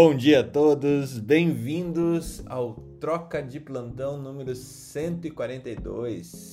Bom 0.00 0.14
dia 0.14 0.42
a 0.42 0.44
todos, 0.44 1.18
bem-vindos 1.18 2.40
ao 2.46 2.74
Troca 3.00 3.42
de 3.42 3.58
Plantão 3.58 4.16
número 4.16 4.54
142. 4.54 6.52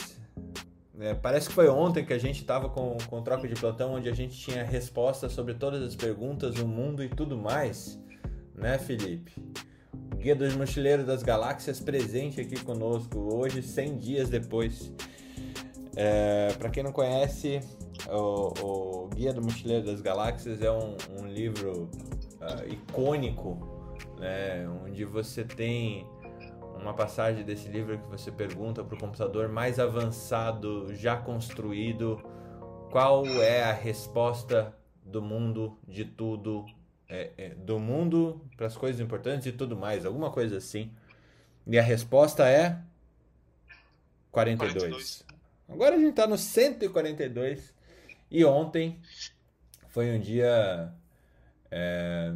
É, 0.99 1.13
parece 1.13 1.49
que 1.49 1.53
foi 1.53 1.69
ontem 1.69 2.03
que 2.03 2.11
a 2.11 2.17
gente 2.17 2.41
estava 2.41 2.69
com, 2.69 2.97
com 3.07 3.21
Troca 3.21 3.47
de 3.47 3.53
Plantão, 3.53 3.93
onde 3.93 4.09
a 4.09 4.15
gente 4.15 4.35
tinha 4.35 4.63
respostas 4.63 5.31
sobre 5.31 5.53
todas 5.53 5.83
as 5.83 5.95
perguntas, 5.95 6.55
o 6.55 6.67
mundo 6.67 7.03
e 7.03 7.07
tudo 7.07 7.37
mais, 7.37 7.99
né, 8.55 8.79
Felipe? 8.79 9.31
O 10.11 10.15
Guia 10.15 10.35
dos 10.35 10.55
Mochileiros 10.55 11.05
das 11.05 11.21
Galáxias 11.21 11.79
presente 11.79 12.41
aqui 12.41 12.59
conosco 12.63 13.31
hoje, 13.31 13.61
100 13.61 13.97
dias 13.97 14.27
depois. 14.27 14.91
É, 15.95 16.51
Para 16.57 16.71
quem 16.71 16.81
não 16.81 16.91
conhece, 16.91 17.59
o, 18.09 19.05
o, 19.05 19.07
Guia 19.09 19.31
do 19.31 19.43
Mochileiro 19.43 19.85
das 19.85 20.01
Galáxias 20.01 20.63
é 20.63 20.71
um, 20.71 20.97
um 21.21 21.27
livro 21.27 21.91
uh, 22.45 22.71
icônico, 22.71 23.95
né, 24.19 24.67
onde 24.83 25.03
você 25.05 25.43
tem 25.43 26.07
uma 26.79 26.93
passagem 26.93 27.43
desse 27.43 27.67
livro 27.67 27.97
que 27.97 28.07
você 28.07 28.31
pergunta 28.31 28.83
para 28.83 28.95
o 28.95 28.99
computador 28.99 29.49
mais 29.49 29.79
avançado 29.79 30.93
já 30.95 31.17
construído 31.17 32.21
qual 32.91 33.25
é 33.25 33.63
a 33.63 33.73
resposta 33.73 34.75
do 35.03 35.21
mundo 35.21 35.77
de 35.87 36.05
tudo, 36.05 36.65
é, 37.07 37.31
é, 37.37 37.49
do 37.49 37.79
mundo 37.79 38.41
para 38.55 38.67
as 38.67 38.75
coisas 38.75 39.01
importantes 39.01 39.47
e 39.47 39.51
tudo 39.51 39.75
mais, 39.75 40.05
alguma 40.05 40.31
coisa 40.31 40.57
assim. 40.57 40.91
E 41.67 41.77
a 41.79 41.81
resposta 41.81 42.47
é 42.47 42.79
42. 44.31 44.73
42. 44.73 45.25
Agora 45.67 45.95
a 45.95 45.97
gente 45.97 46.11
está 46.11 46.27
no 46.27 46.37
142 46.37 47.73
e 48.29 48.45
ontem 48.45 48.99
foi 49.89 50.15
um 50.15 50.19
dia 50.19 50.93
é, 51.77 52.33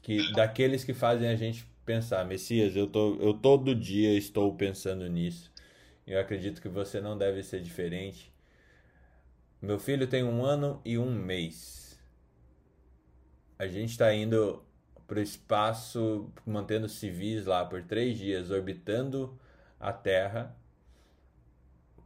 que 0.00 0.32
daqueles 0.34 0.84
que 0.84 0.94
fazem 0.94 1.28
a 1.28 1.34
gente 1.34 1.66
pensar, 1.84 2.24
Messias, 2.24 2.76
eu, 2.76 2.86
tô, 2.86 3.16
eu 3.16 3.34
todo 3.34 3.74
dia 3.74 4.16
estou 4.16 4.54
pensando 4.54 5.08
nisso. 5.08 5.52
Eu 6.06 6.20
acredito 6.20 6.62
que 6.62 6.68
você 6.68 7.00
não 7.00 7.18
deve 7.18 7.42
ser 7.42 7.60
diferente. 7.60 8.32
Meu 9.60 9.80
filho 9.80 10.06
tem 10.06 10.22
um 10.22 10.44
ano 10.44 10.80
e 10.84 10.96
um 10.96 11.10
mês. 11.10 12.00
A 13.58 13.66
gente 13.66 13.90
está 13.90 14.14
indo 14.14 14.64
para 15.08 15.18
o 15.18 15.22
espaço, 15.22 16.32
mantendo 16.46 16.88
civis 16.88 17.46
lá 17.46 17.64
por 17.64 17.82
três 17.82 18.16
dias, 18.16 18.52
orbitando 18.52 19.36
a 19.80 19.92
Terra. 19.92 20.56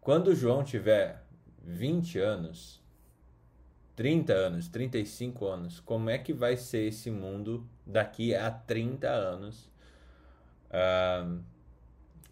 Quando 0.01 0.29
o 0.29 0.35
João 0.35 0.65
tiver 0.65 1.23
20 1.63 2.19
anos, 2.19 2.82
30 4.03 4.33
anos, 4.33 4.67
35 4.67 5.47
anos, 5.47 5.79
como 5.79 6.11
é 6.11 6.19
que 6.19 6.33
vai 6.33 6.57
ser 6.57 6.89
esse 6.89 7.09
mundo 7.09 7.65
daqui 7.87 8.35
a 8.35 8.51
30 8.51 9.09
anos? 9.09 9.71
Uh, 10.71 11.41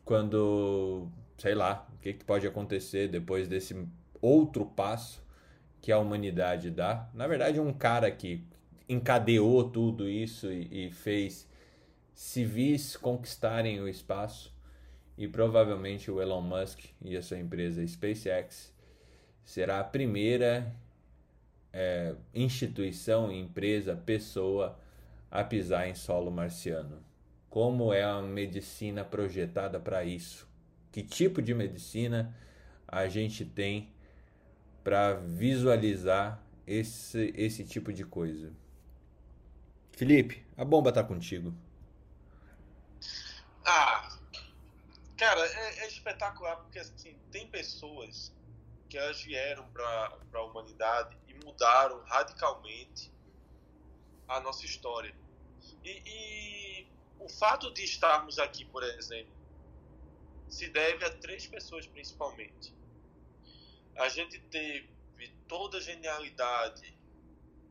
quando, 0.05 1.07
sei 1.39 1.55
lá, 1.55 1.87
o 1.95 1.98
que, 2.01 2.13
que 2.15 2.25
pode 2.25 2.45
acontecer 2.45 3.07
depois 3.07 3.47
desse 3.47 3.87
outro 4.21 4.67
passo 4.67 5.23
que 5.81 5.93
a 5.93 5.98
humanidade 6.01 6.73
dá? 6.73 7.09
Na 7.15 7.29
verdade, 7.29 7.61
um 7.61 7.73
cara 7.73 8.11
que 8.11 8.45
encadeou 8.89 9.71
tudo 9.71 10.09
isso 10.09 10.51
e, 10.51 10.87
e 10.87 10.91
fez 10.91 11.48
civis 12.13 12.97
conquistarem 12.97 13.81
o 13.81 13.87
espaço 13.87 14.53
e 15.17 15.29
provavelmente 15.29 16.11
o 16.11 16.21
Elon 16.21 16.43
Musk 16.43 16.81
e 17.01 17.17
a 17.17 17.23
sua 17.23 17.39
empresa 17.39 17.87
SpaceX 17.87 18.75
será 19.45 19.79
a 19.79 19.85
primeira 19.85 20.75
é, 21.73 22.15
instituição, 22.35 23.31
empresa, 23.31 23.97
pessoa 23.97 24.79
a 25.31 25.45
pisar 25.45 25.89
em 25.89 25.95
solo 25.95 26.31
marciano. 26.31 27.03
Como 27.49 27.93
é 27.93 28.03
a 28.03 28.21
medicina 28.21 29.05
projetada 29.05 29.79
para 29.79 30.05
isso? 30.05 30.48
Que 30.93 31.03
tipo 31.03 31.41
de 31.41 31.55
medicina 31.55 32.35
a 32.87 33.09
gente 33.09 33.45
tem 33.45 33.92
para 34.83 35.14
visualizar 35.14 36.42
esse, 36.67 37.33
esse 37.36 37.64
tipo 37.64 37.92
de 37.92 38.05
coisa? 38.05 38.53
Felipe, 39.92 40.45
a 40.57 40.64
bomba 40.64 40.92
tá 40.92 41.05
contigo. 41.05 41.55
Ah, 43.64 44.17
cara, 45.17 45.41
é, 45.47 45.85
é 45.85 45.89
espetacular 45.89 46.57
porque 46.57 46.79
assim, 46.79 47.14
tem 47.30 47.47
pessoas 47.47 48.33
que 48.89 48.98
elas 48.98 49.23
vieram 49.23 49.64
para 49.69 50.19
a 50.33 50.42
humanidade 50.42 51.20
mudaram 51.45 52.02
radicalmente 52.05 53.12
a 54.28 54.40
nossa 54.40 54.64
história. 54.64 55.14
E, 55.84 56.02
e, 56.06 56.86
o 57.18 57.28
fato 57.28 57.73
de 57.73 57.84
estarmos 57.84 58.39
aqui, 58.39 58.64
por 58.64 58.83
exemplo, 58.83 59.33
se 60.48 60.68
deve 60.68 61.05
a 61.05 61.11
três 61.11 61.46
pessoas 61.46 61.86
principalmente. 61.86 62.74
A 63.96 64.08
gente 64.08 64.39
teve 64.39 64.89
toda 65.46 65.79
a 65.79 65.80
genialidade 65.80 66.96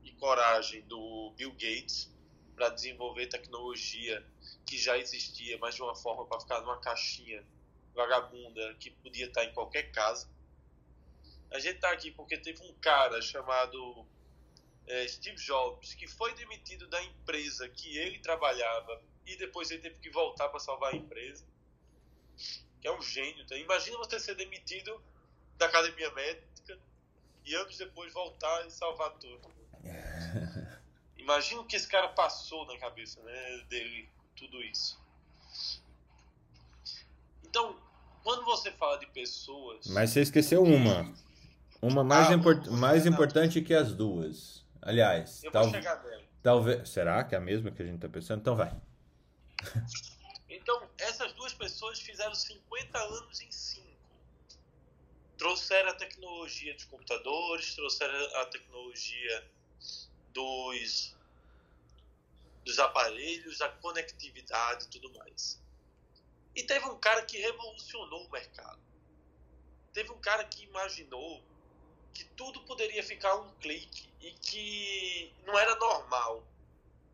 e 0.04 0.12
coragem 0.14 0.82
do 0.84 1.34
Bill 1.36 1.52
Gates 1.52 2.14
para 2.56 2.70
desenvolver 2.70 3.28
tecnologia 3.28 4.26
que 4.66 4.78
já 4.78 4.98
existia, 4.98 5.58
mas 5.58 5.76
de 5.76 5.82
uma 5.82 5.96
forma 5.96 6.26
para 6.26 6.40
ficar 6.40 6.62
numa 6.62 6.80
caixinha 6.80 7.44
vagabunda 7.94 8.76
que 8.76 8.92
podia 8.92 9.28
estar 9.28 9.46
em 9.46 9.54
qualquer 9.54 9.92
casa 9.92 10.30
a 11.52 11.60
gente 11.60 11.76
está 11.76 11.92
aqui 11.92 12.12
porque 12.12 12.38
teve 12.38 12.64
um 12.64 12.74
cara 12.76 13.22
chamado 13.22 14.06
é, 14.88 15.08
Steve 15.08 15.38
Jobs 15.38 15.94
que 15.94 16.08
foi 16.08 16.34
demitido 16.36 16.88
da 16.88 17.02
empresa 17.04 17.68
que 17.70 17.98
ele 17.98 18.20
trabalhava 18.20 19.02
e 19.26 19.36
depois 19.36 19.70
ele 19.72 19.82
teve 19.82 20.00
que 20.00 20.10
voltar 20.10 20.50
para 20.50 20.60
salvar 20.60 20.94
a 20.94 20.98
empresa. 20.98 21.46
Que 22.82 22.88
é 22.88 22.92
um 22.92 23.02
gênio. 23.02 23.46
Tá? 23.46 23.56
Imagina 23.58 23.98
você 23.98 24.20
ser 24.20 24.36
demitido 24.36 25.02
da 25.58 25.66
academia 25.66 26.12
médica 26.12 26.80
e 27.46 27.54
anos 27.56 27.78
depois 27.78 28.14
voltar 28.14 28.66
e 28.66 28.72
salvar 28.72 29.12
tudo. 29.18 29.52
Imagina 31.18 31.62
o 31.62 31.66
que 31.66 31.76
esse 31.76 31.88
cara 31.88 32.08
passou 32.10 32.66
na 32.66 32.78
cabeça 32.80 33.22
né, 33.22 33.66
dele, 33.70 34.10
tudo 34.36 34.64
isso. 34.64 35.00
Então, 37.44 37.80
quando 38.24 38.46
você 38.46 38.72
fala 38.72 38.98
de 38.98 39.08
pessoas. 39.08 39.86
Mas 39.88 40.12
você 40.12 40.22
esqueceu 40.22 40.64
uma. 40.64 41.14
Uma 41.82 42.04
mais, 42.04 42.30
ah, 42.30 42.34
import 42.34 42.68
mais 42.68 43.06
importante 43.06 43.62
que 43.62 43.74
as 43.74 43.94
duas. 43.94 44.66
Aliás, 44.82 45.44
eu 45.44 45.52
tal 45.52 45.64
vou 45.64 45.74
chegar 45.74 46.04
nela. 46.04 46.24
Talvez. 46.42 46.90
Será 46.90 47.24
que 47.24 47.36
é 47.36 47.38
a 47.38 47.42
mesma 47.42 47.72
que 47.72 47.82
a 47.82 47.86
gente 47.86 47.96
está 47.96 48.10
pensando? 48.10 48.42
Então 48.42 48.56
vai. 48.56 48.76
Então, 50.52 50.90
essas 50.98 51.32
duas 51.34 51.54
pessoas 51.54 52.00
fizeram 52.00 52.34
50 52.34 52.98
anos 52.98 53.40
em 53.40 53.52
5. 53.52 53.88
Trouxeram 55.38 55.90
a 55.90 55.94
tecnologia 55.94 56.74
dos 56.74 56.86
computadores, 56.86 57.76
trouxeram 57.76 58.36
a 58.38 58.46
tecnologia 58.48 59.48
dos, 60.34 61.16
dos 62.66 62.80
aparelhos, 62.80 63.62
a 63.62 63.70
conectividade 63.70 64.86
e 64.86 64.90
tudo 64.90 65.12
mais. 65.18 65.62
E 66.56 66.64
teve 66.64 66.86
um 66.86 67.00
cara 67.00 67.24
que 67.24 67.38
revolucionou 67.38 68.26
o 68.26 68.32
mercado. 68.32 68.82
Teve 69.94 70.12
um 70.12 70.20
cara 70.20 70.44
que 70.44 70.64
imaginou 70.66 71.44
que 72.20 72.26
tudo 72.36 72.60
poderia 72.66 73.02
ficar 73.02 73.34
um 73.36 73.50
clique 73.60 74.10
e 74.20 74.32
que 74.34 75.34
não 75.46 75.58
era 75.58 75.74
normal 75.76 76.46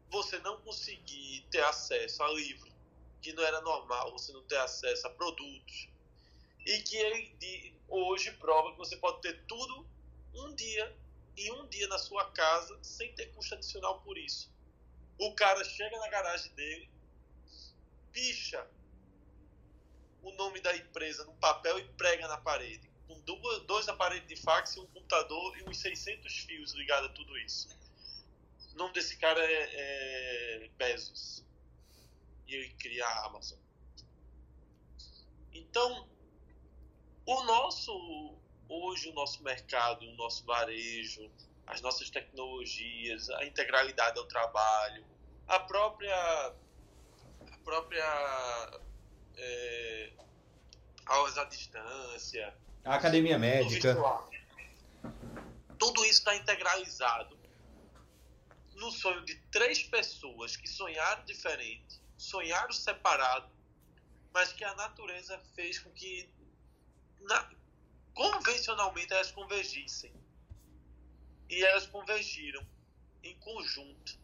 você 0.09 0.39
não 0.39 0.59
conseguir 0.61 1.45
ter 1.51 1.63
acesso 1.63 2.23
a 2.23 2.31
livro, 2.31 2.71
que 3.21 3.31
não 3.33 3.43
era 3.43 3.61
normal 3.61 4.11
você 4.11 4.33
não 4.33 4.41
ter 4.45 4.57
acesso 4.57 5.05
a 5.05 5.11
produtos 5.11 5.87
e 6.65 6.79
que 6.79 6.97
ele 6.97 7.79
hoje 7.87 8.31
prova 8.31 8.71
que 8.71 8.79
você 8.79 8.97
pode 8.97 9.21
ter 9.21 9.45
tudo 9.45 9.87
um 10.33 10.55
dia 10.55 10.97
e 11.37 11.51
um 11.51 11.67
dia 11.67 11.87
na 11.87 11.99
sua 11.99 12.31
casa 12.31 12.75
sem 12.81 13.13
ter 13.13 13.27
custo 13.27 13.53
adicional 13.53 14.01
por 14.01 14.17
isso. 14.17 14.51
O 15.19 15.35
cara 15.35 15.63
chega 15.63 15.99
na 15.99 16.09
garagem 16.09 16.51
dele, 16.53 16.89
picha 18.11 18.67
o 20.23 20.31
nome 20.31 20.59
da 20.61 20.75
empresa 20.75 21.23
no 21.25 21.35
papel 21.35 21.77
e 21.77 21.83
prega 21.89 22.27
na 22.27 22.39
parede 22.39 22.84
com 23.07 23.19
duas, 23.21 23.63
dois 23.63 23.87
aparelhos 23.87 24.27
de 24.27 24.35
fax, 24.35 24.77
um 24.77 24.87
computador 24.87 25.57
e 25.57 25.69
uns 25.69 25.77
600 25.77 26.37
fios 26.39 26.73
ligados 26.73 27.09
a 27.09 27.13
tudo 27.13 27.37
isso. 27.37 27.69
O 28.73 28.77
nome 28.77 28.93
desse 28.93 29.17
cara 29.17 29.39
é, 29.39 30.65
é 30.65 30.69
Bezos. 30.77 31.43
E 32.47 32.55
ele 32.55 32.69
cria 32.75 33.05
a 33.05 33.25
Amazon. 33.25 33.59
Então, 35.53 36.07
o 37.25 37.43
nosso 37.43 38.35
hoje 38.67 39.09
o 39.09 39.13
nosso 39.13 39.43
mercado, 39.43 40.05
o 40.05 40.15
nosso 40.15 40.45
varejo, 40.45 41.29
as 41.67 41.81
nossas 41.81 42.09
tecnologias, 42.09 43.29
a 43.29 43.45
integralidade 43.45 44.17
ao 44.17 44.25
trabalho, 44.25 45.05
a 45.47 45.59
própria 45.59 46.53
a 47.51 47.57
própria 47.63 48.81
é, 49.37 50.13
aulas 51.05 51.37
à 51.37 51.45
distância, 51.45 52.55
a 52.85 52.95
academia 52.95 53.37
médica. 53.37 53.97
Tudo 55.77 56.05
isso 56.05 56.19
está 56.19 56.35
integralizado 56.35 57.35
no 58.75 58.91
sonho 58.91 59.25
de 59.25 59.35
três 59.49 59.83
pessoas 59.83 60.55
que 60.55 60.67
sonharam 60.67 61.25
diferente, 61.25 61.99
sonharam 62.15 62.71
separado, 62.71 63.49
mas 64.31 64.53
que 64.53 64.63
a 64.63 64.75
natureza 64.75 65.39
fez 65.55 65.79
com 65.79 65.89
que 65.91 66.29
na, 67.21 67.49
convencionalmente 68.13 69.11
elas 69.11 69.31
convergissem. 69.31 70.13
E 71.49 71.63
elas 71.63 71.87
convergiram 71.87 72.65
em 73.23 73.35
conjunto 73.39 74.19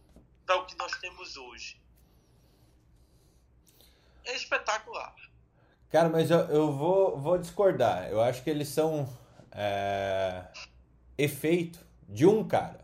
para 0.45 0.57
o 0.57 0.65
que 0.65 0.75
nós 0.75 0.91
temos 0.99 1.37
hoje. 1.37 1.79
É 4.25 4.35
espetacular. 4.35 5.15
Cara, 5.91 6.07
mas 6.07 6.31
eu, 6.31 6.39
eu 6.45 6.71
vou, 6.71 7.19
vou 7.19 7.37
discordar. 7.37 8.09
Eu 8.09 8.21
acho 8.21 8.41
que 8.43 8.49
eles 8.49 8.69
são 8.69 9.09
é, 9.51 10.45
efeito 11.17 11.85
de 12.07 12.25
um 12.25 12.45
cara. 12.45 12.79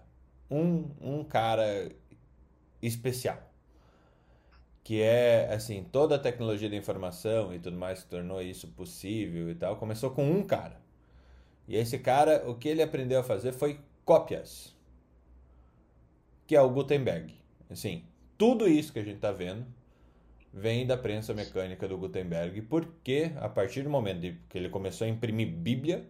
Um, 0.51 0.89
um 1.00 1.24
cara 1.24 1.89
especial. 2.81 3.39
Que 4.83 5.01
é, 5.01 5.54
assim, 5.54 5.86
toda 5.89 6.15
a 6.15 6.19
tecnologia 6.19 6.69
da 6.69 6.75
informação 6.75 7.54
e 7.54 7.59
tudo 7.59 7.77
mais 7.77 8.04
que 8.04 8.09
tornou 8.09 8.42
isso 8.42 8.68
possível 8.69 9.50
e 9.50 9.56
tal, 9.56 9.77
começou 9.77 10.12
com 10.12 10.30
um 10.30 10.44
cara. 10.44 10.80
E 11.65 11.77
esse 11.77 12.00
cara, 12.00 12.44
o 12.50 12.56
que 12.56 12.68
ele 12.68 12.81
aprendeu 12.81 13.19
a 13.21 13.24
fazer 13.24 13.53
foi 13.53 13.80
cópias. 14.03 14.75
Que 16.45 16.56
é 16.56 16.62
o 16.62 16.69
Gutenberg. 16.69 17.33
Assim, 17.69 18.03
tudo 18.38 18.68
isso 18.68 18.92
que 18.92 19.00
a 19.00 19.03
gente 19.03 19.15
está 19.15 19.31
vendo 19.31 19.65
vem 20.57 20.88
da 20.88 20.98
prensa 20.98 21.36
mecânica 21.36 21.88
do 21.88 21.98
Gutenberg, 21.98 22.63
porque 22.63 23.31
a 23.36 23.48
partir 23.48 23.83
do 23.83 23.89
momento 23.92 24.36
que 24.50 24.57
ele 24.57 24.69
começou 24.69 25.06
a 25.06 25.09
imprimir 25.09 25.48
Bíblia, 25.48 26.07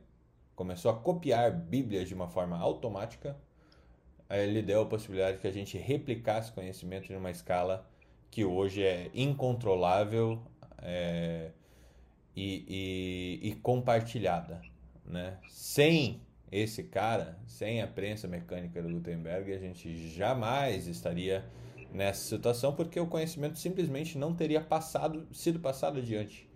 começou 0.56 0.90
a 0.90 0.96
copiar 0.96 1.52
Bíblias 1.52 2.08
de 2.08 2.14
uma 2.14 2.30
forma 2.30 2.58
automática, 2.58 3.36
ele 4.30 4.62
deu 4.62 4.82
a 4.82 4.86
possibilidade 4.86 5.40
que 5.40 5.48
a 5.48 5.52
gente 5.52 5.78
replicasse 5.78 6.52
conhecimento 6.54 7.12
em 7.12 7.18
uma 7.18 7.30
escala 7.30 7.86
que 8.32 8.46
hoje 8.46 8.84
é 8.84 9.10
incontrolável 9.14 10.42
é, 10.82 11.52
e, 12.34 13.40
e, 13.44 13.50
e 13.50 13.56
compartilhada. 13.56 14.62
Né? 15.06 15.38
Sem 15.50 16.22
esse 16.50 16.84
cara, 16.84 17.38
sem 17.46 17.82
a 17.82 17.88
prensa 17.88 18.28
mecânica 18.30 18.82
do 18.82 18.90
Gutenberg, 18.90 19.52
a 19.52 19.60
gente 19.60 20.10
jamais 20.16 20.88
estaria 20.88 21.44
nessa 21.92 22.22
situação 22.22 22.76
porque 22.76 23.00
o 23.00 23.08
conhecimento 23.08 23.58
simplesmente 23.58 24.18
não 24.18 24.36
teria 24.36 24.62
passado, 24.62 25.28
sido 25.34 25.60
passado 25.60 26.00
adiante, 26.00 26.50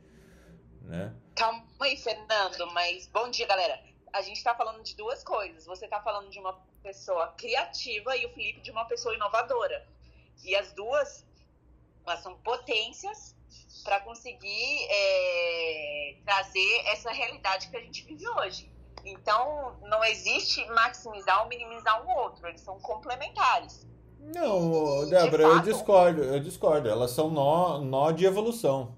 né? 0.81 1.13
Calma 1.36 1.66
aí, 1.80 1.98
Fernando, 1.98 2.72
mas 2.74 3.07
bom 3.07 3.30
dia, 3.30 3.48
galera. 3.48 3.81
A 4.13 4.22
gente 4.22 4.38
está 4.38 4.54
falando 4.54 4.83
de 4.83 4.95
duas 4.95 5.24
coisas. 5.24 5.66
Você 5.66 5.86
está 5.86 6.01
falando 6.01 6.30
de 6.30 6.38
uma 6.38 6.54
pessoa 6.83 7.28
criativa 7.38 8.16
e 8.18 8.25
o 8.25 8.33
Felipe 8.33 8.60
de 8.60 8.69
uma 8.69 8.83
pessoa 8.86 9.16
inovadora. 9.16 9.88
E 10.44 10.56
as 10.56 10.74
duas 10.74 11.25
elas 12.06 12.22
são 12.22 12.36
potências 12.39 13.36
para 13.83 14.00
conseguir 14.01 14.88
é, 14.89 16.18
trazer 16.25 16.83
essa 16.88 17.12
realidade 17.12 17.69
que 17.69 17.78
a 17.78 17.81
gente 17.81 18.04
vive 18.04 18.28
hoje. 18.28 18.72
Então, 19.04 19.78
não 19.81 20.04
existe 20.04 20.63
maximizar 20.68 21.42
ou 21.42 21.48
minimizar 21.48 22.06
um 22.06 22.10
outro, 22.18 22.48
eles 22.48 22.62
são 22.62 22.80
complementares. 22.80 23.88
Não, 24.21 25.09
Débora, 25.09 25.44
eu 25.44 25.59
discordo, 25.62 26.23
eu 26.23 26.39
discordo. 26.39 26.88
Elas 26.88 27.12
são 27.12 27.29
nó, 27.29 27.79
nó 27.79 28.12
de 28.12 28.25
evolução. 28.25 28.95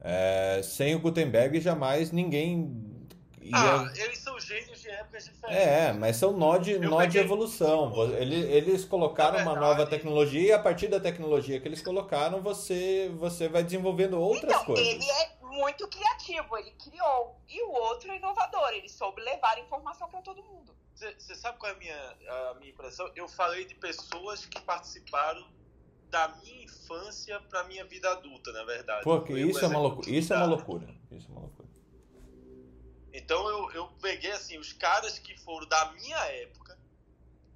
É, 0.00 0.60
sem 0.62 0.94
o 0.94 1.00
Gutenberg, 1.00 1.60
jamais 1.60 2.12
ninguém. 2.12 2.92
Ia... 3.40 3.56
Ah, 3.56 3.92
eles 3.96 4.18
são 4.18 4.38
gênios 4.38 4.80
de 4.80 4.90
épocas 4.90 5.24
diferentes. 5.24 5.66
É, 5.66 5.92
mas 5.92 6.16
são 6.16 6.32
nó 6.32 6.58
de, 6.58 6.78
nó 6.78 6.98
peguei... 6.98 7.12
de 7.12 7.18
evolução. 7.18 7.92
Eles, 8.14 8.44
eles 8.50 8.84
colocaram 8.84 9.40
uma 9.40 9.54
nova 9.54 9.86
tecnologia 9.86 10.40
e 10.42 10.52
a 10.52 10.58
partir 10.58 10.88
da 10.88 11.00
tecnologia 11.00 11.58
que 11.58 11.66
eles 11.66 11.82
colocaram, 11.82 12.42
você, 12.42 13.10
você 13.16 13.48
vai 13.48 13.62
desenvolvendo 13.62 14.20
outras 14.20 14.52
então, 14.52 14.64
coisas. 14.66 14.86
Ele 14.86 15.04
é 15.04 15.30
muito 15.40 15.88
criativo, 15.88 16.56
ele 16.58 16.72
criou. 16.72 17.36
E 17.48 17.62
o 17.62 17.70
outro 17.70 18.12
é 18.12 18.16
inovador, 18.16 18.68
ele 18.72 18.88
soube 18.88 19.22
levar 19.22 19.58
informação 19.58 20.08
para 20.08 20.20
todo 20.20 20.42
mundo. 20.42 20.73
Você 20.94 21.34
sabe 21.34 21.58
qual 21.58 21.72
é 21.72 21.74
a 21.74 21.78
minha, 21.78 22.16
a 22.28 22.54
minha 22.54 22.70
impressão? 22.70 23.10
Eu 23.16 23.28
falei 23.28 23.64
de 23.64 23.74
pessoas 23.74 24.46
que 24.46 24.60
participaram 24.60 25.44
da 26.08 26.28
minha 26.28 26.64
infância 26.64 27.40
para 27.40 27.64
minha 27.64 27.84
vida 27.84 28.08
adulta, 28.10 28.52
na 28.52 28.64
verdade. 28.64 29.02
Porque 29.02 29.32
isso, 29.32 29.64
é 29.64 29.66
uma 29.66 29.80
loucura, 29.80 30.10
isso 30.10 30.32
é 30.32 30.36
uma 30.36 30.46
loucura. 30.46 30.94
Isso 31.10 31.28
é 31.28 31.32
uma 31.32 31.40
loucura. 31.40 31.68
Então 33.12 33.48
eu, 33.48 33.70
eu 33.72 33.86
peguei 34.00 34.30
assim, 34.30 34.56
os 34.58 34.72
caras 34.72 35.18
que 35.18 35.36
foram 35.38 35.66
da 35.68 35.92
minha 35.92 36.18
época, 36.26 36.78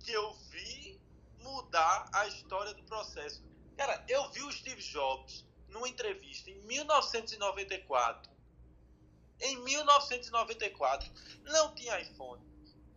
que 0.01 0.11
eu 0.11 0.33
vi 0.51 1.01
mudar 1.41 2.09
a 2.13 2.27
história 2.27 2.75
do 2.75 2.83
processo. 2.83 3.45
Cara, 3.77 4.05
eu 4.09 4.29
vi 4.31 4.43
o 4.43 4.51
Steve 4.51 4.83
Jobs 4.83 5.47
numa 5.69 5.89
entrevista 5.89 6.51
em 6.51 6.59
1994. 6.63 8.31
Em 9.41 9.57
1994 9.63 11.11
não 11.45 11.75
tinha 11.75 12.01
iPhone. 12.01 12.48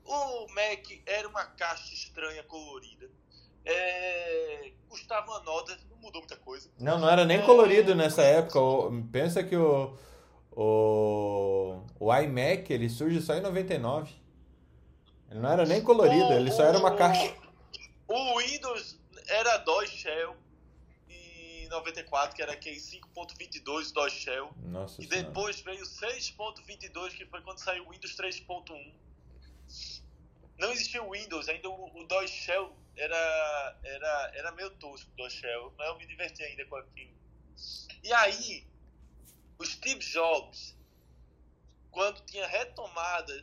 O 0.06 0.48
Mac 0.50 0.86
era 1.06 1.28
uma 1.28 1.46
caixa 1.46 1.94
estranha 1.94 2.44
colorida. 2.44 3.10
É, 3.64 4.72
custava 4.90 5.32
uma 5.32 5.40
nota, 5.42 5.78
não 5.90 5.98
mudou 5.98 6.22
muita 6.22 6.36
coisa. 6.38 6.70
Não, 6.80 7.00
não 7.00 7.10
era 7.10 7.26
nem 7.26 7.40
é... 7.40 7.42
colorido 7.46 7.94
nessa 7.94 8.24
época. 8.24 8.60
Pensa 9.12 9.44
que 9.44 9.56
o, 9.56 9.96
o, 10.52 11.84
o 12.00 12.16
iMac 12.16 12.72
ele 12.74 12.90
surge 12.90 13.22
só 13.22 13.36
em 13.36 13.42
99. 13.42 14.12
Ele 15.30 15.40
não 15.40 15.50
era 15.50 15.66
nem 15.66 15.82
colorido, 15.82 16.28
o, 16.28 16.34
ele 16.34 16.52
só 16.52 16.64
era 16.64 16.78
uma 16.78 16.96
caixa. 16.96 17.34
O 18.08 18.40
Windows 18.40 19.00
era 19.28 19.58
DOS 19.58 19.90
Shell 19.90 20.36
em 21.08 21.70
94, 21.70 22.36
que 22.36 22.42
era 22.42 22.52
aquele 22.52 22.78
5.22 22.78 23.94
DOS 23.94 24.12
Shell. 24.12 24.50
Nossa 24.64 25.02
e 25.02 25.06
depois 25.06 25.62
veio 25.62 25.84
6.22, 25.86 27.12
que 27.12 27.26
foi 27.28 27.42
quando 27.42 27.60
saiu 27.60 27.86
o 27.86 27.92
Windows 27.92 28.14
3.1 28.18 28.92
não 30.62 30.72
existia 30.72 31.02
o 31.02 31.12
Windows, 31.12 31.50
ainda 31.50 31.68
o, 31.68 31.98
o 31.98 32.04
DOS 32.06 32.30
Shell 32.30 32.72
era, 32.96 33.80
era, 33.84 34.32
era 34.36 34.52
meio 34.52 34.70
tosco, 34.78 35.10
o 35.12 35.16
DOS 35.16 35.34
Shell, 35.34 35.74
mas 35.76 35.88
eu 35.88 35.98
me 35.98 36.06
diverti 36.06 36.44
ainda 36.44 36.64
com 36.68 36.76
aquilo. 36.76 37.12
E 38.04 38.14
aí, 38.14 38.68
o 39.58 39.66
Steve 39.66 40.00
Jobs, 40.00 40.78
quando 41.90 42.24
tinha 42.26 42.46
retomado 42.46 43.34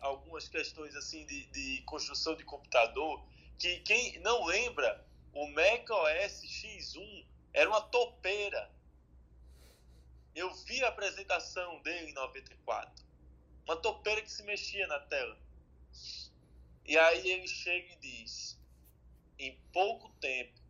algumas 0.00 0.48
questões 0.48 0.94
assim 0.94 1.26
de, 1.26 1.46
de 1.46 1.82
construção 1.82 2.36
de 2.36 2.44
computador, 2.44 3.26
que 3.58 3.80
quem 3.80 4.16
não 4.20 4.44
lembra, 4.44 5.04
o 5.32 5.48
Mac 5.48 5.90
OS 5.90 6.42
X1 6.44 7.26
era 7.52 7.68
uma 7.68 7.82
topeira. 7.82 8.70
Eu 10.36 10.54
vi 10.54 10.84
a 10.84 10.88
apresentação 10.88 11.82
dele 11.82 12.10
em 12.10 12.14
94. 12.14 13.04
Uma 13.64 13.76
topeira 13.76 14.22
que 14.22 14.30
se 14.30 14.44
mexia 14.44 14.86
na 14.86 15.00
tela. 15.00 15.36
E 16.84 16.96
aí 16.98 17.30
ele 17.30 17.46
chega 17.46 17.92
e 17.92 17.96
diz: 17.96 18.58
em 19.38 19.56
pouco 19.72 20.10
tempo, 20.20 20.60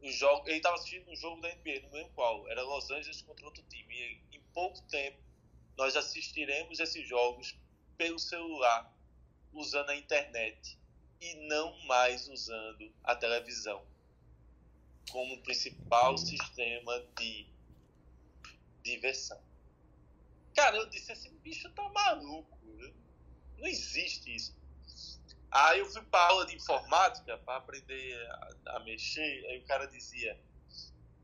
o 0.00 0.10
jogo, 0.10 0.46
ele 0.48 0.58
estava 0.58 0.76
assistindo 0.76 1.10
um 1.10 1.16
jogo 1.16 1.40
da 1.40 1.48
NBA, 1.48 1.80
não 1.82 1.92
lembro 1.92 2.12
qual, 2.14 2.48
era 2.48 2.62
Los 2.62 2.90
Angeles 2.90 3.22
contra 3.22 3.46
outro 3.46 3.62
time. 3.64 3.94
E 4.30 4.36
em 4.36 4.40
pouco 4.52 4.80
tempo, 4.82 5.18
nós 5.76 5.96
assistiremos 5.96 6.78
esses 6.78 7.08
jogos 7.08 7.58
pelo 7.96 8.18
celular, 8.18 8.94
usando 9.52 9.90
a 9.90 9.96
internet 9.96 10.78
e 11.20 11.34
não 11.48 11.78
mais 11.86 12.28
usando 12.28 12.92
a 13.02 13.16
televisão 13.16 13.84
como 15.10 15.42
principal 15.42 16.18
sistema 16.18 17.00
de 17.18 17.46
diversão. 18.82 19.40
Cara, 20.54 20.76
eu 20.76 20.86
disse: 20.88 21.12
esse 21.12 21.30
bicho 21.38 21.70
tá 21.70 21.88
maluco. 21.88 22.58
Não 23.56 23.66
existe 23.66 24.34
isso. 24.34 24.54
Aí 25.54 25.78
eu 25.78 25.86
fui 25.86 26.02
para 26.02 26.30
aula 26.30 26.46
de 26.46 26.56
informática 26.56 27.38
para 27.38 27.58
aprender 27.58 28.28
a, 28.66 28.76
a, 28.76 28.80
mexer. 28.80 29.46
Aí 29.46 29.58
o 29.58 29.64
cara 29.64 29.86
dizia: 29.86 30.36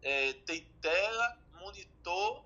é, 0.01 0.35
tem 0.47 0.65
tela, 0.81 1.37
monitor, 1.55 2.45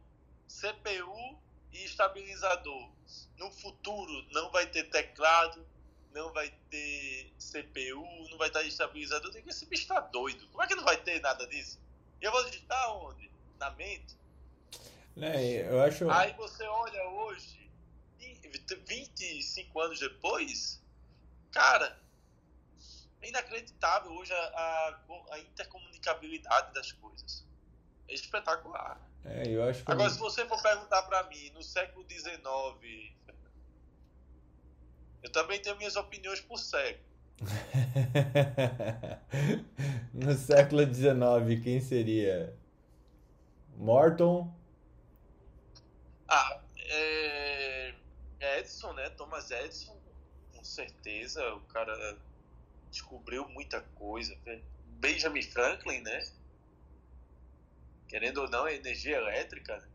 CPU 0.49 1.39
e 1.71 1.85
estabilizador. 1.85 2.91
No 3.37 3.51
futuro 3.51 4.27
não 4.33 4.51
vai 4.51 4.67
ter 4.67 4.85
teclado, 4.85 5.67
não 6.15 6.33
vai 6.33 6.51
ter 6.71 7.31
CPU, 7.39 8.31
não 8.31 8.39
vai 8.39 8.49
ter 8.49 8.67
estabilizador. 8.67 9.29
Eu 9.29 9.35
digo, 9.35 9.51
esse 9.51 9.67
bicho 9.67 9.83
está 9.83 10.01
doido. 10.01 10.49
Como 10.49 10.63
é 10.63 10.67
que 10.67 10.75
não 10.75 10.85
vai 10.85 10.97
ter 10.97 11.21
nada 11.21 11.47
disso? 11.47 11.79
E 12.19 12.25
eu 12.25 12.33
vou 12.33 12.43
digitar 12.45 12.97
onde? 12.97 13.31
Na 13.59 13.71
mente? 13.73 14.17
É, 15.19 15.69
eu 15.69 15.83
acho... 15.83 16.11
Aí 16.11 16.33
você 16.33 16.65
olha 16.65 17.09
hoje, 17.11 17.71
25 18.19 19.81
anos 19.81 20.01
depois, 20.01 20.83
Cara, 21.55 21.97
é 23.23 23.29
inacreditável 23.29 24.11
hoje 24.11 24.33
a, 24.33 24.37
a, 24.37 25.01
a 25.31 25.39
intercomunicabilidade 25.39 26.75
das 26.75 26.91
coisas. 26.91 27.47
É 28.09 28.15
espetacular. 28.15 29.01
É, 29.25 29.49
eu 29.49 29.63
acho. 29.63 29.85
Agora, 29.87 30.11
se 30.11 30.19
você 30.19 30.45
for 30.47 30.61
perguntar 30.61 31.05
para 31.05 31.23
mim, 31.29 31.51
no 31.51 31.63
século 31.63 32.05
XIX, 32.11 32.43
eu 35.23 35.31
também 35.31 35.63
tenho 35.63 35.77
minhas 35.77 35.95
opiniões 35.95 36.41
por 36.41 36.59
século. 36.59 37.15
no 40.13 40.35
século 40.35 40.83
XIX, 40.83 41.63
quem 41.63 41.81
seria? 41.81 42.53
Morton? 43.77 44.53
Ah, 46.27 46.61
é... 46.77 47.95
Edison, 48.41 48.93
né? 48.93 49.09
Thomas 49.11 49.51
Edison, 49.51 50.04
certeza. 50.67 51.55
O 51.55 51.61
cara 51.63 52.19
descobriu 52.91 53.49
muita 53.49 53.81
coisa. 53.81 54.37
Benjamin 55.01 55.43
Franklin, 55.43 56.01
né? 56.01 56.21
Querendo 58.09 58.43
ou 58.43 58.51
não, 58.51 58.67
é 58.67 58.77
energia 58.77 59.17
elétrica. 59.17 59.87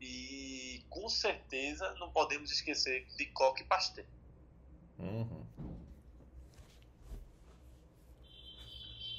E 0.00 0.84
com 0.90 1.08
certeza 1.08 1.94
não 1.94 2.10
podemos 2.10 2.50
esquecer 2.50 3.06
de 3.16 3.26
Koch 3.26 3.60
e 3.60 3.64
Pasteur. 3.64 4.06
Uhum. 4.98 5.44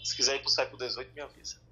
Se 0.04 0.16
quiser 0.16 0.36
ir 0.36 0.42
pro 0.42 0.50
século 0.50 0.90
XVIII, 0.90 1.12
me 1.14 1.22
avisa. 1.22 1.65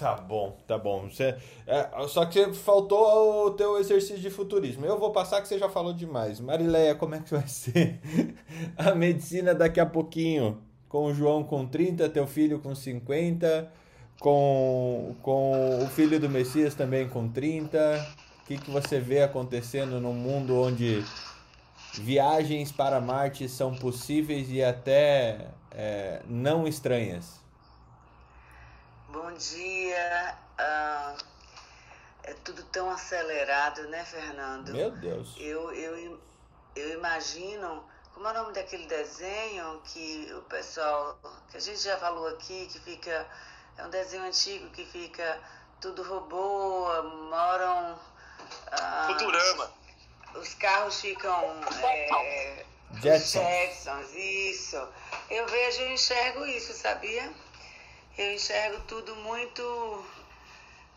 Tá 0.00 0.14
bom, 0.14 0.56
tá 0.66 0.78
bom. 0.78 1.10
Você, 1.10 1.36
é, 1.66 2.08
só 2.08 2.24
que 2.24 2.54
faltou 2.54 3.48
o 3.48 3.50
teu 3.50 3.76
exercício 3.76 4.18
de 4.18 4.30
futurismo. 4.30 4.86
Eu 4.86 4.98
vou 4.98 5.12
passar 5.12 5.42
que 5.42 5.46
você 5.46 5.58
já 5.58 5.68
falou 5.68 5.92
demais. 5.92 6.40
Marileia, 6.40 6.94
como 6.94 7.16
é 7.16 7.20
que 7.20 7.30
vai 7.30 7.46
ser 7.46 8.00
a 8.78 8.94
medicina 8.94 9.54
daqui 9.54 9.78
a 9.78 9.84
pouquinho? 9.84 10.56
Com 10.88 11.04
o 11.04 11.14
João 11.14 11.44
com 11.44 11.66
30, 11.66 12.08
teu 12.08 12.26
filho 12.26 12.60
com 12.60 12.74
50, 12.74 13.70
com, 14.18 15.14
com 15.20 15.84
o 15.84 15.86
filho 15.88 16.18
do 16.18 16.30
Messias 16.30 16.74
também 16.74 17.06
com 17.06 17.28
30. 17.28 17.78
O 18.42 18.46
que, 18.46 18.56
que 18.56 18.70
você 18.70 18.98
vê 18.98 19.22
acontecendo 19.22 20.00
num 20.00 20.14
mundo 20.14 20.56
onde 20.56 21.04
viagens 21.92 22.72
para 22.72 23.02
Marte 23.02 23.50
são 23.50 23.74
possíveis 23.74 24.50
e 24.50 24.64
até 24.64 25.48
é, 25.70 26.22
não 26.26 26.66
estranhas? 26.66 27.38
Bom 29.12 29.32
dia. 29.32 30.38
Ah, 30.56 31.16
é 32.22 32.32
tudo 32.44 32.62
tão 32.64 32.88
acelerado, 32.90 33.82
né, 33.88 34.04
Fernando? 34.04 34.72
Meu 34.72 34.92
Deus. 34.92 35.34
Eu, 35.36 35.72
eu, 35.72 36.20
eu 36.76 36.92
imagino. 36.94 37.84
Como 38.14 38.28
é 38.28 38.30
o 38.30 38.34
nome 38.34 38.52
daquele 38.52 38.86
desenho 38.86 39.80
que 39.84 40.32
o 40.32 40.42
pessoal. 40.42 41.18
que 41.50 41.56
a 41.56 41.60
gente 41.60 41.80
já 41.80 41.96
falou 41.96 42.28
aqui, 42.28 42.66
que 42.66 42.78
fica. 42.78 43.26
É 43.76 43.84
um 43.84 43.90
desenho 43.90 44.22
antigo 44.22 44.70
que 44.70 44.84
fica 44.84 45.40
tudo 45.80 46.04
robô, 46.04 46.86
moram. 47.02 47.98
Ah, 48.70 49.06
Futurama. 49.08 49.72
Os 50.36 50.54
carros 50.54 51.00
ficam. 51.00 51.60
É, 51.82 52.64
Jetsons. 53.02 53.42
Jetsons, 53.42 54.14
isso. 54.14 54.88
Eu 55.28 55.48
vejo 55.48 55.82
e 55.82 55.94
enxergo 55.94 56.46
isso, 56.46 56.72
sabia? 56.74 57.32
Eu 58.18 58.34
enxergo 58.34 58.80
tudo 58.86 59.14
muito, 59.16 60.04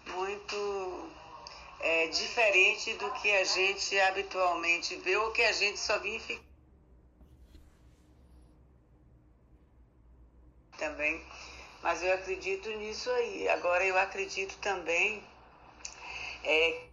muito 0.08 1.10
é, 1.80 2.08
diferente 2.08 2.94
do 2.96 3.12
que 3.14 3.32
a 3.32 3.44
gente 3.44 4.00
habitualmente 4.00 4.96
vê 4.98 5.16
ou 5.18 5.32
que 5.32 5.44
a 5.44 5.52
gente 5.52 5.80
só 5.80 6.00
vinha 6.00 6.20
também. 10.78 11.24
Mas 11.82 12.02
eu 12.04 12.14
acredito 12.14 12.70
nisso 12.70 13.10
aí. 13.12 13.48
Agora 13.50 13.86
eu 13.86 13.98
acredito 13.98 14.58
também 14.60 15.24
é, 16.44 16.88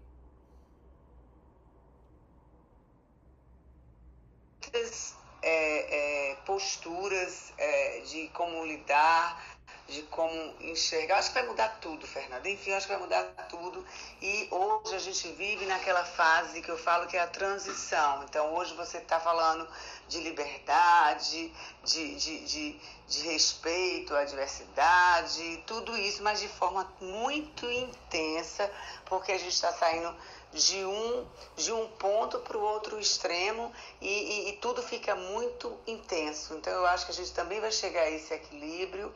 é, 5.42 6.30
é, 6.32 6.34
posturas 6.46 7.52
é, 7.58 8.00
de 8.00 8.28
como 8.28 8.64
lidar 8.64 9.49
de 9.90 10.02
como 10.02 10.54
enxergar. 10.60 11.18
Acho 11.18 11.28
que 11.28 11.34
vai 11.34 11.46
mudar 11.46 11.78
tudo, 11.80 12.06
Fernanda. 12.06 12.48
Enfim, 12.48 12.72
acho 12.72 12.86
que 12.86 12.92
vai 12.92 13.02
mudar 13.02 13.24
tudo. 13.48 13.84
E 14.22 14.48
hoje 14.50 14.94
a 14.94 14.98
gente 14.98 15.28
vive 15.32 15.66
naquela 15.66 16.04
fase 16.04 16.62
que 16.62 16.70
eu 16.70 16.78
falo 16.78 17.06
que 17.06 17.16
é 17.16 17.20
a 17.20 17.26
transição. 17.26 18.22
Então, 18.24 18.54
hoje 18.54 18.72
você 18.74 18.98
está 18.98 19.18
falando 19.18 19.66
de 20.08 20.20
liberdade, 20.20 21.52
de, 21.84 22.14
de, 22.14 22.44
de, 22.44 22.80
de 23.08 23.20
respeito 23.22 24.14
à 24.14 24.24
diversidade, 24.24 25.62
tudo 25.66 25.96
isso, 25.96 26.22
mas 26.22 26.40
de 26.40 26.48
forma 26.48 26.90
muito 27.00 27.68
intensa, 27.70 28.70
porque 29.06 29.32
a 29.32 29.38
gente 29.38 29.54
está 29.54 29.72
saindo 29.72 30.14
de 30.52 30.84
um, 30.84 31.26
de 31.56 31.72
um 31.72 31.86
ponto 31.90 32.40
para 32.40 32.58
o 32.58 32.60
outro 32.60 32.98
extremo 32.98 33.72
e, 34.00 34.08
e, 34.08 34.48
e, 34.48 34.52
tudo 34.54 34.82
fica 34.82 35.14
muito 35.14 35.78
intenso. 35.86 36.54
Então, 36.54 36.72
eu 36.72 36.86
acho 36.86 37.06
que 37.06 37.12
a 37.12 37.14
gente 37.14 37.32
também 37.32 37.60
vai 37.60 37.70
chegar 37.70 38.02
a 38.02 38.10
esse 38.10 38.34
equilíbrio 38.34 39.12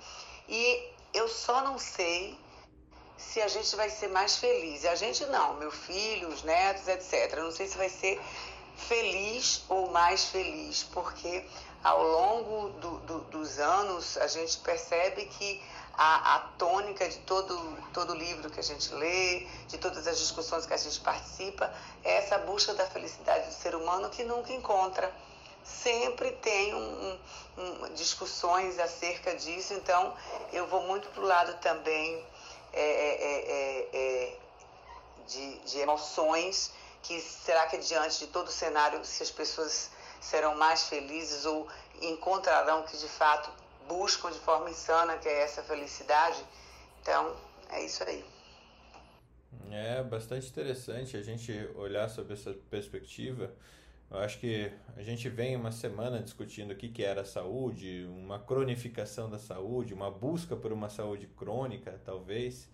e 0.48 0.90
eu 1.12 1.28
só 1.28 1.62
não 1.62 1.78
sei 1.78 2.38
se 3.16 3.40
a 3.40 3.48
gente 3.48 3.74
vai 3.76 3.88
ser 3.88 4.08
mais 4.08 4.36
feliz. 4.36 4.84
A 4.84 4.94
gente 4.94 5.24
não, 5.26 5.54
meu 5.54 5.70
filho, 5.70 6.28
os 6.28 6.42
netos, 6.42 6.88
etc. 6.88 7.32
Eu 7.36 7.44
não 7.44 7.52
sei 7.52 7.66
se 7.66 7.76
vai 7.76 7.88
ser 7.88 8.20
feliz 8.76 9.64
ou 9.68 9.90
mais 9.90 10.24
feliz, 10.26 10.82
porque 10.82 11.44
ao 11.82 12.02
longo 12.02 12.70
do, 12.80 12.98
do, 13.00 13.20
dos 13.22 13.58
anos 13.58 14.16
a 14.18 14.26
gente 14.26 14.58
percebe 14.58 15.26
que 15.26 15.62
a, 15.96 16.36
a 16.36 16.38
tônica 16.58 17.08
de 17.08 17.18
todo, 17.18 17.78
todo 17.92 18.14
livro 18.14 18.50
que 18.50 18.58
a 18.58 18.62
gente 18.62 18.92
lê, 18.94 19.46
de 19.68 19.78
todas 19.78 20.06
as 20.06 20.18
discussões 20.18 20.66
que 20.66 20.74
a 20.74 20.76
gente 20.76 20.98
participa, 21.00 21.72
é 22.02 22.16
essa 22.16 22.38
busca 22.38 22.74
da 22.74 22.84
felicidade 22.86 23.46
do 23.46 23.54
ser 23.54 23.74
humano 23.74 24.10
que 24.10 24.24
nunca 24.24 24.52
encontra 24.52 25.12
sempre 25.64 26.30
tem 26.32 26.74
um, 26.74 27.18
um, 27.58 27.94
discussões 27.94 28.78
acerca 28.78 29.34
disso, 29.34 29.74
então 29.74 30.14
eu 30.52 30.66
vou 30.66 30.82
muito 30.82 31.08
para 31.08 31.22
o 31.22 31.26
lado 31.26 31.54
também 31.60 32.24
é 32.72 32.80
é, 32.80 33.14
é, 33.24 33.50
é, 33.52 33.88
é, 33.92 34.38
de, 35.28 35.58
de 35.60 35.78
emoções, 35.78 36.72
que 37.02 37.20
será 37.20 37.66
que 37.66 37.78
diante 37.78 38.18
de 38.18 38.26
todo 38.26 38.48
o 38.48 38.50
cenário, 38.50 39.04
se 39.04 39.22
as 39.22 39.30
pessoas 39.30 39.90
serão 40.20 40.56
mais 40.56 40.88
felizes 40.88 41.44
ou 41.46 41.68
encontrarão 42.02 42.82
que 42.82 42.96
de 42.96 43.08
fato 43.08 43.50
buscam 43.86 44.30
de 44.30 44.38
forma 44.40 44.70
insana, 44.70 45.16
que 45.18 45.28
é 45.28 45.42
essa 45.42 45.62
felicidade. 45.62 46.44
Então, 47.00 47.36
é 47.70 47.84
isso 47.84 48.02
aí. 48.02 48.24
É 49.70 50.02
bastante 50.02 50.48
interessante 50.48 51.16
a 51.16 51.22
gente 51.22 51.52
olhar 51.76 52.08
sobre 52.08 52.34
essa 52.34 52.52
perspectiva. 52.70 53.54
Eu 54.10 54.18
acho 54.18 54.38
que 54.38 54.70
a 54.96 55.02
gente 55.02 55.28
vem 55.28 55.56
uma 55.56 55.72
semana 55.72 56.20
discutindo 56.20 56.70
o 56.70 56.76
que, 56.76 56.88
que 56.88 57.02
era 57.02 57.22
a 57.22 57.24
saúde, 57.24 58.06
uma 58.08 58.38
cronificação 58.38 59.28
da 59.28 59.38
saúde, 59.38 59.92
uma 59.92 60.10
busca 60.10 60.54
por 60.54 60.72
uma 60.72 60.88
saúde 60.88 61.26
crônica, 61.26 62.00
talvez, 62.04 62.70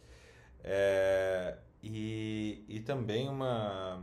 é, 0.62 1.56
e, 1.82 2.64
e 2.68 2.80
também 2.80 3.28
uma 3.28 4.02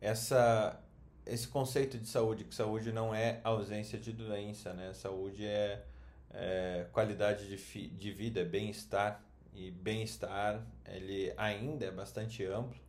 essa 0.00 0.80
esse 1.24 1.46
conceito 1.46 1.98
de 1.98 2.08
saúde, 2.08 2.42
que 2.44 2.54
saúde 2.54 2.90
não 2.90 3.14
é 3.14 3.40
ausência 3.44 3.96
de 3.96 4.12
doença, 4.12 4.72
né? 4.72 4.92
Saúde 4.92 5.46
é, 5.46 5.84
é 6.30 6.86
qualidade 6.92 7.48
de, 7.48 7.56
fi, 7.56 7.86
de 7.86 8.10
vida, 8.10 8.40
é 8.40 8.44
bem-estar, 8.44 9.24
e 9.54 9.70
bem-estar 9.70 10.66
ele 10.84 11.32
ainda 11.36 11.86
é 11.86 11.90
bastante 11.92 12.44
amplo 12.44 12.80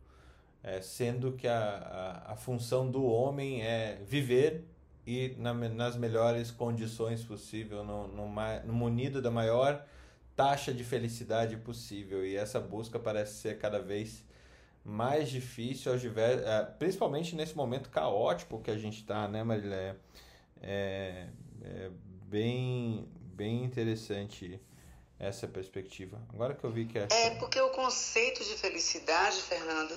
é, 0.64 0.80
sendo 0.80 1.32
que 1.32 1.46
a, 1.46 2.22
a, 2.26 2.32
a, 2.32 2.36
função 2.36 2.90
do 2.90 3.04
homem 3.04 3.62
é 3.62 4.00
viver 4.06 4.64
e 5.06 5.36
na, 5.36 5.52
nas 5.52 5.94
melhores 5.94 6.50
condições 6.50 7.22
possível, 7.22 7.84
no, 7.84 8.08
no, 8.08 8.26
no 8.64 8.72
munido 8.72 9.20
da 9.20 9.30
maior 9.30 9.86
taxa 10.34 10.72
de 10.72 10.82
felicidade 10.82 11.58
possível. 11.58 12.24
E 12.26 12.34
essa 12.34 12.58
busca 12.58 12.98
parece 12.98 13.34
ser 13.34 13.58
cada 13.58 13.78
vez 13.78 14.24
mais 14.82 15.28
difícil, 15.28 15.92
é, 15.92 16.64
principalmente 16.78 17.36
nesse 17.36 17.54
momento 17.54 17.90
caótico 17.90 18.60
que 18.60 18.70
a 18.70 18.78
gente 18.78 19.00
está, 19.00 19.28
né, 19.28 19.44
Marilé? 19.44 19.96
É, 20.62 21.28
é 21.62 21.90
bem, 22.26 23.06
bem 23.34 23.64
interessante 23.64 24.58
essa 25.18 25.46
perspectiva. 25.46 26.20
Agora 26.32 26.54
que 26.54 26.64
eu 26.64 26.70
vi 26.70 26.86
que 26.86 26.98
é. 26.98 27.06
É, 27.10 27.30
porque 27.36 27.60
o 27.60 27.70
conceito 27.70 28.42
de 28.42 28.54
felicidade, 28.56 29.36
Fernando, 29.42 29.96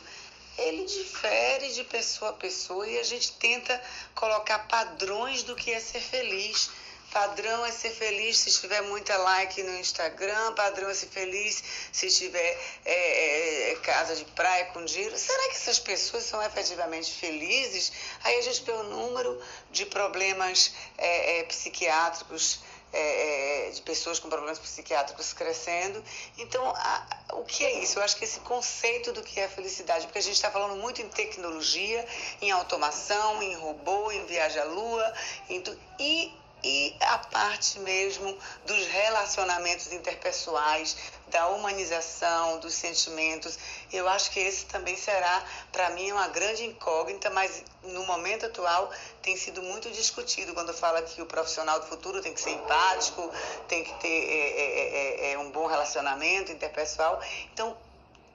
ele 0.58 0.86
difere 0.86 1.70
de 1.74 1.84
pessoa 1.84 2.32
a 2.32 2.34
pessoa 2.34 2.88
e 2.88 2.98
a 2.98 3.04
gente 3.04 3.34
tenta 3.34 3.82
colocar 4.16 4.60
padrões 4.68 5.44
do 5.44 5.56
que 5.56 5.72
é 5.72 5.80
ser 5.80 6.02
feliz. 6.02 6.70
Padrão 7.12 7.66
é 7.66 7.72
ser 7.72 7.92
feliz 7.92 8.38
se 8.38 8.60
tiver 8.60 8.82
muita 8.82 9.16
like 9.18 9.64
no 9.64 9.80
Instagram, 9.80 10.54
padrão 10.54 10.90
é 10.90 10.94
ser 10.94 11.08
feliz 11.08 11.64
se 11.92 12.10
tiver 12.10 12.60
é, 12.86 13.72
é, 13.72 13.76
casa 13.78 14.16
de 14.16 14.26
praia 14.26 14.66
com 14.66 14.84
dinheiro. 14.84 15.18
Será 15.18 15.48
que 15.48 15.56
essas 15.56 15.80
pessoas 15.80 16.24
são 16.26 16.44
efetivamente 16.44 17.12
felizes? 17.14 17.94
Aí 18.24 18.38
a 18.38 18.42
gente 18.42 18.62
vê 18.64 18.74
o 18.74 18.84
número 18.84 19.42
de 19.72 19.86
problemas 19.86 20.74
é, 20.98 21.40
é, 21.40 21.44
psiquiátricos 21.44 22.60
é, 22.94 23.68
é, 23.68 23.70
de 23.70 23.82
pessoas 23.82 24.20
com 24.20 24.30
problemas 24.30 24.60
psiquiátricos 24.60 25.34
crescendo. 25.34 26.04
Então, 26.38 26.66
a, 26.76 27.08
o 27.34 27.44
que 27.44 27.66
é 27.66 27.84
isso? 27.84 28.00
Eu 28.00 28.04
acho 28.04 28.16
que 28.16 28.24
esse 28.24 28.40
conceito 28.42 29.12
do 29.12 29.22
que 29.22 29.40
é 29.40 29.48
felicidade, 29.48 30.06
porque 30.06 30.20
a 30.20 30.24
gente 30.24 30.36
está 30.36 30.50
falando 30.50 30.80
muito 30.80 31.02
em 31.02 31.10
tecnologia, 31.10 32.06
em 32.42 32.52
automação, 32.52 33.42
em 33.44 33.56
robô, 33.56 34.12
em 34.12 34.26
viagem 34.26 34.62
à 34.62 34.66
lua, 34.66 35.14
em 35.50 35.64
e 36.00 36.32
e 36.64 36.96
a 37.00 37.18
parte 37.18 37.80
mesmo 37.80 38.38
dos 38.66 38.88
relacionamentos 38.88 39.92
interpessoais, 39.92 40.98
da 41.30 41.48
humanização, 41.50 42.60
dos 42.60 42.74
sentimentos. 42.74 43.58
Eu 43.92 44.08
acho 44.08 44.32
que 44.32 44.40
esse 44.40 44.66
também 44.66 44.96
será, 44.96 45.44
para 45.72 45.90
mim, 45.92 46.12
uma 46.12 46.28
grande 46.30 46.66
incógnita, 46.66 47.30
mas 47.30 47.64
no 47.84 48.06
momento 48.06 48.46
atual 48.46 48.90
tem 49.22 49.36
sido 49.36 49.62
muito 49.62 49.90
discutido 49.92 50.54
quando 50.54 50.74
fala 50.74 51.02
que 51.02 51.22
o 51.22 51.26
profissional 51.26 51.80
do 51.80 51.88
futuro 51.88 52.22
tem 52.22 52.34
que 52.34 52.42
ser 52.42 52.52
empático, 52.52 53.30
tem 53.68 53.84
que 53.84 53.94
ter 53.96 54.08
é, 54.08 54.50
é, 54.50 55.30
é, 55.30 55.32
é 55.34 55.40
um 55.40 55.52
bom 55.52 55.68
relacionamento 55.68 56.52
interpessoal. 56.52 57.22
Então, 57.54 57.78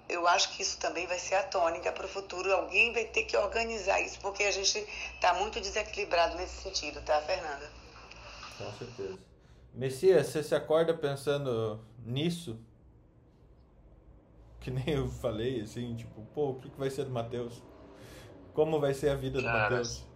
eu 0.08 0.28
acho 0.28 0.50
que 0.50 0.62
isso 0.62 0.76
também 0.78 1.06
vai 1.06 1.18
ser 1.18 1.36
a 1.36 1.42
tônica 1.42 1.90
para 1.90 2.04
o 2.04 2.08
futuro. 2.08 2.52
Alguém 2.52 2.92
vai 2.92 3.04
ter 3.04 3.24
que 3.24 3.36
organizar 3.36 4.00
isso, 4.00 4.18
porque 4.20 4.44
a 4.44 4.50
gente 4.50 4.86
está 5.14 5.32
muito 5.34 5.60
desequilibrado 5.60 6.36
nesse 6.36 6.62
sentido, 6.62 7.00
tá, 7.02 7.20
Fernanda? 7.22 7.81
Com 8.64 8.72
certeza. 8.72 9.18
Messias, 9.74 10.26
você 10.26 10.42
se 10.42 10.54
acorda 10.54 10.94
pensando 10.94 11.80
nisso? 12.04 12.58
Que 14.60 14.70
nem 14.70 14.94
eu 14.94 15.08
falei, 15.08 15.62
assim, 15.62 15.96
tipo, 15.96 16.22
pô, 16.34 16.50
o 16.50 16.60
que, 16.60 16.68
vai 16.78 16.90
ser 16.90 17.04
do 17.04 17.10
Matheus? 17.10 17.62
Como 18.54 18.78
vai 18.78 18.94
ser 18.94 19.08
a 19.08 19.14
vida 19.14 19.40
do 19.40 19.46
Matheus? 19.46 20.06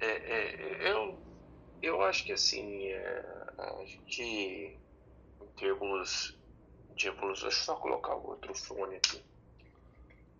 É, 0.00 0.06
é, 0.06 0.92
eu, 0.92 1.18
eu 1.82 2.02
acho 2.02 2.24
que 2.24 2.32
assim, 2.32 2.88
é, 2.88 3.24
a 3.58 3.84
gente, 3.84 4.22
em 4.22 5.46
termos 5.56 6.38
de 6.94 7.08
evolução, 7.08 7.46
deixa 7.50 7.62
eu 7.62 7.64
só 7.64 7.76
colocar 7.76 8.14
o 8.14 8.28
outro 8.28 8.54
fone 8.54 8.96
aqui. 8.96 9.24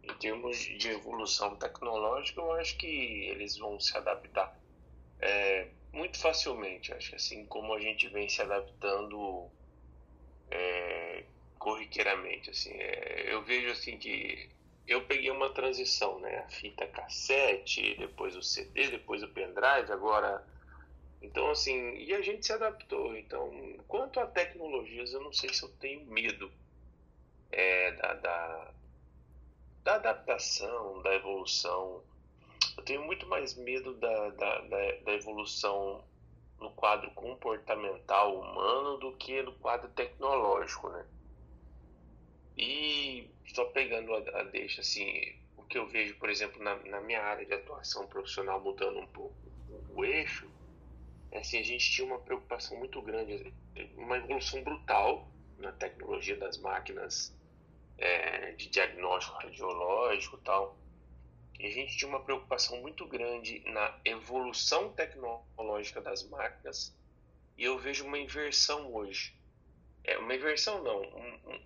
Em 0.02 0.14
termos 0.18 0.58
de 0.58 0.90
evolução 0.90 1.56
tecnológica, 1.56 2.40
eu 2.40 2.52
acho 2.52 2.76
que 2.76 2.86
eles 2.86 3.56
vão 3.56 3.80
se 3.80 3.96
adaptar 3.96 4.54
é, 5.18 5.68
muito 5.94 6.18
facilmente. 6.18 6.92
Acho 6.92 7.10
que 7.10 7.16
assim 7.16 7.46
como 7.46 7.72
a 7.72 7.80
gente 7.80 8.08
vem 8.08 8.28
se 8.28 8.42
adaptando 8.42 9.48
é, 10.50 11.24
corriqueiramente. 11.58 12.50
Assim, 12.50 12.72
é, 12.72 13.32
eu 13.32 13.42
vejo 13.42 13.70
assim 13.70 13.96
que 13.96 14.50
eu 14.86 15.06
peguei 15.06 15.30
uma 15.30 15.50
transição, 15.50 16.18
né? 16.20 16.38
A 16.38 16.48
fita 16.48 16.86
cassete, 16.86 17.96
depois 17.98 18.36
o 18.36 18.42
CD, 18.42 18.90
depois 18.90 19.22
o 19.22 19.28
pendrive, 19.28 19.90
agora. 19.90 20.44
Então, 21.22 21.50
assim, 21.50 21.94
e 21.96 22.12
a 22.12 22.20
gente 22.20 22.44
se 22.44 22.52
adaptou. 22.52 23.16
Então, 23.16 23.50
quanto 23.88 24.20
a 24.20 24.26
tecnologias, 24.26 25.12
eu 25.12 25.22
não 25.22 25.32
sei 25.32 25.52
se 25.54 25.62
eu 25.62 25.70
tenho 25.76 26.04
medo 26.04 26.52
é, 27.50 27.92
da, 27.92 28.14
da, 28.14 28.70
da 29.84 29.94
adaptação, 29.94 31.02
da 31.02 31.14
evolução. 31.14 32.02
Eu 32.76 32.84
tenho 32.84 33.04
muito 33.04 33.26
mais 33.26 33.56
medo 33.56 33.94
da, 33.94 34.30
da, 34.30 34.60
da, 34.60 34.92
da 35.04 35.12
evolução 35.12 36.04
no 36.58 36.70
quadro 36.72 37.10
comportamental 37.12 38.40
humano 38.40 38.98
do 38.98 39.12
que 39.16 39.42
no 39.42 39.52
quadro 39.54 39.88
tecnológico, 39.90 40.88
né? 40.88 41.06
E 42.56 43.28
só 43.54 43.64
pegando 43.66 44.14
a, 44.14 44.40
a 44.40 44.42
deixa, 44.44 44.80
assim, 44.80 45.34
o 45.56 45.62
que 45.64 45.78
eu 45.78 45.86
vejo, 45.86 46.16
por 46.16 46.28
exemplo, 46.28 46.62
na, 46.62 46.76
na 46.76 47.00
minha 47.00 47.22
área 47.22 47.44
de 47.44 47.52
atuação 47.52 48.06
profissional, 48.06 48.60
mudando 48.60 48.98
um 48.98 49.06
pouco 49.06 49.34
o 49.94 50.04
eixo, 50.04 50.50
é 51.30 51.38
assim, 51.38 51.58
a 51.58 51.62
gente 51.62 51.90
tinha 51.90 52.06
uma 52.06 52.18
preocupação 52.18 52.76
muito 52.78 53.00
grande, 53.02 53.52
uma 53.96 54.16
evolução 54.16 54.62
brutal 54.62 55.28
na 55.58 55.72
tecnologia 55.72 56.36
das 56.36 56.58
máquinas 56.58 57.36
é, 57.98 58.52
de 58.52 58.68
diagnóstico 58.68 59.36
radiológico 59.38 60.38
tal. 60.38 60.76
A 61.58 61.62
gente 61.62 61.96
tinha 61.96 62.08
uma 62.08 62.22
preocupação 62.22 62.80
muito 62.80 63.06
grande 63.06 63.62
na 63.66 63.98
evolução 64.04 64.92
tecnológica 64.92 66.00
das 66.00 66.28
máquinas, 66.28 66.94
e 67.56 67.64
eu 67.64 67.78
vejo 67.78 68.04
uma 68.04 68.18
inversão 68.18 68.92
hoje. 68.92 69.34
É, 70.02 70.18
uma 70.18 70.34
inversão 70.34 70.82
não, 70.82 71.00
um, 71.00 71.52
um 71.52 71.60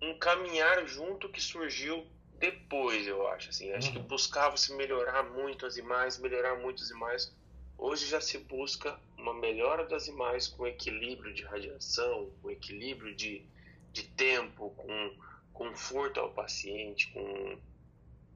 um 0.00 0.18
caminhar 0.18 0.86
junto 0.86 1.28
que 1.28 1.40
surgiu 1.40 2.06
depois, 2.38 3.06
eu 3.06 3.26
acho. 3.28 3.50
Assim, 3.50 3.72
acho 3.72 3.92
que 3.92 3.98
uhum. 3.98 4.04
buscava 4.04 4.56
se 4.56 4.74
melhorar 4.74 5.22
muito 5.22 5.66
as 5.66 5.76
imagens, 5.76 6.18
melhorar 6.18 6.56
muito 6.56 6.82
as 6.82 6.90
imagens. 6.90 7.34
Hoje 7.78 8.06
já 8.06 8.20
se 8.20 8.38
busca 8.38 8.98
uma 9.16 9.34
melhora 9.34 9.86
das 9.86 10.06
imagens 10.06 10.48
com 10.48 10.66
equilíbrio 10.66 11.32
de 11.34 11.42
radiação, 11.42 12.30
com 12.40 12.50
equilíbrio 12.50 13.14
de, 13.14 13.44
de 13.92 14.04
tempo, 14.04 14.70
com 14.76 15.26
conforto 15.52 16.20
ao 16.20 16.30
paciente, 16.32 17.10
com 17.12 17.58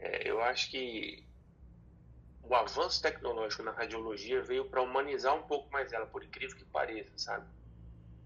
é, 0.00 0.28
eu 0.28 0.42
acho 0.42 0.70
que 0.70 1.24
o 2.42 2.54
avanço 2.54 3.00
tecnológico 3.00 3.62
na 3.62 3.70
radiologia 3.70 4.42
veio 4.42 4.64
para 4.64 4.82
humanizar 4.82 5.34
um 5.34 5.42
pouco 5.42 5.70
mais 5.70 5.92
ela, 5.92 6.06
por 6.06 6.24
incrível 6.24 6.56
que 6.56 6.64
pareça, 6.64 7.12
sabe? 7.16 7.46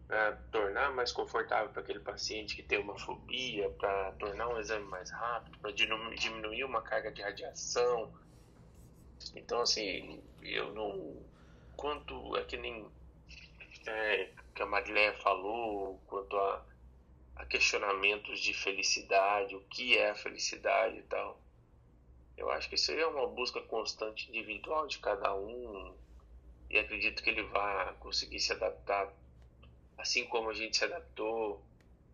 para 0.07 0.33
tornar 0.53 0.93
mais 0.93 1.13
confortável 1.13 1.71
para 1.71 1.83
aquele 1.83 2.01
paciente 2.01 2.55
que 2.55 2.63
tem 2.63 2.79
uma 2.79 2.99
fobia, 2.99 3.71
para 3.71 4.13
tornar 4.13 4.49
um 4.49 4.59
exame 4.59 4.85
mais 4.87 5.11
rápido, 5.11 5.59
para 5.59 5.73
diminuir 5.73 6.65
uma 6.65 6.83
carga 6.83 7.11
de 7.11 7.23
radiação. 7.23 8.13
Então, 9.35 9.61
assim, 9.63 10.23
eu 10.43 10.73
não. 10.75 11.17
Quanto 11.77 12.37
é 12.37 12.45
que 12.45 12.57
nem 12.57 12.87
é, 13.87 14.31
que 14.55 14.63
a 14.63 14.67
Marileia 14.67 15.15
falou, 15.15 16.01
quanto 16.07 16.37
a, 16.37 16.65
a 17.37 17.47
questionamentos 17.47 18.39
de 18.41 18.53
felicidade, 18.55 19.57
o 19.57 19.61
que 19.63 19.97
é 19.99 20.11
a 20.11 20.15
felicidade 20.15 20.99
e 20.99 21.03
tal. 21.03 21.41
Eu 22.37 22.51
acho 22.51 22.69
que 22.69 22.75
isso 22.75 22.93
é 22.93 23.07
uma 23.07 23.27
busca 23.27 23.61
constante 23.61 24.29
individual 24.29 24.87
de 24.87 24.99
cada 24.99 25.35
um 25.35 25.95
e 26.69 26.79
acredito 26.79 27.23
que 27.23 27.31
ele 27.31 27.43
vai 27.45 27.95
conseguir 27.95 28.41
se 28.41 28.53
adaptar 28.53 29.13
assim 29.99 30.25
como 30.27 30.51
a 30.51 30.55
gente 30.55 30.77
se 30.77 30.85
adaptou, 30.85 31.63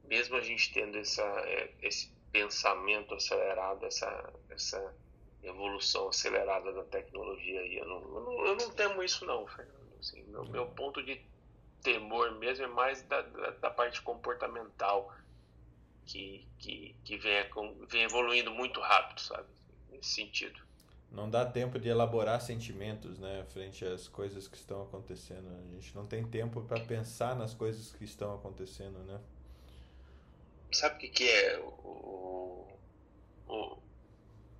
mesmo 0.04 0.36
a 0.36 0.40
gente 0.40 0.72
tendo 0.72 0.98
essa, 0.98 1.22
é, 1.22 1.72
esse 1.82 2.10
pensamento 2.32 3.14
acelerado, 3.14 3.84
essa, 3.84 4.32
essa 4.48 4.94
evolução 5.42 6.08
acelerada 6.08 6.72
da 6.72 6.84
tecnologia 6.84 7.60
aí. 7.60 7.76
Eu 7.76 7.86
não, 7.86 8.00
eu 8.02 8.20
não, 8.20 8.46
eu 8.46 8.56
não 8.56 8.70
temo 8.70 9.02
isso 9.02 9.24
não, 9.24 9.46
Fernando. 9.46 9.80
Assim, 9.98 10.22
meu, 10.24 10.44
meu 10.44 10.66
ponto 10.66 11.02
de 11.02 11.20
temor 11.82 12.32
mesmo 12.38 12.64
é 12.64 12.68
mais 12.68 13.02
da, 13.02 13.22
da, 13.22 13.50
da 13.50 13.70
parte 13.70 14.00
comportamental 14.02 15.12
que, 16.06 16.46
que, 16.58 16.94
que 17.04 17.16
vem, 17.16 17.50
vem 17.88 18.02
evoluindo 18.02 18.50
muito 18.50 18.80
rápido, 18.80 19.20
sabe? 19.20 19.48
Nesse 20.00 20.14
sentido 20.14 20.60
não 21.10 21.28
dá 21.28 21.44
tempo 21.44 21.78
de 21.78 21.88
elaborar 21.88 22.40
sentimentos, 22.40 23.18
né, 23.18 23.44
frente 23.52 23.84
às 23.84 24.06
coisas 24.06 24.46
que 24.46 24.56
estão 24.56 24.82
acontecendo. 24.82 25.48
A 25.48 25.74
gente 25.74 25.94
não 25.94 26.06
tem 26.06 26.24
tempo 26.24 26.62
para 26.62 26.80
pensar 26.80 27.34
nas 27.34 27.52
coisas 27.52 27.92
que 27.92 28.04
estão 28.04 28.34
acontecendo, 28.34 28.98
né? 29.00 29.20
Sabe 30.72 30.94
o 30.94 30.98
que, 30.98 31.08
que 31.08 31.28
é 31.28 31.58
o, 31.58 32.78
o, 33.48 33.78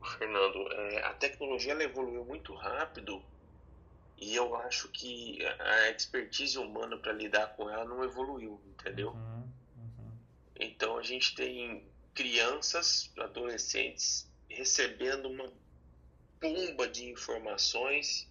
o 0.00 0.04
Fernando? 0.18 0.72
É, 0.72 1.04
a 1.04 1.14
tecnologia 1.14 1.72
ela 1.72 1.84
evoluiu 1.84 2.24
muito 2.24 2.52
rápido 2.52 3.22
e 4.18 4.34
eu 4.34 4.56
acho 4.56 4.88
que 4.88 5.38
a 5.46 5.90
expertise 5.90 6.58
humana 6.58 6.98
para 6.98 7.12
lidar 7.12 7.54
com 7.54 7.70
ela 7.70 7.84
não 7.84 8.02
evoluiu, 8.02 8.60
entendeu? 8.66 9.10
Uhum, 9.10 9.48
uhum. 9.76 10.12
Então 10.58 10.98
a 10.98 11.02
gente 11.04 11.32
tem 11.36 11.88
crianças, 12.12 13.08
adolescentes 13.16 14.29
recebendo 14.50 15.26
uma 15.26 15.50
bomba 16.40 16.88
de 16.88 17.08
informações 17.08 18.28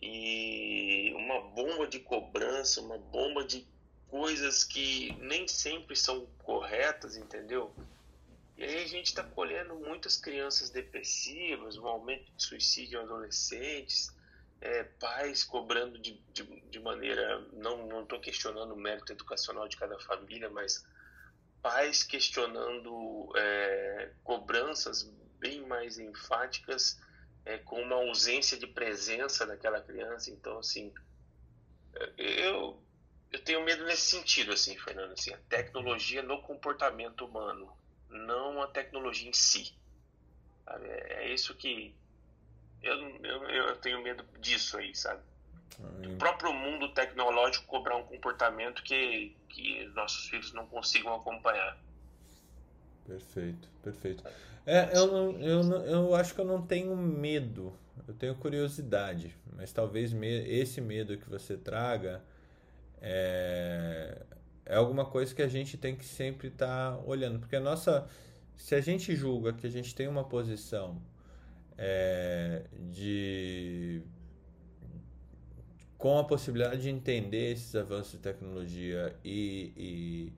e 0.00 1.12
uma 1.14 1.40
bomba 1.40 1.86
de 1.86 2.00
cobrança, 2.00 2.80
uma 2.80 2.98
bomba 2.98 3.44
de 3.44 3.66
coisas 4.08 4.64
que 4.64 5.12
nem 5.20 5.46
sempre 5.46 5.94
são 5.94 6.26
corretas, 6.38 7.16
entendeu? 7.16 7.74
E 8.56 8.64
aí 8.64 8.82
a 8.82 8.88
gente 8.88 9.06
está 9.06 9.22
colhendo 9.22 9.74
muitas 9.76 10.16
crianças 10.16 10.70
depressivas, 10.70 11.76
um 11.76 11.86
aumento 11.86 12.24
de 12.32 12.42
suicídio 12.42 12.98
em 12.98 13.04
adolescentes, 13.04 14.12
é, 14.60 14.82
pais 14.82 15.44
cobrando 15.44 15.98
de, 15.98 16.20
de, 16.32 16.42
de 16.62 16.80
maneira. 16.80 17.40
Não 17.52 18.02
estou 18.02 18.18
questionando 18.18 18.72
o 18.72 18.76
mérito 18.76 19.12
educacional 19.12 19.68
de 19.68 19.76
cada 19.76 19.98
família, 20.00 20.50
mas 20.50 20.84
pais 21.62 22.02
questionando 22.02 23.32
é, 23.36 24.10
cobranças 24.22 25.02
bem 25.38 25.66
mais 25.66 25.98
enfáticas 25.98 27.00
é, 27.44 27.58
com 27.58 27.80
uma 27.82 27.96
ausência 27.96 28.58
de 28.58 28.66
presença 28.66 29.46
daquela 29.46 29.80
criança. 29.80 30.30
Então, 30.30 30.58
assim, 30.58 30.92
eu, 32.16 32.82
eu 33.32 33.44
tenho 33.44 33.64
medo 33.64 33.84
nesse 33.84 34.10
sentido, 34.10 34.52
assim, 34.52 34.76
Fernando, 34.78 35.12
assim, 35.12 35.32
a 35.32 35.38
tecnologia 35.48 36.22
no 36.22 36.40
comportamento 36.42 37.24
humano, 37.24 37.72
não 38.08 38.62
a 38.62 38.68
tecnologia 38.68 39.28
em 39.28 39.32
si. 39.32 39.74
Sabe? 40.64 40.86
É, 40.88 41.24
é 41.24 41.34
isso 41.34 41.54
que 41.54 41.94
eu, 42.82 42.94
eu, 43.24 43.42
eu 43.50 43.76
tenho 43.76 44.02
medo 44.02 44.24
disso 44.38 44.76
aí, 44.76 44.94
sabe? 44.94 45.22
O 45.80 46.16
próprio 46.16 46.52
mundo 46.52 46.88
tecnológico 46.92 47.66
cobrar 47.66 47.96
um 47.96 48.02
comportamento 48.02 48.82
que, 48.82 49.36
que 49.48 49.86
nossos 49.94 50.28
filhos 50.28 50.52
não 50.52 50.66
consigam 50.66 51.14
acompanhar. 51.14 51.78
Perfeito, 53.06 53.68
perfeito. 53.82 54.24
É, 54.66 54.90
eu, 54.96 55.38
eu, 55.40 55.72
eu 55.84 56.14
acho 56.14 56.34
que 56.34 56.40
eu 56.40 56.44
não 56.44 56.60
tenho 56.60 56.94
medo, 56.96 57.72
eu 58.06 58.14
tenho 58.14 58.34
curiosidade, 58.34 59.34
mas 59.56 59.72
talvez 59.72 60.12
esse 60.12 60.80
medo 60.80 61.16
que 61.16 61.28
você 61.28 61.56
traga 61.56 62.22
é, 63.00 64.20
é 64.66 64.76
alguma 64.76 65.06
coisa 65.06 65.34
que 65.34 65.42
a 65.42 65.48
gente 65.48 65.78
tem 65.78 65.96
que 65.96 66.04
sempre 66.04 66.48
estar 66.48 66.96
tá 66.96 67.02
olhando, 67.06 67.38
porque 67.38 67.56
a 67.56 67.60
nossa, 67.60 68.06
se 68.56 68.74
a 68.74 68.80
gente 68.80 69.16
julga 69.16 69.54
que 69.54 69.66
a 69.66 69.70
gente 69.70 69.94
tem 69.94 70.06
uma 70.06 70.24
posição 70.24 71.00
é, 71.78 72.64
de 72.90 74.02
com 75.98 76.16
a 76.16 76.24
possibilidade 76.24 76.82
de 76.82 76.88
entender 76.88 77.52
esses 77.52 77.74
avanços 77.74 78.12
de 78.12 78.18
tecnologia 78.18 79.14
e, 79.24 79.72
e 79.76 80.32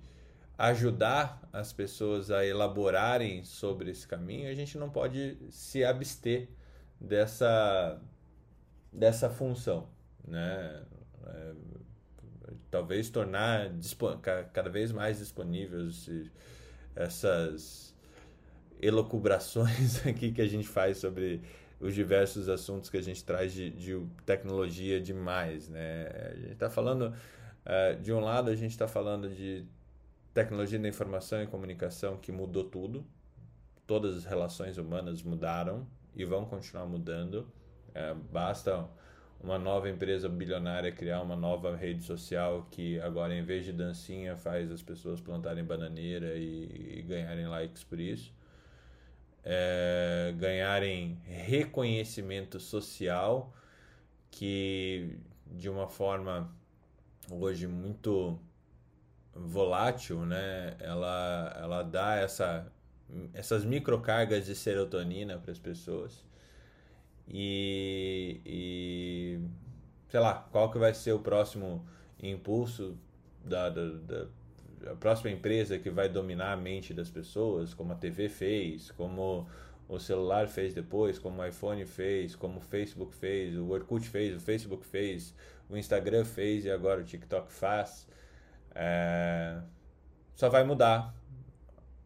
ajudar 0.57 1.47
as 1.53 1.71
pessoas 1.73 2.31
a 2.31 2.45
elaborarem 2.45 3.45
sobre 3.45 3.91
esse 3.91 4.09
caminho, 4.09 4.51
a 4.51 4.55
gente 4.55 4.79
não 4.79 4.89
pode 4.89 5.37
se 5.51 5.85
abster 5.85 6.49
dessa, 6.99 8.01
dessa 8.91 9.29
função, 9.29 9.89
né? 10.27 10.83
É, 11.27 11.53
talvez 12.71 13.11
tornar 13.11 13.71
cada 14.53 14.71
vez 14.71 14.93
mais 14.93 15.19
disponíveis 15.19 16.09
essas 16.95 17.95
elocubrações 18.81 20.05
aqui 20.07 20.33
que 20.33 20.41
a 20.41 20.49
gente 20.49 20.67
faz 20.67 20.99
sobre 20.99 21.43
os 21.81 21.95
diversos 21.95 22.49
assuntos 22.49 22.91
que 22.91 22.99
a 22.99 23.03
gente 23.03 23.25
traz 23.25 23.53
de, 23.53 23.71
de 23.71 24.07
tecnologia 24.27 25.01
demais, 25.01 25.69
né? 25.69 26.07
A 26.33 26.37
gente 26.37 26.53
está 26.53 26.69
falando, 26.69 27.07
uh, 27.09 28.01
de 28.01 28.13
um 28.13 28.21
lado, 28.21 28.51
a 28.51 28.55
gente 28.55 28.73
está 28.73 28.87
falando 28.87 29.31
de 29.31 29.65
tecnologia 30.35 30.79
da 30.79 30.87
informação 30.87 31.43
e 31.43 31.47
comunicação 31.47 32.19
que 32.19 32.31
mudou 32.31 32.65
tudo, 32.65 33.05
todas 33.87 34.15
as 34.19 34.25
relações 34.27 34.77
humanas 34.77 35.23
mudaram 35.23 35.87
e 36.15 36.25
vão 36.25 36.45
continuar 36.45 36.85
mudando. 36.85 37.51
Uh, 37.89 38.15
basta 38.31 38.87
uma 39.43 39.59
nova 39.59 39.89
empresa 39.89 40.29
bilionária 40.29 40.93
criar 40.93 41.23
uma 41.23 41.35
nova 41.35 41.75
rede 41.75 42.05
social 42.05 42.69
que 42.71 43.01
agora, 43.01 43.35
em 43.35 43.43
vez 43.43 43.65
de 43.65 43.73
dancinha, 43.73 44.37
faz 44.37 44.71
as 44.71 44.83
pessoas 44.83 45.19
plantarem 45.19 45.65
bananeira 45.65 46.35
e, 46.35 46.99
e 46.99 47.03
ganharem 47.03 47.49
likes 47.49 47.83
por 47.83 47.99
isso 47.99 48.39
é, 49.45 50.35
ganharem 50.37 51.19
reconhecimento 51.25 52.61
social 52.61 53.53
que 54.31 55.19
de 55.47 55.69
uma 55.69 55.89
forma 55.89 56.55
hoje 57.31 57.67
muito 57.67 58.39
volátil, 59.35 60.25
né? 60.25 60.77
Ela, 60.81 61.57
ela 61.59 61.83
dá 61.83 62.17
essa, 62.17 62.71
essas 63.33 63.65
microcargas 63.65 64.47
de 64.47 64.55
serotonina 64.55 65.39
para 65.39 65.53
as 65.53 65.59
pessoas 65.59 66.25
e, 67.29 68.41
e 68.45 69.41
sei 70.09 70.21
lá 70.21 70.35
qual 70.51 70.71
que 70.71 70.79
vai 70.79 70.93
ser 70.93 71.13
o 71.13 71.21
próximo 71.21 71.87
impulso 72.21 72.99
da, 73.45 73.71
da, 73.71 73.87
da 73.91 74.27
a 74.87 74.95
próxima 74.95 75.31
empresa 75.31 75.79
que 75.79 75.91
vai 75.91 76.09
dominar 76.09 76.53
a 76.53 76.57
mente 76.57 76.95
das 76.95 77.11
pessoas, 77.11 77.75
como 77.75 77.93
a 77.93 77.97
TV 77.97 78.29
fez, 78.29 78.91
como 78.93 79.49
o 79.89 79.99
celular 79.99 80.49
fez 80.49 80.73
depois, 80.73 81.19
como 81.19 81.43
o 81.43 81.47
iPhone 81.47 81.85
fez, 81.85 82.37
como 82.37 82.59
o 82.59 82.61
Facebook 82.61 83.15
fez, 83.15 83.57
o 83.57 83.69
Orkut 83.69 84.09
fez, 84.09 84.37
o 84.37 84.41
Facebook 84.41 84.87
fez, 84.87 85.35
o 85.69 85.77
Instagram 85.77 86.25
fez 86.25 86.65
e 86.65 86.71
agora 86.71 87.01
o 87.01 87.05
TikTok 87.05 87.53
faz. 87.53 88.07
É... 88.75 89.61
Só 90.35 90.49
vai 90.49 90.65
mudar 90.65 91.15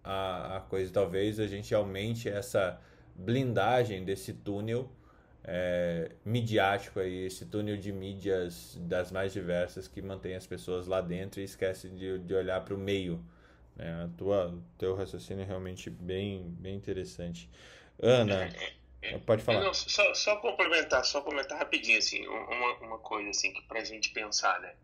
a, 0.02 0.56
a 0.56 0.60
coisa. 0.60 0.92
Talvez 0.92 1.38
a 1.38 1.46
gente 1.46 1.74
aumente 1.74 2.28
essa 2.28 2.80
blindagem 3.14 4.04
desse 4.04 4.32
túnel 4.32 4.90
é, 5.46 6.10
midiático 6.24 6.98
aí, 6.98 7.26
esse 7.26 7.44
túnel 7.44 7.76
de 7.76 7.92
mídias 7.92 8.76
das 8.80 9.12
mais 9.12 9.32
diversas 9.32 9.86
que 9.86 10.00
mantém 10.00 10.34
as 10.34 10.46
pessoas 10.46 10.86
lá 10.86 11.02
dentro 11.02 11.40
e 11.40 11.44
esquece 11.44 11.90
de, 11.90 12.18
de 12.18 12.34
olhar 12.34 12.64
para 12.64 12.74
o 12.74 12.78
meio. 12.78 13.22
Né? 13.76 14.04
A 14.04 14.08
tua, 14.16 14.58
teu 14.78 14.94
raciocínio 14.94 15.42
é 15.42 15.46
realmente 15.46 15.90
bem, 15.90 16.42
bem 16.58 16.74
interessante. 16.74 17.50
Ana, 18.00 18.48
pode 19.26 19.42
falar. 19.42 19.60
Não, 19.60 19.74
só, 19.74 20.14
só 20.14 20.36
complementar, 20.36 21.04
só 21.04 21.20
comentar 21.20 21.58
rapidinho 21.58 21.98
assim, 21.98 22.26
uma, 22.26 22.78
uma 22.78 22.98
coisa 22.98 23.28
assim 23.28 23.52
que 23.52 23.60
para 23.62 23.80
a 23.80 23.84
gente 23.84 24.10
pensar, 24.10 24.58
né? 24.60 24.74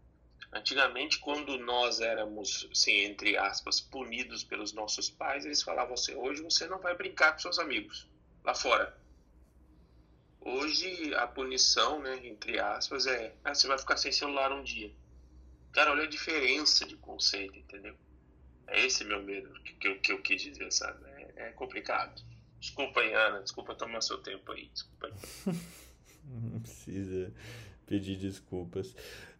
Antigamente, 0.52 1.20
quando 1.20 1.58
nós 1.58 2.00
éramos, 2.00 2.68
assim, 2.72 3.04
entre 3.04 3.36
aspas, 3.36 3.80
punidos 3.80 4.42
pelos 4.42 4.72
nossos 4.72 5.08
pais, 5.08 5.44
eles 5.46 5.62
falavam 5.62 5.94
assim: 5.94 6.14
hoje 6.16 6.42
você 6.42 6.66
não 6.66 6.80
vai 6.80 6.94
brincar 6.96 7.32
com 7.32 7.38
seus 7.38 7.58
amigos 7.58 8.08
lá 8.44 8.52
fora 8.52 9.00
Hoje 10.40 11.14
a 11.14 11.26
punição, 11.26 12.00
né, 12.00 12.26
entre 12.26 12.58
aspas, 12.58 13.06
é 13.06 13.34
ah, 13.44 13.54
você 13.54 13.68
vai 13.68 13.78
ficar 13.78 13.96
sem 13.96 14.10
celular 14.10 14.52
um 14.52 14.62
dia. 14.62 14.90
Cara, 15.72 15.92
olha 15.92 16.04
a 16.04 16.08
diferença 16.08 16.86
de 16.86 16.96
conceito, 16.96 17.56
entendeu? 17.56 17.94
É 18.66 18.84
esse 18.84 19.04
meu 19.04 19.22
medo 19.22 19.52
que, 19.62 19.74
que, 19.74 19.88
eu, 19.88 20.00
que 20.00 20.12
eu 20.12 20.22
quis 20.22 20.42
dizer, 20.42 20.72
sabe? 20.72 21.04
É, 21.06 21.48
é 21.48 21.50
complicado. 21.50 22.22
Desculpa 22.58 23.00
aí, 23.00 23.12
Ana. 23.12 23.40
Desculpa 23.42 23.74
tomar 23.74 24.00
seu 24.00 24.18
tempo 24.18 24.52
aí. 24.52 24.68
Desculpa 24.68 25.06
aí. 25.06 25.54
Não 26.24 26.60
precisa 26.60 27.32
pedir 27.86 28.16
desculpas. 28.16 28.94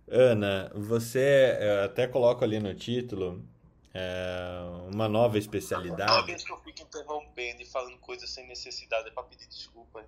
Ana, 0.08 0.70
você 0.74 1.56
até 1.84 2.08
coloca 2.08 2.44
ali 2.44 2.58
no 2.58 2.74
título 2.74 3.46
é, 3.94 4.60
uma 4.92 5.08
nova 5.08 5.38
especialidade. 5.38 6.12
Toda 6.12 6.26
vez 6.26 6.44
que 6.44 6.52
eu 6.52 6.58
fico 6.58 6.82
interrompendo 6.82 7.62
e 7.62 7.66
falando 7.66 7.98
coisas 7.98 8.28
sem 8.30 8.46
necessidade 8.46 9.08
é 9.08 9.10
pra 9.10 9.22
pedir 9.22 9.46
desculpa. 9.46 10.04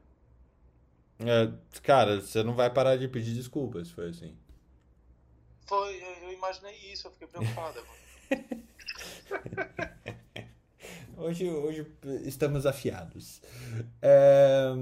É, 1.27 1.53
cara, 1.83 2.21
você 2.21 2.43
não 2.43 2.55
vai 2.55 2.71
parar 2.71 2.97
de 2.97 3.09
pedir 3.09 3.35
desculpas, 3.35 3.91
foi 3.91 4.09
assim. 4.09 4.35
Foi, 5.67 6.03
eu, 6.03 6.29
eu 6.29 6.33
imaginei 6.33 6.75
isso, 6.93 7.07
eu 7.07 7.13
fiquei 7.13 7.29
preocupado. 7.29 7.81
hoje, 11.17 11.49
hoje 11.49 11.87
estamos 12.25 12.67
afiados. 12.67 13.41
É, 14.01 14.73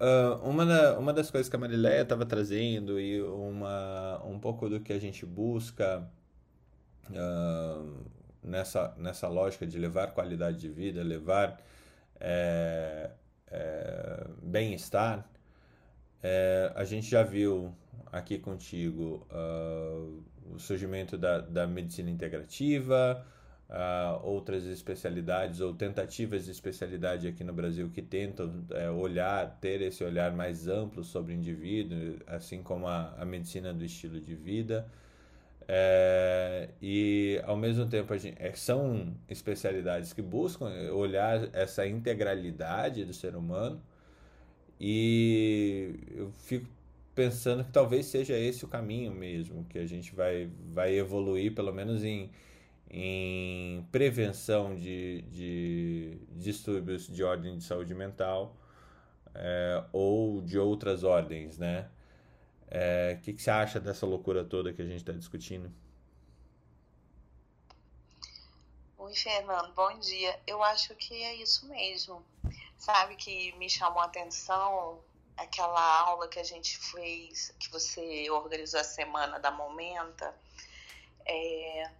uh, 0.00 0.48
uma, 0.48 0.66
da, 0.66 0.98
uma 0.98 1.12
das 1.12 1.30
coisas 1.30 1.48
que 1.48 1.56
a 1.56 1.58
Marileia 1.58 2.02
estava 2.02 2.26
trazendo 2.26 3.00
e 3.00 3.22
uma, 3.22 4.22
um 4.24 4.38
pouco 4.38 4.68
do 4.68 4.80
que 4.80 4.92
a 4.92 4.98
gente 4.98 5.24
busca 5.24 6.06
uh, 7.10 8.04
nessa, 8.42 8.94
nessa 8.96 9.28
lógica 9.28 9.66
de 9.66 9.78
levar 9.78 10.12
qualidade 10.12 10.58
de 10.58 10.68
vida, 10.68 11.02
levar 11.02 11.60
é, 12.18 13.10
é, 13.50 14.26
bem-estar, 14.42 15.28
é, 16.22 16.72
a 16.74 16.84
gente 16.84 17.08
já 17.10 17.22
viu 17.22 17.74
aqui 18.12 18.38
contigo 18.38 19.26
uh, 19.30 20.22
o 20.54 20.58
surgimento 20.58 21.16
da, 21.16 21.40
da 21.40 21.66
medicina 21.66 22.10
integrativa, 22.10 23.24
uh, 23.68 24.26
outras 24.26 24.64
especialidades 24.64 25.60
ou 25.60 25.74
tentativas 25.74 26.44
de 26.44 26.50
especialidade 26.50 27.28
aqui 27.28 27.44
no 27.44 27.52
Brasil 27.52 27.88
que 27.90 28.02
tentam 28.02 28.64
é, 28.70 28.90
olhar, 28.90 29.58
ter 29.60 29.80
esse 29.80 30.02
olhar 30.04 30.32
mais 30.32 30.68
amplo 30.68 31.04
sobre 31.04 31.32
o 31.32 31.36
indivíduo, 31.36 32.18
assim 32.26 32.62
como 32.62 32.86
a, 32.86 33.14
a 33.16 33.24
medicina 33.24 33.72
do 33.72 33.84
estilo 33.84 34.20
de 34.20 34.34
vida. 34.34 34.86
É, 35.72 36.68
e 36.82 37.40
ao 37.44 37.56
mesmo 37.56 37.86
tempo 37.86 38.16
gente, 38.18 38.36
é, 38.42 38.52
são 38.54 39.14
especialidades 39.28 40.12
que 40.12 40.20
buscam 40.20 40.66
olhar 40.92 41.48
essa 41.54 41.86
integralidade 41.86 43.04
do 43.04 43.14
ser 43.14 43.36
humano 43.36 43.80
e 44.80 45.94
eu 46.12 46.32
fico 46.32 46.66
pensando 47.14 47.62
que 47.62 47.70
talvez 47.70 48.06
seja 48.06 48.36
esse 48.36 48.64
o 48.64 48.68
caminho 48.68 49.12
mesmo 49.12 49.64
que 49.66 49.78
a 49.78 49.86
gente 49.86 50.12
vai, 50.12 50.50
vai 50.72 50.94
evoluir 50.98 51.54
pelo 51.54 51.72
menos 51.72 52.02
em, 52.02 52.30
em 52.90 53.86
prevenção 53.92 54.74
de, 54.74 55.22
de 55.30 56.18
distúrbios 56.36 57.06
de 57.06 57.22
ordem 57.22 57.56
de 57.56 57.62
saúde 57.62 57.94
mental 57.94 58.56
é, 59.34 59.84
ou 59.92 60.42
de 60.42 60.58
outras 60.58 61.04
ordens, 61.04 61.58
né? 61.58 61.88
O 62.70 62.72
é, 62.72 63.16
que, 63.16 63.32
que 63.32 63.42
você 63.42 63.50
acha 63.50 63.80
dessa 63.80 64.06
loucura 64.06 64.44
toda 64.44 64.72
que 64.72 64.80
a 64.80 64.86
gente 64.86 64.98
está 64.98 65.12
discutindo? 65.12 65.72
Oi, 68.96 69.12
Fernando, 69.16 69.72
bom 69.74 69.98
dia. 69.98 70.38
Eu 70.46 70.62
acho 70.62 70.94
que 70.94 71.20
é 71.20 71.34
isso 71.34 71.66
mesmo. 71.66 72.24
Sabe 72.78 73.16
que 73.16 73.52
me 73.56 73.68
chamou 73.68 74.00
a 74.00 74.04
atenção 74.04 75.02
aquela 75.36 76.00
aula 76.02 76.28
que 76.28 76.38
a 76.38 76.44
gente 76.44 76.78
fez, 76.78 77.52
que 77.58 77.68
você 77.72 78.30
organizou 78.30 78.78
a 78.78 78.84
semana 78.84 79.40
da 79.40 79.50
Momenta. 79.50 80.32
É, 81.26 81.90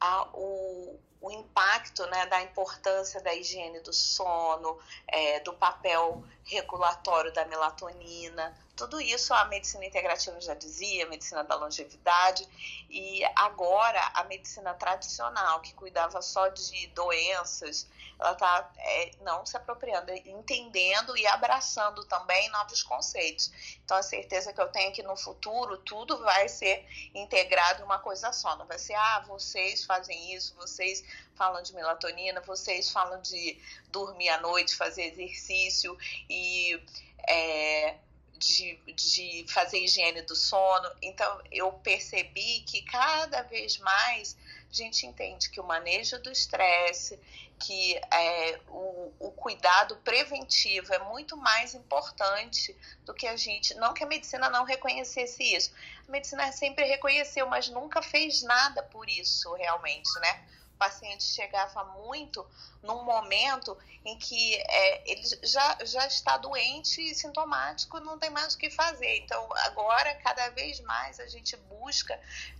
a, 0.00 0.26
o, 0.32 0.98
o 1.20 1.30
impacto 1.30 2.06
né, 2.06 2.26
da 2.26 2.40
importância 2.42 3.20
da 3.20 3.34
higiene 3.34 3.80
do 3.80 3.92
sono, 3.92 4.78
é, 5.06 5.40
do 5.40 5.52
papel 5.52 6.24
regulatório 6.44 7.32
da 7.32 7.44
melatonina, 7.44 8.56
tudo 8.78 9.00
isso 9.00 9.34
a 9.34 9.44
medicina 9.46 9.84
integrativa 9.84 10.40
já 10.40 10.54
dizia, 10.54 11.04
a 11.04 11.08
medicina 11.08 11.42
da 11.42 11.56
longevidade, 11.56 12.46
e 12.88 13.24
agora 13.34 14.00
a 14.14 14.22
medicina 14.24 14.72
tradicional, 14.74 15.60
que 15.60 15.74
cuidava 15.74 16.22
só 16.22 16.46
de 16.46 16.86
doenças, 16.88 17.88
ela 18.18 18.32
está 18.32 18.72
é, 18.76 19.10
não 19.20 19.46
se 19.46 19.56
apropriando, 19.56 20.12
entendendo 20.12 21.16
e 21.16 21.26
abraçando 21.26 22.04
também 22.06 22.48
novos 22.50 22.82
conceitos. 22.82 23.50
Então, 23.84 23.96
a 23.96 24.02
certeza 24.02 24.52
que 24.52 24.60
eu 24.60 24.68
tenho 24.68 24.88
é 24.88 24.92
que 24.92 25.02
no 25.02 25.16
futuro 25.16 25.78
tudo 25.78 26.18
vai 26.18 26.48
ser 26.48 26.84
integrado 27.14 27.82
em 27.82 27.84
uma 27.84 27.98
coisa 28.00 28.32
só. 28.32 28.56
Não 28.56 28.66
vai 28.66 28.78
ser, 28.78 28.94
ah, 28.94 29.24
vocês 29.28 29.84
fazem 29.84 30.34
isso, 30.34 30.54
vocês 30.56 31.04
falam 31.36 31.62
de 31.62 31.72
melatonina, 31.72 32.40
vocês 32.40 32.90
falam 32.90 33.20
de 33.22 33.56
dormir 33.88 34.28
à 34.30 34.40
noite, 34.40 34.74
fazer 34.74 35.04
exercício 35.04 35.96
e. 36.28 36.82
É, 37.28 37.98
de, 38.38 38.78
de 38.94 39.44
fazer 39.48 39.80
higiene 39.80 40.22
do 40.22 40.34
sono. 40.36 40.88
Então, 41.02 41.42
eu 41.50 41.72
percebi 41.72 42.60
que 42.60 42.82
cada 42.82 43.42
vez 43.42 43.78
mais 43.78 44.36
a 44.70 44.74
gente 44.74 45.06
entende 45.06 45.50
que 45.50 45.60
o 45.60 45.64
manejo 45.64 46.20
do 46.22 46.30
estresse, 46.30 47.18
que 47.58 47.96
é, 47.96 48.60
o, 48.68 49.12
o, 49.18 49.30
cuidado 49.32 49.96
preventivo 49.96 50.94
é 50.94 50.98
muito 51.00 51.36
mais 51.36 51.74
importante 51.74 52.76
do 53.04 53.12
que 53.12 53.26
a 53.26 53.36
gente. 53.36 53.74
Não 53.74 53.92
que 53.92 54.04
a 54.04 54.06
medicina 54.06 54.48
não 54.48 54.64
reconhecesse 54.64 55.42
isso. 55.42 55.72
A 56.06 56.10
medicina 56.10 56.50
sempre 56.52 56.84
reconheceu, 56.84 57.46
mas 57.46 57.68
nunca 57.68 58.00
fez 58.00 58.42
nada 58.42 58.82
por 58.82 59.08
isso 59.08 59.52
realmente, 59.54 60.08
né? 60.20 60.44
O 60.74 60.78
paciente 60.78 61.24
chegava 61.24 61.84
muito 61.84 62.46
num 62.82 63.02
momento 63.02 63.76
em 64.04 64.16
que 64.16 64.54
é, 64.54 65.10
ele 65.10 65.22
já, 65.42 65.78
já 65.84 66.06
está 66.06 66.36
doente 66.36 67.02
e 67.02 67.14
sintomático, 67.14 67.98
não 67.98 68.18
tem 68.18 68.30
mais 68.30 68.54
o 68.54 68.58
que 68.58 68.70
fazer. 68.70 69.18
Então, 69.18 69.48
agora, 69.64 70.14
cada 70.16 70.48
vez 70.50 70.80
mais, 70.80 71.18
a 71.18 71.26
gente 71.26 71.56
busca 71.56 72.18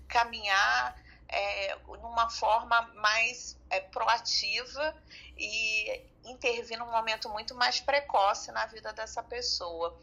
caminhar 0.09 0.99
é, 1.29 1.77
numa 2.01 2.31
forma 2.31 2.81
mais 2.95 3.57
é, 3.71 3.81
proativa 3.81 4.95
e 5.37 6.03
intervir 6.25 6.79
num 6.79 6.91
momento 6.91 7.29
muito 7.29 7.55
mais 7.55 7.81
precoce 7.81 8.51
na 8.53 8.67
vida 8.67 8.93
dessa 8.93 9.23
pessoa. 9.23 9.99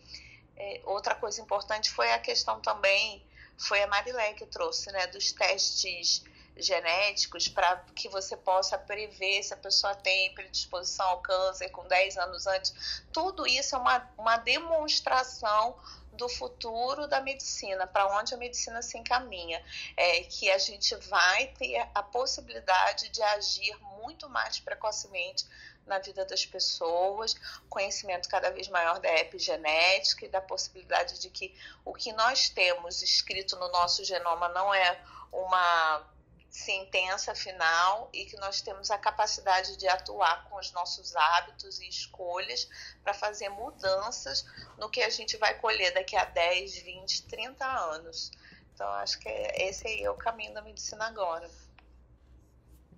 É, 0.56 0.82
outra 0.86 1.16
coisa 1.16 1.42
importante 1.42 1.90
foi 1.92 2.12
a 2.12 2.20
questão 2.20 2.62
também, 2.62 3.26
foi 3.58 3.82
a 3.84 3.88
Marilé 3.88 4.34
que 4.34 4.46
trouxe, 4.46 4.92
né, 4.92 5.08
dos 5.08 5.32
testes 5.32 6.24
genéticos 6.58 7.50
para 7.50 7.76
que 7.94 8.08
você 8.08 8.38
possa 8.38 8.78
prever 8.78 9.44
se 9.44 9.54
a 9.54 9.58
pessoa 9.58 9.94
tem 9.96 10.34
predisposição 10.34 11.06
ao 11.06 11.20
câncer 11.20 11.70
com 11.70 11.86
10 11.86 12.18
anos 12.18 12.48
antes. 12.48 13.04
Tudo 13.12 13.46
isso 13.46 13.76
é 13.76 13.78
uma, 13.78 14.10
uma 14.18 14.38
demonstração 14.38 15.78
do 16.16 16.28
futuro 16.30 17.08
da 17.08 17.22
medicina, 17.22 17.86
para 17.86 18.08
onde 18.18 18.34
a 18.34 18.38
medicina 18.38 18.82
se 18.82 18.98
encaminha, 18.98 19.64
é 19.96 20.22
que 20.24 20.50
a 20.50 20.58
gente 20.58 20.96
vai 20.96 21.48
ter 21.48 21.88
a 21.94 22.02
possibilidade 22.02 23.10
de 23.10 23.22
agir 23.22 23.78
muito 24.00 24.30
mais 24.30 24.60
precocemente 24.60 25.46
na 25.86 26.00
vida 26.00 26.26
das 26.26 26.46
pessoas, 26.46 27.36
conhecimento 27.70 28.28
cada 28.28 28.50
vez 28.50 28.68
maior 28.68 29.00
da 29.00 29.14
epigenética 29.20 30.26
e 30.26 30.30
da 30.30 30.42
possibilidade 30.42 31.20
de 31.20 31.30
que 31.30 31.56
o 31.84 31.94
que 31.94 32.12
nós 32.14 32.50
temos 32.50 33.04
escrito 33.04 33.56
no 33.58 33.68
nosso 33.70 34.04
genoma 34.04 34.50
não 34.50 34.74
é 34.74 35.00
uma 35.32 36.15
sentença 36.56 37.36
final 37.36 38.10
e 38.14 38.26
que 38.26 38.38
nós 38.38 38.62
temos 38.62 38.90
a 38.90 38.98
capacidade 38.98 39.76
de 39.78 39.88
atuar 39.88 40.46
com 40.46 40.58
os 40.58 40.72
nossos 40.72 41.14
hábitos 41.16 41.80
e 41.82 41.88
escolhas 41.88 42.70
para 43.04 43.14
fazer 43.14 43.50
mudanças 43.50 44.46
no 44.78 44.90
que 44.90 45.02
a 45.02 45.10
gente 45.10 45.36
vai 45.36 45.54
colher 45.60 45.94
daqui 45.94 46.16
a 46.16 46.24
10, 46.24 46.78
20, 46.78 47.24
30 47.24 47.66
anos. 47.66 48.32
Então, 48.74 48.88
acho 48.88 49.20
que 49.20 49.28
esse 49.28 49.86
aí 49.86 50.04
é 50.04 50.10
o 50.10 50.16
caminho 50.16 50.54
da 50.54 50.62
medicina 50.62 51.06
agora. 51.06 51.50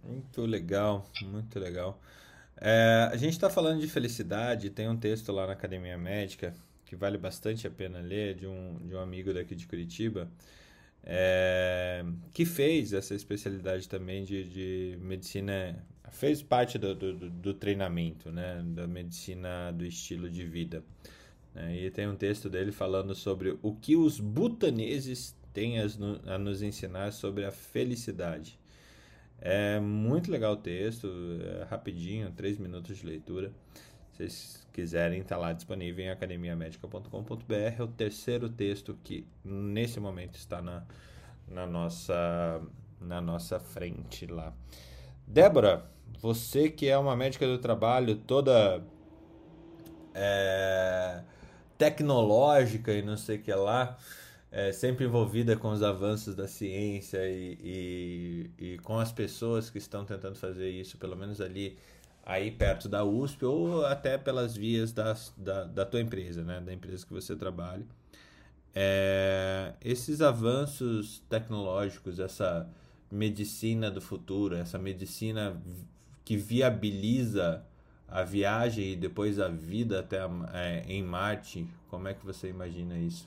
Muito 0.04 0.46
legal, 0.46 1.06
muito 1.22 1.60
legal. 1.60 2.00
É, 2.58 3.10
a 3.12 3.18
gente 3.18 3.34
está 3.34 3.50
falando 3.50 3.82
de 3.82 3.88
felicidade, 3.88 4.70
tem 4.70 4.88
um 4.88 4.98
texto 4.98 5.32
lá 5.32 5.48
na 5.48 5.54
Academia 5.54 5.98
Médica 5.98 6.54
que 6.86 6.96
vale 6.96 7.18
bastante 7.18 7.68
a 7.68 7.72
pena 7.72 8.00
ler, 8.00 8.36
de 8.36 8.48
um, 8.48 8.78
de 8.88 8.96
um 8.96 9.00
amigo 9.00 9.34
daqui 9.34 9.56
de 9.56 9.68
Curitiba, 9.68 10.30
é, 11.10 12.04
que 12.34 12.44
fez 12.44 12.92
essa 12.92 13.16
especialidade 13.16 13.88
também 13.88 14.26
de, 14.26 14.44
de 14.44 14.98
medicina, 15.00 15.82
fez 16.10 16.44
parte 16.44 16.78
do, 16.78 16.94
do, 16.94 17.30
do, 17.30 17.54
treinamento, 17.54 18.30
né, 18.30 18.62
da 18.76 18.86
medicina 18.86 19.72
do 19.72 19.86
estilo 19.86 20.30
de 20.30 20.46
vida. 20.46 20.84
Né, 21.56 21.78
e 21.78 21.92
tem 21.92 22.10
um 22.10 22.16
texto 22.18 22.50
dele 22.50 22.74
falando 22.74 23.16
sobre 23.16 23.58
o 23.62 23.74
que 23.74 23.96
os 23.96 24.20
butaneses 24.20 25.34
têm 25.54 25.80
a, 25.80 25.86
a 26.26 26.38
nos 26.38 26.62
ensinar 26.62 27.14
sobre 27.14 27.46
a 27.46 27.52
felicidade. 27.52 28.60
É 29.40 29.80
muito 29.80 30.30
legal 30.30 30.54
o 30.54 30.58
texto, 30.58 31.08
é 31.42 31.64
rapidinho, 31.70 32.34
três 32.36 32.58
minutos 32.58 32.98
de 32.98 33.06
leitura. 33.06 33.54
Vocês 34.18 34.66
quiserem, 34.74 35.20
está 35.20 35.38
lá 35.38 35.54
disponível 35.54 36.04
em 36.04 36.10
academiamedica.com.br. 36.10 37.54
É 37.54 37.84
o 37.84 37.88
terceiro 37.88 38.50
texto 38.50 38.98
que 39.04 39.28
nesse 39.46 40.00
momento 40.00 40.34
está 40.34 40.60
na, 40.60 40.84
na, 41.48 41.68
nossa, 41.68 42.60
na 43.00 43.22
nossa 43.22 43.60
frente 43.60 44.26
lá. 44.26 44.52
Débora, 45.28 45.86
você 46.20 46.68
que 46.68 46.88
é 46.88 46.98
uma 46.98 47.16
médica 47.16 47.46
do 47.46 47.60
trabalho 47.60 48.16
toda 48.16 48.84
é, 50.16 51.22
tecnológica 51.78 52.92
e 52.94 53.04
não 53.04 53.18
sei 53.18 53.38
o 53.38 53.42
que 53.44 53.54
lá, 53.54 54.00
é, 54.52 54.72
sempre 54.72 55.06
envolvida 55.06 55.56
com 55.56 55.70
os 55.70 55.84
avanços 55.84 56.34
da 56.34 56.48
ciência 56.48 57.20
e, 57.30 58.50
e, 58.58 58.74
e 58.74 58.78
com 58.80 58.98
as 58.98 59.12
pessoas 59.12 59.70
que 59.70 59.78
estão 59.78 60.04
tentando 60.06 60.40
fazer 60.40 60.72
isso, 60.72 60.98
pelo 60.98 61.16
menos 61.16 61.40
ali 61.40 61.78
aí 62.28 62.52
perto 62.52 62.90
da 62.90 63.06
USP 63.06 63.46
ou 63.46 63.86
até 63.86 64.18
pelas 64.18 64.54
vias 64.54 64.92
da, 64.92 65.16
da, 65.38 65.64
da 65.64 65.86
tua 65.86 66.02
empresa, 66.02 66.44
né? 66.44 66.60
Da 66.60 66.74
empresa 66.74 67.06
que 67.06 67.14
você 67.14 67.38
trabalha. 67.38 67.86
É, 68.76 69.74
esses 69.82 70.22
avanços 70.22 71.24
tecnológicos, 71.30 72.20
essa 72.20 72.70
medicina 73.10 73.90
do 73.90 74.02
futuro, 74.02 74.58
essa 74.58 74.78
medicina 74.78 75.60
que 76.26 76.36
viabiliza 76.36 77.66
a 78.10 78.24
viagem 78.24 78.92
e 78.92 78.96
depois 78.98 79.40
a 79.40 79.48
vida 79.48 80.02
até 80.02 80.20
é, 80.54 80.84
em 80.86 81.02
Marte, 81.02 81.66
como 81.90 82.10
é 82.10 82.14
que 82.14 82.26
você 82.26 82.50
imagina 82.50 82.98
isso? 82.98 83.26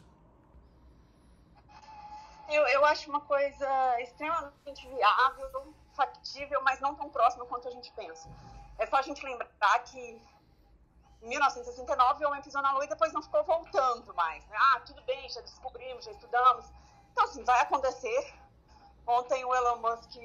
Eu, 2.51 2.63
eu 2.69 2.85
acho 2.85 3.09
uma 3.09 3.21
coisa 3.23 4.01
extremamente 4.03 4.87
viável, 4.89 5.73
factível, 5.95 6.61
mas 6.63 6.81
não 6.81 6.95
tão 6.95 7.09
próxima 7.09 7.47
quanto 7.47 7.67
a 7.67 7.71
gente 7.71 7.91
pensa. 7.93 8.29
É 8.81 8.87
só 8.87 8.97
a 8.97 9.03
gente 9.03 9.23
lembrar 9.23 9.79
que 9.85 10.01
em 10.01 11.29
1969 11.29 12.25
o 12.25 12.29
homem 12.29 12.41
pisou 12.41 12.63
na 12.63 12.73
Lua 12.73 12.87
e 12.87 12.89
depois 12.89 13.13
não 13.13 13.23
ficou 13.23 13.45
voltando 13.45 14.13
mais. 14.15 14.43
Né? 14.47 14.57
Ah, 14.59 14.81
tudo 14.87 15.03
bem, 15.03 15.29
já 15.29 15.43
descobrimos, 15.43 16.03
já 16.03 16.13
estudamos. 16.13 16.65
Então, 17.13 17.25
assim, 17.25 17.45
vai 17.45 17.61
acontecer. 17.61 18.35
Ontem 19.07 19.45
o 19.45 19.55
Elon 19.55 19.77
Musk 19.77 20.17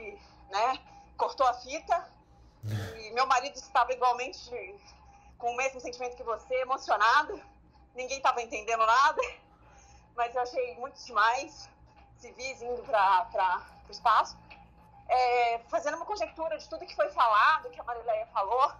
né, 0.50 0.80
cortou 1.18 1.46
a 1.46 1.54
fita 1.56 2.10
e 2.98 3.12
meu 3.12 3.28
marido 3.28 3.58
estava 3.58 3.92
igualmente 3.92 4.50
com 5.38 5.52
o 5.52 5.58
mesmo 5.58 5.82
sentimento 5.82 6.16
que 6.16 6.24
você, 6.24 6.56
emocionado. 6.62 7.42
Ninguém 7.94 8.18
estava 8.18 8.42
entendendo 8.42 8.86
nada, 8.86 9.22
mas 10.16 10.34
eu 10.34 10.42
achei 10.42 10.76
muito 10.76 10.98
demais 11.04 11.70
civis 12.20 12.62
indo 12.62 12.82
para 12.84 13.66
o 13.90 13.92
espaço 13.92 14.45
é, 15.08 15.60
fazendo 15.68 15.98
uma 15.98 16.06
conjectura 16.06 16.58
de 16.58 16.68
tudo 16.70 16.86
que 16.86 16.96
foi 16.96 17.10
falado, 17.10 17.70
que 17.70 17.80
a 17.80 17.84
Marileia 17.84 18.26
falou, 18.28 18.72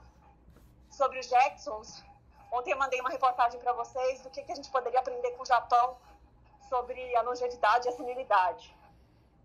sobre 0.90 1.20
os 1.20 1.28
Jacksons. 1.28 2.04
Ontem 2.52 2.72
eu 2.72 2.78
mandei 2.78 3.00
uma 3.02 3.10
reportagem 3.10 3.60
para 3.60 3.74
vocês 3.74 4.22
do 4.22 4.30
que, 4.30 4.44
que 4.44 4.52
a 4.52 4.56
gente 4.56 4.70
poderia 4.70 5.00
aprender 5.00 5.32
com 5.32 5.44
o 5.44 5.46
Japão 5.46 5.98
sobre 6.70 7.16
a 7.16 7.22
longevidade 7.22 7.88
e 7.88 7.90
a 7.90 7.96
senilidade. 7.96 8.76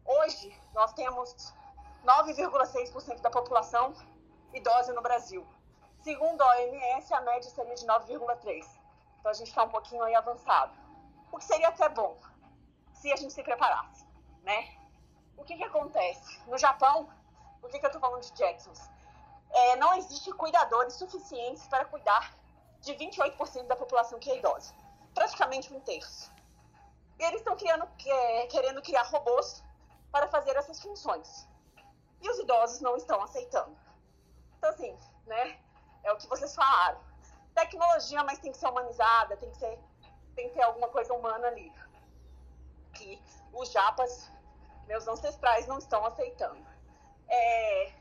Hoje, 0.05 0.57
nós 0.73 0.93
temos 0.95 1.53
9,6% 2.05 3.21
da 3.21 3.31
população 3.31 3.95
idosa 4.53 4.93
no 4.93 5.03
Brasil. 5.03 5.47
Segundo 6.03 6.41
a 6.41 6.57
OMS, 6.57 7.13
a 7.13 7.21
média 7.21 7.51
seria 7.51 7.75
de 7.75 7.87
9,3%. 7.87 8.65
Então, 9.19 9.31
a 9.31 9.35
gente 9.35 9.49
está 9.49 9.65
um 9.65 9.69
pouquinho 9.69 10.03
aí 10.03 10.15
avançado. 10.15 10.73
O 11.31 11.37
que 11.37 11.45
seria 11.45 11.69
até 11.69 11.89
bom, 11.91 12.17
se 12.95 13.13
a 13.13 13.17
gente 13.17 13.33
se 13.33 13.43
preparasse, 13.43 14.07
né? 14.43 14.80
O 15.41 15.45
que, 15.45 15.57
que 15.57 15.65
acontece? 15.65 16.39
No 16.47 16.59
Japão, 16.59 17.09
por 17.61 17.71
que, 17.71 17.79
que 17.79 17.87
eu 17.87 17.89
estou 17.89 18.01
falando 18.01 18.23
de 18.23 18.33
Jacksons? 18.33 18.81
É, 19.51 19.77
não 19.77 19.95
existe 19.95 20.31
cuidadores 20.33 20.95
suficientes 20.95 21.67
para 21.67 21.85
cuidar 21.87 22.37
de 22.81 22.95
28% 22.95 23.67
da 23.67 23.75
população 23.75 24.19
que 24.19 24.31
é 24.31 24.39
idosa. 24.39 24.75
Praticamente 25.15 25.73
um 25.73 25.81
terço. 25.81 26.31
E 27.19 27.25
eles 27.25 27.41
estão 27.41 27.57
é, 28.07 28.47
querendo 28.47 28.81
criar 28.83 29.03
robôs 29.05 29.63
para 30.13 30.29
fazer 30.29 30.57
essas 30.57 30.81
funções. 30.81 31.49
e 32.21 32.31
os 32.31 32.39
idosos 32.39 32.81
não 32.81 32.97
estão 32.97 33.23
aceitando. 33.23 33.77
Então, 34.59 34.71
assim, 34.71 34.97
né? 35.27 35.59
É 36.03 36.13
o 36.13 36.17
que 36.17 36.27
vocês 36.27 36.55
falaram. 36.55 37.01
Tecnologia, 37.55 38.23
mas 38.25 38.39
tem 38.39 38.53
que 38.53 38.59
ser 38.59 38.69
humanizada, 38.69 39.37
tem 39.39 39.51
que, 39.51 39.57
ser, 39.57 39.79
tem 40.35 40.49
que 40.49 40.55
ter 40.55 40.63
alguma 40.63 40.89
coisa 40.89 41.15
humana 41.15 41.47
ali. 41.49 41.73
Que 42.93 43.21
os 43.53 43.71
japas, 43.71 44.31
meus 44.91 45.07
ancestrais, 45.07 45.69
não 45.69 45.79
estão 45.79 46.05
aceitando. 46.05 46.59
É, 47.29 47.93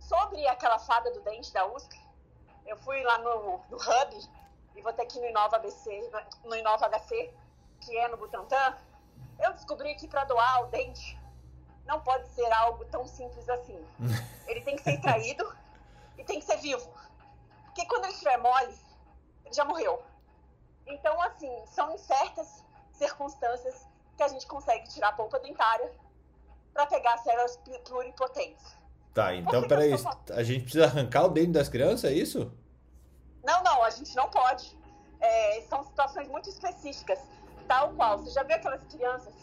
sobre 0.00 0.44
aquela 0.48 0.76
fada 0.80 1.12
do 1.12 1.20
dente 1.20 1.52
da 1.52 1.64
USP, 1.64 1.96
eu 2.66 2.76
fui 2.78 3.00
lá 3.04 3.18
no, 3.18 3.60
no 3.70 3.76
Hub, 3.76 4.28
e 4.74 4.82
vou 4.82 4.92
ter 4.92 5.06
que 5.06 5.16
ir 5.16 5.22
no 5.22 5.28
Inova 5.28 5.56
ABC, 5.56 6.10
no 6.42 6.56
Inova 6.56 6.88
HC, 6.88 7.32
que 7.80 7.96
é 7.96 8.08
no 8.08 8.16
Butantã, 8.16 8.76
eu 9.38 9.52
descobri 9.52 9.94
que 9.94 10.08
para 10.08 10.24
doar 10.24 10.64
o 10.64 10.66
dente 10.66 11.16
não 11.86 12.00
pode 12.00 12.26
ser 12.30 12.52
algo 12.52 12.84
tão 12.86 13.06
simples 13.06 13.48
assim. 13.48 13.86
Ele 14.48 14.60
tem 14.62 14.74
que 14.74 14.82
ser 14.82 14.94
extraído 14.94 15.56
e 16.16 16.24
tem 16.24 16.40
que 16.40 16.46
ser 16.46 16.56
vivo. 16.56 16.92
Porque 17.66 17.86
quando 17.86 18.04
ele 18.06 18.12
estiver 18.12 18.38
mole, 18.38 18.76
ele 19.44 19.54
já 19.54 19.64
morreu. 19.64 20.02
Então, 20.84 21.20
assim, 21.22 21.64
são 21.66 21.96
certas 21.96 22.64
circunstâncias 22.92 23.86
que 24.16 24.22
a 24.24 24.28
gente 24.28 24.46
consegue 24.48 24.88
tirar 24.88 25.10
a 25.10 25.12
polpa 25.12 25.38
dentária 25.38 25.92
para 26.72 26.86
pegar 26.86 27.16
células 27.18 27.58
pluripotentes. 27.84 28.76
Tá, 29.14 29.34
então 29.34 29.66
peraí, 29.66 29.92
a 30.30 30.42
gente 30.42 30.62
precisa 30.62 30.84
arrancar 30.84 31.24
o 31.24 31.28
dente 31.28 31.52
das 31.52 31.68
crianças, 31.68 32.10
é 32.10 32.14
isso? 32.14 32.52
Não, 33.44 33.62
não, 33.62 33.82
a 33.82 33.90
gente 33.90 34.14
não 34.14 34.28
pode. 34.28 34.78
É, 35.20 35.62
são 35.68 35.82
situações 35.82 36.28
muito 36.28 36.48
específicas, 36.48 37.18
tal 37.66 37.92
qual. 37.94 38.18
Você 38.18 38.30
já 38.30 38.42
viu 38.42 38.54
aquelas 38.54 38.84
crianças 38.84 39.34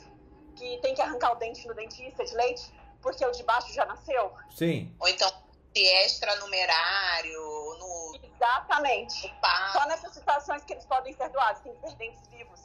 que 0.56 0.78
tem 0.78 0.96
que 0.96 1.02
arrancar 1.02 1.34
o 1.34 1.36
dente 1.36 1.68
no 1.68 1.74
dentista 1.74 2.24
de 2.24 2.34
leite 2.36 2.72
porque 3.06 3.24
o 3.24 3.32
de 3.32 3.44
baixo 3.44 3.72
já 3.72 3.86
nasceu? 3.86 4.34
Sim. 4.50 4.92
Ou 5.00 5.08
então 5.08 5.30
se 5.76 5.84
extranumerário, 6.06 7.40
no. 7.78 8.20
Exatamente. 8.24 9.28
No 9.28 9.72
Só 9.74 9.88
nessas 9.88 10.12
situações 10.12 10.64
que 10.64 10.74
eles 10.74 10.86
podem 10.86 11.14
ser 11.14 11.30
doados, 11.30 11.62
tem 11.62 11.76
que 11.76 11.82
ser 11.88 11.96
dentes 11.98 12.28
vivos. 12.30 12.60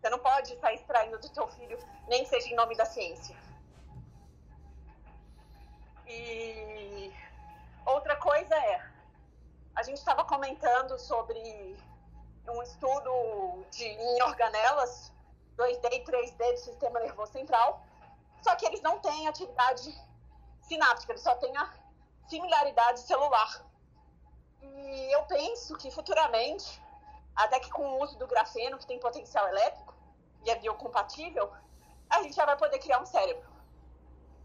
Você 0.00 0.10
não 0.10 0.18
pode 0.18 0.58
sair 0.58 0.74
extraindo 0.74 1.16
do 1.20 1.28
teu 1.28 1.46
filho, 1.46 1.78
nem 2.08 2.24
que 2.24 2.30
seja 2.30 2.48
em 2.48 2.56
nome 2.56 2.74
da 2.74 2.84
ciência. 2.84 3.36
E 6.06 7.12
outra 7.86 8.16
coisa 8.16 8.54
é, 8.54 8.86
a 9.74 9.82
gente 9.82 9.98
estava 9.98 10.24
comentando 10.24 10.98
sobre 10.98 11.76
um 12.48 12.62
estudo 12.62 13.64
de, 13.70 13.84
em 13.84 14.22
organelas 14.22 15.12
2D 15.56 15.92
e 15.92 16.04
3D 16.04 16.52
do 16.52 16.58
sistema 16.58 17.00
nervoso 17.00 17.32
central, 17.32 17.82
só 18.42 18.54
que 18.56 18.66
eles 18.66 18.80
não 18.80 18.98
têm 18.98 19.28
atividade 19.28 19.94
sináptica, 20.62 21.12
eles 21.12 21.22
só 21.22 21.34
têm 21.36 21.56
a 21.56 21.72
similaridade 22.28 23.00
celular. 23.00 23.64
E 24.60 25.14
eu 25.14 25.22
penso 25.24 25.76
que 25.76 25.90
futuramente, 25.90 26.82
até 27.34 27.60
que 27.60 27.70
com 27.70 27.82
o 27.82 28.02
uso 28.02 28.18
do 28.18 28.26
grafeno, 28.26 28.78
que 28.78 28.86
tem 28.86 28.98
potencial 28.98 29.46
elétrico 29.48 29.94
e 30.44 30.50
é 30.50 30.56
biocompatível, 30.56 31.52
a 32.10 32.22
gente 32.22 32.34
já 32.34 32.44
vai 32.44 32.56
poder 32.56 32.78
criar 32.78 33.00
um 33.00 33.06
cérebro, 33.06 33.48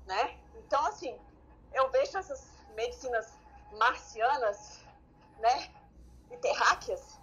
né? 0.06 0.40
Então, 0.56 0.86
assim, 0.86 1.20
eu 1.78 1.90
vejo 1.92 2.18
essas 2.18 2.50
medicinas 2.76 3.38
marcianas, 3.78 4.84
né, 5.40 5.72
e 6.32 6.38
terráqueas, 6.38 7.20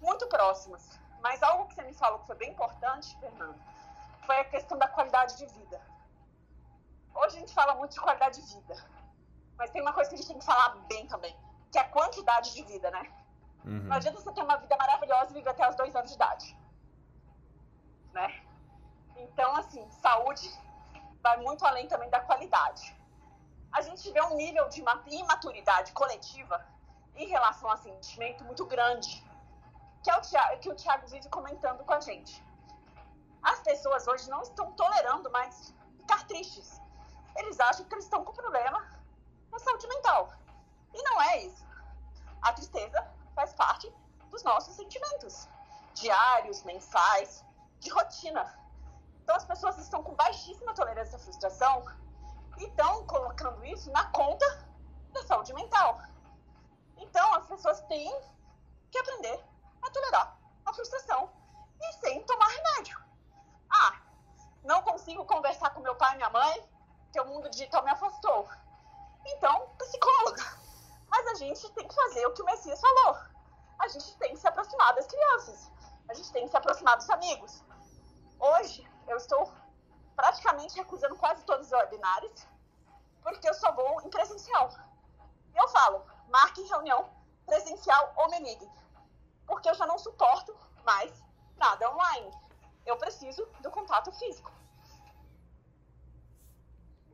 muito 0.00 0.26
próximas. 0.28 0.98
Mas 1.20 1.42
algo 1.42 1.66
que 1.66 1.74
você 1.74 1.82
me 1.82 1.92
falou 1.92 2.20
que 2.20 2.26
foi 2.26 2.36
bem 2.36 2.50
importante, 2.50 3.16
Fernando, 3.18 3.60
foi 4.24 4.38
a 4.38 4.44
questão 4.44 4.78
da 4.78 4.88
qualidade 4.88 5.36
de 5.36 5.46
vida. 5.46 5.80
Hoje 7.14 7.36
a 7.36 7.40
gente 7.40 7.52
fala 7.52 7.74
muito 7.74 7.92
de 7.92 8.00
qualidade 8.00 8.40
de 8.40 8.54
vida, 8.54 8.76
mas 9.56 9.70
tem 9.70 9.82
uma 9.82 9.92
coisa 9.92 10.08
que 10.08 10.14
a 10.14 10.18
gente 10.18 10.28
tem 10.28 10.38
que 10.38 10.44
falar 10.44 10.70
bem 10.86 11.06
também, 11.06 11.36
que 11.70 11.78
é 11.78 11.82
a 11.82 11.88
quantidade 11.88 12.54
de 12.54 12.62
vida, 12.62 12.90
né? 12.90 13.12
Uhum. 13.64 13.82
Não 13.82 13.96
adianta 13.96 14.18
você 14.18 14.32
ter 14.32 14.42
uma 14.42 14.56
vida 14.56 14.76
maravilhosa 14.76 15.32
e 15.32 15.34
viver 15.34 15.50
até 15.50 15.68
os 15.68 15.74
dois 15.74 15.94
anos 15.94 16.10
de 16.10 16.16
idade, 16.16 16.56
né? 18.12 18.42
Então, 19.16 19.54
assim, 19.56 19.90
saúde 19.90 20.48
vai 21.20 21.36
muito 21.38 21.66
além 21.66 21.86
também 21.88 22.08
da 22.08 22.20
qualidade. 22.20 22.99
A 23.72 23.80
gente 23.82 24.10
vê 24.10 24.20
um 24.22 24.34
nível 24.34 24.68
de 24.68 24.82
imaturidade 25.08 25.92
coletiva 25.92 26.64
em 27.14 27.28
relação 27.28 27.70
a 27.70 27.76
sentimento 27.76 28.44
muito 28.44 28.64
grande, 28.66 29.24
que, 30.02 30.10
é 30.10 30.16
o 30.16 30.20
Thiago, 30.20 30.58
que 30.58 30.68
o 30.68 30.74
Thiago 30.74 31.06
vive 31.06 31.28
comentando 31.28 31.84
com 31.84 31.92
a 31.92 32.00
gente. 32.00 32.42
As 33.42 33.60
pessoas 33.60 34.06
hoje 34.06 34.28
não 34.28 34.42
estão 34.42 34.72
tolerando 34.72 35.30
mais 35.30 35.74
ficar 35.98 36.26
tristes. 36.26 36.80
Eles 37.36 37.58
acham 37.60 37.84
que 37.86 37.94
eles 37.94 38.04
estão 38.04 38.24
com 38.24 38.32
problema 38.32 38.86
na 39.50 39.58
saúde 39.58 39.86
mental. 39.86 40.32
E 40.92 41.02
não 41.02 41.22
é 41.22 41.44
isso. 41.44 41.64
A 42.42 42.52
tristeza 42.52 43.06
faz 43.34 43.52
parte 43.54 43.92
dos 44.30 44.42
nossos 44.42 44.74
sentimentos 44.74 45.48
diários, 45.94 46.62
mensais, 46.62 47.44
de 47.78 47.90
rotina. 47.90 48.58
Então 49.22 49.36
as 49.36 49.44
pessoas 49.44 49.78
estão 49.78 50.02
com 50.02 50.14
baixíssima 50.14 50.74
tolerância 50.74 51.16
à 51.16 51.18
frustração 51.18 51.84
e 52.60 52.66
estão 52.66 53.06
colocando 53.06 53.64
isso 53.64 53.90
na 53.90 54.04
conta 54.10 54.46
da 55.12 55.22
saúde 55.24 55.52
mental. 55.54 56.00
Então 56.98 57.34
as 57.34 57.46
pessoas 57.46 57.80
têm 57.82 58.14
que 58.90 58.98
aprender 58.98 59.42
a 59.82 59.90
tolerar 59.90 60.38
a 60.66 60.72
frustração 60.72 61.30
e 61.80 61.92
sem 61.94 62.22
tomar 62.24 62.48
remédio. 62.48 62.98
Ah, 63.70 64.00
não 64.62 64.82
consigo 64.82 65.24
conversar 65.24 65.70
com 65.70 65.80
meu 65.80 65.94
pai 65.96 66.12
e 66.12 66.16
minha 66.16 66.30
mãe, 66.30 66.68
que 67.12 67.20
o 67.20 67.24
mundo 67.24 67.48
digital 67.50 67.82
me 67.82 67.90
afastou. 67.90 68.48
Então, 69.26 69.68
psicóloga. 69.78 70.42
Mas 71.08 71.26
a 71.28 71.34
gente 71.34 71.70
tem 71.72 71.88
que 71.88 71.94
fazer 71.94 72.26
o 72.26 72.32
que 72.34 72.42
o 72.42 72.44
Messias 72.44 72.80
falou. 72.80 73.18
A 73.78 73.88
gente 73.88 74.16
tem 74.18 74.32
que 74.32 74.38
se 74.38 74.46
aproximar 74.46 74.94
das 74.94 75.06
crianças. 75.06 75.70
A 76.08 76.14
gente 76.14 76.30
tem 76.32 76.44
que 76.44 76.50
se 76.50 76.56
aproximar 76.56 76.96
dos 76.96 77.08
amigos. 77.08 77.64
Hoje, 78.38 78.88
eu 79.08 79.16
estou 79.16 79.52
praticamente 80.20 80.76
recusando 80.76 81.16
quase 81.16 81.42
todos 81.44 81.66
os 81.66 81.72
ordinários, 81.72 82.46
porque 83.22 83.48
eu 83.48 83.54
só 83.54 83.72
vou 83.72 84.02
em 84.02 84.10
presencial. 84.10 84.70
E 85.54 85.56
eu 85.56 85.68
falo, 85.68 86.04
marque 86.28 86.62
reunião 86.62 87.08
presencial 87.46 88.12
ou 88.16 88.30
me 88.30 88.38
ligue 88.40 88.70
porque 89.50 89.68
eu 89.68 89.74
já 89.74 89.84
não 89.84 89.98
suporto 89.98 90.56
mais 90.84 91.12
nada 91.56 91.90
online. 91.90 92.30
Eu 92.86 92.96
preciso 92.96 93.46
do 93.60 93.70
contato 93.70 94.10
físico. 94.12 94.50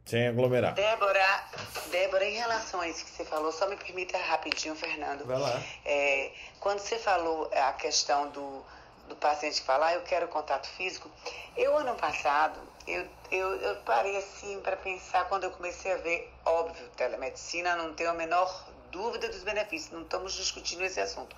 Sem 0.04 0.28
aglomerar. 0.28 0.74
Débora, 0.74 1.44
Débora, 1.90 2.24
em 2.24 2.36
relação 2.36 2.80
a 2.80 2.88
isso 2.88 3.04
que 3.04 3.10
você 3.10 3.24
falou, 3.24 3.50
só 3.50 3.66
me 3.68 3.76
permita 3.76 4.16
rapidinho, 4.18 4.76
Fernando. 4.76 5.24
Vai 5.24 5.38
lá. 5.38 5.60
É, 5.84 6.32
quando 6.60 6.78
você 6.78 6.96
falou 6.96 7.50
a 7.52 7.72
questão 7.72 8.30
do, 8.30 8.64
do 9.08 9.16
paciente 9.16 9.62
falar, 9.62 9.88
ah, 9.88 9.94
eu 9.94 10.02
quero 10.02 10.28
contato 10.28 10.66
físico, 10.68 11.10
eu 11.56 11.76
ano 11.76 11.94
passado, 11.94 12.58
eu, 12.86 13.06
eu, 13.30 13.56
eu 13.56 13.76
parei 13.82 14.16
assim 14.16 14.60
para 14.60 14.76
pensar 14.76 15.28
quando 15.28 15.44
eu 15.44 15.50
comecei 15.50 15.92
a 15.92 15.96
ver, 15.96 16.32
óbvio, 16.44 16.88
telemedicina, 16.96 17.76
não 17.76 17.94
tenho 17.94 18.10
a 18.10 18.14
menor 18.14 18.66
dúvida 18.90 19.28
dos 19.28 19.42
benefícios, 19.42 19.92
não 19.92 20.02
estamos 20.02 20.32
discutindo 20.34 20.82
esse 20.82 21.00
assunto 21.00 21.34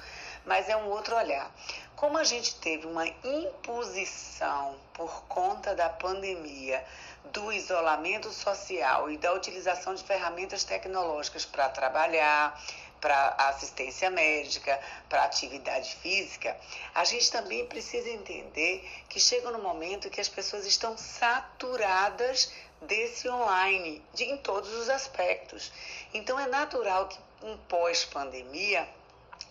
mas 0.49 0.69
é 0.69 0.77
um 0.77 0.89
outro 0.89 1.15
olhar. 1.15 1.51
Como 1.95 2.17
a 2.17 2.25
gente 2.25 2.55
teve 2.57 2.87
uma 2.87 3.07
imposição 3.07 4.77
por 4.95 5.23
conta 5.25 5.75
da 5.75 5.91
pandemia, 5.91 6.85
do 7.33 7.53
isolamento 7.53 8.31
social 8.31 9.11
e 9.11 9.19
da 9.19 9.33
utilização 9.35 9.95
de 9.95 10.03
ferramentas 10.03 10.65
tecnológicas 10.65 11.45
para 11.45 11.69
trabalhar, 11.69 12.59
para 13.01 13.35
assistência 13.49 14.11
médica, 14.11 14.81
para 15.09 15.25
atividade 15.25 15.97
física, 15.97 16.57
a 16.95 17.05
gente 17.05 17.31
também 17.31 17.67
precisa 17.67 18.09
entender 18.09 18.89
que 19.09 19.21
chega 19.21 19.51
no 19.51 19.61
momento 19.61 20.11
que 20.11 20.21
as 20.21 20.29
pessoas 20.29 20.67
estão 20.67 20.97
saturadas 20.97 22.53
desse 22.83 23.29
online, 23.29 24.03
de, 24.15 24.25
em 24.25 24.37
todos 24.37 24.73
os 24.73 24.89
aspectos. 24.89 25.73
Então 26.15 26.39
é 26.39 26.47
natural 26.47 27.09
que 27.09 27.19
um 27.43 27.57
pós-pandemia 27.57 28.89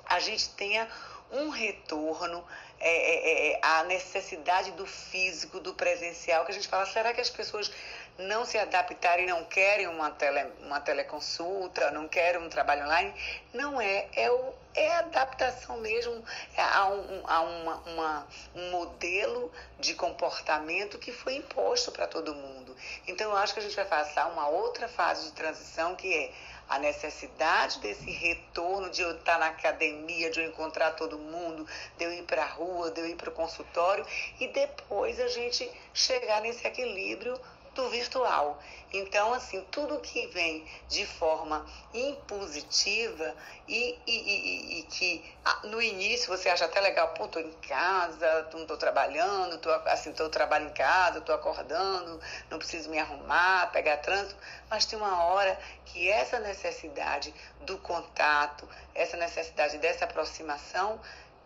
a 0.06 0.20
gente 0.20 0.50
tenha 0.50 0.90
um 1.32 1.50
retorno 1.50 2.44
é, 2.80 2.90
é, 2.90 3.52
é, 3.54 3.60
à 3.62 3.84
necessidade 3.84 4.72
do 4.72 4.86
físico, 4.86 5.60
do 5.60 5.74
presencial, 5.74 6.46
que 6.46 6.52
a 6.52 6.54
gente 6.54 6.68
fala, 6.68 6.86
será 6.86 7.14
que 7.14 7.20
as 7.20 7.30
pessoas 7.30 7.72
não 8.18 8.46
se 8.46 8.58
adaptarem, 8.58 9.28
não 9.28 9.44
querem 9.46 9.88
uma, 9.88 10.10
tele, 10.12 10.52
uma 10.62 10.80
teleconsulta, 10.80 11.92
não 11.92 12.08
querem 12.08 12.42
um 12.42 12.50
trabalho 12.50 12.86
online? 12.86 13.14
Não 13.54 13.80
é, 13.80 14.08
é, 14.14 14.32
o, 14.32 14.54
é 14.74 14.94
adaptação 14.96 15.78
mesmo 15.78 16.24
a, 16.58 16.88
um, 16.88 17.24
a 17.26 17.42
uma, 17.42 17.76
uma, 17.86 18.28
um 18.56 18.72
modelo 18.72 19.52
de 19.80 19.94
comportamento 19.94 20.98
que 20.98 21.12
foi 21.12 21.36
imposto 21.36 21.92
para 21.92 22.08
todo 22.08 22.34
mundo. 22.34 22.76
Então, 23.08 23.32
eu 23.32 23.38
acho 23.38 23.54
que 23.54 23.60
a 23.60 23.64
gente 23.64 23.76
vai 23.76 23.86
passar 23.86 24.28
uma 24.28 24.48
outra 24.48 24.88
fase 24.88 25.26
de 25.26 25.32
transição 25.34 25.96
que 25.96 26.14
é 26.14 26.32
a 26.70 26.80
necessidade 26.80 27.80
desse 27.80 28.12
retorno 28.12 28.90
de 28.90 29.02
eu 29.02 29.12
estar 29.12 29.40
na 29.40 29.48
academia, 29.48 30.30
de 30.30 30.42
eu 30.42 30.48
encontrar 30.48 30.92
todo 30.92 31.18
mundo, 31.18 31.66
de 31.98 32.04
eu 32.04 32.12
ir 32.12 32.24
para 32.24 32.44
a 32.44 32.48
rua, 32.48 32.92
de 32.92 33.00
eu 33.00 33.08
ir 33.08 33.16
para 33.16 33.30
o 33.30 33.32
consultório 33.32 34.06
e 34.40 34.48
depois 34.48 35.20
a 35.20 35.28
gente 35.28 35.70
chegar 35.94 36.42
nesse 36.42 36.68
equilíbrio 36.68 37.40
do 37.78 37.90
virtual. 37.90 38.60
Então, 38.92 39.34
assim, 39.34 39.62
tudo 39.70 40.00
que 40.00 40.28
vem 40.28 40.66
de 40.88 41.06
forma 41.06 41.66
impositiva 41.94 43.36
e, 43.68 43.98
e, 44.08 44.16
e, 44.16 44.80
e 44.80 44.84
que 44.84 45.36
ah, 45.46 45.60
no 45.66 45.82
início 45.82 46.28
você 46.28 46.50
acha 46.50 46.66
até 46.66 46.80
legal, 46.80 47.10
pô, 47.10 47.28
tô 47.28 47.40
em 47.40 47.52
casa, 47.68 48.50
não 48.54 48.66
tô 48.66 48.78
trabalhando, 48.78 49.60
tô, 49.60 49.70
assim, 49.86 50.12
tô 50.12 50.28
trabalho 50.30 50.68
em 50.68 50.74
casa, 50.74 51.22
tô 51.22 51.34
acordando, 51.34 52.20
não 52.50 52.58
preciso 52.58 52.90
me 52.90 52.98
arrumar, 52.98 53.72
pegar 53.72 53.98
trânsito, 53.98 54.40
mas 54.70 54.86
tem 54.86 54.98
uma 54.98 55.26
hora 55.26 55.58
que 55.86 56.10
essa 56.10 56.40
necessidade 56.40 57.34
do 57.62 57.78
contato, 57.78 58.68
essa 58.96 59.18
necessidade 59.18 59.78
dessa 59.78 60.06
aproximação, 60.06 61.00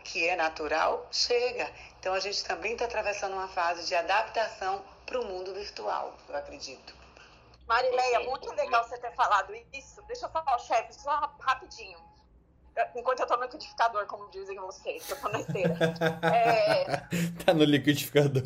que 0.03 0.27
é 0.27 0.35
natural, 0.35 1.07
chega. 1.11 1.69
Então 1.99 2.13
a 2.13 2.19
gente 2.19 2.43
também 2.43 2.73
está 2.73 2.85
atravessando 2.85 3.33
uma 3.33 3.47
fase 3.47 3.87
de 3.87 3.93
adaptação 3.93 4.83
para 5.11 5.19
o 5.19 5.25
mundo 5.25 5.53
virtual, 5.53 6.13
eu 6.29 6.35
acredito. 6.37 6.95
Marileia, 7.67 8.21
muito 8.21 8.49
legal 8.53 8.81
você 8.85 8.97
ter 8.97 9.11
falado 9.11 9.53
isso. 9.73 10.01
Deixa 10.03 10.25
eu 10.25 10.29
falar, 10.29 10.57
chefe, 10.59 10.93
só 10.93 11.33
rapidinho. 11.37 11.99
Enquanto 12.95 13.19
eu 13.19 13.27
tô 13.27 13.35
no 13.35 13.43
liquidificador, 13.43 14.05
como 14.07 14.29
dizem 14.29 14.57
vocês, 14.57 15.09
eu 15.09 15.19
tô 15.19 15.27
na 15.27 15.41
esteira. 15.41 15.75
É... 16.23 16.85
tá 17.43 17.53
no 17.53 17.65
liquidificador. 17.65 18.43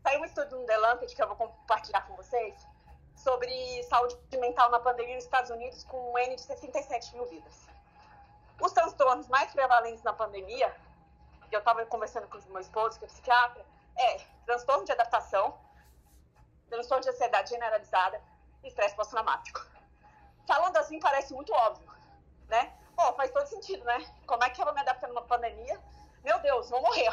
Saiu 0.00 0.20
um 0.20 0.24
estudo 0.24 0.60
no 0.60 0.66
The 0.66 0.76
Lancet 0.76 1.16
que 1.16 1.22
eu 1.22 1.26
vou 1.26 1.36
compartilhar 1.36 2.02
com 2.02 2.14
vocês 2.14 2.54
sobre 3.16 3.82
saúde 3.84 4.16
mental 4.38 4.70
na 4.70 4.78
pandemia 4.78 5.16
nos 5.16 5.24
Estados 5.24 5.50
Unidos 5.50 5.82
com 5.84 6.12
um 6.12 6.18
N 6.18 6.36
de 6.36 6.42
67 6.42 7.16
mil 7.16 7.26
vidas. 7.26 7.66
Os 8.60 8.70
transtornos 8.70 9.26
mais 9.26 9.52
prevalentes 9.52 10.04
na 10.04 10.12
pandemia, 10.12 10.72
que 11.48 11.56
eu 11.56 11.58
estava 11.58 11.84
conversando 11.86 12.28
com 12.28 12.38
o 12.38 12.52
meu 12.52 12.60
esposo, 12.60 12.96
que 12.98 13.04
é 13.04 13.08
psiquiatra, 13.08 13.64
é 13.96 14.18
transtorno 14.44 14.84
de 14.84 14.92
adaptação, 14.92 15.58
transtorno 16.68 17.02
de 17.02 17.10
ansiedade 17.10 17.50
generalizada 17.50 18.20
e 18.62 18.68
estresse 18.68 18.94
pós-traumático. 18.94 19.64
Falando 20.46 20.76
assim 20.76 20.98
parece 21.00 21.32
muito 21.32 21.52
óbvio, 21.52 21.90
né? 22.48 22.72
Pô, 22.96 23.12
faz 23.14 23.30
todo 23.30 23.46
sentido, 23.46 23.84
né? 23.84 24.06
Como 24.26 24.42
é 24.44 24.50
que 24.50 24.60
eu 24.60 24.64
vou 24.64 24.74
me 24.74 24.80
adaptar 24.80 25.08
numa 25.08 25.22
pandemia? 25.22 25.80
Meu 26.22 26.38
Deus, 26.40 26.70
vou 26.70 26.80
morrer. 26.80 27.12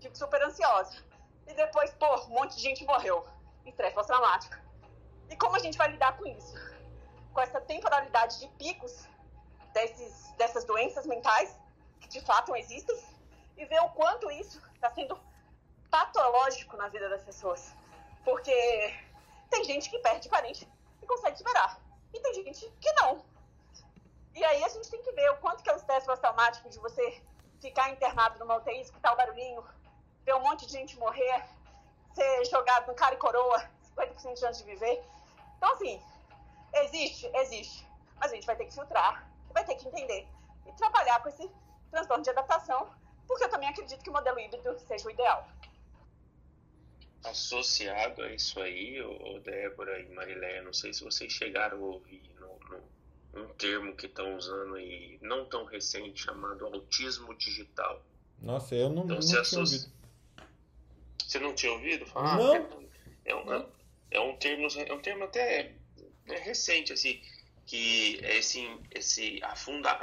Fico 0.00 0.16
super 0.16 0.42
ansiosa. 0.42 1.02
E 1.46 1.54
depois, 1.54 1.92
pô, 1.94 2.14
um 2.24 2.28
monte 2.28 2.56
de 2.56 2.62
gente 2.62 2.84
morreu. 2.84 3.26
Estresse 3.64 3.94
pós-traumático. 3.94 4.56
E 5.30 5.36
como 5.36 5.56
a 5.56 5.58
gente 5.58 5.78
vai 5.78 5.88
lidar 5.88 6.16
com 6.16 6.26
isso? 6.26 6.54
Com 7.32 7.40
essa 7.40 7.60
temporalidade 7.60 8.38
de 8.40 8.48
picos 8.48 9.06
desses, 9.72 10.32
dessas 10.32 10.64
doenças 10.64 11.06
mentais, 11.06 11.58
que 12.00 12.08
de 12.08 12.20
fato 12.20 12.54
existem, 12.56 12.98
e 13.56 13.64
ver 13.64 13.80
o 13.80 13.90
quanto 13.90 14.30
isso 14.30 14.62
está 14.74 14.90
sendo 14.90 15.18
patológico 15.90 16.76
na 16.76 16.88
vida 16.88 17.08
das 17.08 17.22
pessoas. 17.22 17.74
Porque 18.24 18.94
tem 19.50 19.64
gente 19.64 19.90
que 19.90 19.98
perde 19.98 20.28
parente 20.28 20.68
e 21.02 21.06
consegue 21.06 21.38
superar. 21.38 21.80
E 22.12 22.20
tem 22.20 22.34
gente 22.34 22.70
que 22.80 22.92
não. 22.92 23.24
E 24.34 24.44
aí 24.44 24.62
a 24.62 24.68
gente 24.68 24.90
tem 24.90 25.02
que 25.02 25.12
ver 25.12 25.30
o 25.30 25.36
quanto 25.38 25.62
que 25.62 25.70
é 25.70 25.72
o 25.72 25.76
estresse 25.76 26.06
pós-traumático 26.06 26.68
de 26.68 26.78
você 26.78 27.22
ficar 27.60 27.90
internado 27.90 28.38
numa 28.38 28.56
UTI, 28.56 28.80
escutar 28.80 29.12
o 29.12 29.16
barulhinho, 29.16 29.64
ver 30.24 30.34
um 30.34 30.40
monte 30.40 30.66
de 30.66 30.72
gente 30.72 30.96
morrer, 30.98 31.44
ser 32.14 32.44
jogado 32.44 32.86
no 32.86 32.94
cara 32.94 33.14
e 33.14 33.18
coroa, 33.18 33.58
50% 33.96 34.34
de 34.34 34.40
chance 34.40 34.62
de 34.62 34.70
viver. 34.70 35.02
Então, 35.56 35.72
assim, 35.72 36.00
existe, 36.74 37.26
existe. 37.34 37.86
Mas 38.20 38.30
a 38.30 38.34
gente 38.34 38.46
vai 38.46 38.56
ter 38.56 38.66
que 38.66 38.74
filtrar, 38.74 39.26
vai 39.52 39.64
ter 39.64 39.74
que 39.74 39.88
entender 39.88 40.28
e 40.66 40.72
trabalhar 40.72 41.20
com 41.22 41.28
esse 41.28 41.50
transtorno 41.90 42.22
de 42.22 42.30
adaptação, 42.30 42.88
porque 43.26 43.44
eu 43.44 43.50
também 43.50 43.68
acredito 43.68 44.02
que 44.02 44.10
o 44.10 44.12
modelo 44.12 44.38
híbrido 44.38 44.78
seja 44.80 45.08
o 45.08 45.10
ideal 45.10 45.46
associado 47.24 48.22
a 48.22 48.32
isso 48.32 48.60
aí, 48.60 49.00
o 49.02 49.38
Débora 49.40 50.00
e 50.00 50.08
Mariléia, 50.14 50.62
não 50.62 50.72
sei 50.72 50.92
se 50.92 51.02
vocês 51.02 51.32
chegaram 51.32 51.78
a 51.78 51.86
ouvir 51.86 52.22
no, 52.38 52.58
no, 52.68 53.42
um 53.42 53.48
termo 53.54 53.94
que 53.94 54.06
estão 54.06 54.36
usando 54.36 54.74
aí, 54.74 55.18
não 55.20 55.44
tão 55.44 55.64
recente, 55.64 56.22
chamado 56.22 56.66
autismo 56.66 57.34
digital. 57.34 58.04
Nossa, 58.40 58.74
eu 58.74 58.88
não, 58.88 59.04
então, 59.04 59.16
não 59.16 59.20
tinha 59.20 59.40
associa... 59.40 59.78
ouvido. 59.78 59.98
Você 61.26 61.38
não 61.38 61.54
tinha 61.54 61.72
ouvido 61.72 62.06
falar? 62.06 62.36
Não. 62.36 62.88
É, 63.24 63.34
um, 63.34 63.52
é, 63.52 63.66
é 64.12 64.20
um 64.20 64.36
termo, 64.36 64.66
é 64.76 64.92
um 64.92 65.00
termo 65.00 65.24
até 65.24 65.74
é 66.26 66.38
recente, 66.38 66.92
assim, 66.92 67.20
que 67.66 68.18
é 68.22 68.38
esse, 68.38 68.66
esse, 68.94 69.42
afunda, 69.42 69.98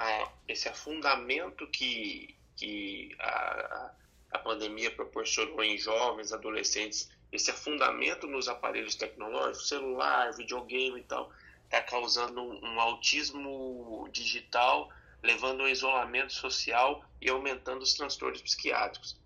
esse 0.48 0.68
afundamento 0.68 1.68
que, 1.68 2.36
que 2.56 3.16
a, 3.20 3.30
a 3.30 3.96
pandemia 4.38 4.92
proporcionou 4.92 5.64
em 5.64 5.78
jovens, 5.78 6.32
adolescentes, 6.32 7.10
esse 7.32 7.52
afundamento 7.52 8.28
nos 8.28 8.48
aparelhos 8.48 8.96
tecnológicos, 8.96 9.68
celular, 9.68 10.34
videogame 10.34 11.00
e 11.00 11.04
tal, 11.04 11.32
está 11.66 11.82
causando 11.82 12.42
um, 12.42 12.64
um, 12.64 12.80
autismo 12.80 14.08
digital, 14.12 14.90
levando 15.22 15.62
ao 15.62 15.70
isolamento 15.70 16.34
social 16.34 17.04
e 17.22 17.30
aumentando 17.30 17.82
os 17.82 17.94
transtornos 17.94 18.42
psiquiátricos. 18.42 19.18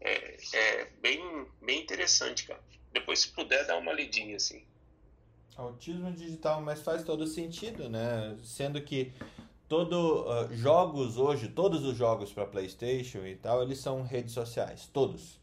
É, 0.00 0.36
é 0.52 0.84
bem, 1.00 1.46
bem 1.62 1.80
interessante, 1.80 2.46
cara. 2.46 2.60
Depois, 2.92 3.20
se 3.20 3.28
puder, 3.28 3.66
dá 3.66 3.76
uma 3.76 3.92
lidinha 3.92 4.36
assim. 4.36 4.64
Autismo 5.56 6.12
digital, 6.12 6.60
mas 6.60 6.82
faz 6.82 7.02
todo 7.02 7.26
sentido, 7.26 7.88
né? 7.88 8.36
Sendo 8.42 8.80
que 8.82 9.12
todo 9.68 10.24
uh, 10.24 10.54
jogos 10.54 11.16
hoje, 11.16 11.48
todos 11.48 11.84
os 11.84 11.96
jogos 11.96 12.32
para 12.32 12.46
PlayStation 12.46 13.24
e 13.26 13.34
tal, 13.34 13.62
eles 13.62 13.78
são 13.78 14.02
redes 14.02 14.32
sociais, 14.32 14.88
todos. 14.92 15.40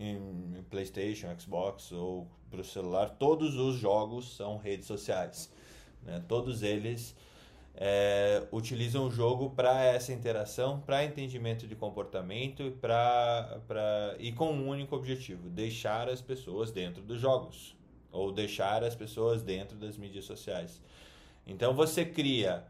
Em 0.00 0.62
PlayStation, 0.70 1.26
Xbox 1.38 1.90
ou 1.90 2.28
para 2.48 2.60
o 2.60 2.64
celular, 2.64 3.10
todos 3.10 3.56
os 3.56 3.76
jogos 3.76 4.36
são 4.36 4.56
redes 4.56 4.86
sociais. 4.86 5.50
Né? 6.04 6.22
Todos 6.28 6.62
eles 6.62 7.16
é, 7.74 8.46
utilizam 8.52 9.06
o 9.06 9.10
jogo 9.10 9.50
para 9.50 9.84
essa 9.84 10.12
interação, 10.12 10.80
para 10.80 11.04
entendimento 11.04 11.66
de 11.66 11.74
comportamento 11.74 12.72
pra, 12.80 13.60
pra, 13.66 14.16
e 14.18 14.32
com 14.32 14.52
um 14.52 14.68
único 14.68 14.94
objetivo: 14.94 15.48
deixar 15.48 16.08
as 16.08 16.20
pessoas 16.20 16.70
dentro 16.70 17.02
dos 17.02 17.20
jogos 17.20 17.76
ou 18.10 18.32
deixar 18.32 18.82
as 18.82 18.94
pessoas 18.94 19.42
dentro 19.42 19.76
das 19.76 19.96
mídias 19.96 20.24
sociais. 20.24 20.80
Então 21.46 21.74
você 21.74 22.04
cria 22.04 22.64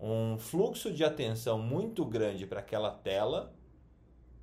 um 0.00 0.38
fluxo 0.38 0.92
de 0.92 1.04
atenção 1.04 1.58
muito 1.58 2.04
grande 2.04 2.46
para 2.46 2.60
aquela 2.60 2.90
tela 2.90 3.52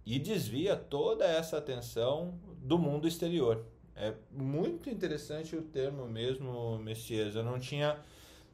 e 0.06 0.20
desvia 0.20 0.76
toda 0.76 1.26
essa 1.26 1.58
atenção 1.58 2.40
do 2.62 2.78
mundo 2.78 3.08
exterior. 3.08 3.66
É 3.96 4.14
muito 4.32 4.90
interessante 4.90 5.56
o 5.56 5.62
termo 5.62 6.06
mesmo, 6.08 6.78
Messias. 6.78 7.36
Eu 7.36 7.44
não 7.44 7.60
tinha 7.60 8.00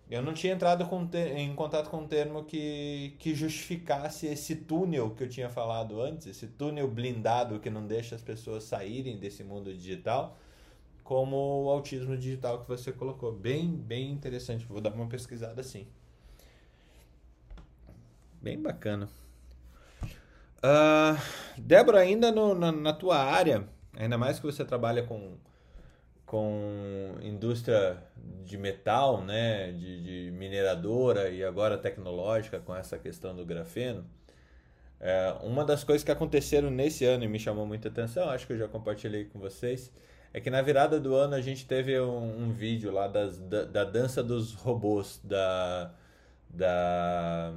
eu 0.09 0.21
não 0.21 0.33
tinha 0.33 0.53
entrado 0.53 0.85
com 0.85 1.09
em 1.15 1.55
contato 1.55 1.89
com 1.89 2.01
um 2.01 2.07
termo 2.07 2.43
que, 2.43 3.15
que 3.19 3.33
justificasse 3.33 4.27
esse 4.27 4.55
túnel 4.55 5.11
que 5.11 5.23
eu 5.23 5.29
tinha 5.29 5.49
falado 5.49 6.01
antes, 6.01 6.27
esse 6.27 6.47
túnel 6.47 6.87
blindado 6.87 7.59
que 7.59 7.69
não 7.69 7.87
deixa 7.87 8.15
as 8.15 8.21
pessoas 8.21 8.63
saírem 8.63 9.17
desse 9.17 9.43
mundo 9.43 9.73
digital, 9.73 10.37
como 11.03 11.65
o 11.65 11.69
autismo 11.69 12.17
digital 12.17 12.61
que 12.61 12.67
você 12.67 12.91
colocou. 12.91 13.31
Bem, 13.31 13.67
bem 13.75 14.11
interessante. 14.11 14.65
Vou 14.65 14.81
dar 14.81 14.93
uma 14.93 15.07
pesquisada 15.07 15.61
assim. 15.61 15.87
Bem 18.43 18.61
bacana. 18.61 19.07
Uh, 20.61 21.17
Débora, 21.57 21.99
ainda 21.99 22.29
no, 22.29 22.53
na, 22.53 22.73
na, 22.73 22.91
tua 22.91 23.17
área, 23.17 23.65
ainda 23.95 24.17
mais 24.17 24.37
que 24.37 24.45
você 24.45 24.65
trabalha 24.65 25.01
com, 25.03 25.37
com 26.25 27.15
indústria 27.21 28.03
de 28.43 28.57
metal, 28.57 29.21
né, 29.23 29.71
de, 29.71 30.03
de 30.25 30.31
mineradora 30.31 31.29
e 31.29 31.41
agora 31.41 31.77
tecnológica 31.77 32.59
com 32.59 32.75
essa 32.75 32.97
questão 32.97 33.33
do 33.33 33.45
grafeno, 33.45 34.05
é, 34.99 35.37
uma 35.41 35.63
das 35.63 35.85
coisas 35.85 36.03
que 36.03 36.11
aconteceram 36.11 36.69
nesse 36.69 37.05
ano 37.05 37.23
e 37.23 37.29
me 37.29 37.39
chamou 37.39 37.65
muita 37.65 37.87
atenção, 37.87 38.29
acho 38.29 38.45
que 38.45 38.51
eu 38.51 38.57
já 38.57 38.67
compartilhei 38.67 39.23
com 39.23 39.39
vocês, 39.39 39.89
é 40.33 40.41
que 40.41 40.49
na 40.49 40.61
virada 40.61 40.99
do 40.99 41.15
ano 41.15 41.33
a 41.33 41.41
gente 41.41 41.65
teve 41.65 41.97
um, 41.97 42.43
um 42.43 42.51
vídeo 42.51 42.91
lá 42.91 43.07
das, 43.07 43.37
da, 43.37 43.63
da 43.63 43.83
dança 43.85 44.21
dos 44.21 44.53
robôs 44.53 45.21
da, 45.23 45.93
da 46.49 47.53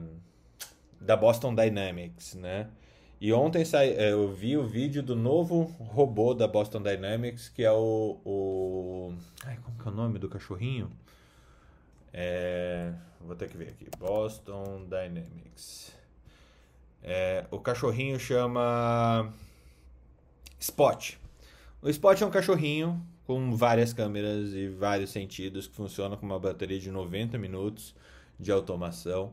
da 1.06 1.16
Boston 1.16 1.54
Dynamics, 1.54 2.34
né? 2.34 2.68
E 3.18 3.32
ontem 3.32 3.62
é, 3.72 4.12
eu 4.12 4.30
vi 4.30 4.56
o 4.58 4.66
vídeo 4.66 5.02
do 5.02 5.16
novo 5.16 5.62
robô 5.78 6.34
da 6.34 6.46
Boston 6.46 6.82
Dynamics, 6.82 7.48
que 7.48 7.62
é 7.62 7.72
o. 7.72 8.20
o... 8.24 9.14
Ai, 9.44 9.56
como 9.62 9.78
que 9.78 9.88
é 9.88 9.90
o 9.90 9.94
nome 9.94 10.18
do 10.18 10.28
cachorrinho? 10.28 10.90
É, 12.12 12.92
vou 13.20 13.34
ter 13.34 13.48
que 13.48 13.56
ver 13.56 13.68
aqui. 13.68 13.88
Boston 13.98 14.84
Dynamics. 14.84 15.94
É, 17.02 17.46
o 17.50 17.58
cachorrinho 17.58 18.18
chama 18.18 19.32
Spot. 20.58 21.14
O 21.80 21.88
Spot 21.88 22.20
é 22.20 22.26
um 22.26 22.30
cachorrinho 22.30 23.00
com 23.26 23.56
várias 23.56 23.92
câmeras 23.92 24.52
e 24.52 24.68
vários 24.68 25.10
sentidos 25.10 25.66
que 25.66 25.74
funciona 25.74 26.16
com 26.16 26.26
uma 26.26 26.38
bateria 26.38 26.78
de 26.78 26.90
90 26.90 27.38
minutos 27.38 27.94
de 28.38 28.52
automação. 28.52 29.32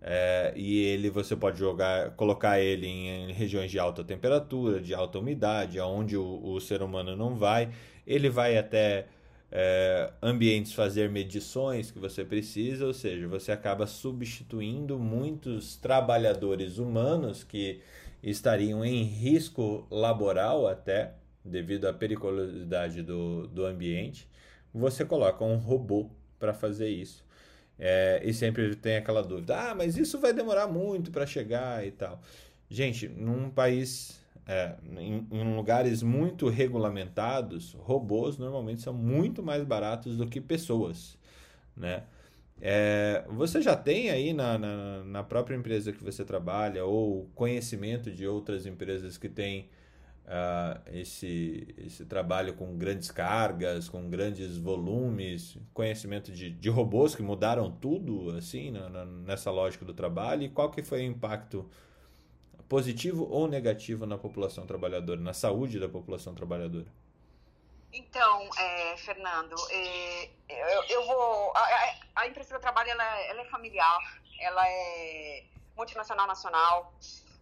É, 0.00 0.52
e 0.56 0.78
ele 0.84 1.10
você 1.10 1.34
pode 1.34 1.58
jogar, 1.58 2.12
colocar 2.12 2.60
ele 2.60 2.86
em, 2.86 3.30
em, 3.30 3.32
regiões 3.32 3.70
de 3.70 3.78
alta 3.78 4.04
temperatura, 4.04 4.80
de 4.80 4.94
alta 4.94 5.18
umidade, 5.18 5.78
aonde 5.78 6.16
o, 6.16 6.40
o, 6.44 6.60
ser 6.60 6.82
humano 6.82 7.16
não 7.16 7.34
vai. 7.34 7.70
ele 8.06 8.30
vai 8.30 8.56
até 8.56 9.06
é, 9.50 10.12
ambientes 10.22 10.72
fazer 10.72 11.10
medições 11.10 11.90
que 11.90 11.98
você 11.98 12.24
precisa, 12.24 12.86
ou 12.86 12.94
seja, 12.94 13.26
você 13.26 13.50
acaba 13.50 13.86
substituindo 13.86 14.98
muitos 14.98 15.76
trabalhadores 15.76 16.78
humanos 16.78 17.42
que 17.42 17.80
estariam 18.22 18.84
em 18.84 19.02
risco 19.02 19.86
laboral 19.90 20.66
até 20.66 21.14
devido 21.44 21.86
à 21.86 21.92
periculosidade 21.92 23.02
do, 23.02 23.48
do 23.48 23.64
ambiente. 23.64 24.28
Você 24.72 25.04
coloca 25.04 25.44
um 25.44 25.56
robô 25.56 26.10
para 26.38 26.52
fazer 26.52 26.88
isso. 26.88 27.24
É, 27.78 28.20
e 28.24 28.34
sempre 28.34 28.74
tem 28.74 28.96
aquela 28.96 29.22
dúvida: 29.22 29.70
ah, 29.70 29.74
mas 29.74 29.96
isso 29.96 30.18
vai 30.18 30.32
demorar 30.32 30.66
muito 30.66 31.10
para 31.10 31.26
chegar 31.26 31.86
e 31.86 31.90
tal. 31.90 32.20
Gente, 32.68 33.08
num 33.08 33.48
país 33.50 34.20
é, 34.46 34.74
em, 34.98 35.26
em, 35.30 35.54
lugares 35.54 36.02
muito 36.02 36.48
regulamentados, 36.48 37.74
robôs 37.78 38.38
normalmente 38.38 38.82
são 38.82 38.92
muito 38.92 39.42
mais 39.42 39.64
baratos 39.64 40.16
do 40.16 40.26
que 40.26 40.40
pessoas, 40.40 41.16
né? 41.76 42.04
É, 42.60 43.24
você 43.28 43.62
já 43.62 43.76
tem 43.76 44.10
aí 44.10 44.32
na, 44.32 44.58
na, 44.58 45.04
na, 45.04 45.22
própria 45.22 45.54
empresa 45.54 45.92
que 45.92 46.02
você 46.02 46.24
trabalha 46.24 46.84
ou 46.84 47.30
conhecimento 47.34 48.10
de 48.10 48.26
outras 48.26 48.66
empresas 48.66 49.16
que 49.16 49.28
têm 49.28 49.68
uh, 50.28 50.80
esse, 50.92 51.74
esse 51.78 52.04
trabalho 52.04 52.54
com 52.54 52.76
grandes 52.76 53.10
cargas, 53.10 53.88
com 53.88 54.08
grandes 54.08 54.56
volumes, 54.58 55.56
conhecimento 55.72 56.30
de, 56.30 56.50
de 56.50 56.68
robôs 56.68 57.14
que 57.14 57.22
mudaram 57.22 57.70
tudo 57.70 58.36
assim 58.36 58.70
na, 58.70 59.04
nessa 59.04 59.50
lógica 59.50 59.84
do 59.84 59.94
trabalho 59.94 60.42
e 60.42 60.48
qual 60.48 60.70
que 60.70 60.82
foi 60.82 61.00
o 61.00 61.10
impacto 61.10 61.68
positivo 62.68 63.26
ou 63.30 63.48
negativo 63.48 64.04
na 64.04 64.18
população 64.18 64.66
trabalhadora, 64.66 65.20
na 65.20 65.32
saúde 65.32 65.80
da 65.80 65.88
população 65.88 66.34
trabalhadora? 66.34 66.86
Então, 67.90 68.50
é, 68.58 68.96
Fernando, 68.98 69.56
é, 69.70 70.28
eu, 70.48 70.82
eu, 70.90 71.06
vou. 71.06 71.52
A, 71.56 71.94
a, 72.16 72.26
empresa 72.26 72.50
que 72.50 72.56
eu 72.56 72.60
trabalho 72.60 72.90
ela, 72.90 73.20
ela, 73.22 73.40
é 73.40 73.44
familiar, 73.46 73.98
ela 74.38 74.68
é 74.68 75.44
multinacional 75.74 76.26
nacional. 76.26 76.92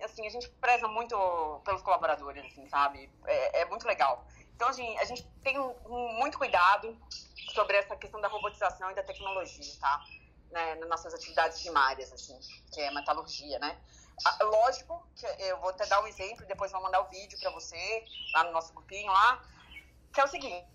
Assim, 0.02 0.26
a 0.26 0.30
gente 0.30 0.48
preza 0.60 0.86
muito 0.88 1.16
pelos 1.64 1.82
colaboradores, 1.82 2.44
assim, 2.44 2.68
sabe? 2.68 3.10
É, 3.24 3.60
é 3.62 3.64
muito 3.64 3.86
legal. 3.86 4.26
Então, 4.54 4.68
assim, 4.68 4.96
a 4.98 5.04
gente 5.04 5.22
tem 5.42 5.58
um, 5.58 5.74
um, 5.86 6.18
muito 6.18 6.38
cuidado 6.38 6.96
sobre 7.54 7.76
essa 7.76 7.96
questão 7.96 8.20
da 8.20 8.28
robotização 8.28 8.90
e 8.90 8.94
da 8.94 9.02
tecnologia, 9.02 9.74
tá? 9.80 10.04
Né, 10.50 10.74
nas 10.76 10.88
nossas 10.88 11.14
atividades 11.14 11.60
primárias, 11.60 12.12
assim, 12.12 12.38
que 12.72 12.80
é 12.80 12.90
metalurgia, 12.92 13.58
né? 13.58 13.78
Ah, 14.24 14.44
lógico 14.44 15.06
que 15.14 15.26
eu 15.26 15.58
vou 15.60 15.70
até 15.70 15.84
dar 15.86 16.02
um 16.02 16.06
exemplo, 16.06 16.46
depois 16.46 16.72
vou 16.72 16.82
mandar 16.82 17.00
o 17.00 17.08
vídeo 17.08 17.38
para 17.38 17.50
você, 17.50 18.04
lá 18.34 18.44
no 18.44 18.52
nosso 18.52 18.72
grupinho 18.72 19.12
lá, 19.12 19.42
que 20.12 20.20
é 20.20 20.24
o 20.24 20.28
seguinte, 20.28 20.66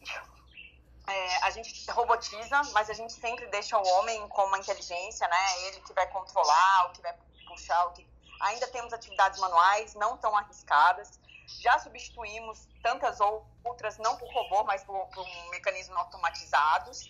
é, 1.08 1.38
a 1.44 1.50
gente 1.50 1.90
robotiza, 1.92 2.62
mas 2.74 2.90
a 2.90 2.94
gente 2.94 3.14
sempre 3.14 3.48
deixa 3.48 3.78
o 3.78 3.88
homem 3.88 4.28
com 4.30 4.46
uma 4.46 4.60
inteligência, 4.60 5.28
né? 5.28 5.62
Ele 5.68 5.82
que 5.82 5.94
vai 5.94 6.08
controlar, 6.08 6.88
o 6.88 6.92
que 6.92 7.02
vai 7.02 7.16
puxar, 7.48 7.86
o 7.88 7.92
que... 7.94 8.08
Ainda 8.42 8.68
temos 8.68 8.94
atividades 8.94 9.40
manuais, 9.40 9.94
não 9.96 10.18
tão 10.18 10.36
arriscadas. 10.36 11.20
Já 11.62 11.80
substituímos 11.80 12.68
tantas 12.82 13.20
outras, 13.64 13.98
não 13.98 14.18
por 14.18 14.32
robô, 14.34 14.64
mas 14.64 14.84
por, 14.84 15.08
por 15.08 15.26
mecanismos 15.50 15.98
automatizados 15.98 17.10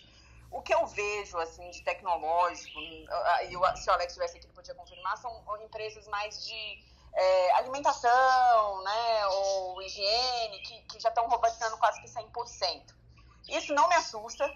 o 0.52 0.60
que 0.60 0.74
eu 0.74 0.86
vejo 0.86 1.38
assim 1.38 1.70
de 1.70 1.82
tecnológico, 1.82 2.78
e 2.78 3.06
se 3.78 3.88
o 3.88 3.92
Alex 3.92 4.12
estivesse 4.12 4.36
aqui 4.36 4.46
ele 4.46 4.52
podia 4.52 4.74
confirmar, 4.74 5.16
são 5.16 5.32
empresas 5.64 6.06
mais 6.08 6.44
de 6.44 6.84
é, 7.14 7.52
alimentação, 7.54 8.82
né, 8.82 9.26
ou 9.28 9.82
higiene, 9.82 10.60
que, 10.60 10.82
que 10.82 11.00
já 11.00 11.08
estão 11.08 11.26
robotizando 11.26 11.76
quase 11.78 12.00
que 12.02 12.08
100%. 12.08 12.94
Isso 13.48 13.72
não 13.74 13.88
me 13.88 13.94
assusta. 13.94 14.46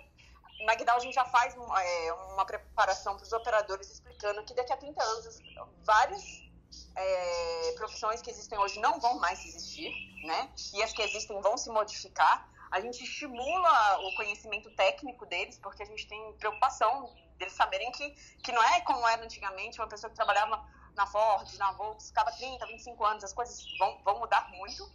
Na 0.64 0.74
Guidal 0.74 0.96
a 0.96 1.00
gente 1.00 1.14
já 1.14 1.24
faz 1.24 1.54
é, 1.54 2.12
uma 2.12 2.44
preparação 2.44 3.16
para 3.16 3.24
os 3.24 3.32
operadores 3.32 3.90
explicando 3.90 4.42
que 4.44 4.54
daqui 4.54 4.72
a 4.72 4.76
30 4.76 5.02
anos 5.02 5.38
várias 5.82 6.45
é, 6.94 7.72
profissões 7.76 8.22
que 8.22 8.30
existem 8.30 8.58
hoje 8.58 8.80
não 8.80 8.98
vão 9.00 9.18
mais 9.18 9.44
existir, 9.44 9.92
né? 10.24 10.50
E 10.74 10.82
as 10.82 10.92
que 10.92 11.02
existem 11.02 11.40
vão 11.40 11.56
se 11.56 11.70
modificar 11.70 12.48
a 12.70 12.80
gente 12.80 13.02
estimula 13.02 13.98
o 14.00 14.14
conhecimento 14.16 14.70
técnico 14.72 15.24
deles, 15.26 15.58
porque 15.58 15.82
a 15.82 15.86
gente 15.86 16.06
tem 16.06 16.32
preocupação 16.34 17.14
deles 17.38 17.54
saberem 17.54 17.90
que, 17.92 18.10
que 18.42 18.52
não 18.52 18.62
é 18.62 18.80
como 18.80 19.06
era 19.06 19.22
antigamente, 19.22 19.80
uma 19.80 19.88
pessoa 19.88 20.10
que 20.10 20.16
trabalhava 20.16 20.62
na 20.94 21.06
Ford, 21.06 21.52
na 21.58 21.72
Volks, 21.72 22.08
ficava 22.08 22.32
30, 22.32 22.66
25 22.66 23.04
anos, 23.04 23.24
as 23.24 23.32
coisas 23.32 23.64
vão, 23.78 23.98
vão 24.02 24.18
mudar 24.18 24.50
muito. 24.50 24.90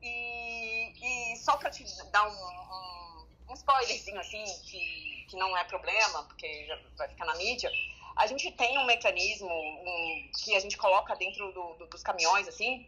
E, 0.00 1.32
e 1.32 1.36
só 1.36 1.56
para 1.56 1.70
te 1.70 1.84
dar 2.10 2.26
um, 2.26 2.32
um, 2.32 3.26
um, 3.50 3.54
spoilerzinho 3.54 4.18
assim, 4.18 4.44
que, 4.64 5.26
que 5.28 5.36
não 5.36 5.56
é 5.56 5.64
problema, 5.64 6.22
porque 6.24 6.66
já 6.66 6.78
vai 6.96 7.08
ficar 7.08 7.26
na 7.26 7.34
mídia, 7.34 7.70
a 8.16 8.26
gente 8.26 8.50
tem 8.52 8.78
um 8.78 8.84
mecanismo 8.84 9.48
um, 9.50 10.30
que 10.42 10.54
a 10.56 10.60
gente 10.60 10.76
coloca 10.76 11.14
dentro 11.16 11.52
do, 11.52 11.74
do, 11.74 11.86
dos 11.86 12.02
caminhões, 12.02 12.48
assim, 12.48 12.86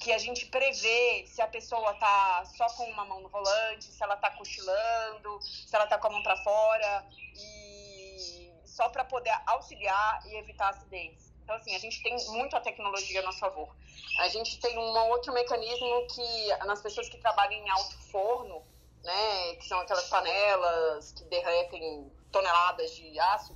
que 0.00 0.12
a 0.12 0.18
gente 0.18 0.46
prevê 0.46 1.24
se 1.26 1.40
a 1.40 1.46
pessoa 1.46 1.94
tá 1.94 2.44
só 2.56 2.66
com 2.70 2.84
uma 2.90 3.04
mão 3.04 3.20
no 3.20 3.28
volante, 3.28 3.84
se 3.84 4.02
ela 4.02 4.16
tá 4.16 4.30
cochilando, 4.30 5.38
se 5.42 5.74
ela 5.74 5.86
tá 5.86 5.98
com 5.98 6.08
a 6.08 6.10
mão 6.10 6.22
para 6.22 6.36
fora 6.38 7.06
e 7.36 8.52
só 8.64 8.88
para 8.88 9.04
poder 9.04 9.34
auxiliar 9.46 10.22
e 10.26 10.36
evitar 10.36 10.70
acidentes. 10.70 11.32
Então 11.42 11.56
assim, 11.56 11.74
a 11.74 11.78
gente 11.78 12.02
tem 12.02 12.16
muito 12.28 12.56
a 12.56 12.60
tecnologia 12.60 13.20
a 13.20 13.22
nosso 13.22 13.38
favor. 13.38 13.74
A 14.20 14.28
gente 14.28 14.58
tem 14.60 14.76
um 14.78 15.10
outro 15.10 15.32
mecanismo 15.32 16.06
que 16.08 16.56
nas 16.64 16.80
pessoas 16.80 17.08
que 17.08 17.18
trabalham 17.18 17.52
em 17.52 17.70
alto 17.70 17.98
forno, 18.10 18.64
né, 19.02 19.54
que 19.56 19.66
são 19.66 19.78
aquelas 19.80 20.08
panelas 20.08 21.12
que 21.12 21.24
derretem 21.24 22.10
toneladas 22.32 22.94
de 22.96 23.18
aço, 23.20 23.54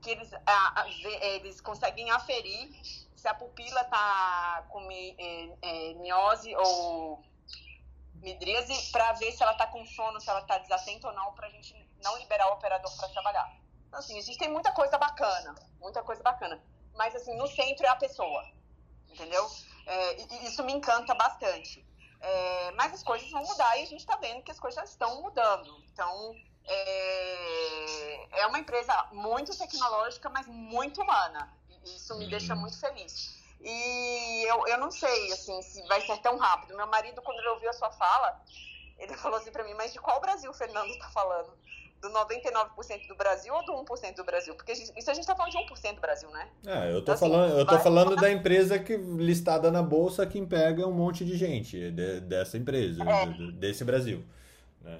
que 0.00 0.10
eles, 0.10 0.32
a, 0.32 0.80
a, 0.82 0.88
eles 0.88 1.60
conseguem 1.60 2.10
aferir 2.10 2.70
se 3.16 3.28
a 3.28 3.34
pupila 3.34 3.82
está 3.82 4.64
com 4.70 4.80
mi, 4.80 5.14
é, 5.18 5.90
é, 5.90 5.94
miose 5.94 6.54
ou 6.56 7.22
midríase, 8.14 8.90
para 8.90 9.12
ver 9.12 9.32
se 9.32 9.42
ela 9.42 9.52
está 9.52 9.66
com 9.66 9.84
sono, 9.84 10.20
se 10.20 10.28
ela 10.28 10.40
está 10.40 10.58
desatenta 10.58 11.08
ou 11.08 11.14
não, 11.14 11.32
para 11.32 11.46
a 11.46 11.50
gente 11.50 11.74
não 12.02 12.16
liberar 12.18 12.48
o 12.50 12.54
operador 12.54 12.94
para 12.96 13.08
trabalhar. 13.08 13.60
Então, 13.88 14.00
assim, 14.00 14.18
a 14.18 14.22
gente 14.22 14.38
tem 14.38 14.48
muita 14.48 14.72
coisa 14.72 14.96
bacana, 14.96 15.54
muita 15.80 16.02
coisa 16.02 16.22
bacana. 16.22 16.62
Mas, 16.94 17.14
assim, 17.14 17.36
no 17.36 17.46
centro 17.46 17.84
é 17.84 17.88
a 17.88 17.96
pessoa, 17.96 18.42
entendeu? 19.08 19.46
É, 19.86 20.22
e 20.22 20.46
isso 20.46 20.64
me 20.64 20.72
encanta 20.72 21.14
bastante. 21.14 21.84
É, 22.20 22.70
mas 22.72 22.92
as 22.92 23.02
coisas 23.02 23.30
vão 23.30 23.42
mudar 23.42 23.76
e 23.78 23.82
a 23.82 23.86
gente 23.86 24.00
está 24.00 24.16
vendo 24.16 24.42
que 24.42 24.50
as 24.50 24.60
coisas 24.60 24.76
já 24.76 24.84
estão 24.84 25.22
mudando. 25.22 25.82
Então, 25.92 26.34
é, 26.66 28.40
é 28.40 28.46
uma 28.46 28.58
empresa 28.58 29.08
muito 29.12 29.56
tecnológica, 29.56 30.28
mas 30.28 30.46
muito 30.46 31.02
humana 31.02 31.60
isso 31.84 32.16
me 32.18 32.26
deixa 32.28 32.54
uhum. 32.54 32.60
muito 32.60 32.78
feliz. 32.78 33.38
E 33.60 34.44
eu, 34.48 34.66
eu 34.68 34.78
não 34.78 34.90
sei, 34.90 35.32
assim, 35.32 35.60
se 35.62 35.86
vai 35.86 36.00
ser 36.00 36.18
tão 36.18 36.38
rápido. 36.38 36.76
Meu 36.76 36.86
marido, 36.86 37.20
quando 37.22 37.38
ele 37.38 37.48
ouviu 37.48 37.68
a 37.70 37.74
sua 37.74 37.90
fala, 37.90 38.40
ele 38.98 39.14
falou 39.16 39.38
assim 39.38 39.50
para 39.50 39.64
mim, 39.64 39.74
mas 39.74 39.92
de 39.92 39.98
qual 39.98 40.20
Brasil 40.20 40.50
o 40.50 40.54
Fernando 40.54 40.88
está 40.90 41.08
falando? 41.10 41.50
Do 42.00 42.08
99% 42.08 43.06
do 43.08 43.14
Brasil 43.14 43.52
ou 43.54 43.62
do 43.62 43.72
1% 43.72 44.16
do 44.16 44.24
Brasil? 44.24 44.54
Porque 44.54 44.72
isso 44.72 44.92
a 45.10 45.12
gente 45.12 45.20
está 45.20 45.36
falando 45.36 45.52
de 45.52 45.58
1% 45.58 45.94
do 45.94 46.00
Brasil, 46.00 46.30
né? 46.30 46.48
É, 46.66 46.90
eu 46.90 47.04
tô 47.04 47.12
então, 47.12 47.14
assim, 47.14 47.28
falando, 47.28 47.44
assim, 47.44 47.58
eu 47.58 47.66
tô 47.66 47.74
vai... 47.74 47.82
falando 47.82 48.16
da 48.16 48.30
empresa 48.32 48.78
que 48.78 48.96
listada 48.96 49.70
na 49.70 49.82
bolsa 49.82 50.26
que 50.26 50.38
emprega 50.38 50.86
um 50.86 50.92
monte 50.92 51.26
de 51.26 51.36
gente 51.36 51.90
de, 51.90 52.20
dessa 52.20 52.56
empresa, 52.56 53.02
é. 53.04 53.26
de, 53.26 53.52
desse 53.52 53.84
Brasil. 53.84 54.24
Né? 54.80 54.98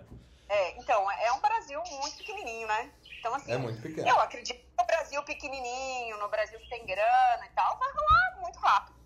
É, 0.51 0.77
então, 0.77 1.09
é 1.09 1.33
um 1.33 1.41
Brasil 1.41 1.81
muito 2.03 2.17
pequenininho, 2.17 2.67
né? 2.67 2.91
Então, 3.21 3.33
assim, 3.35 3.53
é 3.53 3.57
muito 3.57 3.81
pequeno. 3.81 4.09
eu 4.09 4.19
acredito 4.19 4.57
que 4.57 4.67
no 4.77 4.85
Brasil 4.85 5.23
pequenininho, 5.23 6.19
no 6.19 6.29
Brasil 6.29 6.59
que 6.59 6.69
tem 6.69 6.85
grana 6.85 7.47
e 7.47 7.55
tal, 7.55 7.79
vai 7.79 7.89
rolar 7.93 8.41
muito 8.41 8.59
rápido. 8.59 8.97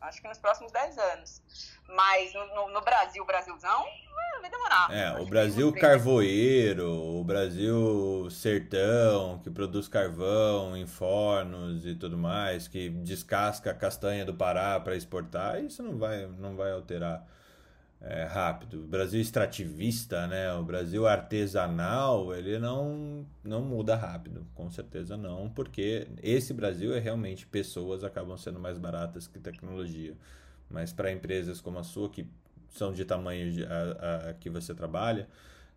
Acho 0.00 0.22
que 0.22 0.28
nos 0.28 0.38
próximos 0.38 0.72
10 0.72 0.96
anos. 0.96 1.42
Mas 1.86 2.32
no, 2.32 2.46
no, 2.54 2.68
no 2.70 2.80
Brasil, 2.80 3.22
Brasilzão, 3.26 3.84
vai 4.40 4.50
demorar. 4.50 4.90
É, 4.90 5.20
o 5.20 5.26
Brasil 5.26 5.70
carvoeiro, 5.72 6.90
o 6.90 7.24
Brasil 7.24 8.28
sertão, 8.30 9.38
que 9.40 9.50
produz 9.50 9.88
carvão 9.88 10.76
em 10.76 10.86
fornos 10.86 11.84
e 11.84 11.94
tudo 11.94 12.16
mais, 12.16 12.68
que 12.68 12.88
descasca 12.88 13.70
a 13.70 13.74
castanha 13.74 14.24
do 14.24 14.34
Pará 14.34 14.80
para 14.80 14.96
exportar, 14.96 15.62
isso 15.62 15.82
não 15.82 15.98
vai, 15.98 16.26
não 16.26 16.56
vai 16.56 16.72
alterar 16.72 17.22
é, 18.00 18.24
rápido. 18.24 18.84
O 18.84 18.86
Brasil 18.86 19.20
extrativista, 19.20 20.26
né? 20.26 20.52
O 20.54 20.62
Brasil 20.64 21.06
artesanal, 21.06 22.34
ele 22.34 22.58
não, 22.58 23.26
não 23.42 23.62
muda 23.62 23.96
rápido, 23.96 24.46
com 24.54 24.70
certeza 24.70 25.16
não, 25.16 25.48
porque 25.50 26.06
esse 26.22 26.52
Brasil 26.52 26.94
é 26.94 26.98
realmente 26.98 27.46
pessoas 27.46 28.04
acabam 28.04 28.36
sendo 28.36 28.60
mais 28.60 28.78
baratas 28.78 29.26
que 29.26 29.38
tecnologia. 29.38 30.14
Mas 30.70 30.92
para 30.92 31.12
empresas 31.12 31.60
como 31.60 31.78
a 31.78 31.84
sua, 31.84 32.10
que 32.10 32.26
são 32.70 32.92
de 32.92 33.04
tamanho 33.04 33.52
de, 33.52 33.64
a, 33.64 34.30
a, 34.30 34.34
que 34.34 34.50
você 34.50 34.74
trabalha, 34.74 35.28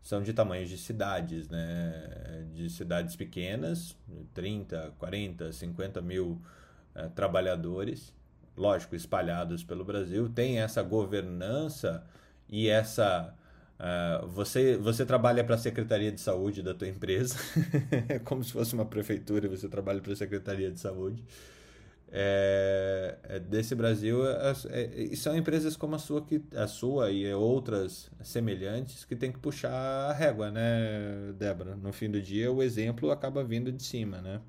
são 0.01 0.21
de 0.23 0.33
tamanhos 0.33 0.69
de 0.69 0.77
cidades, 0.77 1.49
né? 1.49 2.45
De 2.53 2.69
cidades 2.69 3.15
pequenas, 3.15 3.95
30, 4.33 4.93
40, 4.97 5.53
50 5.53 6.01
mil 6.01 6.41
é, 6.95 7.07
trabalhadores 7.09 8.13
lógico, 8.57 8.95
espalhados 8.95 9.63
pelo 9.63 9.83
Brasil, 9.83 10.29
tem 10.29 10.59
essa 10.59 10.83
governança 10.83 12.03
e 12.47 12.67
essa 12.67 13.33
Uh, 13.79 14.27
você, 14.27 14.75
você 14.75 15.05
trabalha 15.05 15.41
para 15.41 15.55
a 15.55 15.57
Secretaria 15.57 16.11
de 16.11 16.19
Saúde 16.19 16.61
da 16.61 16.73
tua 16.73 16.89
empresa, 16.89 17.37
como 18.25 18.43
se 18.43 18.51
fosse 18.51 18.73
uma 18.73 18.83
prefeitura 18.83 19.45
e 19.45 19.49
você 19.49 19.69
trabalha 19.69 20.01
para 20.01 20.11
a 20.11 20.15
Secretaria 20.17 20.69
de 20.69 20.77
Saúde. 20.77 21.23
É, 22.11 23.17
é 23.23 23.39
desse 23.39 23.75
Brasil, 23.75 24.27
é, 24.27 24.53
é, 24.69 24.85
e 24.95 25.15
são 25.15 25.37
empresas 25.37 25.77
como 25.77 25.95
a 25.95 25.99
sua, 25.99 26.25
que, 26.25 26.43
a 26.55 26.67
sua 26.67 27.11
e 27.11 27.31
outras 27.33 28.11
semelhantes 28.21 29.05
que 29.05 29.15
tem 29.15 29.31
que 29.31 29.39
puxar 29.39 29.71
a 29.71 30.11
régua, 30.11 30.51
né, 30.51 31.31
Débora? 31.37 31.75
No 31.75 31.93
fim 31.93 32.09
do 32.09 32.21
dia, 32.21 32.51
o 32.51 32.61
exemplo 32.61 33.11
acaba 33.11 33.43
vindo 33.45 33.71
de 33.71 33.83
cima, 33.83 34.19
né? 34.19 34.41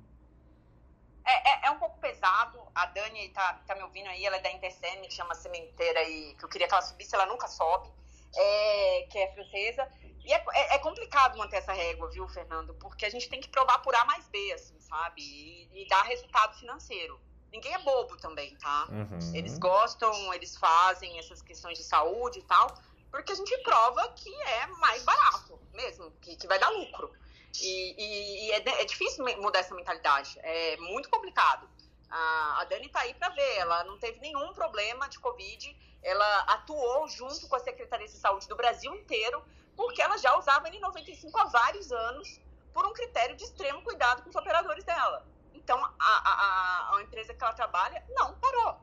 É, 1.25 1.67
é, 1.67 1.67
é 1.67 1.71
um 1.71 1.77
pouco 1.77 1.97
pesado. 2.01 2.60
A 2.81 2.85
Dani 2.87 3.29
tá, 3.29 3.61
tá 3.67 3.75
me 3.75 3.83
ouvindo 3.83 4.07
aí, 4.07 4.25
ela 4.25 4.37
é 4.37 4.39
da 4.39 4.51
Intercem, 4.51 5.01
que 5.01 5.13
chama 5.13 5.35
Sementeira, 5.35 6.03
e 6.03 6.33
que 6.35 6.43
eu 6.43 6.49
queria 6.49 6.67
que 6.67 6.73
ela 6.73 6.81
subisse, 6.81 7.13
ela 7.13 7.27
nunca 7.27 7.47
sobe 7.47 7.89
é, 8.35 9.07
que 9.09 9.17
é 9.17 9.31
francesa. 9.33 9.87
E 10.23 10.33
é, 10.33 10.43
é, 10.53 10.75
é, 10.75 10.79
complicado 10.79 11.37
manter 11.37 11.57
essa 11.57 11.73
régua, 11.73 12.09
viu, 12.09 12.27
Fernando? 12.27 12.73
Porque 12.75 13.05
a 13.05 13.09
gente 13.09 13.29
tem 13.29 13.41
que 13.41 13.49
provar 13.49 13.79
por 13.79 13.93
A 13.95 14.05
mais 14.05 14.27
B, 14.29 14.53
assim, 14.53 14.79
sabe? 14.79 15.21
E, 15.21 15.83
e 15.83 15.87
dar 15.87 16.03
resultado 16.03 16.57
financeiro. 16.57 17.19
Ninguém 17.51 17.73
é 17.73 17.79
bobo 17.79 18.15
também, 18.17 18.55
tá? 18.57 18.87
Uhum. 18.89 19.35
Eles 19.35 19.57
gostam, 19.57 20.33
eles 20.33 20.55
fazem 20.55 21.19
essas 21.19 21.41
questões 21.41 21.77
de 21.77 21.83
saúde 21.83 22.39
e 22.39 22.43
tal, 22.43 22.67
porque 23.09 23.33
a 23.33 23.35
gente 23.35 23.57
prova 23.59 24.07
que 24.13 24.33
é 24.43 24.67
mais 24.67 25.03
barato 25.03 25.59
mesmo, 25.73 26.11
que, 26.21 26.35
que 26.35 26.47
vai 26.47 26.57
dar 26.57 26.69
lucro. 26.69 27.11
E, 27.59 27.95
e, 27.97 28.45
e 28.47 28.51
é, 28.51 28.81
é, 28.81 28.85
difícil 28.85 29.25
mudar 29.41 29.59
essa 29.59 29.75
mentalidade, 29.75 30.39
é 30.41 30.77
muito 30.77 31.09
complicado. 31.09 31.69
A, 32.11 32.65
Dani 32.65 32.89
tá 32.89 33.01
aí 33.01 33.13
para 33.13 33.29
ver, 33.29 33.57
ela 33.57 33.83
não 33.85 33.97
teve 33.97 34.19
nenhum 34.19 34.53
problema 34.53 35.07
de 35.07 35.19
Covid 35.19 35.75
ela 36.03 36.39
atuou 36.41 37.07
junto 37.07 37.47
com 37.47 37.55
a 37.55 37.59
Secretaria 37.59 38.07
de 38.07 38.13
Saúde 38.13 38.47
do 38.47 38.55
Brasil 38.55 38.93
inteiro, 38.95 39.43
porque 39.75 40.01
ela 40.01 40.17
já 40.17 40.37
usava 40.37 40.69
N95 40.69 41.31
há 41.35 41.45
vários 41.45 41.91
anos, 41.91 42.39
por 42.73 42.85
um 42.85 42.93
critério 42.93 43.35
de 43.35 43.43
extremo 43.43 43.81
cuidado 43.81 44.23
com 44.23 44.29
os 44.29 44.35
operadores 44.35 44.83
dela. 44.83 45.25
Então, 45.53 45.77
a, 45.77 45.91
a, 45.99 46.95
a 46.95 47.01
empresa 47.03 47.33
que 47.33 47.43
ela 47.43 47.53
trabalha 47.53 48.03
não 48.09 48.33
parou. 48.39 48.79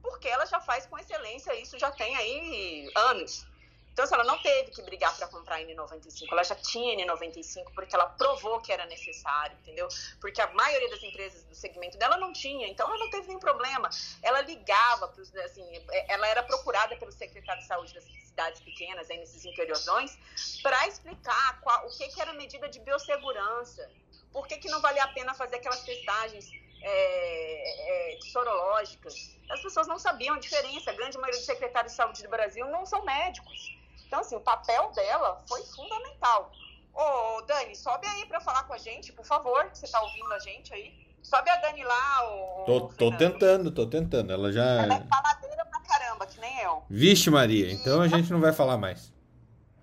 Porque 0.00 0.28
ela 0.28 0.46
já 0.46 0.60
faz 0.60 0.86
com 0.86 0.98
excelência, 0.98 1.54
isso 1.60 1.78
já 1.78 1.90
tem 1.90 2.16
aí 2.16 2.90
anos. 2.94 3.46
Então, 3.92 4.04
assim, 4.04 4.14
ela 4.14 4.24
não 4.24 4.38
teve 4.38 4.70
que 4.70 4.82
brigar 4.82 5.14
para 5.16 5.28
comprar 5.28 5.60
N95, 5.60 6.32
ela 6.32 6.42
já 6.42 6.54
tinha 6.54 6.96
N95 6.96 7.74
porque 7.74 7.94
ela 7.94 8.06
provou 8.06 8.60
que 8.60 8.72
era 8.72 8.86
necessário, 8.86 9.56
entendeu? 9.60 9.86
Porque 10.20 10.40
a 10.40 10.50
maioria 10.52 10.88
das 10.88 11.02
empresas 11.02 11.44
do 11.44 11.54
segmento 11.54 11.98
dela 11.98 12.16
não 12.16 12.32
tinha, 12.32 12.66
então 12.68 12.86
ela 12.88 12.98
não 12.98 13.10
teve 13.10 13.28
nenhum 13.28 13.40
problema. 13.40 13.90
Ela 14.22 14.40
ligava, 14.40 15.08
pros, 15.08 15.34
assim, 15.36 15.64
ela 16.08 16.26
era 16.26 16.42
procurada 16.42 16.96
pelo 16.96 17.12
secretário 17.12 17.60
de 17.60 17.68
saúde 17.68 17.92
das 17.92 18.04
cidades 18.04 18.62
pequenas, 18.62 19.10
aí 19.10 19.18
nesses 19.18 19.44
interiorzões, 19.44 20.18
para 20.62 20.88
explicar 20.88 21.60
qual, 21.60 21.86
o 21.86 21.90
que, 21.90 22.08
que 22.08 22.20
era 22.20 22.32
medida 22.32 22.68
de 22.68 22.80
biossegurança, 22.80 23.90
por 24.32 24.46
que, 24.46 24.56
que 24.56 24.68
não 24.70 24.80
valia 24.80 25.04
a 25.04 25.08
pena 25.08 25.34
fazer 25.34 25.56
aquelas 25.56 25.82
testagens 25.82 26.50
é, 26.82 28.14
é, 28.14 28.20
sorológicas. 28.22 29.14
As 29.50 29.62
pessoas 29.62 29.86
não 29.86 29.98
sabiam 29.98 30.34
a 30.34 30.38
diferença. 30.38 30.90
A 30.90 30.94
grande 30.94 31.16
maioria 31.16 31.38
dos 31.38 31.46
secretários 31.46 31.92
de 31.92 31.96
saúde 31.96 32.22
do 32.22 32.28
Brasil 32.28 32.66
não 32.66 32.84
são 32.84 33.04
médicos. 33.04 33.81
Então, 34.12 34.20
assim, 34.20 34.36
o 34.36 34.40
papel 34.40 34.90
dela 34.90 35.42
foi 35.48 35.62
fundamental. 35.62 36.52
Ô, 36.92 37.40
Dani, 37.46 37.74
sobe 37.74 38.06
aí 38.06 38.26
para 38.26 38.42
falar 38.42 38.64
com 38.64 38.74
a 38.74 38.76
gente, 38.76 39.10
por 39.10 39.24
favor, 39.24 39.70
que 39.70 39.78
você 39.78 39.88
tá 39.88 40.02
ouvindo 40.02 40.30
a 40.34 40.38
gente 40.38 40.74
aí. 40.74 40.92
Sobe 41.22 41.48
a 41.48 41.56
Dani 41.56 41.82
lá, 41.82 42.28
ô. 42.28 42.64
Tô, 42.66 42.80
tô 42.88 43.16
tentando, 43.16 43.70
tô 43.70 43.86
tentando. 43.86 44.30
Ela 44.30 44.52
já. 44.52 44.82
Ela 44.82 44.96
é 44.96 45.06
faladeira 45.08 45.64
pra 45.64 45.80
caramba, 45.80 46.26
que 46.26 46.38
nem 46.40 46.60
eu. 46.60 46.84
Vixe, 46.90 47.30
Maria, 47.30 47.72
então 47.72 48.02
a 48.02 48.08
gente 48.08 48.30
não 48.30 48.38
vai 48.38 48.52
falar 48.52 48.76
mais. 48.76 49.10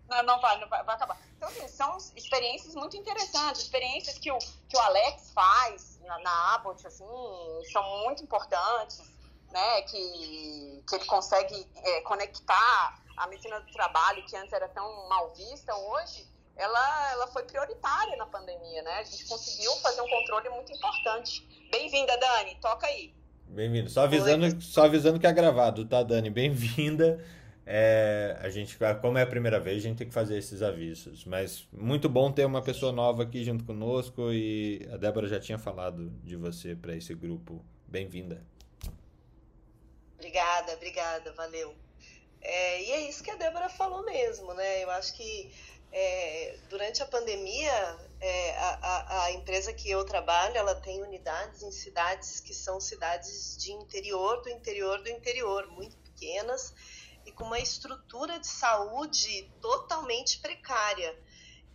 Não, 0.08 0.22
não 0.22 0.40
vai, 0.40 0.60
não 0.60 0.70
vai, 0.70 0.84
vai 0.84 0.94
acabar. 0.94 1.18
Então, 1.36 1.50
assim, 1.50 1.68
são 1.68 1.98
experiências 2.16 2.76
muito 2.76 2.96
interessantes, 2.96 3.64
experiências 3.64 4.20
que 4.20 4.32
o, 4.32 4.38
que 4.38 4.78
o 4.78 4.80
Alex 4.80 5.32
faz 5.34 6.00
na, 6.06 6.20
na 6.20 6.54
Abbott, 6.54 6.86
assim, 6.86 7.04
são 7.72 8.04
muito 8.04 8.22
importantes, 8.22 9.02
né? 9.52 9.82
Que, 9.82 10.84
que 10.88 10.96
ele 10.98 11.06
consegue 11.06 11.68
é, 11.78 12.02
conectar 12.02 13.09
a 13.20 13.28
medicina 13.28 13.60
do 13.60 13.72
trabalho, 13.72 14.24
que 14.26 14.36
antes 14.36 14.54
era 14.54 14.68
tão 14.70 15.08
mal 15.10 15.34
vista, 15.34 15.76
hoje 15.76 16.26
ela, 16.56 17.12
ela 17.12 17.28
foi 17.28 17.44
prioritária 17.44 18.16
na 18.16 18.26
pandemia, 18.26 18.82
né? 18.82 19.00
A 19.00 19.04
gente 19.04 19.26
conseguiu 19.26 19.72
fazer 19.78 20.02
um 20.02 20.08
controle 20.08 20.50
muito 20.50 20.72
importante. 20.72 21.46
Bem-vinda, 21.70 22.18
Dani, 22.18 22.56
toca 22.62 22.88
aí. 22.88 23.14
Bem-vindo. 23.46 23.90
Só 23.90 24.04
avisando, 24.04 24.62
só 24.62 24.86
avisando 24.86 25.20
que 25.20 25.28
é 25.28 25.34
gravado, 25.34 25.86
tá, 25.86 26.02
Dani? 26.02 26.30
Bem-vinda. 26.30 27.24
É, 27.66 28.38
a 28.42 28.50
gente, 28.50 28.78
como 29.02 29.18
é 29.18 29.22
a 29.22 29.28
primeira 29.28 29.60
vez, 29.60 29.78
a 29.78 29.88
gente 29.88 29.98
tem 29.98 30.08
que 30.08 30.14
fazer 30.14 30.38
esses 30.38 30.62
avisos. 30.62 31.26
Mas 31.26 31.68
muito 31.72 32.08
bom 32.08 32.32
ter 32.32 32.46
uma 32.46 32.62
pessoa 32.62 32.92
nova 32.92 33.24
aqui 33.24 33.44
junto 33.44 33.66
conosco 33.66 34.32
e 34.32 34.88
a 34.92 34.98
Débora 34.98 35.28
já 35.28 35.40
tinha 35.40 35.58
falado 35.58 36.10
de 36.24 36.36
você 36.36 36.76
para 36.76 36.96
esse 36.96 37.14
grupo. 37.14 37.64
Bem-vinda. 37.86 38.44
Obrigada, 40.18 40.74
obrigada, 40.74 41.34
valeu. 41.34 41.89
É, 42.42 42.82
e 42.84 42.92
é 42.92 43.10
isso 43.10 43.24
que 43.24 43.32
a 43.32 43.36
Débora 43.36 43.70
falou 43.70 44.04
mesmo, 44.04 44.54
né? 44.54 44.84
Eu 44.84 44.90
acho 44.92 45.14
que 45.14 45.52
é, 45.92 46.58
durante 46.70 47.02
a 47.02 47.06
pandemia, 47.06 48.00
é, 48.20 48.58
a, 48.58 49.24
a, 49.24 49.32
empresa 49.32 49.74
que 49.74 49.90
eu 49.90 50.06
trabalho, 50.06 50.56
ela 50.56 50.76
tem 50.76 51.02
unidades 51.02 51.64
em 51.64 51.72
cidades 51.72 52.40
que 52.40 52.54
são 52.54 52.80
cidades 52.80 53.58
de 53.58 53.72
interior, 53.72 54.42
do 54.42 54.50
interior 54.50 55.02
do 55.02 55.10
interior, 55.10 55.68
muito 55.68 55.98
pequenas 55.98 56.74
e 57.26 57.32
com 57.32 57.44
uma 57.44 57.60
estrutura 57.60 58.40
de 58.40 58.48
saúde 58.48 59.52
totalmente 59.62 60.40
precária. 60.40 61.18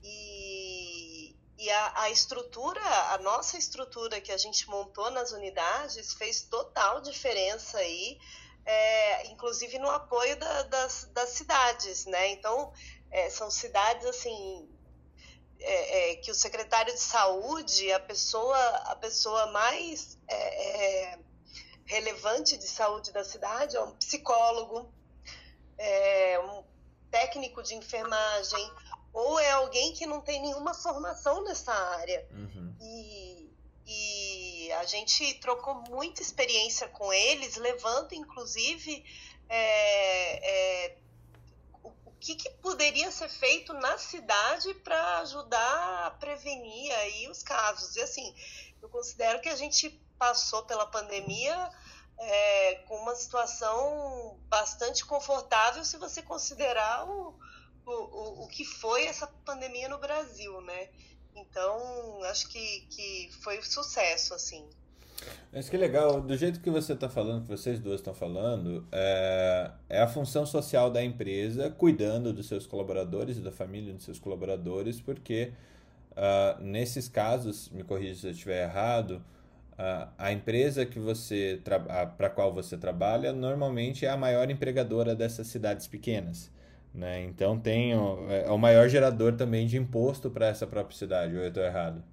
E, 0.02 1.34
e 1.58 1.70
a, 1.70 2.02
a 2.02 2.10
estrutura, 2.10 2.82
a 3.12 3.18
nossa 3.18 3.58
estrutura 3.58 4.20
que 4.20 4.30
a 4.30 4.36
gente 4.36 4.68
montou 4.68 5.10
nas 5.10 5.32
unidades 5.32 6.12
fez 6.14 6.42
total 6.42 7.00
diferença 7.00 7.78
aí 7.78 8.18
é, 8.64 9.26
inclusive 9.28 9.78
no 9.78 9.90
apoio 9.90 10.36
da, 10.36 10.62
das, 10.62 11.04
das 11.12 11.30
cidades, 11.30 12.06
né? 12.06 12.28
Então, 12.32 12.72
é, 13.10 13.28
são 13.30 13.50
cidades 13.50 14.06
assim 14.06 14.68
é, 15.60 16.12
é 16.12 16.16
que 16.16 16.30
o 16.30 16.34
secretário 16.34 16.92
de 16.92 17.00
saúde, 17.00 17.92
a 17.92 18.00
pessoa, 18.00 18.58
a 18.58 18.96
pessoa 18.96 19.46
mais 19.52 20.18
é, 20.28 21.12
é, 21.12 21.18
relevante 21.86 22.56
de 22.56 22.66
saúde 22.66 23.12
da 23.12 23.24
cidade, 23.24 23.76
é 23.76 23.80
um 23.80 23.94
psicólogo, 23.96 24.92
um 26.44 26.64
técnico 27.10 27.62
de 27.62 27.74
enfermagem, 27.74 28.72
ou 29.12 29.38
é 29.38 29.52
alguém 29.52 29.92
que 29.92 30.06
não 30.06 30.20
tem 30.20 30.42
nenhuma 30.42 30.74
formação 30.74 31.44
nessa 31.44 31.72
área. 31.72 32.26
Uhum. 32.32 32.76
E, 32.80 33.50
e 33.86 34.33
a 34.72 34.84
gente 34.84 35.34
trocou 35.34 35.74
muita 35.88 36.22
experiência 36.22 36.88
com 36.88 37.12
eles, 37.12 37.56
levando 37.56 38.12
inclusive 38.12 39.04
é, 39.48 40.86
é, 40.86 40.98
o, 41.82 41.88
o 42.06 42.12
que, 42.20 42.34
que, 42.34 42.50
poderia 42.62 43.10
ser 43.10 43.28
feito 43.28 43.72
na 43.72 43.98
cidade 43.98 44.72
para 44.74 45.18
ajudar 45.18 46.06
a 46.06 46.10
prevenir 46.12 46.92
aí 46.92 47.28
os 47.28 47.42
casos. 47.42 47.96
E 47.96 48.02
assim, 48.02 48.34
eu 48.82 48.88
considero 48.88 49.40
que 49.40 49.48
a 49.48 49.56
gente 49.56 49.90
passou 50.18 50.62
pela 50.64 50.86
pandemia 50.86 51.70
é, 52.18 52.74
com 52.86 52.96
uma 52.96 53.14
situação 53.14 54.38
bastante 54.48 55.04
confortável 55.04 55.84
se 55.84 55.96
você 55.96 56.22
considerar 56.22 57.08
o, 57.08 57.38
o, 57.86 58.44
o, 58.44 58.48
que 58.48 58.64
foi 58.64 59.06
essa 59.06 59.26
pandemia 59.44 59.88
no 59.88 59.98
Brasil, 59.98 60.60
né? 60.62 60.88
Então, 61.34 62.22
acho 62.24 62.48
que, 62.48 62.86
que 62.90 63.30
foi 63.42 63.60
sucesso, 63.62 64.34
assim. 64.34 64.64
Mas 65.52 65.68
que 65.68 65.76
legal, 65.76 66.20
do 66.20 66.36
jeito 66.36 66.60
que 66.60 66.70
você 66.70 66.92
está 66.92 67.08
falando, 67.08 67.42
que 67.42 67.48
vocês 67.48 67.78
duas 67.78 68.00
estão 68.00 68.14
falando, 68.14 68.86
é, 68.90 69.70
é, 69.88 70.02
a 70.02 70.08
função 70.08 70.44
social 70.44 70.90
da 70.90 71.02
empresa 71.02 71.70
cuidando 71.70 72.32
dos 72.32 72.46
seus 72.46 72.66
colaboradores 72.66 73.36
e 73.36 73.40
da 73.40 73.52
família 73.52 73.92
dos 73.92 74.04
seus 74.04 74.18
colaboradores, 74.18 75.00
porque 75.00 75.52
uh, 76.12 76.62
nesses 76.62 77.08
casos, 77.08 77.68
me 77.70 77.84
corrija 77.84 78.14
se 78.14 78.26
eu 78.26 78.30
estiver 78.32 78.64
errado, 78.64 79.22
uh, 79.72 80.08
a 80.18 80.32
empresa 80.32 80.84
que 80.84 80.98
você 80.98 81.60
para 82.16 82.30
qual 82.30 82.52
você 82.52 82.76
trabalha 82.76 83.32
normalmente 83.32 84.04
é 84.04 84.10
a 84.10 84.16
maior 84.16 84.50
empregadora 84.50 85.14
dessas 85.14 85.46
cidades 85.46 85.86
pequenas. 85.86 86.50
Né? 86.94 87.22
Então 87.24 87.58
tem 87.58 87.92
o, 87.96 88.30
é 88.30 88.48
o 88.48 88.56
maior 88.56 88.88
gerador 88.88 89.36
também 89.36 89.66
de 89.66 89.76
imposto 89.76 90.30
para 90.30 90.46
essa 90.46 90.64
própria 90.64 90.96
cidade, 90.96 91.34
ou 91.34 91.42
eu 91.42 91.48
estou 91.48 91.64
errado? 91.64 92.04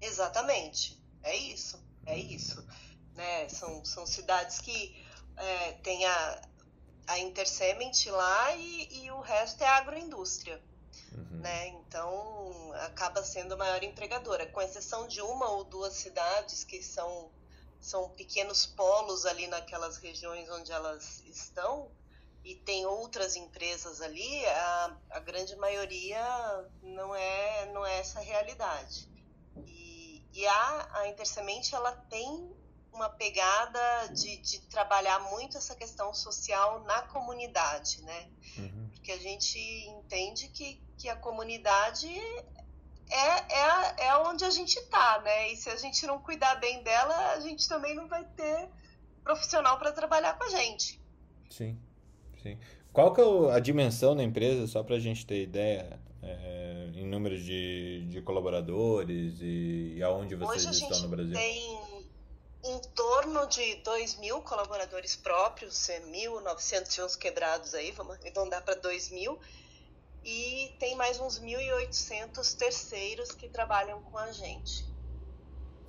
Exatamente, 0.00 1.02
é 1.24 1.34
isso, 1.34 1.84
é 2.06 2.12
uhum. 2.12 2.18
isso. 2.18 2.66
Né? 3.16 3.48
São, 3.48 3.84
são 3.84 4.06
cidades 4.06 4.60
que 4.60 4.96
é, 5.36 5.72
tem 5.82 6.04
a, 6.04 6.42
a 7.08 7.18
Intercement 7.18 7.90
lá 8.12 8.54
e, 8.54 9.04
e 9.04 9.10
o 9.10 9.20
resto 9.20 9.64
é 9.64 9.68
agroindústria. 9.68 10.62
Uhum. 11.12 11.38
Né? 11.40 11.68
Então 11.68 12.72
acaba 12.82 13.24
sendo 13.24 13.54
a 13.54 13.56
maior 13.56 13.82
empregadora, 13.82 14.46
com 14.46 14.60
exceção 14.60 15.08
de 15.08 15.20
uma 15.20 15.50
ou 15.50 15.64
duas 15.64 15.94
cidades 15.94 16.62
que 16.62 16.80
são, 16.80 17.32
são 17.80 18.10
pequenos 18.10 18.64
polos 18.64 19.26
ali 19.26 19.48
naquelas 19.48 19.96
regiões 19.96 20.48
onde 20.50 20.70
elas 20.70 21.24
estão, 21.26 21.90
e 22.46 22.54
tem 22.54 22.86
outras 22.86 23.34
empresas 23.34 24.00
ali, 24.00 24.46
a, 24.46 24.96
a 25.10 25.18
grande 25.18 25.56
maioria 25.56 26.24
não 26.80 27.12
é, 27.12 27.72
não 27.72 27.84
é 27.84 27.98
essa 27.98 28.20
realidade. 28.20 29.08
E, 29.66 30.24
e 30.32 30.46
a, 30.46 30.88
a 30.92 31.08
Intersemente, 31.08 31.74
ela 31.74 31.90
tem 31.90 32.54
uma 32.92 33.08
pegada 33.08 34.06
de, 34.12 34.36
de 34.36 34.60
trabalhar 34.68 35.18
muito 35.28 35.58
essa 35.58 35.74
questão 35.74 36.14
social 36.14 36.84
na 36.84 37.02
comunidade, 37.02 38.00
né? 38.02 38.30
Uhum. 38.56 38.90
Porque 38.94 39.10
a 39.10 39.18
gente 39.18 39.58
entende 39.88 40.46
que, 40.50 40.80
que 40.96 41.08
a 41.08 41.16
comunidade 41.16 42.08
é, 43.10 43.54
é, 43.54 44.06
é 44.06 44.16
onde 44.18 44.44
a 44.44 44.50
gente 44.50 44.78
está, 44.78 45.20
né? 45.20 45.50
E 45.50 45.56
se 45.56 45.68
a 45.68 45.76
gente 45.76 46.06
não 46.06 46.20
cuidar 46.20 46.54
bem 46.54 46.80
dela, 46.84 47.32
a 47.32 47.40
gente 47.40 47.68
também 47.68 47.96
não 47.96 48.06
vai 48.06 48.24
ter 48.24 48.70
profissional 49.24 49.80
para 49.80 49.90
trabalhar 49.90 50.38
com 50.38 50.44
a 50.44 50.48
gente. 50.48 51.04
Sim. 51.50 51.76
Sim. 52.46 52.58
Qual 52.92 53.12
que 53.12 53.20
é 53.20 53.52
a 53.52 53.58
dimensão 53.58 54.16
da 54.16 54.22
empresa, 54.22 54.66
só 54.66 54.82
para 54.82 54.96
a 54.96 54.98
gente 54.98 55.26
ter 55.26 55.42
ideia, 55.42 55.98
é, 56.22 56.90
em 56.94 57.06
número 57.06 57.38
de, 57.38 58.06
de 58.08 58.22
colaboradores 58.22 59.38
e, 59.40 59.94
e 59.96 60.02
aonde 60.02 60.34
vocês 60.34 60.66
Hoje 60.66 60.82
estão 60.82 61.00
no 61.00 61.08
Brasil? 61.08 61.34
tem 61.34 61.78
em 62.64 62.80
torno 62.94 63.46
de 63.46 63.76
2 63.76 64.18
mil 64.18 64.40
colaboradores 64.40 65.14
próprios, 65.14 65.88
é 65.88 66.00
1.900 66.00 66.98
e 66.98 67.02
uns 67.02 67.16
quebrados 67.16 67.74
aí, 67.74 67.92
vamos 67.92 68.16
arredondar 68.16 68.64
para 68.64 68.74
2 68.74 69.10
mil, 69.10 69.38
e 70.24 70.74
tem 70.78 70.96
mais 70.96 71.20
uns 71.20 71.38
1.800 71.38 72.56
terceiros 72.56 73.30
que 73.32 73.48
trabalham 73.48 74.00
com 74.02 74.18
a 74.18 74.32
gente. 74.32 74.84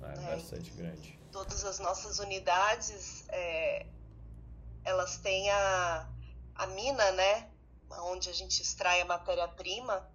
Ah, 0.02 0.12
é 0.12 0.16
né? 0.16 0.36
bastante 0.36 0.70
grande. 0.72 1.18
Todas 1.32 1.64
as 1.64 1.78
nossas 1.78 2.18
unidades, 2.18 3.24
é, 3.30 3.86
elas 4.84 5.16
têm 5.18 5.50
a 5.50 6.08
a 6.58 6.66
mina, 6.66 7.12
né? 7.12 7.48
Onde 7.90 8.28
a 8.28 8.32
gente 8.32 8.60
extrai 8.60 9.00
a 9.00 9.04
matéria-prima. 9.04 10.06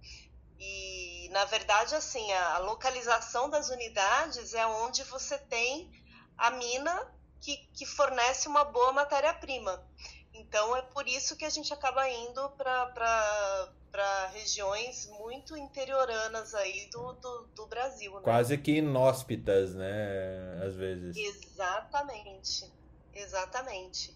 E, 0.60 1.30
na 1.32 1.46
verdade, 1.46 1.96
assim, 1.96 2.32
a, 2.34 2.60
localização 2.60 3.50
das 3.50 3.70
unidades 3.70 4.54
é 4.54 4.66
onde 4.68 5.04
você 5.06 5.38
tem 5.38 5.90
a 6.38 6.52
mina 6.52 7.12
que, 7.42 7.58
que 7.74 7.86
fornece 7.86 8.48
uma 8.48 8.64
boa 8.64 8.92
matéria-prima. 8.92 9.84
Então, 10.34 10.76
é 10.76 10.82
por 10.82 11.08
isso 11.08 11.36
que 11.36 11.46
a 11.46 11.50
gente 11.50 11.74
acaba 11.74 12.08
indo 12.10 12.50
para 12.50 14.28
regiões 14.34 15.08
muito 15.20 15.56
interioranas 15.56 16.54
aí 16.56 16.90
do, 16.92 17.14
do, 17.14 17.48
do 17.56 17.68
Brasil. 17.68 18.14
Né? 18.16 18.22
Quase 18.22 18.58
que 18.58 18.78
inóspitas, 18.78 19.74
né? 19.76 20.64
Às 20.66 20.76
vezes. 20.76 21.16
Exatamente. 21.16 22.72
Exatamente. 23.14 24.16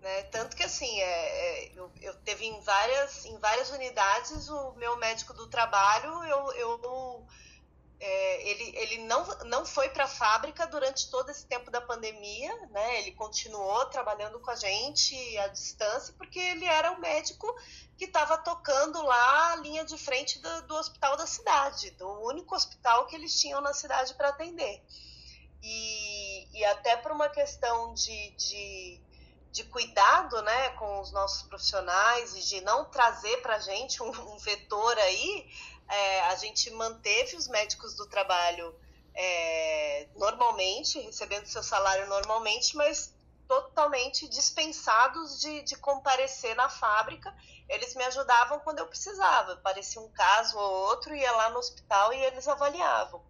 Né? 0.00 0.22
Tanto 0.24 0.56
que 0.56 0.62
assim, 0.62 1.00
é, 1.00 1.04
é, 1.04 1.72
eu, 1.74 1.90
eu 2.00 2.14
teve 2.22 2.46
em 2.46 2.60
várias, 2.60 3.24
em 3.26 3.36
várias 3.38 3.70
unidades 3.70 4.48
o 4.48 4.72
meu 4.72 4.96
médico 4.96 5.34
do 5.34 5.46
trabalho, 5.46 6.24
eu, 6.24 6.52
eu 6.52 7.26
é, 8.02 8.48
ele, 8.48 8.76
ele 8.78 8.98
não, 9.04 9.26
não 9.44 9.66
foi 9.66 9.90
para 9.90 10.04
a 10.04 10.08
fábrica 10.08 10.66
durante 10.66 11.10
todo 11.10 11.28
esse 11.28 11.46
tempo 11.46 11.70
da 11.70 11.82
pandemia, 11.82 12.50
né? 12.68 12.98
Ele 13.00 13.12
continuou 13.12 13.84
trabalhando 13.86 14.40
com 14.40 14.50
a 14.50 14.56
gente 14.56 15.14
à 15.36 15.48
distância, 15.48 16.14
porque 16.16 16.38
ele 16.38 16.64
era 16.64 16.92
o 16.92 17.00
médico 17.00 17.54
que 17.98 18.06
estava 18.06 18.38
tocando 18.38 19.02
lá 19.02 19.52
a 19.52 19.56
linha 19.56 19.84
de 19.84 19.98
frente 19.98 20.38
do, 20.38 20.62
do 20.62 20.76
hospital 20.76 21.14
da 21.18 21.26
cidade, 21.26 21.90
do 21.90 22.08
único 22.22 22.54
hospital 22.54 23.06
que 23.06 23.14
eles 23.14 23.38
tinham 23.38 23.60
na 23.60 23.74
cidade 23.74 24.14
para 24.14 24.30
atender. 24.30 24.82
E, 25.62 26.58
e 26.58 26.64
até 26.64 26.96
por 26.96 27.12
uma 27.12 27.28
questão 27.28 27.92
de, 27.92 28.30
de 28.30 29.00
de 29.52 29.64
cuidado 29.64 30.40
né, 30.42 30.70
com 30.70 31.00
os 31.00 31.12
nossos 31.12 31.42
profissionais 31.42 32.36
e 32.36 32.40
de 32.40 32.60
não 32.60 32.84
trazer 32.84 33.42
para 33.42 33.56
a 33.56 33.58
gente 33.58 34.02
um, 34.02 34.08
um, 34.08 34.38
vetor 34.38 34.96
aí, 34.98 35.50
é, 35.88 36.20
a 36.22 36.36
gente 36.36 36.70
manteve 36.70 37.36
os 37.36 37.48
médicos 37.48 37.94
do 37.94 38.06
trabalho 38.06 38.74
é, 39.14 40.08
normalmente, 40.14 41.00
recebendo 41.00 41.46
seu 41.46 41.62
salário 41.62 42.08
normalmente, 42.08 42.76
mas 42.76 43.12
totalmente 43.48 44.28
dispensados 44.28 45.40
de, 45.40 45.62
de 45.62 45.74
comparecer 45.76 46.54
na 46.54 46.68
fábrica. 46.68 47.34
Eles 47.68 47.96
me 47.96 48.04
ajudavam 48.04 48.60
quando 48.60 48.78
eu 48.78 48.86
precisava. 48.86 49.56
Parecia 49.56 50.00
um 50.00 50.08
caso 50.10 50.56
ou 50.56 50.88
outro, 50.88 51.14
ia 51.14 51.32
lá 51.32 51.50
no 51.50 51.58
hospital 51.58 52.12
e 52.12 52.24
eles 52.24 52.46
avaliavam 52.46 53.20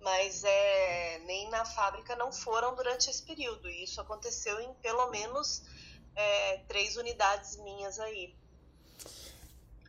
mas 0.00 0.44
é, 0.44 1.18
nem 1.26 1.48
na 1.50 1.64
fábrica 1.64 2.14
não 2.16 2.32
foram 2.32 2.74
durante 2.74 3.10
esse 3.10 3.22
período. 3.22 3.68
E 3.68 3.84
isso 3.84 4.00
aconteceu 4.00 4.60
em 4.60 4.72
pelo 4.74 5.10
menos 5.10 5.62
é, 6.14 6.58
três 6.68 6.96
unidades 6.96 7.56
minhas 7.62 7.98
aí. 7.98 8.34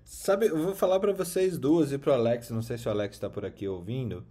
Sabe, 0.04 0.48
eu 0.48 0.58
vou 0.58 0.76
falar 0.76 1.00
para 1.00 1.14
vocês 1.14 1.58
duas 1.58 1.92
e 1.92 1.98
para 1.98 2.12
o 2.12 2.14
Alex, 2.16 2.50
não 2.50 2.62
sei 2.62 2.78
se 2.78 2.88
o 2.88 2.92
Alex 2.92 3.16
está 3.16 3.30
por 3.30 3.46
aqui 3.46 3.68
ouvindo, 3.68 4.26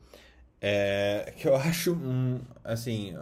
é, 0.60 1.32
que 1.36 1.46
eu 1.46 1.54
acho, 1.56 1.96
assim, 2.64 3.14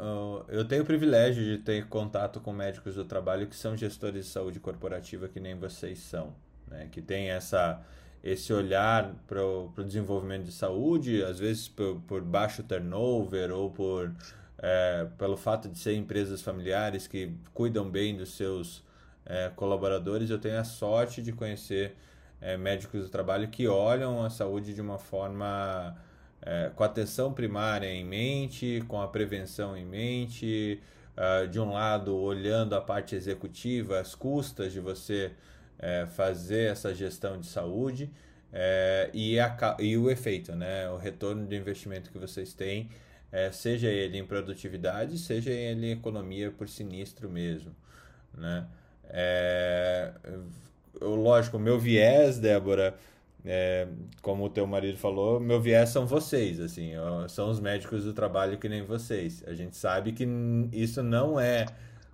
eu 0.48 0.66
tenho 0.66 0.82
o 0.82 0.86
privilégio 0.86 1.44
de 1.44 1.58
ter 1.58 1.88
contato 1.88 2.40
com 2.40 2.52
médicos 2.52 2.94
do 2.94 3.04
trabalho 3.04 3.46
que 3.46 3.56
são 3.56 3.76
gestores 3.76 4.26
de 4.26 4.30
saúde 4.30 4.60
corporativa 4.60 5.28
que 5.28 5.40
nem 5.40 5.54
vocês 5.54 5.98
são, 5.98 6.34
né? 6.68 6.88
que 6.90 7.02
tem 7.02 7.30
essa 7.30 7.84
esse 8.24 8.54
olhar 8.54 9.14
para 9.28 9.44
o 9.44 9.70
desenvolvimento 9.84 10.44
de 10.44 10.52
saúde, 10.52 11.22
às 11.22 11.38
vezes 11.38 11.68
por, 11.68 12.00
por 12.08 12.22
baixo 12.22 12.62
turnover 12.62 13.52
ou 13.52 13.70
por 13.70 14.10
é, 14.58 15.06
pelo 15.18 15.36
fato 15.36 15.68
de 15.68 15.78
ser 15.78 15.94
empresas 15.94 16.40
familiares 16.40 17.06
que 17.06 17.30
cuidam 17.52 17.88
bem 17.88 18.16
dos 18.16 18.34
seus 18.34 18.82
é, 19.26 19.50
colaboradores, 19.54 20.30
eu 20.30 20.38
tenho 20.38 20.58
a 20.58 20.64
sorte 20.64 21.20
de 21.22 21.32
conhecer 21.32 21.94
é, 22.40 22.56
médicos 22.56 23.02
do 23.02 23.10
trabalho 23.10 23.48
que 23.48 23.68
olham 23.68 24.24
a 24.24 24.30
saúde 24.30 24.72
de 24.72 24.80
uma 24.80 24.98
forma 24.98 25.94
é, 26.40 26.70
com 26.74 26.82
a 26.82 26.86
atenção 26.86 27.30
primária 27.30 27.92
em 27.92 28.04
mente, 28.04 28.82
com 28.88 29.02
a 29.02 29.08
prevenção 29.08 29.76
em 29.76 29.84
mente, 29.84 30.80
uh, 31.16 31.48
de 31.48 31.60
um 31.60 31.72
lado 31.72 32.14
olhando 32.16 32.74
a 32.74 32.80
parte 32.80 33.14
executiva, 33.14 33.98
as 33.98 34.14
custas 34.14 34.72
de 34.72 34.80
você 34.80 35.32
é, 35.84 36.06
fazer 36.06 36.70
essa 36.70 36.94
gestão 36.94 37.38
de 37.38 37.46
saúde 37.46 38.10
é, 38.50 39.10
e, 39.12 39.38
a, 39.38 39.76
e 39.78 39.98
o 39.98 40.10
efeito, 40.10 40.56
né? 40.56 40.88
o 40.88 40.96
retorno 40.96 41.46
de 41.46 41.54
investimento 41.54 42.10
que 42.10 42.18
vocês 42.18 42.54
têm, 42.54 42.88
é, 43.30 43.52
seja 43.52 43.88
ele 43.88 44.16
em 44.16 44.24
produtividade, 44.24 45.18
seja 45.18 45.50
ele 45.50 45.88
em 45.88 45.90
economia 45.90 46.50
por 46.50 46.70
sinistro 46.70 47.28
mesmo. 47.28 47.76
Né? 48.32 48.66
É, 49.10 50.10
eu, 50.98 51.14
lógico, 51.16 51.58
meu 51.58 51.78
viés, 51.78 52.38
Débora, 52.38 52.94
é, 53.44 53.86
como 54.22 54.46
o 54.46 54.48
teu 54.48 54.66
marido 54.66 54.96
falou, 54.96 55.38
meu 55.38 55.60
viés 55.60 55.90
são 55.90 56.06
vocês, 56.06 56.60
assim, 56.60 56.92
são 57.28 57.50
os 57.50 57.60
médicos 57.60 58.04
do 58.04 58.14
trabalho 58.14 58.56
que 58.56 58.70
nem 58.70 58.82
vocês. 58.82 59.44
A 59.46 59.52
gente 59.52 59.76
sabe 59.76 60.12
que 60.12 60.26
isso 60.72 61.02
não 61.02 61.38
é 61.38 61.66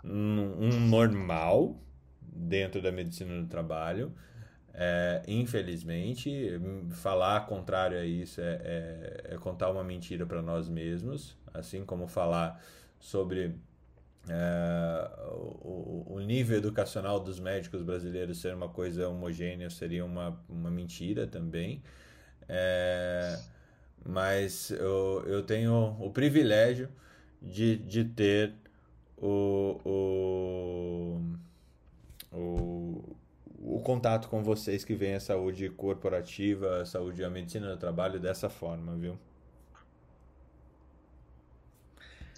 um 0.02 0.88
normal, 0.88 1.76
dentro 2.40 2.80
da 2.80 2.90
medicina 2.90 3.40
do 3.40 3.46
trabalho. 3.46 4.12
É, 4.72 5.22
infelizmente, 5.26 6.30
falar 6.92 7.46
contrário 7.46 7.98
a 7.98 8.04
isso 8.04 8.40
é, 8.40 8.60
é, 8.64 9.34
é 9.34 9.38
contar 9.38 9.68
uma 9.70 9.82
mentira 9.82 10.24
para 10.24 10.40
nós 10.40 10.68
mesmos, 10.68 11.36
assim 11.52 11.84
como 11.84 12.06
falar 12.06 12.62
sobre 12.98 13.54
é, 14.28 15.10
o, 15.32 16.04
o, 16.14 16.20
nível 16.20 16.58
educacional 16.58 17.18
dos 17.18 17.40
médicos 17.40 17.82
brasileiros 17.82 18.40
ser 18.40 18.54
uma 18.54 18.68
coisa 18.68 19.08
homogênea 19.08 19.68
seria 19.70 20.04
uma, 20.04 20.40
uma 20.48 20.70
mentira 20.70 21.26
também. 21.26 21.82
É, 22.48 23.38
mas 24.04 24.70
eu, 24.70 25.24
eu 25.26 25.42
tenho 25.42 25.96
o 26.00 26.10
privilégio 26.10 26.88
de, 27.40 27.76
de 27.76 28.04
ter 28.04 28.54
o, 29.16 29.80
o 29.84 31.20
o, 32.32 33.16
o 33.58 33.80
contato 33.82 34.28
com 34.28 34.42
vocês 34.42 34.84
que 34.84 34.94
vem 34.94 35.14
a 35.14 35.20
saúde 35.20 35.68
corporativa, 35.70 36.82
a 36.82 36.86
saúde 36.86 37.22
e 37.22 37.24
a 37.24 37.30
medicina 37.30 37.68
do 37.68 37.78
trabalho 37.78 38.20
dessa 38.20 38.48
forma, 38.48 38.94
viu? 38.96 39.18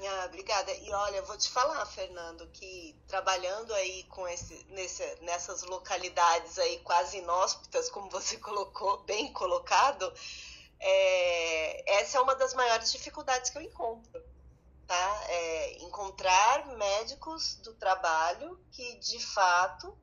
Ah, 0.05 0.27
obrigada. 0.27 0.73
E 0.75 0.93
olha, 0.93 1.23
vou 1.23 1.39
te 1.39 1.49
falar, 1.49 1.87
Fernando, 1.87 2.49
que 2.49 2.97
trabalhando 3.07 3.73
aí 3.75 4.03
com 4.05 4.27
esse, 4.27 4.67
nesse, 4.71 5.05
nessas 5.21 5.63
localidades 5.63 6.59
aí 6.59 6.81
quase 6.81 7.19
inóspitas, 7.19 7.89
como 7.89 8.11
você 8.11 8.37
colocou, 8.39 9.03
bem 9.05 9.33
colocado, 9.33 10.13
é, 10.81 12.01
essa 12.01 12.19
é 12.19 12.21
uma 12.21 12.35
das 12.35 12.53
maiores 12.55 12.91
dificuldades 12.91 13.51
que 13.51 13.59
eu 13.59 13.63
encontro 13.63 14.32
tá? 14.87 15.25
É 15.29 15.83
encontrar 15.83 16.67
médicos 16.77 17.57
do 17.57 17.75
trabalho 17.75 18.59
que 18.73 18.97
de 18.99 19.19
fato 19.19 19.97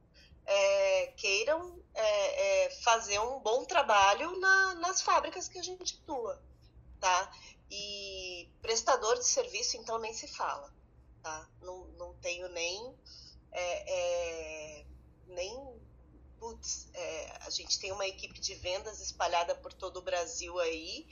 é, 0.46 1.08
queiram 1.16 1.80
é, 1.94 2.66
é, 2.66 2.70
fazer 2.82 3.20
um 3.20 3.40
bom 3.40 3.66
trabalho 3.66 4.40
na, 4.40 4.76
nas 4.76 5.02
fábricas 5.02 5.48
que 5.48 5.60
a 5.60 5.64
gente 5.64 6.00
atua, 6.02 6.42
tá? 7.00 7.32
E 7.70 8.50
prestador 8.62 9.16
de 9.20 9.26
serviço, 9.26 9.78
então, 9.78 10.00
nem 10.00 10.12
se 10.12 10.28
fala, 10.28 10.74
tá? 11.22 11.48
Não, 11.62 11.86
não 12.00 12.16
tenho 12.16 12.50
nem, 12.50 12.96
é, 13.52 14.80
é, 14.82 14.86
nem. 15.28 15.80
Putz, 16.40 16.88
a 17.42 17.50
gente 17.50 17.78
tem 17.80 17.92
uma 17.92 18.08
equipe 18.08 18.40
de 18.40 18.56
vendas 18.56 19.02
espalhada 19.02 19.54
por 19.56 19.74
todo 19.74 19.98
o 19.98 20.02
Brasil 20.02 20.58
aí 20.58 21.06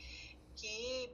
que 0.56 1.14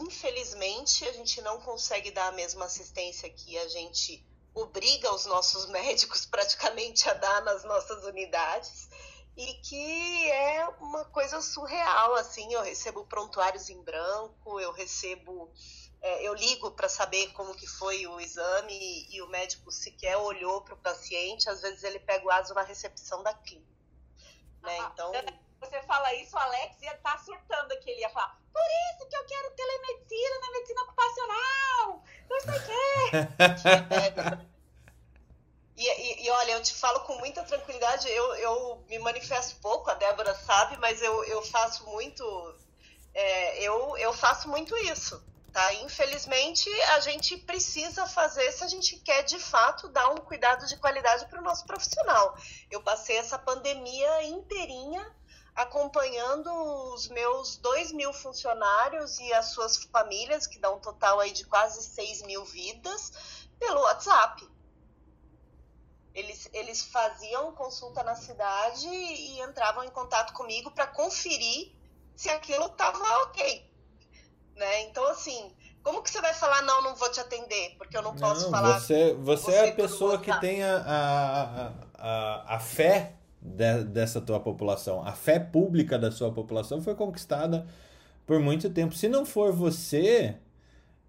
infelizmente 0.00 1.06
a 1.06 1.12
gente 1.12 1.40
não 1.42 1.60
consegue 1.60 2.10
dar 2.10 2.28
a 2.28 2.32
mesma 2.32 2.64
assistência 2.64 3.28
que 3.30 3.58
a 3.58 3.68
gente 3.68 4.26
obriga 4.54 5.12
os 5.14 5.26
nossos 5.26 5.66
médicos 5.70 6.26
praticamente 6.26 7.08
a 7.08 7.14
dar 7.14 7.42
nas 7.42 7.64
nossas 7.64 8.04
unidades 8.04 8.88
e 9.36 9.54
que 9.54 10.30
é 10.30 10.68
uma 10.80 11.04
coisa 11.06 11.40
surreal 11.40 12.14
assim 12.14 12.52
eu 12.52 12.62
recebo 12.62 13.04
prontuários 13.06 13.68
em 13.68 13.82
branco 13.82 14.60
eu 14.60 14.72
recebo 14.72 15.52
é, 16.00 16.22
eu 16.22 16.34
ligo 16.34 16.70
para 16.72 16.88
saber 16.88 17.32
como 17.32 17.54
que 17.54 17.66
foi 17.66 18.06
o 18.06 18.20
exame 18.20 18.72
e, 18.72 19.16
e 19.16 19.22
o 19.22 19.28
médico 19.28 19.72
sequer 19.72 20.16
olhou 20.16 20.60
para 20.62 20.74
o 20.74 20.78
paciente 20.78 21.48
às 21.48 21.62
vezes 21.62 21.82
ele 21.82 21.98
pega 21.98 22.24
o 22.24 22.30
aso 22.30 22.54
na 22.54 22.62
recepção 22.62 23.22
da 23.22 23.34
clínica 23.34 23.74
né? 24.64 24.78
Ah, 24.80 24.90
então 24.92 25.12
Você 25.60 25.82
fala 25.82 26.14
isso, 26.14 26.34
o 26.34 26.38
Alex 26.38 26.80
ia 26.82 26.94
estar 26.94 27.18
surtando 27.18 27.72
aqui. 27.72 27.90
Ele 27.90 28.00
ia 28.00 28.10
falar: 28.10 28.38
Por 28.54 28.68
isso 28.94 29.08
que 29.08 29.16
eu 29.16 29.26
quero 29.26 29.50
telemedicina 29.50 30.40
na 30.40 30.50
medicina 30.52 30.82
ocupacional. 30.82 32.04
Não 32.30 32.40
sei 32.40 32.54
o 32.54 32.62
quê. 32.64 34.54
E, 35.76 35.88
e, 35.88 36.26
e, 36.26 36.30
olha, 36.30 36.52
eu 36.52 36.62
te 36.62 36.72
falo 36.72 37.00
com 37.00 37.16
muita 37.16 37.42
tranquilidade, 37.42 38.08
eu, 38.08 38.34
eu 38.36 38.84
me 38.88 38.96
manifesto 39.00 39.56
pouco, 39.60 39.90
a 39.90 39.94
Débora 39.94 40.32
sabe, 40.32 40.76
mas 40.76 41.02
eu, 41.02 41.24
eu 41.24 41.42
faço 41.42 41.84
muito. 41.90 42.24
É, 43.12 43.60
eu, 43.60 43.96
eu 43.98 44.12
faço 44.12 44.48
muito 44.48 44.76
isso. 44.76 45.20
Tá? 45.52 45.72
Infelizmente, 45.74 46.68
a 46.96 47.00
gente 47.00 47.36
precisa 47.36 48.08
fazer 48.08 48.50
se 48.50 48.64
a 48.64 48.66
gente 48.66 48.96
quer 48.96 49.22
de 49.22 49.38
fato 49.38 49.88
dar 49.88 50.08
um 50.10 50.16
cuidado 50.16 50.66
de 50.66 50.76
qualidade 50.76 51.26
para 51.26 51.40
o 51.40 51.44
nosso 51.44 51.64
profissional. 51.64 52.36
Eu 52.68 52.82
passei 52.82 53.16
essa 53.18 53.38
pandemia 53.38 54.24
inteirinha 54.24 55.14
acompanhando 55.54 56.50
os 56.92 57.08
meus 57.08 57.56
dois 57.56 57.92
mil 57.92 58.12
funcionários 58.12 59.18
e 59.20 59.32
as 59.32 59.46
suas 59.46 59.76
famílias, 59.76 60.46
que 60.46 60.58
dá 60.58 60.70
um 60.72 60.80
total 60.80 61.20
aí 61.20 61.30
de 61.32 61.44
quase 61.44 61.82
6 61.82 62.22
mil 62.22 62.44
vidas, 62.44 63.12
pelo 63.58 63.80
WhatsApp. 63.82 64.48
Eles, 66.12 66.48
eles 66.52 66.82
faziam 66.82 67.52
consulta 67.52 68.02
na 68.02 68.14
cidade 68.14 68.86
e 68.88 69.40
entravam 69.40 69.84
em 69.84 69.90
contato 69.90 70.32
comigo 70.32 70.70
para 70.70 70.86
conferir 70.86 71.72
se 72.14 72.28
aquilo 72.30 72.66
estava 72.66 73.02
ok. 73.22 73.68
Né? 74.54 74.82
Então, 74.82 75.04
assim, 75.08 75.52
como 75.82 76.02
que 76.02 76.10
você 76.10 76.20
vai 76.20 76.32
falar, 76.32 76.62
não, 76.62 76.82
não 76.82 76.94
vou 76.94 77.10
te 77.10 77.20
atender, 77.20 77.76
porque 77.76 77.96
eu 77.96 78.02
não 78.02 78.14
posso 78.14 78.44
Não, 78.44 78.50
falar. 78.50 78.78
você, 78.80 79.14
com 79.14 79.24
você 79.24 79.52
é 79.52 79.68
a 79.70 79.74
pessoa 79.74 80.18
que 80.18 80.40
tem 80.40 80.62
a, 80.62 80.76
a, 80.78 81.72
a, 81.98 82.54
a 82.56 82.60
fé 82.60 83.14
de- 83.44 83.84
dessa 83.84 84.20
tua 84.20 84.40
população. 84.40 85.02
A 85.06 85.12
fé 85.12 85.38
pública 85.38 85.98
da 85.98 86.10
sua 86.10 86.32
população 86.32 86.80
foi 86.80 86.94
conquistada 86.94 87.66
por 88.26 88.40
muito 88.40 88.70
tempo. 88.70 88.94
Se 88.94 89.08
não 89.08 89.26
for 89.26 89.52
você, 89.52 90.36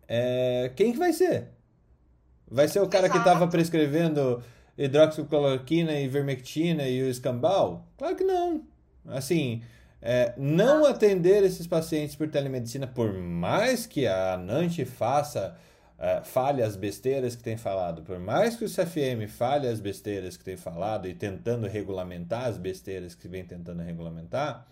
é, 0.07 0.71
quem 0.75 0.91
que 0.91 0.99
vai 0.99 1.13
ser? 1.13 1.49
Vai 2.47 2.67
ser 2.67 2.81
o 2.81 2.87
cara 2.89 3.09
que 3.09 3.15
Exato. 3.17 3.29
estava 3.29 3.47
prescrevendo 3.49 4.43
hidroxicloroquina, 4.77 5.93
ivermectina 5.99 6.87
e 6.87 7.01
o 7.01 7.09
escambau? 7.09 7.87
Claro 7.97 8.15
que 8.15 8.23
não. 8.23 8.63
Assim, 9.07 9.61
é, 10.01 10.33
não 10.37 10.85
atender 10.85 11.43
esses 11.43 11.65
pacientes 11.65 12.15
por 12.15 12.27
telemedicina, 12.29 12.85
por 12.85 13.13
mais 13.13 13.85
que 13.87 14.05
a 14.05 14.37
Nante 14.37 14.85
faça, 14.85 15.55
é, 15.97 16.21
fale 16.23 16.61
as 16.61 16.75
besteiras 16.75 17.35
que 17.35 17.43
tem 17.43 17.57
falado, 17.57 18.01
por 18.01 18.19
mais 18.19 18.55
que 18.55 18.65
o 18.65 18.69
CFM 18.69 19.27
fale 19.29 19.67
as 19.67 19.79
besteiras 19.79 20.35
que 20.35 20.43
tem 20.43 20.57
falado 20.57 21.07
e 21.07 21.13
tentando 21.13 21.67
regulamentar 21.67 22.45
as 22.45 22.57
besteiras 22.57 23.15
que 23.15 23.27
vem 23.27 23.45
tentando 23.45 23.81
regulamentar, 23.81 24.67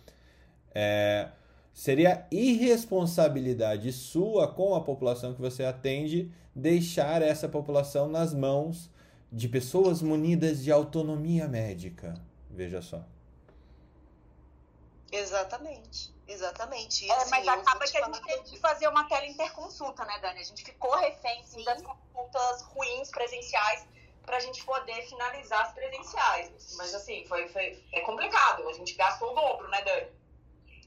é, 0.75 1.29
seria 1.73 2.25
irresponsabilidade 2.31 3.91
sua 3.91 4.47
com 4.47 4.75
a 4.75 4.81
população 4.81 5.33
que 5.33 5.41
você 5.41 5.63
atende 5.63 6.29
deixar 6.55 7.21
essa 7.21 7.47
população 7.47 8.07
nas 8.09 8.33
mãos 8.33 8.91
de 9.31 9.47
pessoas 9.47 10.01
munidas 10.01 10.63
de 10.63 10.71
autonomia 10.71 11.47
médica. 11.47 12.13
Veja 12.51 12.81
só. 12.81 13.03
Exatamente, 15.13 16.11
exatamente. 16.27 17.05
E, 17.05 17.11
É, 17.11 17.13
assim, 17.13 17.29
mas 17.29 17.47
acaba 17.47 17.85
que 17.85 17.97
a 17.97 18.05
gente 18.05 18.21
teve 18.23 18.43
que 18.43 18.59
fazer 18.59 18.87
uma 18.87 19.07
teleinterconsulta, 19.07 20.03
né, 20.05 20.17
Dani? 20.19 20.39
A 20.39 20.43
gente 20.43 20.63
ficou 20.63 20.95
refém 20.95 21.43
sim, 21.45 21.63
das 21.63 21.81
consultas 21.81 22.63
ruins 22.63 23.09
presenciais 23.09 23.85
pra 24.25 24.39
gente 24.39 24.63
poder 24.65 25.07
finalizar 25.07 25.67
as 25.67 25.73
presenciais. 25.73 26.75
Mas 26.77 26.95
assim, 26.95 27.25
foi, 27.27 27.47
foi 27.49 27.83
é 27.91 28.01
complicado. 28.01 28.67
A 28.67 28.73
gente 28.73 28.93
gastou 28.95 29.31
o 29.31 29.35
dobro, 29.35 29.67
né, 29.69 29.83
Dani? 29.83 30.07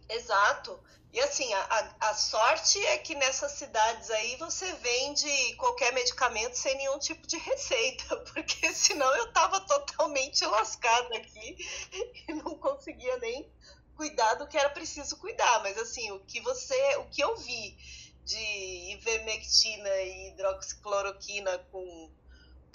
Exato. 0.08 0.80
E 1.12 1.20
assim, 1.20 1.52
a, 1.54 1.60
a, 1.60 2.10
a 2.10 2.14
sorte 2.14 2.84
é 2.86 2.98
que 2.98 3.14
nessas 3.14 3.52
cidades 3.52 4.10
aí 4.10 4.36
você 4.36 4.70
vende 4.74 5.54
qualquer 5.54 5.92
medicamento 5.92 6.54
sem 6.54 6.76
nenhum 6.76 6.98
tipo 6.98 7.26
de 7.26 7.38
receita, 7.38 8.16
porque 8.34 8.72
senão 8.74 9.14
eu 9.16 9.32
tava 9.32 9.60
totalmente 9.60 10.44
lascada 10.44 11.16
aqui 11.16 11.56
e 12.28 12.34
não 12.34 12.58
conseguia 12.58 13.16
nem 13.18 13.50
cuidar 13.96 14.34
do 14.34 14.46
que 14.46 14.56
era 14.56 14.70
preciso 14.70 15.16
cuidar. 15.16 15.62
Mas 15.62 15.76
assim, 15.78 16.10
o 16.12 16.20
que 16.20 16.40
você, 16.40 16.96
o 16.96 17.04
que 17.06 17.22
eu 17.22 17.36
vi 17.36 17.76
de 18.24 18.92
ivermectina 18.92 19.88
e 19.88 20.28
hidroxicloroquina 20.28 21.58
com, 21.70 22.10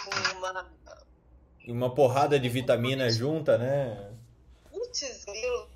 com 0.04 0.38
uma 0.38 0.72
uma 1.68 1.94
porrada 1.94 2.40
de 2.40 2.50
vitamina 2.50 3.10
junta, 3.10 3.58
né? 3.58 4.12
Putz, 4.70 5.26
grilo, 5.26 5.70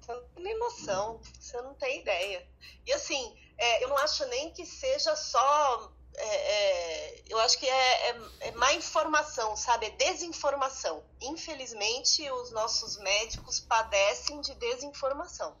você 0.00 0.12
não 0.12 0.22
tem 0.34 0.44
nem 0.44 0.58
noção, 0.58 1.20
você 1.38 1.62
não 1.62 1.74
tem 1.74 2.00
ideia. 2.00 2.46
E 2.86 2.92
assim, 2.92 3.34
é, 3.56 3.84
eu 3.84 3.88
não 3.88 3.98
acho 3.98 4.26
nem 4.26 4.50
que 4.52 4.66
seja 4.66 5.16
só. 5.16 5.92
É, 6.14 6.36
é, 6.36 7.22
eu 7.28 7.38
acho 7.40 7.58
que 7.58 7.66
é, 7.68 8.10
é, 8.10 8.16
é 8.40 8.50
má 8.52 8.72
informação, 8.74 9.56
sabe? 9.56 9.86
É 9.86 9.90
desinformação. 9.90 11.02
Infelizmente, 11.20 12.28
os 12.30 12.50
nossos 12.52 12.96
médicos 12.98 13.58
padecem 13.60 14.40
de 14.40 14.54
desinformação. 14.54 15.56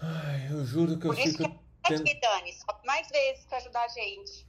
Ai, 0.00 0.48
eu 0.50 0.64
juro 0.64 0.98
que 0.98 1.06
eu 1.06 1.14
Por 1.14 1.18
isso 1.18 1.36
fico. 1.38 1.48
que 1.48 1.58
tendo- 1.88 2.02
aqui, 2.02 2.14
Dani, 2.20 2.52
só 2.52 2.80
mais 2.84 3.08
vezes 3.08 3.44
pra 3.46 3.58
ajudar 3.58 3.84
a 3.84 3.88
gente. 3.88 4.46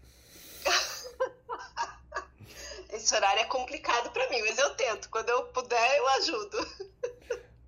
Esse 2.89 3.13
horário 3.15 3.41
é 3.41 3.45
complicado 3.45 4.11
para 4.11 4.29
mim, 4.29 4.41
mas 4.41 4.57
eu 4.57 4.73
tento. 4.75 5.09
Quando 5.09 5.29
eu 5.29 5.45
puder, 5.47 5.97
eu 5.97 6.07
ajudo. 6.09 6.57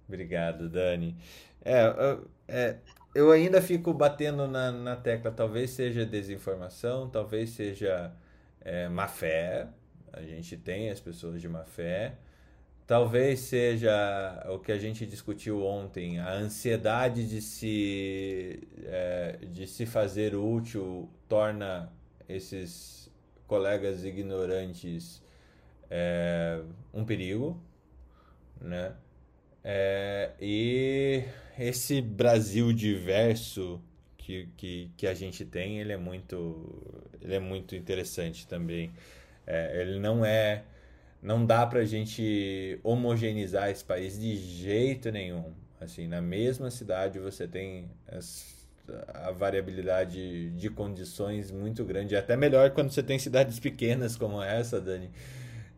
Obrigado, 0.08 0.70
Dani. 0.70 1.16
É, 1.64 1.84
eu- 1.86 2.28
é, 2.48 2.78
eu 3.14 3.32
ainda 3.32 3.62
fico 3.62 3.93
batendo 3.93 4.47
na, 4.47 4.72
na 4.72 4.95
tecla, 4.95 5.32
talvez 5.32 5.72
seja 5.72 6.05
desinformação, 6.05 7.10
talvez 7.10 7.51
seja 7.51 8.14
é, 8.62 8.88
má 8.89 9.07
fé. 9.07 9.68
A 10.14 10.22
gente 10.22 10.57
tem 10.57 10.89
as 10.89 10.99
pessoas 10.99 11.41
de 11.41 11.47
má 11.47 11.64
fé. 11.66 12.16
Talvez 12.86 13.41
seja 13.41 13.91
o 14.49 14.57
que 14.57 14.72
a 14.72 14.78
gente 14.78 15.05
discutiu 15.05 15.64
ontem, 15.64 16.20
a 16.20 16.34
ansiedade 16.34 17.28
de 17.28 17.39
se, 17.39 18.68
é, 18.84 19.38
de 19.43 19.68
se 19.68 19.86
fazer 19.86 20.34
útil 20.36 21.07
torna 21.28 21.91
esses 22.28 23.12
colegas 23.45 24.03
ignorantes 24.03 25.22
é, 25.89 26.62
um 26.93 27.05
perigo, 27.05 27.62
né? 28.60 28.93
É, 29.64 30.32
e 30.39 31.24
esse 31.57 32.01
Brasil 32.01 32.72
diverso 32.74 33.82
que, 34.18 34.47
que, 34.57 34.91
que 34.97 35.07
a 35.07 35.14
gente 35.14 35.43
tem, 35.45 35.80
ele 35.80 35.91
é 35.91 35.97
muito, 35.97 36.82
ele 37.22 37.36
é 37.36 37.39
muito 37.39 37.76
interessante 37.76 38.47
também. 38.47 38.91
É, 39.45 39.82
ele 39.82 39.99
não 39.99 40.24
é, 40.26 40.64
não 41.22 41.45
dá 41.45 41.66
pra 41.66 41.84
gente 41.86 42.80
homogeneizar 42.84 43.70
esse 43.70 43.84
país 43.84 44.20
de 44.20 44.36
jeito 44.38 45.12
nenhum. 45.12 45.53
Assim, 45.82 46.07
na 46.07 46.22
mesma 46.22 46.72
cidade 46.72 47.20
você 47.20 47.47
tem 47.47 47.89
as- 48.07 48.68
a 49.14 49.32
variabilidade 49.32 50.49
de 50.51 50.70
condições 50.70 51.51
muito 51.51 51.86
grande. 51.86 52.16
É 52.16 52.20
até 52.20 52.36
melhor 52.36 52.72
quando 52.72 52.91
você 52.91 53.03
tem 53.03 53.20
cidades 53.20 53.60
pequenas 53.60 54.16
como 54.18 54.41
essa, 54.41 54.82
Dani, 54.82 55.10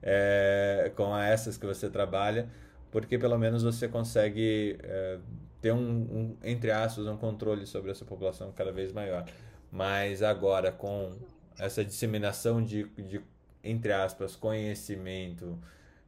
é, 0.01 0.91
como 0.95 1.15
essas 1.17 1.57
que 1.57 1.65
você 1.65 1.89
trabalha, 1.89 2.47
porque 2.92 3.18
pelo 3.18 3.38
menos 3.38 3.64
você 3.64 3.88
consegue 3.88 4.78
é, 4.84 5.20
ter 5.62 5.72
um, 5.72 5.80
um, 5.80 6.38
entre 6.44 6.72
aspas, 6.72 7.08
um 7.08 7.18
controle 7.18 7.66
sobre 7.66 7.92
essa 7.92 8.04
população 8.04 8.52
cada 8.52 8.72
vez 8.72 8.92
maior. 8.92 9.26
Mas 9.72 10.22
agora, 10.22 10.72
com 10.72 11.18
essa 11.58 11.86
disseminação 11.86 12.62
de, 12.62 12.84
de 12.89 13.22
entre 13.64 13.94
aspas, 13.94 14.36
conhecimento 14.36 15.58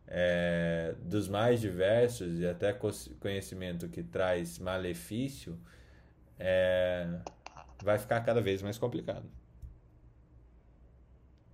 é, 0.08 0.96
dos 1.02 1.30
mais 1.30 1.62
diversos 1.62 2.40
e 2.40 2.46
até 2.46 2.74
conhecimento 3.20 3.88
que 3.88 4.04
traz 4.04 4.60
malefício, 4.60 5.58
é, 6.38 7.08
vai 7.82 7.98
ficar 7.98 8.22
cada 8.22 8.42
vez 8.42 8.62
mais 8.62 8.78
complicado. 8.78 9.26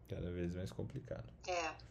Cada 0.07 0.31
vez 0.31 0.55
mais 0.55 0.71
complicado. 0.71 1.31
É. 1.47 1.88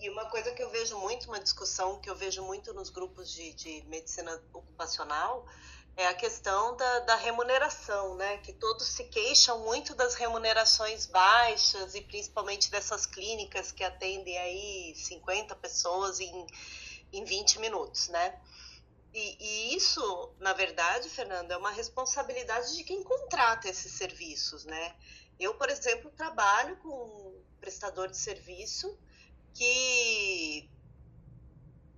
E, 0.00 0.10
uma 0.10 0.26
coisa 0.26 0.52
que 0.52 0.62
eu 0.62 0.70
vejo 0.70 0.98
muito, 0.98 1.26
uma 1.26 1.40
discussão 1.40 2.00
que 2.00 2.08
eu 2.08 2.16
vejo 2.16 2.42
muito 2.42 2.72
nos 2.72 2.90
grupos 2.90 3.32
de, 3.32 3.52
de 3.54 3.82
medicina 3.86 4.42
ocupacional, 4.52 5.46
é 5.96 6.06
a 6.06 6.14
questão 6.14 6.76
da, 6.76 7.00
da, 7.00 7.14
remuneração, 7.14 8.16
né? 8.16 8.38
Que 8.38 8.52
todos 8.52 8.86
se 8.86 9.04
queixam 9.04 9.60
muito 9.60 9.94
das 9.94 10.14
remunerações 10.14 11.06
baixas 11.06 11.94
e 11.94 12.00
principalmente 12.00 12.70
dessas 12.70 13.06
clínicas 13.06 13.70
que 13.70 13.84
atendem 13.84 14.36
aí 14.38 14.94
50 14.96 15.54
pessoas 15.56 16.18
em, 16.18 16.46
em 17.12 17.24
20 17.24 17.60
minutos, 17.60 18.08
né? 18.08 18.40
E, 19.12 19.36
e 19.38 19.76
isso, 19.76 20.34
na 20.40 20.52
verdade, 20.52 21.08
Fernando, 21.08 21.52
é 21.52 21.56
uma 21.56 21.70
responsabilidade 21.70 22.76
de 22.76 22.82
quem 22.82 23.04
contrata 23.04 23.68
esses 23.68 23.92
serviços, 23.92 24.64
né? 24.64 24.96
Eu, 25.38 25.54
por 25.54 25.68
exemplo, 25.68 26.10
trabalho 26.10 26.76
com 26.78 26.88
um 26.88 27.44
prestador 27.60 28.08
de 28.08 28.16
serviço 28.16 28.98
que 29.54 30.68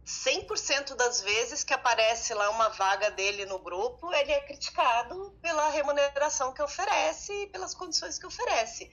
100% 0.05 0.95
das 0.95 1.21
vezes 1.21 1.65
que 1.65 1.75
aparece 1.75 2.33
lá 2.33 2.49
uma 2.51 2.69
vaga 2.69 3.11
dele 3.11 3.45
no 3.47 3.59
grupo, 3.59 4.13
ele 4.13 4.31
é 4.31 4.41
criticado 4.41 5.37
pela 5.43 5.69
remuneração 5.71 6.53
que 6.53 6.63
oferece 6.63 7.33
e 7.33 7.47
pelas 7.49 7.75
condições 7.75 8.19
que 8.19 8.27
oferece. 8.27 8.91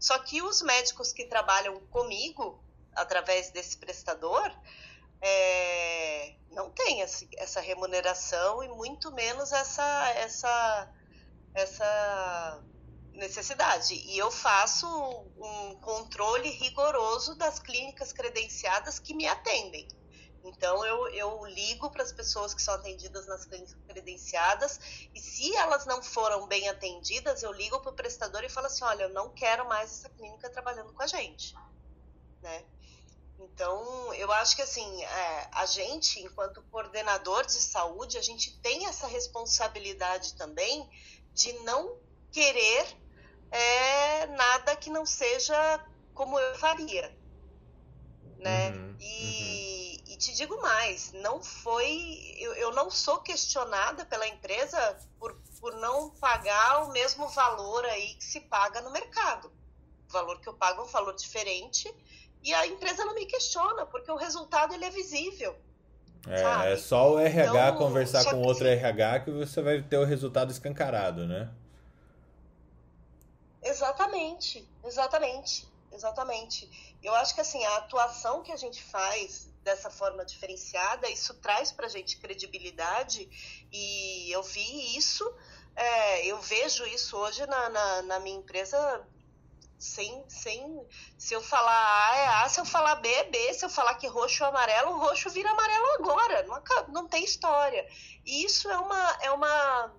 Só 0.00 0.18
que 0.18 0.42
os 0.42 0.62
médicos 0.62 1.12
que 1.12 1.24
trabalham 1.26 1.78
comigo, 1.86 2.60
através 2.94 3.50
desse 3.50 3.78
prestador, 3.78 4.50
é, 5.20 6.34
não 6.50 6.70
tem 6.70 7.02
essa 7.02 7.60
remuneração 7.60 8.62
e 8.62 8.68
muito 8.68 9.12
menos 9.12 9.52
essa, 9.52 10.10
essa, 10.16 10.92
essa 11.54 12.64
necessidade. 13.16 13.94
E 13.94 14.18
eu 14.18 14.30
faço 14.30 14.86
um 15.36 15.74
controle 15.80 16.50
rigoroso 16.50 17.34
das 17.34 17.58
clínicas 17.58 18.12
credenciadas 18.12 18.98
que 18.98 19.14
me 19.14 19.26
atendem. 19.26 19.88
Então, 20.44 20.86
eu, 20.86 21.08
eu 21.08 21.44
ligo 21.46 21.90
para 21.90 22.04
as 22.04 22.12
pessoas 22.12 22.54
que 22.54 22.62
são 22.62 22.74
atendidas 22.74 23.26
nas 23.26 23.44
clínicas 23.44 23.76
credenciadas 23.88 24.78
e 25.12 25.20
se 25.20 25.54
elas 25.56 25.84
não 25.86 26.00
foram 26.00 26.46
bem 26.46 26.68
atendidas, 26.68 27.42
eu 27.42 27.50
ligo 27.52 27.80
para 27.80 27.90
o 27.90 27.94
prestador 27.94 28.44
e 28.44 28.48
falo 28.48 28.68
assim, 28.68 28.84
olha, 28.84 29.04
eu 29.04 29.08
não 29.08 29.30
quero 29.30 29.66
mais 29.68 29.90
essa 29.90 30.08
clínica 30.08 30.48
trabalhando 30.48 30.92
com 30.92 31.02
a 31.02 31.06
gente, 31.06 31.52
né? 32.42 32.64
Então, 33.38 34.14
eu 34.14 34.30
acho 34.32 34.54
que 34.54 34.62
assim, 34.62 35.04
é, 35.04 35.48
a 35.52 35.66
gente, 35.66 36.20
enquanto 36.20 36.62
coordenador 36.70 37.44
de 37.44 37.60
saúde, 37.60 38.16
a 38.16 38.22
gente 38.22 38.56
tem 38.60 38.86
essa 38.86 39.06
responsabilidade 39.08 40.34
também 40.36 40.88
de 41.34 41.52
não 41.64 41.98
querer 42.30 42.86
é, 43.50 44.26
nada 44.26 44.76
que 44.76 44.90
não 44.90 45.06
seja 45.06 45.84
como 46.14 46.38
eu 46.38 46.54
faria, 46.56 47.14
né? 48.38 48.70
Uhum, 48.70 48.96
e, 49.00 49.60
uhum 49.60 49.66
e 50.16 50.18
te 50.18 50.34
digo 50.34 50.60
mais, 50.62 51.12
não 51.12 51.42
foi. 51.42 52.34
Eu, 52.38 52.54
eu 52.54 52.72
não 52.72 52.90
sou 52.90 53.18
questionada 53.18 54.04
pela 54.06 54.26
empresa 54.26 54.98
por, 55.18 55.36
por 55.60 55.74
não 55.74 56.08
pagar 56.10 56.84
o 56.84 56.92
mesmo 56.92 57.28
valor 57.28 57.84
aí 57.84 58.14
que 58.14 58.24
se 58.24 58.40
paga 58.40 58.80
no 58.80 58.90
mercado. 58.90 59.52
O 60.08 60.12
valor 60.12 60.40
que 60.40 60.48
eu 60.48 60.54
pago 60.54 60.80
é 60.80 60.84
um 60.84 60.88
valor 60.88 61.14
diferente 61.14 61.92
e 62.42 62.54
a 62.54 62.66
empresa 62.66 63.04
não 63.04 63.14
me 63.14 63.26
questiona, 63.26 63.84
porque 63.84 64.10
o 64.10 64.16
resultado 64.16 64.72
ele 64.72 64.86
é 64.86 64.90
visível. 64.90 65.54
É, 66.26 66.72
é 66.72 66.76
só 66.76 67.12
o 67.12 67.18
RH 67.18 67.50
então, 67.50 67.76
conversar 67.76 68.24
com 68.24 68.40
que... 68.40 68.48
outro 68.48 68.66
RH 68.66 69.20
que 69.20 69.30
você 69.30 69.60
vai 69.60 69.82
ter 69.82 69.98
o 69.98 70.04
resultado 70.04 70.50
escancarado, 70.50 71.26
né? 71.26 71.50
Exatamente, 73.66 74.68
exatamente, 74.84 75.68
exatamente. 75.90 76.98
Eu 77.02 77.12
acho 77.16 77.34
que 77.34 77.40
assim, 77.40 77.64
a 77.64 77.76
atuação 77.78 78.42
que 78.42 78.52
a 78.52 78.56
gente 78.56 78.80
faz 78.80 79.48
dessa 79.64 79.90
forma 79.90 80.24
diferenciada, 80.24 81.10
isso 81.10 81.34
traz 81.34 81.72
para 81.72 81.86
a 81.86 81.88
gente 81.88 82.16
credibilidade 82.18 83.28
e 83.72 84.30
eu 84.30 84.40
vi 84.44 84.96
isso, 84.96 85.24
é, 85.74 86.24
eu 86.26 86.40
vejo 86.40 86.86
isso 86.86 87.16
hoje 87.16 87.44
na, 87.46 87.68
na, 87.68 88.02
na, 88.02 88.20
minha 88.20 88.38
empresa 88.38 89.04
sem, 89.76 90.24
sem 90.28 90.86
se 91.18 91.34
eu 91.34 91.42
falar 91.42 92.12
A 92.12 92.16
é 92.16 92.26
A, 92.44 92.48
se 92.48 92.60
eu 92.60 92.64
falar 92.64 92.94
B 92.96 93.08
é 93.08 93.24
B, 93.24 93.52
se 93.52 93.64
eu 93.64 93.68
falar 93.68 93.96
que 93.96 94.06
roxo 94.06 94.44
é 94.44 94.46
amarelo, 94.46 94.96
roxo 94.96 95.28
vira 95.30 95.50
amarelo 95.50 95.86
agora, 95.98 96.44
não, 96.44 96.62
não 96.92 97.08
tem 97.08 97.24
história. 97.24 97.84
E 98.24 98.44
isso 98.44 98.70
é 98.70 98.78
uma, 98.78 99.18
é 99.22 99.30
uma 99.32 99.92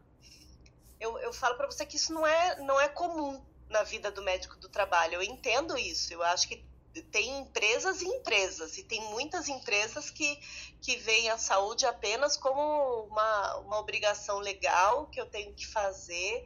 eu, 1.02 1.20
eu 1.20 1.34
falo 1.34 1.56
para 1.58 1.68
você 1.68 1.86
que 1.86 1.98
isso 1.98 2.14
não 2.14 2.26
é, 2.26 2.56
não 2.62 2.80
é 2.80 2.88
comum 2.88 3.46
na 3.70 3.84
vida 3.84 4.12
do 4.12 4.22
médico 4.22 4.58
do 4.58 4.70
trabalho. 4.70 5.16
Eu 5.16 5.24
entendo 5.24 5.78
isso. 5.78 6.14
Eu 6.14 6.24
acho 6.24 6.48
que 6.48 6.66
tem 7.02 7.40
empresas 7.40 8.02
e 8.02 8.08
empresas, 8.08 8.78
e 8.78 8.84
tem 8.84 9.02
muitas 9.12 9.48
empresas 9.48 10.10
que, 10.10 10.36
que 10.82 10.98
veem 10.98 11.30
a 11.30 11.38
saúde 11.38 11.86
apenas 11.86 12.36
como 12.36 12.62
uma, 13.04 13.58
uma 13.58 13.80
obrigação 13.80 14.40
legal 14.40 15.08
que 15.08 15.20
eu 15.20 15.26
tenho 15.28 15.54
que 15.54 15.66
fazer, 15.68 16.44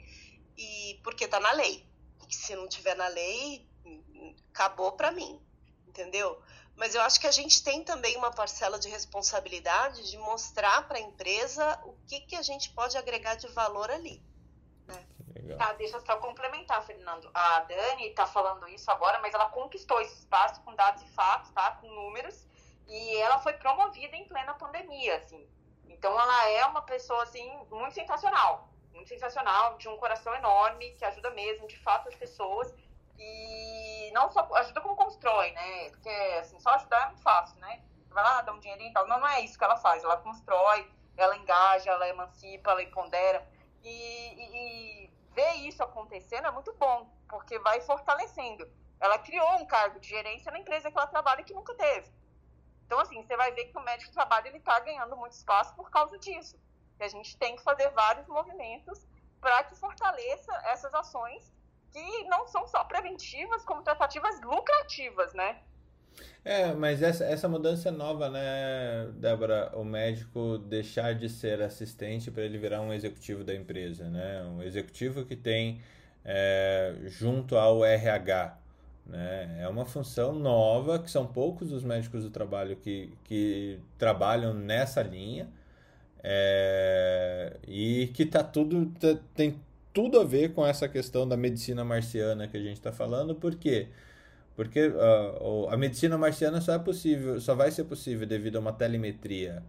e 0.57 0.99
porque 1.03 1.25
está 1.25 1.39
na 1.39 1.51
lei. 1.51 1.85
E 2.27 2.35
se 2.35 2.55
não 2.55 2.67
tiver 2.67 2.95
na 2.95 3.07
lei, 3.07 3.67
acabou 4.53 4.93
para 4.93 5.11
mim, 5.11 5.41
entendeu? 5.87 6.41
Mas 6.75 6.95
eu 6.95 7.01
acho 7.01 7.19
que 7.19 7.27
a 7.27 7.31
gente 7.31 7.63
tem 7.63 7.83
também 7.83 8.15
uma 8.15 8.31
parcela 8.31 8.79
de 8.79 8.89
responsabilidade 8.89 10.09
de 10.09 10.17
mostrar 10.17 10.87
para 10.87 10.97
a 10.97 11.01
empresa 11.01 11.79
o 11.85 11.93
que, 12.07 12.21
que 12.21 12.35
a 12.35 12.41
gente 12.41 12.69
pode 12.71 12.97
agregar 12.97 13.35
de 13.35 13.47
valor 13.47 13.91
ali. 13.91 14.23
Legal. 15.35 15.57
Tá, 15.57 15.73
deixa 15.73 15.97
eu 15.97 16.01
só 16.01 16.17
complementar, 16.17 16.81
Fernando. 16.83 17.29
A 17.33 17.61
Dani 17.61 18.07
está 18.07 18.25
falando 18.25 18.67
isso 18.67 18.89
agora, 18.91 19.19
mas 19.19 19.33
ela 19.33 19.49
conquistou 19.49 19.99
esse 20.01 20.19
espaço 20.19 20.61
com 20.63 20.75
dados 20.75 21.01
e 21.03 21.07
fatos, 21.09 21.51
tá? 21.51 21.71
Com 21.71 21.87
números. 21.87 22.47
E 22.87 23.17
ela 23.17 23.39
foi 23.39 23.53
promovida 23.53 24.15
em 24.15 24.27
plena 24.27 24.53
pandemia, 24.55 25.17
assim. 25.17 25.47
Então 25.87 26.19
ela 26.19 26.49
é 26.49 26.65
uma 26.65 26.81
pessoa, 26.81 27.23
assim, 27.23 27.47
muito 27.69 27.93
sensacional. 27.93 28.69
Muito 28.93 29.07
sensacional, 29.07 29.77
de 29.77 29.87
um 29.87 29.97
coração 29.97 30.33
enorme, 30.35 30.91
que 30.91 31.05
ajuda 31.05 31.29
mesmo, 31.31 31.67
de 31.67 31.77
fato, 31.79 32.09
as 32.09 32.15
pessoas. 32.15 32.73
E 33.17 34.11
não 34.13 34.29
só 34.31 34.47
ajuda 34.55 34.81
como 34.81 34.95
constrói, 34.95 35.51
né? 35.51 35.89
Porque, 35.91 36.09
assim, 36.39 36.59
só 36.59 36.71
ajudar 36.71 37.03
é 37.03 37.05
muito 37.07 37.21
fácil, 37.21 37.59
né? 37.59 37.83
Vai 38.09 38.23
lá, 38.23 38.41
dá 38.41 38.51
um 38.51 38.59
dinheirinho 38.59 38.89
e 38.89 38.93
tal. 38.93 39.07
Não, 39.07 39.19
não 39.19 39.27
é 39.27 39.41
isso 39.41 39.57
que 39.57 39.63
ela 39.63 39.77
faz. 39.77 40.03
Ela 40.03 40.17
constrói, 40.17 40.89
ela 41.15 41.37
engaja, 41.37 41.91
ela 41.91 42.09
emancipa, 42.09 42.71
ela 42.71 42.83
empodera. 42.83 43.47
E, 43.83 43.89
e, 43.89 45.10
ver 45.33 45.53
isso 45.55 45.83
acontecendo 45.83 46.47
é 46.47 46.51
muito 46.51 46.73
bom, 46.73 47.09
porque 47.27 47.57
vai 47.59 47.81
fortalecendo. 47.81 48.69
Ela 48.99 49.17
criou 49.17 49.55
um 49.55 49.65
cargo 49.65 49.99
de 49.99 50.07
gerência 50.07 50.51
na 50.51 50.59
empresa 50.59 50.91
que 50.91 50.97
ela 50.97 51.07
trabalha 51.07 51.43
que 51.43 51.53
nunca 51.53 51.73
teve. 51.75 52.11
Então, 52.85 52.99
assim, 52.99 53.21
você 53.23 53.35
vai 53.37 53.51
ver 53.53 53.65
que 53.65 53.77
o 53.77 53.81
médico 53.81 54.09
de 54.09 54.13
trabalho 54.13 54.47
ele 54.47 54.57
está 54.57 54.79
ganhando 54.81 55.15
muito 55.15 55.33
espaço 55.33 55.73
por 55.75 55.89
causa 55.89 56.19
disso. 56.19 56.59
E 56.99 57.03
a 57.03 57.07
gente 57.07 57.37
tem 57.37 57.55
que 57.55 57.63
fazer 57.63 57.89
vários 57.91 58.27
movimentos 58.27 59.07
para 59.39 59.63
que 59.63 59.75
fortaleça 59.75 60.53
essas 60.65 60.93
ações 60.93 61.51
que 61.91 62.23
não 62.25 62.45
são 62.47 62.67
só 62.67 62.83
preventivas, 62.83 63.63
como 63.65 63.81
tratativas 63.81 64.39
lucrativas, 64.41 65.33
né? 65.33 65.61
É, 66.43 66.73
mas 66.73 67.01
essa, 67.03 67.23
essa 67.25 67.47
mudança 67.47 67.89
é 67.89 67.91
nova, 67.91 68.29
né, 68.29 69.09
Débora? 69.15 69.71
O 69.75 69.83
médico 69.83 70.57
deixar 70.57 71.13
de 71.13 71.29
ser 71.29 71.61
assistente 71.61 72.31
para 72.31 72.43
ele 72.43 72.57
virar 72.57 72.81
um 72.81 72.91
executivo 72.93 73.43
da 73.43 73.53
empresa, 73.53 74.09
né? 74.09 74.43
Um 74.43 74.61
executivo 74.63 75.23
que 75.23 75.35
tem 75.35 75.79
é, 76.25 76.95
junto 77.05 77.55
ao 77.55 77.85
RH, 77.85 78.57
né? 79.05 79.59
É 79.61 79.67
uma 79.67 79.85
função 79.85 80.33
nova, 80.33 80.97
que 80.99 81.11
são 81.11 81.27
poucos 81.27 81.71
os 81.71 81.83
médicos 81.83 82.23
do 82.23 82.31
trabalho 82.31 82.75
que, 82.75 83.13
que 83.23 83.79
trabalham 83.97 84.53
nessa 84.53 85.03
linha 85.03 85.47
é, 86.23 87.57
e 87.67 88.07
que 88.13 88.25
tá 88.25 88.43
tudo 88.43 88.87
tá, 88.99 89.17
tem 89.35 89.59
tudo 89.93 90.19
a 90.19 90.23
ver 90.23 90.53
com 90.53 90.65
essa 90.65 90.87
questão 90.87 91.27
da 91.27 91.35
medicina 91.37 91.83
marciana 91.83 92.47
que 92.47 92.57
a 92.57 92.61
gente 92.61 92.77
está 92.77 92.91
falando, 92.91 93.35
porque 93.35 93.85
quê? 93.85 93.87
Porque 94.61 94.89
uh, 94.89 95.69
a 95.71 95.75
medicina 95.75 96.19
marciana 96.19 96.61
só 96.61 96.73
é 96.73 96.77
possível, 96.77 97.41
só 97.41 97.55
vai 97.55 97.71
ser 97.71 97.85
possível 97.85 98.27
devido 98.27 98.57
a 98.57 98.59
uma 98.59 98.71
telemetria 98.71 99.63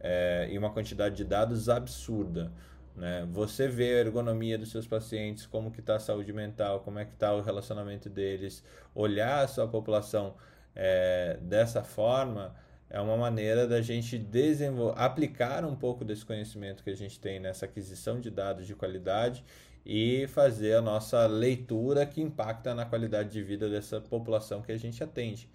é, 0.00 0.48
e 0.50 0.56
uma 0.56 0.70
quantidade 0.70 1.16
de 1.16 1.22
dados 1.22 1.68
absurda. 1.68 2.50
Né? 2.96 3.28
Você 3.30 3.68
vê 3.68 3.92
a 3.92 3.98
ergonomia 3.98 4.56
dos 4.56 4.70
seus 4.70 4.86
pacientes, 4.86 5.44
como 5.44 5.70
que 5.70 5.80
está 5.80 5.96
a 5.96 6.00
saúde 6.00 6.32
mental, 6.32 6.80
como 6.80 6.98
é 6.98 7.04
que 7.04 7.12
está 7.12 7.34
o 7.34 7.42
relacionamento 7.42 8.08
deles, 8.08 8.64
olhar 8.94 9.44
a 9.44 9.46
sua 9.46 9.68
população 9.68 10.34
é, 10.74 11.36
dessa 11.42 11.82
forma 11.82 12.54
é 12.88 12.98
uma 13.02 13.18
maneira 13.18 13.66
da 13.66 13.82
gente 13.82 14.26
aplicar 14.96 15.62
um 15.62 15.76
pouco 15.76 16.06
desse 16.06 16.24
conhecimento 16.24 16.82
que 16.82 16.88
a 16.88 16.96
gente 16.96 17.20
tem 17.20 17.38
nessa 17.38 17.66
aquisição 17.66 18.18
de 18.18 18.30
dados 18.30 18.66
de 18.66 18.74
qualidade 18.74 19.44
e 19.84 20.26
fazer 20.28 20.74
a 20.74 20.82
nossa 20.82 21.26
leitura 21.26 22.06
que 22.06 22.20
impacta 22.20 22.74
na 22.74 22.84
qualidade 22.84 23.30
de 23.30 23.42
vida 23.42 23.68
dessa 23.68 24.00
população 24.00 24.62
que 24.62 24.72
a 24.72 24.78
gente 24.78 25.02
atende, 25.02 25.48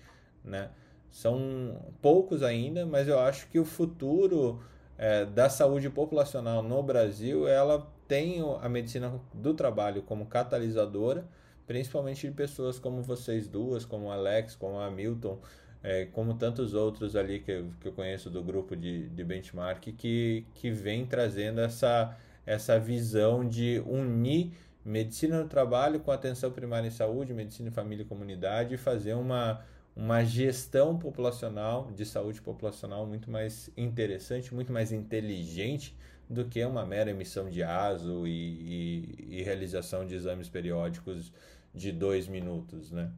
né? 0.43 0.69
São 1.09 1.93
poucos 2.01 2.43
ainda, 2.43 2.86
mas 2.86 3.07
eu 3.07 3.19
acho 3.19 3.47
que 3.47 3.57
o 3.57 3.65
futuro 3.65 4.61
é, 4.97 5.25
da 5.25 5.49
saúde 5.49 5.89
populacional 5.89 6.61
no 6.61 6.84
Brasil, 6.84 7.47
ela 7.47 7.88
tem 8.07 8.41
a 8.61 8.69
medicina 8.69 9.19
do 9.34 9.53
trabalho 9.53 10.01
como 10.01 10.25
catalisadora, 10.25 11.25
principalmente 11.65 12.28
de 12.28 12.34
pessoas 12.34 12.80
como 12.80 13.01
vocês 13.01 13.47
duas, 13.47 13.86
como 13.86 14.11
Alex, 14.11 14.55
como 14.55 14.75
o 14.75 14.80
Hamilton, 14.80 15.39
é, 15.84 16.05
como 16.05 16.34
tantos 16.34 16.73
outros 16.73 17.15
ali 17.15 17.39
que 17.39 17.63
que 17.80 17.88
eu 17.88 17.91
conheço 17.91 18.30
do 18.30 18.43
grupo 18.43 18.75
de, 18.75 19.09
de 19.09 19.23
benchmark, 19.23 19.82
que, 19.93 20.45
que 20.55 20.71
vem 20.71 21.05
trazendo 21.05 21.61
essa, 21.61 22.17
essa 22.48 22.80
visão 22.80 23.48
de 23.48 23.84
unir 23.86 24.54
medicina 24.84 25.43
no 25.43 25.50
trabalho 25.50 26.00
com 26.00 26.12
atenção 26.12 26.50
primária 26.50 26.88
em 26.88 26.91
saúde, 26.91 27.34
medicina 27.34 27.68
em 27.68 27.72
família 27.72 28.04
e 28.04 28.06
comunidade 28.06 28.74
e 28.74 28.78
fazer 28.78 29.14
uma, 29.16 29.62
uma 29.93 30.24
gestão 30.24 30.98
populacional, 30.98 31.91
de 31.91 32.06
saúde 32.06 32.41
populacional 32.41 33.06
muito 33.06 33.30
mais 33.30 33.70
interessante, 33.76 34.56
muito 34.56 34.72
mais 34.72 34.93
inteligente 34.93 35.95
do 36.30 36.45
que 36.45 36.64
uma 36.64 36.86
mera 36.86 37.12
emissão 37.12 37.50
de 37.50 37.62
ASO 37.64 38.26
e, 38.26 38.32
e, 38.32 39.39
e 39.39 39.43
realização 39.43 40.06
de 40.06 40.16
exames 40.16 40.48
periódicos 40.48 41.34
de 41.74 41.91
dois 41.91 42.28
minutos, 42.28 42.91
né? 42.91 43.12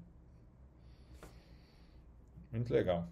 Muito 2.52 2.74
legal. 2.74 3.08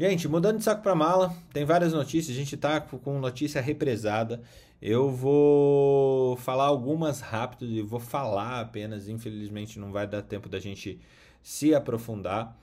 Gente, 0.00 0.28
mudando 0.28 0.58
de 0.58 0.62
saco 0.62 0.80
para 0.80 0.94
mala, 0.94 1.34
tem 1.52 1.64
várias 1.64 1.92
notícias, 1.92 2.36
a 2.36 2.38
gente 2.38 2.56
tá 2.56 2.80
com 2.80 3.18
notícia 3.18 3.60
represada. 3.60 4.40
Eu 4.80 5.10
vou 5.10 6.36
falar 6.36 6.66
algumas 6.66 7.20
rápido 7.20 7.66
e 7.66 7.82
vou 7.82 7.98
falar 7.98 8.60
apenas, 8.60 9.08
infelizmente 9.08 9.76
não 9.76 9.90
vai 9.90 10.06
dar 10.06 10.22
tempo 10.22 10.48
da 10.48 10.60
gente 10.60 11.00
se 11.42 11.74
aprofundar. 11.74 12.56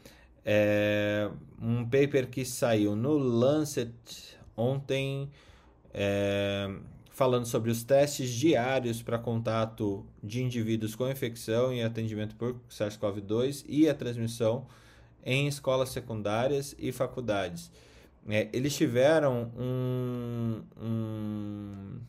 É 0.45 1.29
um 1.61 1.83
paper 1.83 2.29
que 2.29 2.45
saiu 2.45 2.95
no 2.95 3.17
Lancet 3.17 3.91
ontem, 4.55 5.29
é, 5.93 6.73
falando 7.09 7.45
sobre 7.45 7.69
os 7.69 7.83
testes 7.83 8.29
diários 8.29 9.01
para 9.01 9.19
contato 9.19 10.05
de 10.23 10.41
indivíduos 10.41 10.95
com 10.95 11.11
infecção 11.11 11.73
e 11.73 11.83
atendimento 11.83 12.33
por 12.37 12.55
SARS-CoV-2 12.69 13.65
e 13.67 13.89
a 13.89 13.93
transmissão 13.93 14.65
em 15.25 15.47
escolas 15.47 15.89
secundárias 15.89 16.75
e 16.77 16.91
faculdades. 16.91 17.71
É, 18.29 18.47
eles 18.53 18.75
tiveram 18.75 19.51
um, 19.57 20.61
um, 20.81 21.99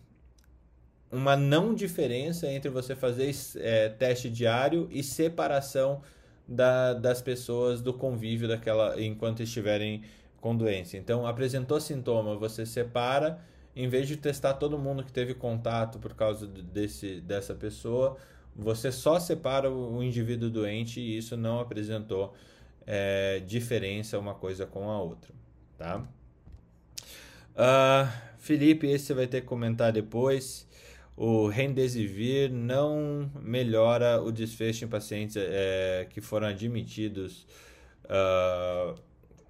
uma 1.11 1.37
não 1.37 1.75
diferença 1.75 2.51
entre 2.51 2.71
você 2.71 2.95
fazer 2.95 3.35
é, 3.57 3.89
teste 3.89 4.31
diário 4.31 4.89
e 4.91 5.03
separação 5.03 6.03
da, 6.47 6.95
das 6.95 7.21
pessoas 7.21 7.83
do 7.83 7.93
convívio 7.93 8.47
daquela 8.49 9.01
enquanto 9.01 9.43
estiverem 9.43 10.03
com 10.41 10.57
doença. 10.57 10.97
Então, 10.97 11.27
apresentou 11.27 11.81
sintoma, 11.81 12.37
você 12.37 12.65
separa, 12.65 13.41
em 13.75 13.89
vez 13.89 14.07
de 14.07 14.17
testar 14.17 14.55
todo 14.55 14.79
mundo 14.79 15.03
que 15.03 15.13
teve 15.13 15.35
contato 15.35 15.99
por 15.99 16.15
causa 16.15 16.47
desse, 16.47 17.21
dessa 17.21 17.55
pessoa, 17.55 18.17
você 18.55 18.91
só 18.91 19.19
separa 19.19 19.71
o 19.71 20.03
indivíduo 20.03 20.49
doente 20.49 21.01
e 21.01 21.19
isso 21.19 21.37
não 21.37 21.61
apresentou 21.61 22.35
é, 22.87 23.41
diferença 23.41 24.19
uma 24.19 24.35
coisa 24.35 24.67
com 24.67 24.89
a 24.91 25.01
outra, 25.01 25.35
tá? 25.77 26.07
Uh, 27.57 28.09
Felipe, 28.39 28.87
esse 28.87 29.07
você 29.07 29.15
vai 29.15 29.27
ter 29.27 29.41
que 29.41 29.47
comentar 29.47 29.93
depois. 29.93 30.67
O 31.17 31.49
Remdesivir 31.49 32.53
não 32.53 33.31
melhora 33.41 34.23
o 34.23 34.31
desfecho 34.31 34.85
em 34.85 34.89
pacientes 34.89 35.37
é, 35.39 36.07
que 36.11 36.21
foram 36.21 36.47
admitidos 36.47 37.47
uh, 38.05 38.95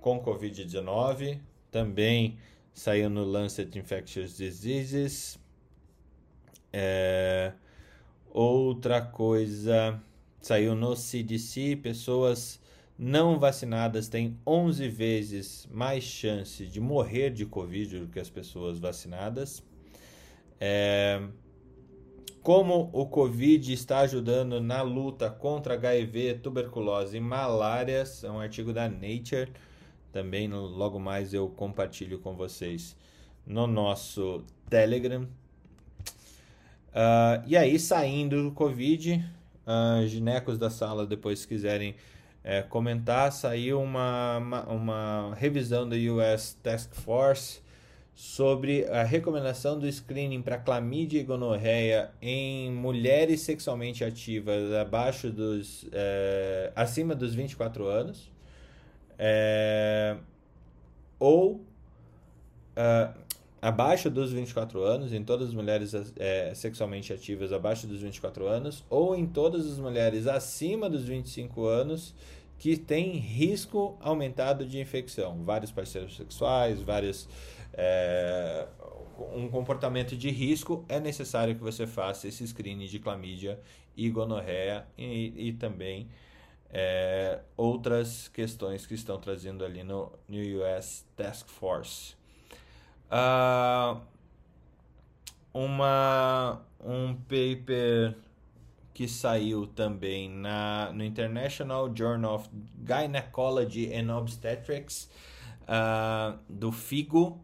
com 0.00 0.22
Covid-19. 0.22 1.40
Também 1.70 2.38
saiu 2.72 3.10
no 3.10 3.24
Lancet 3.24 3.76
Infectious 3.76 4.36
Diseases. 4.36 5.38
É, 6.72 7.52
outra 8.30 9.00
coisa 9.00 10.00
saiu 10.40 10.76
no 10.76 10.94
CDC, 10.94 11.76
pessoas 11.82 12.60
não 12.98 13.38
vacinadas 13.38 14.08
têm 14.08 14.38
11 14.46 14.88
vezes 14.88 15.68
mais 15.70 16.02
chance 16.02 16.66
de 16.66 16.80
morrer 16.80 17.30
de 17.30 17.44
Covid 17.44 18.00
do 18.00 18.08
que 18.08 18.18
as 18.18 18.30
pessoas 18.30 18.78
vacinadas. 18.78 19.62
É... 20.58 21.22
Como 22.42 22.90
o 22.92 23.06
Covid 23.06 23.72
está 23.72 23.98
ajudando 24.00 24.60
na 24.60 24.80
luta 24.80 25.28
contra 25.28 25.74
HIV, 25.74 26.34
tuberculose 26.34 27.16
e 27.16 27.20
malária, 27.20 28.04
é 28.22 28.30
um 28.30 28.38
artigo 28.38 28.72
da 28.72 28.88
Nature. 28.88 29.52
Também 30.12 30.48
logo 30.48 31.00
mais 31.00 31.34
eu 31.34 31.48
compartilho 31.48 32.20
com 32.20 32.36
vocês 32.36 32.96
no 33.44 33.66
nosso 33.66 34.44
Telegram. 34.70 35.24
Uh, 36.96 37.42
e 37.46 37.56
aí, 37.56 37.78
saindo 37.78 38.44
do 38.44 38.52
Covid, 38.52 39.22
uh, 39.66 40.06
ginecos 40.06 40.56
da 40.56 40.70
sala, 40.70 41.04
depois 41.04 41.40
se 41.40 41.48
quiserem 41.48 41.96
é, 42.46 42.62
comentar, 42.62 43.32
saiu 43.32 43.82
uma, 43.82 44.38
uma, 44.38 44.62
uma, 44.68 45.34
revisão 45.34 45.88
da 45.88 45.96
US 45.96 46.56
Task 46.62 46.94
Force 46.94 47.60
sobre 48.14 48.86
a 48.86 49.02
recomendação 49.02 49.76
do 49.76 49.90
screening 49.90 50.42
para 50.42 50.56
clamídia 50.56 51.18
e 51.18 51.24
gonorreia 51.24 52.12
em 52.22 52.70
mulheres 52.70 53.40
sexualmente 53.40 54.04
ativas 54.04 54.72
abaixo 54.72 55.28
dos 55.28 55.88
é, 55.90 56.72
acima 56.76 57.16
dos 57.16 57.34
24 57.34 57.84
anos 57.84 58.30
é, 59.18 60.16
ou 61.18 61.56
uh, 62.76 63.26
abaixo 63.60 64.08
dos 64.08 64.32
24 64.32 64.82
anos, 64.84 65.12
em 65.12 65.24
todas 65.24 65.48
as 65.48 65.54
mulheres 65.54 65.92
é, 66.16 66.54
sexualmente 66.54 67.12
ativas 67.12 67.52
abaixo 67.52 67.86
dos 67.86 68.00
24 68.00 68.46
anos, 68.46 68.84
ou 68.88 69.16
em 69.16 69.26
todas 69.26 69.66
as 69.66 69.78
mulheres 69.78 70.26
acima 70.26 70.88
dos 70.88 71.04
25 71.04 71.66
anos 71.66 72.14
que 72.58 72.76
têm 72.76 73.12
risco 73.12 73.96
aumentado 74.00 74.64
de 74.66 74.80
infecção. 74.80 75.42
Vários 75.44 75.70
parceiros 75.70 76.16
sexuais, 76.16 76.80
vários. 76.80 77.28
É, 77.72 78.66
um 79.34 79.48
comportamento 79.48 80.16
de 80.16 80.30
risco, 80.30 80.84
é 80.88 81.00
necessário 81.00 81.54
que 81.54 81.62
você 81.62 81.86
faça 81.86 82.28
esse 82.28 82.46
screening 82.46 82.86
de 82.86 82.98
clamídia 82.98 83.58
e 83.96 84.10
gonorreia 84.10 84.86
e, 84.96 85.48
e 85.48 85.52
também 85.54 86.08
é, 86.70 87.40
outras 87.56 88.28
questões 88.28 88.86
que 88.86 88.94
estão 88.94 89.18
trazendo 89.18 89.64
ali 89.64 89.82
no 89.82 90.12
New 90.28 90.62
US 90.62 91.06
Task 91.16 91.48
Force. 91.48 92.14
Uh, 93.06 94.00
uma, 95.54 96.60
um 96.84 97.14
paper 97.14 98.14
que 98.96 99.06
saiu 99.06 99.66
também 99.66 100.30
na, 100.30 100.90
no 100.90 101.04
International 101.04 101.94
Journal 101.94 102.36
of 102.36 102.48
Gynecology 102.82 103.92
and 103.94 104.10
Obstetrics, 104.10 105.10
uh, 105.64 106.38
do 106.48 106.72
FIGO, 106.72 107.38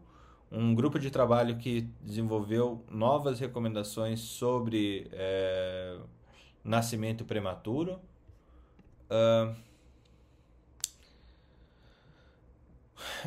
um 0.51 0.73
grupo 0.73 0.97
de 0.97 1.11
trabalho 1.11 1.55
que 1.59 1.81
desenvolveu 2.01 2.83
novas 2.89 3.39
recomendações 3.39 4.19
sobre 4.19 5.07
é, 5.13 5.99
nascimento 6.63 7.23
prematuro. 7.23 7.99
Uh, 9.11 9.53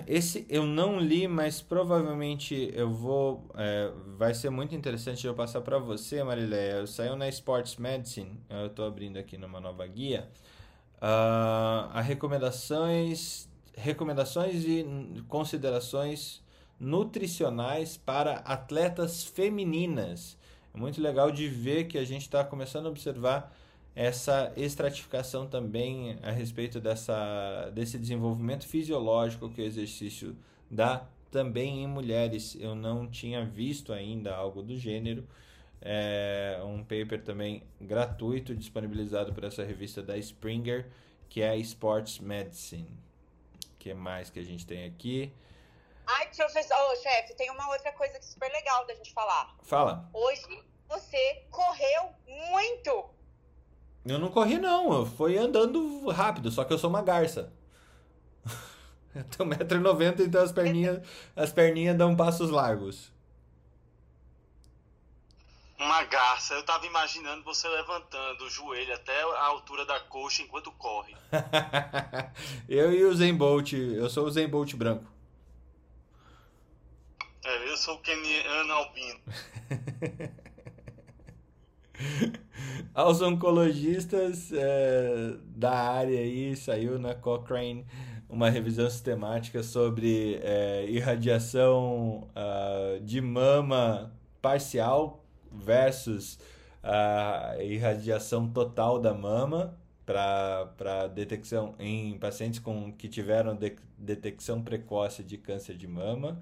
Esse 0.06 0.46
eu 0.48 0.64
não 0.64 0.98
li, 0.98 1.26
mas 1.26 1.62
provavelmente 1.62 2.70
eu 2.74 2.90
vou. 2.90 3.48
É, 3.54 3.92
vai 4.16 4.34
ser 4.34 4.50
muito 4.50 4.74
interessante 4.74 5.26
eu 5.26 5.34
passar 5.34 5.60
para 5.60 5.78
você, 5.78 6.22
Marileia. 6.22 6.86
Saiu 6.86 7.16
na 7.16 7.28
Sports 7.28 7.76
Medicine, 7.76 8.38
eu 8.48 8.66
estou 8.66 8.86
abrindo 8.86 9.18
aqui 9.18 9.36
numa 9.36 9.60
nova 9.60 9.86
guia. 9.86 10.28
Uh, 10.96 11.92
a 11.92 12.00
recomendações, 12.00 13.48
recomendações 13.76 14.64
e 14.64 14.84
considerações 15.28 16.42
nutricionais 16.78 17.96
para 17.96 18.36
atletas 18.38 19.24
femininas. 19.24 20.36
É 20.74 20.78
muito 20.78 21.00
legal 21.00 21.30
de 21.30 21.48
ver 21.48 21.84
que 21.84 21.98
a 21.98 22.04
gente 22.04 22.22
está 22.22 22.44
começando 22.44 22.86
a 22.86 22.90
observar 22.90 23.54
essa 23.96 24.52
estratificação 24.58 25.46
também 25.48 26.18
a 26.22 26.30
respeito 26.30 26.78
dessa, 26.78 27.70
desse 27.72 27.98
desenvolvimento 27.98 28.68
fisiológico 28.68 29.48
que 29.48 29.62
o 29.62 29.64
exercício 29.64 30.36
dá 30.70 31.06
também 31.30 31.82
em 31.82 31.86
mulheres. 31.86 32.54
Eu 32.60 32.74
não 32.74 33.08
tinha 33.08 33.42
visto 33.42 33.94
ainda 33.94 34.36
algo 34.36 34.62
do 34.62 34.76
gênero. 34.76 35.26
É 35.80 36.60
um 36.62 36.82
paper 36.82 37.24
também 37.24 37.62
gratuito 37.80 38.54
disponibilizado 38.54 39.32
por 39.32 39.44
essa 39.44 39.64
revista 39.64 40.02
da 40.02 40.18
Springer, 40.18 40.90
que 41.30 41.40
é 41.40 41.48
a 41.48 41.56
Sports 41.56 42.18
Medicine. 42.18 42.86
O 43.64 43.78
que 43.78 43.94
mais 43.94 44.28
que 44.28 44.38
a 44.38 44.44
gente 44.44 44.66
tem 44.66 44.84
aqui? 44.84 45.32
Ai, 46.06 46.28
professor, 46.36 46.76
oh, 46.92 46.96
chefe, 46.96 47.34
tem 47.34 47.50
uma 47.50 47.66
outra 47.70 47.92
coisa 47.92 48.12
que 48.12 48.18
é 48.18 48.22
super 48.28 48.52
legal 48.52 48.86
da 48.86 48.94
gente 48.94 49.12
falar. 49.14 49.56
Fala. 49.62 50.08
Hoje 50.12 50.62
você 50.86 51.44
correu 51.50 52.10
muito. 52.26 53.15
Eu 54.06 54.18
não 54.20 54.28
corri, 54.28 54.58
não. 54.58 54.92
Eu 54.92 55.06
fui 55.06 55.36
andando 55.36 56.08
rápido, 56.08 56.50
só 56.50 56.64
que 56.64 56.72
eu 56.72 56.78
sou 56.78 56.88
uma 56.88 57.02
garça. 57.02 57.52
Eu 59.14 59.24
tenho 59.24 59.48
1,90m, 59.50 60.26
então 60.26 60.42
as 60.42 60.52
perninhas, 60.52 61.00
as 61.34 61.50
perninhas 61.50 61.96
dão 61.96 62.14
passos 62.14 62.50
largos. 62.50 63.10
Uma 65.78 66.04
garça. 66.04 66.52
Eu 66.52 66.62
tava 66.62 66.84
imaginando 66.84 67.42
você 67.42 67.66
levantando 67.66 68.44
o 68.44 68.50
joelho 68.50 68.92
até 68.94 69.18
a 69.22 69.46
altura 69.46 69.86
da 69.86 69.98
coxa 70.00 70.42
enquanto 70.42 70.70
corre. 70.72 71.16
eu 72.68 72.92
e 72.92 73.04
o 73.04 73.14
Zen 73.14 73.34
Bolt, 73.34 73.72
eu 73.72 74.10
sou 74.10 74.26
o 74.26 74.30
Zen 74.30 74.48
Bolt 74.48 74.74
branco. 74.74 75.10
É, 77.42 77.70
eu 77.70 77.76
sou 77.78 77.94
o 77.94 78.00
Keniano 78.00 78.72
Albino. 78.72 79.20
Aos 82.96 83.20
oncologistas 83.20 84.50
é, 84.54 85.36
da 85.54 85.70
área 85.70 86.18
aí, 86.18 86.56
saiu 86.56 86.98
na 86.98 87.14
Cochrane 87.14 87.84
uma 88.26 88.48
revisão 88.48 88.88
sistemática 88.88 89.62
sobre 89.62 90.40
é, 90.42 90.86
irradiação 90.88 92.26
uh, 92.30 92.98
de 93.04 93.20
mama 93.20 94.10
parcial 94.40 95.22
versus 95.52 96.38
a 96.82 97.56
irradiação 97.60 98.48
total 98.48 98.98
da 98.98 99.12
mama 99.12 99.78
para 100.06 101.06
detecção 101.08 101.74
em 101.78 102.18
pacientes 102.18 102.60
com, 102.60 102.90
que 102.94 103.08
tiveram 103.10 103.54
de, 103.54 103.76
detecção 103.98 104.62
precoce 104.62 105.22
de 105.22 105.36
câncer 105.36 105.76
de 105.76 105.86
mama. 105.86 106.40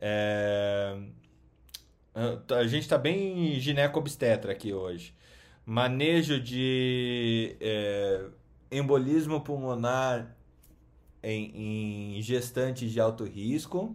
É, 0.00 0.96
a 2.56 2.66
gente 2.68 2.82
está 2.82 2.96
bem 2.96 3.58
gineco-obstetra 3.58 4.52
aqui 4.52 4.72
hoje. 4.72 5.15
Manejo 5.68 6.40
de 6.40 7.56
é, 7.60 8.24
embolismo 8.70 9.40
pulmonar 9.40 10.36
em, 11.20 12.16
em 12.16 12.22
gestantes 12.22 12.92
de 12.92 13.00
alto 13.00 13.24
risco, 13.24 13.92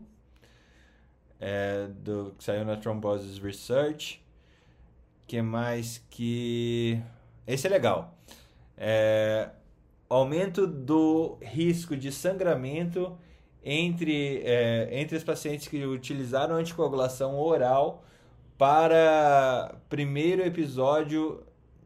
é, 1.39 1.87
do, 1.87 2.35
que 2.37 2.43
saiu 2.43 2.65
na 2.65 2.75
Thrombosis 2.75 3.37
Research. 3.39 4.21
que 5.25 5.41
mais 5.41 6.03
que... 6.09 7.01
Esse 7.47 7.67
é 7.67 7.69
legal. 7.69 8.17
É, 8.77 9.49
aumento 10.09 10.67
do 10.67 11.37
risco 11.41 11.95
de 11.95 12.11
sangramento 12.11 13.17
entre, 13.63 14.41
é, 14.43 14.89
entre 14.91 15.15
os 15.15 15.23
pacientes 15.23 15.69
que 15.69 15.85
utilizaram 15.85 16.55
anticoagulação 16.55 17.39
oral 17.39 18.03
para 18.57 19.73
primeiro 19.89 20.43
episódio 20.43 21.43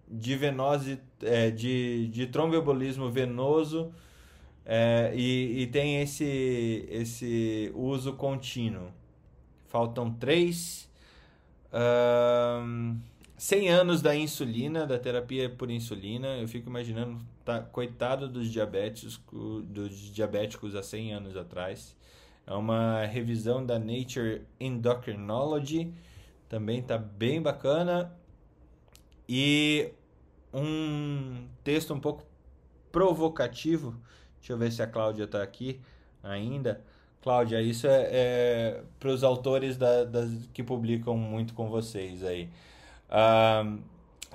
de 0.07 0.35
venose 0.35 0.99
é, 1.21 1.49
de, 1.49 2.07
de 2.07 2.27
tromboembolismo 2.27 3.09
venoso 3.09 3.91
é, 4.65 5.11
e, 5.15 5.61
e 5.61 5.67
tem 5.67 6.01
esse, 6.01 6.87
esse 6.89 7.71
uso 7.75 8.13
contínuo. 8.13 8.89
Faltam 9.67 10.11
três. 10.11 10.89
Um, 11.73 12.99
100 13.37 13.69
anos 13.69 14.01
da 14.01 14.15
insulina, 14.15 14.87
da 14.87 14.97
terapia 14.97 15.49
por 15.49 15.69
insulina. 15.69 16.37
Eu 16.37 16.47
fico 16.47 16.69
imaginando, 16.69 17.19
tá, 17.43 17.59
coitado 17.59 18.27
dos 18.27 18.49
diabéticos, 18.49 19.21
dos 19.65 20.11
diabéticos 20.13 20.75
há 20.75 20.81
100 20.81 21.13
anos 21.13 21.37
atrás. 21.37 21.95
É 22.47 22.53
uma 22.53 23.05
revisão 23.05 23.65
da 23.65 23.77
Nature 23.77 24.43
Endocrinology, 24.59 25.91
também 26.47 26.81
tá 26.81 26.97
bem 26.97 27.41
bacana. 27.41 28.15
E 29.27 29.91
um 30.53 31.47
texto 31.63 31.93
um 31.93 31.99
pouco 31.99 32.23
provocativo 32.91 33.95
Deixa 34.45 34.53
eu 34.53 34.59
ver 34.59 34.71
se 34.71 34.83
a 34.83 34.85
Cláudia 34.85 35.23
está 35.23 35.41
aqui 35.41 35.81
ainda. 36.21 36.79
Cláudia, 37.19 37.59
isso 37.63 37.87
é, 37.87 38.09
é 38.11 38.83
para 38.99 39.09
os 39.09 39.23
autores 39.23 39.75
da, 39.75 40.03
das, 40.03 40.29
que 40.53 40.61
publicam 40.61 41.17
muito 41.17 41.55
com 41.55 41.67
vocês 41.67 42.23
aí. 42.23 42.47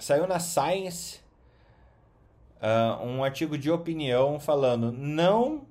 Saiu 0.01 0.27
na 0.27 0.41
Science 0.41 1.21
uh, 2.61 3.05
um 3.05 3.23
artigo 3.23 3.57
de 3.57 3.71
opinião 3.71 4.41
falando 4.41 4.91
não 4.91 5.65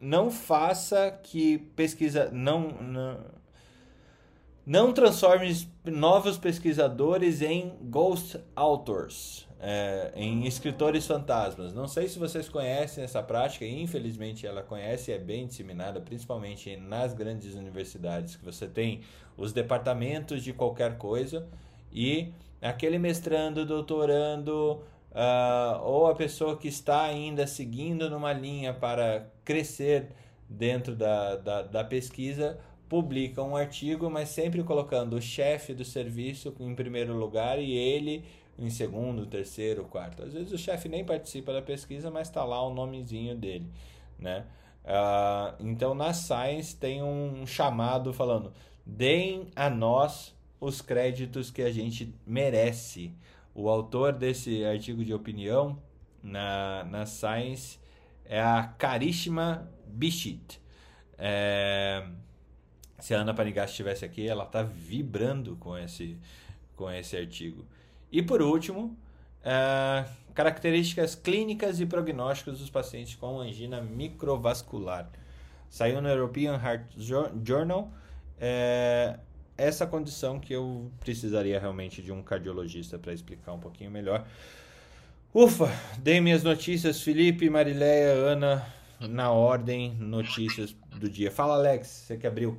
não 0.00 0.30
faça 0.30 1.10
que 1.10 1.58
pesquisa 1.74 2.30
não, 2.30 2.68
não 2.80 3.18
não 4.66 4.92
transforme 4.92 5.54
novos 5.84 6.38
pesquisadores 6.38 7.42
em 7.42 7.72
ghost 7.82 8.38
authors 8.56 9.46
é, 9.66 10.12
em 10.14 10.46
escritores 10.46 11.06
fantasmas. 11.06 11.72
Não 11.72 11.88
sei 11.88 12.06
se 12.06 12.18
vocês 12.18 12.50
conhecem 12.50 13.02
essa 13.02 13.22
prática, 13.22 13.64
infelizmente 13.64 14.46
ela 14.46 14.62
conhece 14.62 15.10
e 15.10 15.14
é 15.14 15.18
bem 15.18 15.46
disseminada, 15.46 16.00
principalmente 16.00 16.76
nas 16.76 17.14
grandes 17.14 17.54
universidades, 17.54 18.36
que 18.36 18.44
você 18.44 18.66
tem 18.66 19.00
os 19.38 19.54
departamentos 19.54 20.44
de 20.44 20.52
qualquer 20.52 20.98
coisa 20.98 21.46
e 21.90 22.30
aquele 22.60 22.98
mestrando, 22.98 23.64
doutorando, 23.64 24.82
uh, 25.12 25.82
ou 25.82 26.08
a 26.08 26.14
pessoa 26.14 26.58
que 26.58 26.68
está 26.68 27.02
ainda 27.02 27.46
seguindo 27.46 28.10
numa 28.10 28.34
linha 28.34 28.74
para 28.74 29.26
crescer 29.44 30.08
dentro 30.46 30.94
da, 30.94 31.36
da, 31.36 31.62
da 31.62 31.84
pesquisa 31.84 32.58
publica 32.88 33.42
um 33.42 33.56
artigo, 33.56 34.10
mas 34.10 34.28
sempre 34.28 34.62
colocando 34.62 35.16
o 35.16 35.22
chefe 35.22 35.74
do 35.74 35.84
serviço 35.84 36.54
em 36.60 36.74
primeiro 36.74 37.14
lugar 37.14 37.58
e 37.58 37.72
ele 37.72 38.24
em 38.58 38.70
segundo, 38.70 39.26
terceiro, 39.26 39.84
quarto. 39.84 40.22
Às 40.22 40.32
vezes 40.32 40.52
o 40.52 40.58
chefe 40.58 40.88
nem 40.88 41.04
participa 41.04 41.52
da 41.52 41.60
pesquisa, 41.60 42.10
mas 42.10 42.28
está 42.28 42.44
lá 42.44 42.62
o 42.62 42.72
nomezinho 42.72 43.34
dele, 43.34 43.68
né? 44.18 44.46
Uh, 44.84 45.64
então 45.66 45.94
na 45.94 46.12
Science 46.12 46.76
tem 46.76 47.02
um 47.02 47.46
chamado 47.46 48.12
falando: 48.12 48.52
deem 48.84 49.48
a 49.56 49.70
nós 49.70 50.34
os 50.60 50.80
créditos 50.80 51.50
que 51.50 51.62
a 51.62 51.72
gente 51.72 52.14
merece. 52.26 53.12
O 53.54 53.68
autor 53.68 54.12
desse 54.12 54.64
artigo 54.64 55.04
de 55.04 55.14
opinião 55.14 55.78
na, 56.22 56.84
na 56.84 57.06
Science 57.06 57.78
é 58.24 58.40
a 58.40 58.64
Karishma 58.64 59.70
Bishit. 59.86 60.60
É, 61.16 62.04
se 63.04 63.14
a 63.14 63.20
Ana 63.20 63.34
Panigas 63.34 63.68
estivesse 63.68 64.02
aqui, 64.02 64.26
ela 64.26 64.44
está 64.44 64.62
vibrando 64.62 65.56
com 65.56 65.76
esse, 65.76 66.16
com 66.74 66.90
esse 66.90 67.14
artigo. 67.14 67.62
E 68.10 68.22
por 68.22 68.40
último, 68.40 68.96
uh, 69.42 70.10
características 70.32 71.14
clínicas 71.14 71.80
e 71.80 71.84
prognósticos 71.84 72.60
dos 72.60 72.70
pacientes 72.70 73.14
com 73.14 73.38
angina 73.38 73.82
microvascular. 73.82 75.10
Saiu 75.68 76.00
no 76.00 76.08
European 76.08 76.54
Heart 76.54 76.96
Journal. 77.44 77.92
É, 78.40 79.18
essa 79.58 79.86
condição 79.86 80.40
que 80.40 80.54
eu 80.54 80.90
precisaria 80.98 81.60
realmente 81.60 82.00
de 82.00 82.10
um 82.10 82.22
cardiologista 82.22 82.98
para 82.98 83.12
explicar 83.12 83.52
um 83.52 83.60
pouquinho 83.60 83.90
melhor. 83.90 84.26
Ufa, 85.34 85.70
dei 85.98 86.22
minhas 86.22 86.42
notícias, 86.42 87.02
Felipe, 87.02 87.50
Marileia, 87.50 88.14
Ana, 88.14 88.66
na 88.98 89.30
ordem, 89.30 89.94
notícias 89.96 90.74
do 90.98 91.06
dia. 91.06 91.30
Fala, 91.30 91.56
Alex, 91.56 91.86
você 91.86 92.16
que 92.16 92.26
abriu. 92.26 92.58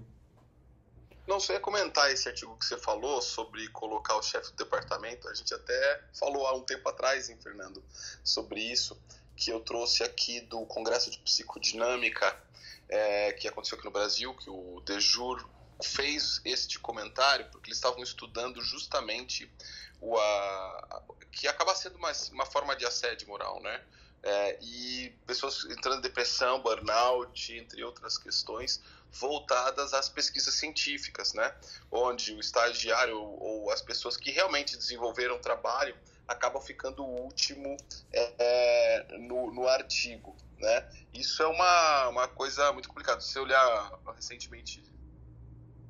Não, 1.28 1.40
só 1.40 1.54
ia 1.54 1.60
comentar 1.60 2.12
esse 2.12 2.28
artigo 2.28 2.56
que 2.58 2.66
você 2.66 2.78
falou 2.78 3.22
sobre 3.22 3.68
colocar 3.70 4.16
o 4.16 4.22
chefe 4.22 4.52
do 4.52 4.58
departamento. 4.58 5.28
A 5.28 5.34
gente 5.34 5.54
até 5.54 6.04
falou 6.14 6.46
há 6.46 6.54
um 6.54 6.62
tempo 6.62 6.88
atrás, 6.88 7.30
hein, 7.30 7.38
Fernando, 7.42 7.84
sobre 8.24 8.62
isso, 8.62 9.00
que 9.36 9.52
eu 9.52 9.60
trouxe 9.60 10.04
aqui 10.04 10.42
do 10.42 10.66
Congresso 10.68 11.10
de 11.10 11.18
Psicodinâmica, 11.20 12.40
é, 12.88 13.34
que 13.34 13.48
aconteceu 13.48 13.78
aqui 13.78 13.86
no 13.86 13.92
Brasil, 13.92 14.34
que 14.36 14.50
o 14.50 14.82
Dejur 14.86 15.44
fez 15.84 16.42
este 16.46 16.80
comentário, 16.80 17.48
porque 17.52 17.70
eles 17.70 17.78
estavam 17.78 18.04
estudando 18.04 18.62
justamente 18.62 19.52
o 20.00 20.18
a, 20.18 21.04
que 21.32 21.48
acaba 21.48 21.76
sendo 21.76 21.98
uma, 21.98 22.12
uma 22.32 22.46
forma 22.46 22.76
de 22.76 22.86
assédio 22.86 23.28
moral, 23.28 23.62
né? 23.62 23.84
É, 24.24 24.58
e 24.62 25.10
pessoas 25.28 25.66
entrando 25.66 26.00
em 26.00 26.02
depressão, 26.02 26.60
burnout, 26.62 27.54
entre 27.54 27.84
outras 27.84 28.18
questões, 28.18 28.82
voltadas 29.12 29.94
às 29.94 30.10
pesquisas 30.10 30.54
científicas, 30.56 31.34
né? 31.34 31.54
Onde 31.92 32.34
o 32.34 32.40
estagiário 32.40 33.18
ou 33.20 33.72
as 33.72 33.82
pessoas 33.82 34.18
que 34.18 34.32
realmente 34.32 34.78
desenvolveram 34.78 35.36
o 35.36 35.40
trabalho 35.40 35.96
acabam 36.28 36.62
ficando 36.62 37.04
o 37.04 37.22
último 37.22 37.78
é, 38.12 38.34
é, 38.40 39.18
no, 39.18 39.54
no 39.54 39.68
artigo, 39.68 40.36
né? 40.58 40.88
Isso 41.14 41.42
é 41.42 41.48
uma, 41.48 42.10
uma 42.10 42.28
coisa 42.28 42.72
muito 42.74 42.90
complicada. 42.90 43.22
Se 43.22 43.32
você 43.32 43.40
olhar 43.40 44.00
recentemente 44.16 44.84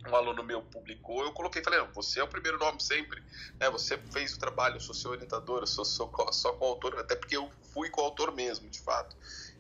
um 0.08 0.16
aluno 0.16 0.44
meu 0.44 0.62
publicou, 0.62 1.24
eu 1.24 1.32
coloquei, 1.32 1.64
falei, 1.64 1.80
não, 1.80 1.92
você 1.94 2.20
é 2.20 2.24
o 2.24 2.28
primeiro 2.28 2.60
nome 2.60 2.82
sempre, 2.82 3.22
né? 3.60 3.70
Você 3.72 3.98
fez 3.98 4.34
o 4.34 4.40
trabalho, 4.40 4.76
eu 4.76 4.80
sou 4.80 4.94
seu 4.94 5.12
orientador, 5.12 5.62
eu 5.62 5.68
sou, 5.68 5.84
sou 5.84 6.12
só 6.32 6.54
coautor, 6.54 7.00
até 7.00 7.16
porque 7.16 7.36
eu 7.36 7.52
fui 7.74 7.90
coautor 7.90 8.32
mesmo, 8.32 8.70
de 8.70 8.80
fato. 8.80 9.16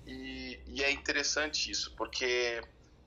E, 0.05 0.59
e 0.67 0.83
é 0.83 0.91
interessante 0.91 1.71
isso, 1.71 1.93
porque 1.95 2.61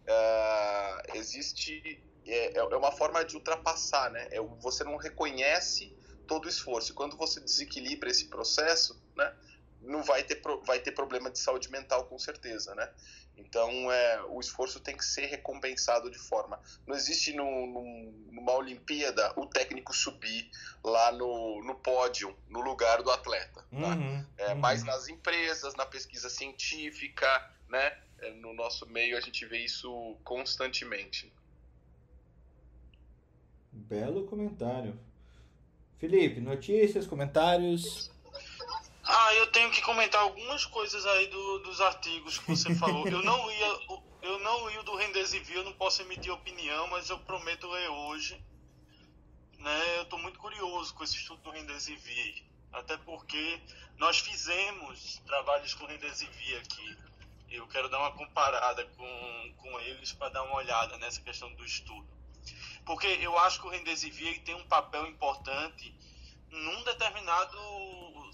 uh, 0.08 1.16
existe 1.16 2.02
é, 2.26 2.58
é, 2.58 2.76
uma 2.76 2.92
forma 2.92 3.24
de 3.24 3.36
ultrapassar, 3.36 4.10
né? 4.10 4.28
É, 4.30 4.40
você 4.40 4.84
não 4.84 4.96
reconhece 4.96 5.96
todo 6.26 6.46
o 6.46 6.48
esforço. 6.48 6.92
E 6.92 6.94
quando 6.94 7.16
você 7.16 7.40
desequilibra 7.40 8.10
esse 8.10 8.26
processo, 8.26 9.00
né? 9.16 9.34
não 9.80 10.02
vai 10.02 10.22
ter, 10.22 10.40
vai 10.64 10.80
ter 10.80 10.92
problema 10.92 11.30
de 11.30 11.38
saúde 11.38 11.70
mental 11.70 12.04
com 12.06 12.18
certeza, 12.18 12.74
né? 12.74 12.90
Então 13.36 13.70
é, 13.90 14.22
o 14.24 14.40
esforço 14.40 14.80
tem 14.80 14.96
que 14.96 15.04
ser 15.04 15.26
recompensado 15.26 16.10
de 16.10 16.18
forma. 16.18 16.60
Não 16.86 16.96
existe 16.96 17.32
no, 17.32 17.44
no, 17.66 18.12
numa 18.32 18.52
Olimpíada 18.52 19.32
o 19.36 19.46
técnico 19.46 19.94
subir 19.94 20.50
lá 20.82 21.12
no, 21.12 21.62
no 21.62 21.76
pódio, 21.76 22.36
no 22.48 22.60
lugar 22.60 23.02
do 23.02 23.10
atleta. 23.10 23.64
Tá? 23.70 23.76
Uhum, 23.76 24.26
é, 24.36 24.48
uhum. 24.48 24.58
Mas 24.58 24.82
nas 24.82 25.08
empresas, 25.08 25.74
na 25.76 25.86
pesquisa 25.86 26.28
científica, 26.28 27.26
né? 27.68 27.96
No 28.40 28.52
nosso 28.52 28.86
meio 28.86 29.16
a 29.16 29.20
gente 29.20 29.46
vê 29.46 29.64
isso 29.64 30.16
constantemente. 30.24 31.32
Belo 33.72 34.26
comentário. 34.26 34.98
Felipe, 35.98 36.40
notícias, 36.40 37.06
comentários. 37.06 38.10
Ah, 39.04 39.34
eu 39.34 39.46
tenho 39.48 39.70
que 39.70 39.80
comentar 39.82 40.20
algumas 40.20 40.66
coisas 40.66 41.04
aí 41.06 41.26
do, 41.28 41.58
dos 41.60 41.80
artigos 41.80 42.38
que 42.38 42.50
você 42.50 42.74
falou. 42.74 43.08
Eu 43.08 43.22
não 43.22 43.50
ia, 43.50 44.00
eu 44.22 44.38
não 44.40 44.70
ia 44.70 44.82
do 44.82 44.94
Rendesivir, 44.96 45.56
eu 45.56 45.64
não 45.64 45.72
posso 45.72 46.02
emitir 46.02 46.32
opinião, 46.32 46.86
mas 46.88 47.08
eu 47.08 47.18
prometo 47.20 47.66
ler 47.68 47.88
hoje. 47.88 48.38
Né? 49.58 49.98
Eu 49.98 50.02
estou 50.02 50.18
muito 50.18 50.38
curioso 50.38 50.94
com 50.94 51.02
esse 51.02 51.16
estudo 51.16 51.40
do 51.42 51.50
Rendesivir, 51.50 52.44
até 52.72 52.96
porque 52.98 53.60
nós 53.96 54.18
fizemos 54.18 55.20
trabalhos 55.26 55.74
com 55.74 55.86
Rendesivir 55.86 56.58
aqui. 56.58 56.96
Eu 57.50 57.66
quero 57.68 57.88
dar 57.88 57.98
uma 57.98 58.12
comparada 58.12 58.84
com, 58.84 59.54
com 59.56 59.80
eles 59.80 60.12
para 60.12 60.28
dar 60.28 60.42
uma 60.42 60.56
olhada 60.56 60.96
nessa 60.98 61.20
questão 61.20 61.52
do 61.54 61.64
estudo. 61.64 62.08
Porque 62.84 63.06
eu 63.06 63.38
acho 63.38 63.60
que 63.60 63.66
o 63.66 63.70
Rendesivir 63.70 64.42
tem 64.44 64.54
um 64.54 64.66
papel 64.66 65.06
importante 65.06 65.94
num 66.50 66.82
determinado 66.84 67.58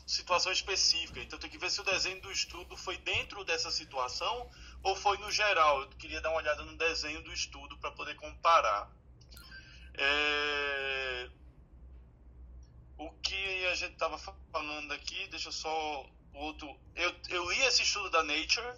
situação 0.06 0.52
específica. 0.52 1.20
Então 1.20 1.38
tem 1.38 1.50
que 1.50 1.58
ver 1.58 1.70
se 1.70 1.80
o 1.80 1.84
desenho 1.84 2.20
do 2.20 2.30
estudo 2.30 2.76
foi 2.76 2.96
dentro 2.98 3.44
dessa 3.44 3.70
situação 3.70 4.50
ou 4.82 4.94
foi 4.94 5.16
no 5.18 5.30
geral. 5.30 5.82
Eu 5.82 5.88
queria 5.90 6.20
dar 6.20 6.30
uma 6.30 6.38
olhada 6.38 6.62
no 6.62 6.76
desenho 6.76 7.22
do 7.22 7.32
estudo 7.32 7.76
para 7.78 7.90
poder 7.92 8.14
comparar. 8.16 8.90
É... 9.94 11.30
O 12.96 13.10
que 13.20 13.66
a 13.66 13.74
gente 13.74 13.94
estava 13.94 14.18
falando 14.52 14.92
aqui, 14.92 15.26
deixa 15.28 15.48
eu 15.48 15.52
só 15.52 16.06
outro. 16.32 16.78
Eu, 16.94 17.14
eu 17.28 17.50
li 17.50 17.60
esse 17.62 17.82
estudo 17.82 18.10
da 18.10 18.22
Nature. 18.22 18.72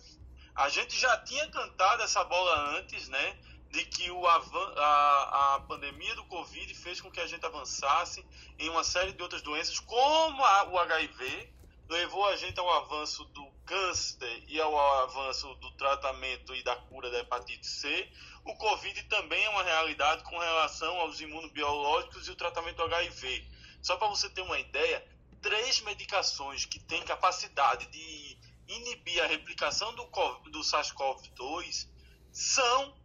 A 0.57 0.69
gente 0.69 0.99
já 0.99 1.17
tinha 1.19 1.49
cantado 1.49 2.03
essa 2.03 2.25
bola 2.25 2.79
antes, 2.79 3.09
né? 3.09 3.39
de 3.71 3.85
que 3.85 4.11
o 4.11 4.27
a, 4.27 5.55
a 5.55 5.61
pandemia 5.69 6.15
do 6.15 6.25
Covid 6.25 6.75
fez 6.75 7.01
com 7.01 7.11
que 7.11 7.21
a 7.21 7.27
gente 7.27 7.45
avançasse 7.45 8.25
em 8.59 8.71
uma 8.71 8.83
série 8.83 9.13
de 9.13 9.23
outras 9.23 9.43
doenças, 9.43 9.79
como 9.81 10.43
a, 10.43 10.65
o 10.71 10.79
HIV, 10.79 11.53
levou 11.89 12.25
a 12.27 12.37
gente 12.37 12.59
ao 12.59 12.71
avanço 12.73 13.25
do 13.27 13.47
câncer 13.65 14.45
e 14.49 14.61
ao 14.61 14.79
avanço 15.03 15.55
do 15.57 15.71
tratamento 15.73 16.55
e 16.55 16.63
da 16.63 16.75
cura 16.75 17.11
da 17.11 17.19
hepatite 17.21 17.67
C. 17.67 18.11
O 18.45 18.55
Covid 18.57 19.03
também 19.05 19.45
é 19.45 19.51
uma 19.51 19.63
realidade 19.63 20.23
com 20.25 20.39
relação 20.39 20.99
aos 21.01 21.21
imunobiológicos 21.21 22.29
e 22.29 22.31
o 22.31 22.37
tratamento 22.37 22.77
do 22.77 22.85
HIV. 22.85 23.47
Só 23.83 23.97
para 23.97 24.09
você 24.09 24.29
ter 24.31 24.41
uma 24.41 24.59
ideia, 24.59 25.07
três 25.43 25.81
medicações 25.83 26.65
que 26.65 26.79
têm 26.81 27.03
capacidade 27.03 27.87
de 27.87 28.36
inibir 28.69 29.23
a 29.23 29.27
replicação 29.27 29.95
do, 29.95 30.05
do 30.51 30.61
SARS-CoV-2 30.61 31.89
são 32.33 32.97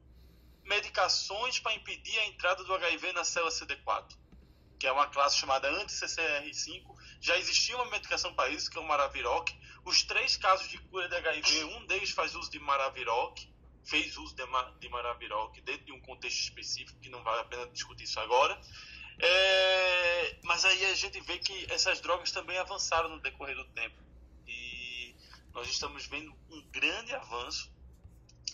medicações 0.64 1.60
para 1.60 1.74
impedir 1.74 2.18
a 2.20 2.26
entrada 2.28 2.64
do 2.64 2.74
HIV 2.74 3.14
na 3.14 3.24
célula 3.24 3.52
CD4, 3.52 4.18
que 4.80 4.88
é 4.88 4.92
uma 4.92 5.08
classe 5.08 5.38
chamada 5.38 5.70
anti-CCR5. 5.70 6.96
Já 7.20 7.38
existia 7.38 7.76
uma 7.76 7.86
medicação 7.86 8.34
para 8.34 8.50
isso, 8.50 8.70
que 8.70 8.78
é 8.78 8.82
o 8.82 8.88
Maraviroc. 8.88 9.50
Os 9.86 10.04
três 10.04 10.38
casos 10.38 10.70
de 10.70 10.78
cura 10.78 11.08
de 11.08 11.16
HIV, 11.16 11.64
um 11.66 11.86
deles 11.86 12.12
faz 12.12 12.36
uso 12.36 12.50
de 12.52 12.60
Maraviroc, 12.60 13.40
fez 13.84 14.18
uso 14.18 14.36
de, 14.36 14.44
de 14.80 14.90
Maraviroc 14.90 15.60
dentro 15.62 15.86
de 15.86 15.92
um 15.92 16.02
contexto 16.02 16.40
específico, 16.40 17.00
que 17.00 17.10
não 17.10 17.24
vale 17.24 17.42
a 17.42 17.46
pena 17.46 17.68
discutir 17.68 18.04
isso 18.04 18.20
agora. 18.20 18.60
É, 19.20 20.40
mas 20.44 20.66
aí 20.66 20.86
a 20.86 20.96
gente 20.96 21.20
vê 21.22 21.38
que 21.38 21.72
essas 21.72 22.00
drogas 22.00 22.32
também 22.32 22.58
avançaram 22.58 23.10
no 23.10 23.20
decorrer 23.20 23.56
do 23.56 23.66
tempo. 23.66 24.11
Nós 25.54 25.68
estamos 25.68 26.06
vendo 26.06 26.34
um 26.50 26.62
grande 26.70 27.14
avanço 27.14 27.72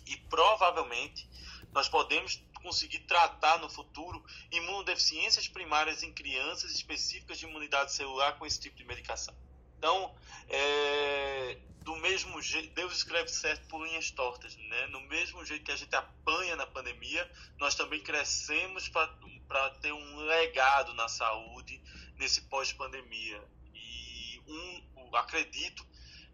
e 0.05 0.17
provavelmente 0.29 1.29
nós 1.71 1.87
podemos 1.87 2.41
conseguir 2.61 2.99
tratar 2.99 3.59
no 3.59 3.69
futuro 3.69 4.23
imunodeficiências 4.51 5.47
primárias 5.47 6.03
em 6.03 6.11
crianças 6.11 6.71
específicas 6.71 7.37
de 7.37 7.45
imunidade 7.45 7.93
celular 7.93 8.37
com 8.37 8.45
esse 8.45 8.59
tipo 8.59 8.75
de 8.75 8.83
medicação. 8.83 9.35
Então, 9.77 10.15
é, 10.49 11.59
do 11.81 11.95
mesmo 11.97 12.41
jeito, 12.41 12.73
Deus 12.73 12.97
escreve 12.97 13.29
certo 13.29 13.67
por 13.67 13.85
linhas 13.85 14.09
tortas, 14.11 14.55
né? 14.55 14.87
No 14.87 15.01
mesmo 15.01 15.45
jeito 15.45 15.63
que 15.63 15.71
a 15.71 15.75
gente 15.75 15.95
apanha 15.95 16.55
na 16.55 16.65
pandemia, 16.65 17.31
nós 17.57 17.75
também 17.75 18.01
crescemos 18.01 18.89
para 18.89 19.69
ter 19.81 19.93
um 19.93 20.17
legado 20.17 20.93
na 20.95 21.07
saúde 21.07 21.81
nesse 22.17 22.41
pós-pandemia. 22.41 23.41
E 23.73 24.41
um, 24.47 25.15
acredito 25.15 25.85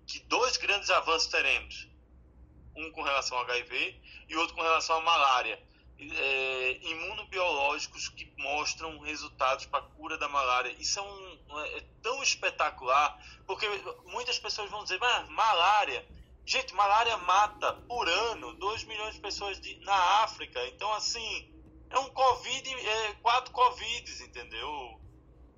que 0.08 0.20
dois 0.22 0.58
grandes 0.58 0.90
avanços 0.90 1.28
teremos 1.28 1.88
um 2.76 2.92
com 2.92 3.02
relação 3.02 3.38
ao 3.38 3.44
HIV 3.44 4.00
e 4.30 4.36
outro 4.36 4.56
com 4.56 4.62
relação 4.62 4.98
à 4.98 5.02
malária. 5.02 5.62
É, 6.00 6.80
imunobiológicos 6.82 8.10
que 8.10 8.30
mostram 8.38 9.00
resultados 9.00 9.66
para 9.68 9.80
a 9.80 9.88
cura 9.90 10.18
da 10.18 10.28
malária. 10.28 10.76
Isso 10.80 11.00
é, 11.00 11.02
um, 11.02 11.60
é 11.60 11.84
tão 12.02 12.22
espetacular, 12.22 13.18
porque 13.46 13.66
muitas 14.06 14.38
pessoas 14.38 14.70
vão 14.70 14.84
dizer, 14.84 15.00
mas 15.00 15.30
malária. 15.30 16.06
Gente, 16.46 16.74
malária 16.74 17.16
mata 17.18 17.74
por 17.88 18.10
ano 18.10 18.54
2 18.56 18.84
milhões 18.84 19.16
de 19.16 19.22
pessoas 19.22 19.62
de, 19.62 19.78
na 19.86 19.96
África. 20.24 20.66
Então, 20.68 20.92
assim, 20.94 21.50
é 21.90 22.00
um 22.00 22.10
Covid, 22.10 22.74
é, 22.74 23.14
quatro 23.22 23.54
Covids, 23.54 24.20
entendeu? 24.20 25.00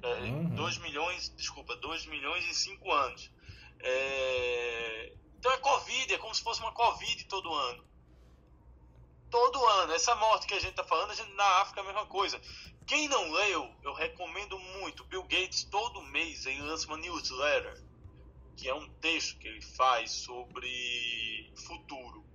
2 0.01 0.05
é, 0.05 0.19
uhum. 0.27 0.83
milhões, 0.83 1.33
desculpa, 1.35 1.75
2 1.77 2.05
milhões 2.05 2.45
em 2.45 2.53
5 2.53 2.91
anos. 2.91 3.31
É, 3.79 5.13
então 5.37 5.51
é 5.51 5.57
Covid, 5.57 6.13
é 6.13 6.17
como 6.17 6.33
se 6.33 6.41
fosse 6.43 6.59
uma 6.59 6.71
Covid 6.71 7.25
todo 7.25 7.53
ano. 7.53 7.85
Todo 9.29 9.63
ano. 9.63 9.93
Essa 9.93 10.15
morte 10.15 10.47
que 10.47 10.53
a 10.53 10.59
gente 10.59 10.71
está 10.71 10.83
falando, 10.83 11.13
gente, 11.13 11.31
na 11.33 11.61
África 11.61 11.81
é 11.81 11.83
a 11.83 11.85
mesma 11.85 12.05
coisa. 12.07 12.41
Quem 12.87 13.07
não 13.07 13.31
leu, 13.31 13.71
eu 13.83 13.93
recomendo 13.93 14.57
muito. 14.57 15.03
Bill 15.05 15.23
Gates, 15.23 15.63
todo 15.65 16.01
mês, 16.03 16.45
ele 16.45 16.61
lança 16.61 16.87
uma 16.87 16.97
newsletter, 16.97 17.83
que 18.55 18.67
é 18.67 18.73
um 18.73 18.89
texto 18.95 19.37
que 19.39 19.47
ele 19.47 19.61
faz 19.61 20.11
sobre 20.11 21.51
futuro. 21.67 22.25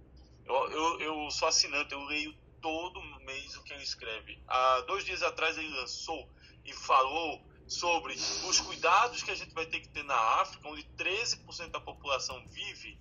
Eu, 0.44 0.70
eu, 0.70 1.00
eu 1.00 1.30
sou 1.30 1.48
assinante, 1.48 1.92
eu 1.92 2.02
leio 2.04 2.34
todo 2.60 3.02
mês 3.24 3.56
o 3.56 3.62
que 3.62 3.72
ele 3.72 3.82
escreve. 3.82 4.42
Há 4.46 4.80
dois 4.82 5.04
dias 5.04 5.22
atrás 5.22 5.56
ele 5.56 5.68
lançou 5.68 6.28
e 6.64 6.72
falou 6.72 7.44
sobre 7.70 8.14
os 8.14 8.60
cuidados 8.60 9.22
que 9.22 9.30
a 9.30 9.34
gente 9.34 9.54
vai 9.54 9.64
ter 9.64 9.80
que 9.80 9.88
ter 9.88 10.02
na 10.02 10.18
África, 10.40 10.68
onde 10.68 10.82
13% 10.98 11.70
da 11.70 11.80
população 11.80 12.44
vive, 12.48 12.98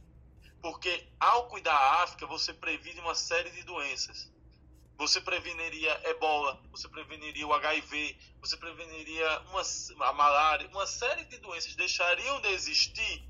porque 0.62 1.08
ao 1.20 1.48
cuidar 1.48 1.74
da 1.74 2.04
África, 2.04 2.28
você 2.28 2.54
previne 2.54 3.00
uma 3.00 3.16
série 3.16 3.50
de 3.50 3.64
doenças. 3.64 4.32
Você 4.98 5.20
preveniria 5.22 6.10
ebola, 6.10 6.62
você 6.72 6.88
preveniria 6.88 7.48
o 7.48 7.54
HIV, 7.54 8.18
você 8.42 8.58
preveniria 8.58 9.40
uma, 9.50 9.62
a 10.08 10.14
malária, 10.14 10.68
uma 10.68 10.86
série 10.86 11.24
de 11.26 11.38
doenças 11.38 11.76
deixariam 11.76 12.40
de 12.42 12.50
existir 12.50 13.28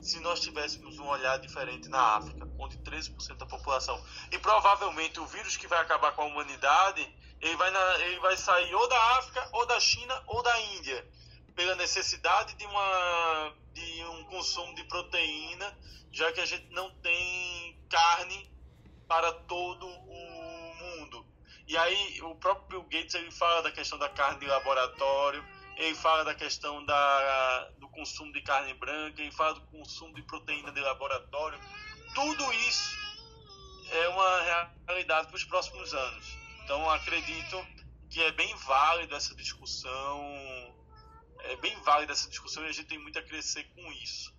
se 0.00 0.18
nós 0.20 0.40
tivéssemos 0.40 0.98
um 0.98 1.06
olhar 1.06 1.38
diferente 1.38 1.88
na 1.88 2.16
África, 2.16 2.48
onde 2.58 2.78
13% 2.78 3.36
da 3.36 3.46
população. 3.46 4.02
E 4.32 4.38
provavelmente 4.38 5.20
o 5.20 5.26
vírus 5.26 5.56
que 5.56 5.68
vai 5.68 5.78
acabar 5.78 6.12
com 6.12 6.22
a 6.22 6.26
humanidade 6.26 7.06
ele 7.40 7.56
vai, 7.56 7.70
na, 7.70 7.98
ele 8.00 8.20
vai 8.20 8.36
sair 8.36 8.74
ou 8.74 8.88
da 8.88 9.02
África, 9.18 9.48
ou 9.52 9.66
da 9.66 9.80
China, 9.80 10.22
ou 10.26 10.42
da 10.42 10.60
Índia, 10.60 11.06
pela 11.54 11.74
necessidade 11.74 12.54
de, 12.54 12.66
uma, 12.66 13.54
de 13.72 14.04
um 14.04 14.24
consumo 14.24 14.74
de 14.74 14.84
proteína, 14.84 15.78
já 16.12 16.30
que 16.32 16.40
a 16.40 16.46
gente 16.46 16.68
não 16.70 16.90
tem 16.96 17.80
carne 17.88 18.50
para 19.08 19.32
todo 19.32 19.86
o 19.86 20.74
mundo. 20.74 21.26
E 21.66 21.76
aí 21.76 22.20
o 22.22 22.34
próprio 22.34 22.82
Bill 22.82 22.88
Gates 22.90 23.14
ele 23.14 23.30
fala 23.30 23.62
da 23.62 23.70
questão 23.70 23.98
da 23.98 24.08
carne 24.08 24.40
de 24.40 24.46
laboratório, 24.46 25.44
ele 25.76 25.94
fala 25.94 26.24
da 26.24 26.34
questão 26.34 26.84
da, 26.84 27.70
do 27.78 27.88
consumo 27.88 28.32
de 28.32 28.42
carne 28.42 28.74
branca, 28.74 29.22
ele 29.22 29.32
fala 29.32 29.54
do 29.54 29.62
consumo 29.62 30.14
de 30.14 30.22
proteína 30.22 30.70
de 30.72 30.80
laboratório. 30.80 31.58
Tudo 32.14 32.52
isso 32.52 32.98
é 33.92 34.08
uma 34.08 34.66
realidade 34.86 35.28
para 35.28 35.36
os 35.36 35.44
próximos 35.44 35.94
anos. 35.94 36.39
Então 36.70 36.88
acredito 36.88 37.66
que 38.08 38.22
é 38.22 38.30
bem 38.30 38.54
válido 38.54 39.16
essa 39.16 39.34
discussão, 39.34 40.22
é 41.40 41.56
bem 41.56 41.76
válida 41.82 42.12
essa 42.12 42.28
discussão 42.28 42.62
e 42.62 42.68
a 42.68 42.72
gente 42.72 42.86
tem 42.86 42.96
muito 42.96 43.18
a 43.18 43.22
crescer 43.22 43.64
com 43.74 43.90
isso. 43.90 44.32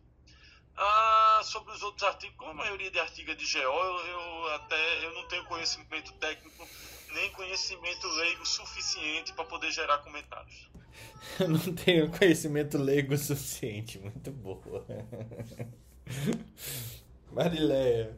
Ah, 0.78 1.42
sobre 1.44 1.74
os 1.74 1.84
outros 1.84 2.04
artigos, 2.04 2.38
como 2.38 2.52
a 2.52 2.54
maioria 2.54 2.90
de 2.90 2.98
artigos 2.98 3.34
é 3.34 3.36
de 3.36 3.44
GO, 3.52 3.60
eu, 3.60 3.98
eu 4.08 4.48
até 4.54 5.06
eu 5.06 5.14
não 5.14 5.28
tenho 5.28 5.44
conhecimento 5.44 6.14
técnico 6.14 6.66
nem 7.12 7.30
conhecimento 7.34 8.08
leigo 8.08 8.46
suficiente 8.46 9.34
para 9.34 9.44
poder 9.44 9.70
gerar 9.70 9.98
comentários. 9.98 10.70
Eu 11.38 11.50
não 11.50 11.76
tenho 11.76 12.10
conhecimento 12.18 12.78
leigo 12.78 13.18
suficiente. 13.18 14.00
Muito 14.00 14.32
boa. 14.32 14.86
Marileia, 17.30 18.18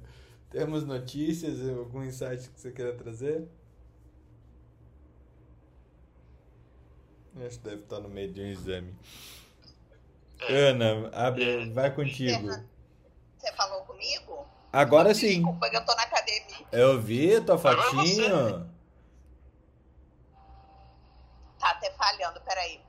temos 0.51 0.83
notícias? 0.83 1.67
Algum 1.67 2.03
insight 2.03 2.47
que 2.51 2.61
você 2.61 2.71
queira 2.71 2.93
trazer? 2.95 3.49
Acho 7.35 7.57
que 7.59 7.63
deve 7.69 7.81
estar 7.83 7.99
no 7.99 8.09
meio 8.09 8.31
de 8.31 8.41
um 8.41 8.45
exame. 8.47 8.95
É, 10.41 10.69
Ana, 10.69 11.09
abre, 11.13 11.69
vai 11.71 11.93
contigo. 11.93 12.47
Você 13.37 13.51
falou 13.53 13.81
comigo? 13.85 14.45
Agora 14.71 15.13
sim. 15.13 15.35
Desculpa 15.41 15.69
que 15.69 15.77
eu 15.77 15.85
tô 15.85 15.95
na 15.95 16.03
academia. 16.03 16.67
Eu 16.71 17.01
vi 17.01 17.39
tua 17.41 17.55
Agora 17.55 17.81
fotinho. 17.83 18.69
Tá 21.59 21.69
até 21.71 21.91
falhando, 21.91 22.41
peraí. 22.41 22.81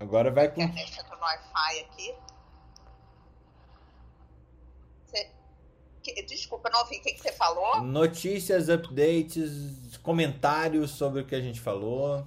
Agora 0.00 0.30
vai 0.30 0.48
Que 0.48 0.54
com. 0.56 0.62
a 0.62 0.66
gente 0.66 0.98
entrou 1.00 1.18
no 1.18 1.24
Wi-Fi 1.24 1.80
aqui. 1.80 2.14
Você- 5.06 5.32
Desculpa, 6.26 6.68
eu 6.68 6.72
não 6.72 6.80
ouvi 6.80 6.96
o 6.98 7.02
que, 7.02 7.12
que 7.12 7.20
você 7.20 7.32
falou. 7.32 7.80
Notícias, 7.82 8.68
updates, 8.68 9.96
comentários 10.02 10.90
sobre 10.92 11.20
o 11.22 11.26
que 11.26 11.34
a 11.34 11.40
gente 11.40 11.60
falou. 11.60 12.26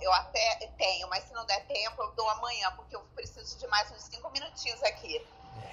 Eu 0.00 0.12
até 0.12 0.70
tenho, 0.76 1.08
mas 1.08 1.24
se 1.24 1.32
não 1.34 1.44
der 1.46 1.64
tempo, 1.66 2.02
eu 2.02 2.12
dou 2.12 2.28
amanhã, 2.30 2.70
porque 2.76 2.94
eu 2.94 3.00
preciso 3.14 3.58
de 3.58 3.66
mais 3.66 3.90
uns 3.90 4.02
cinco 4.02 4.30
minutinhos 4.30 4.82
aqui. 4.82 5.24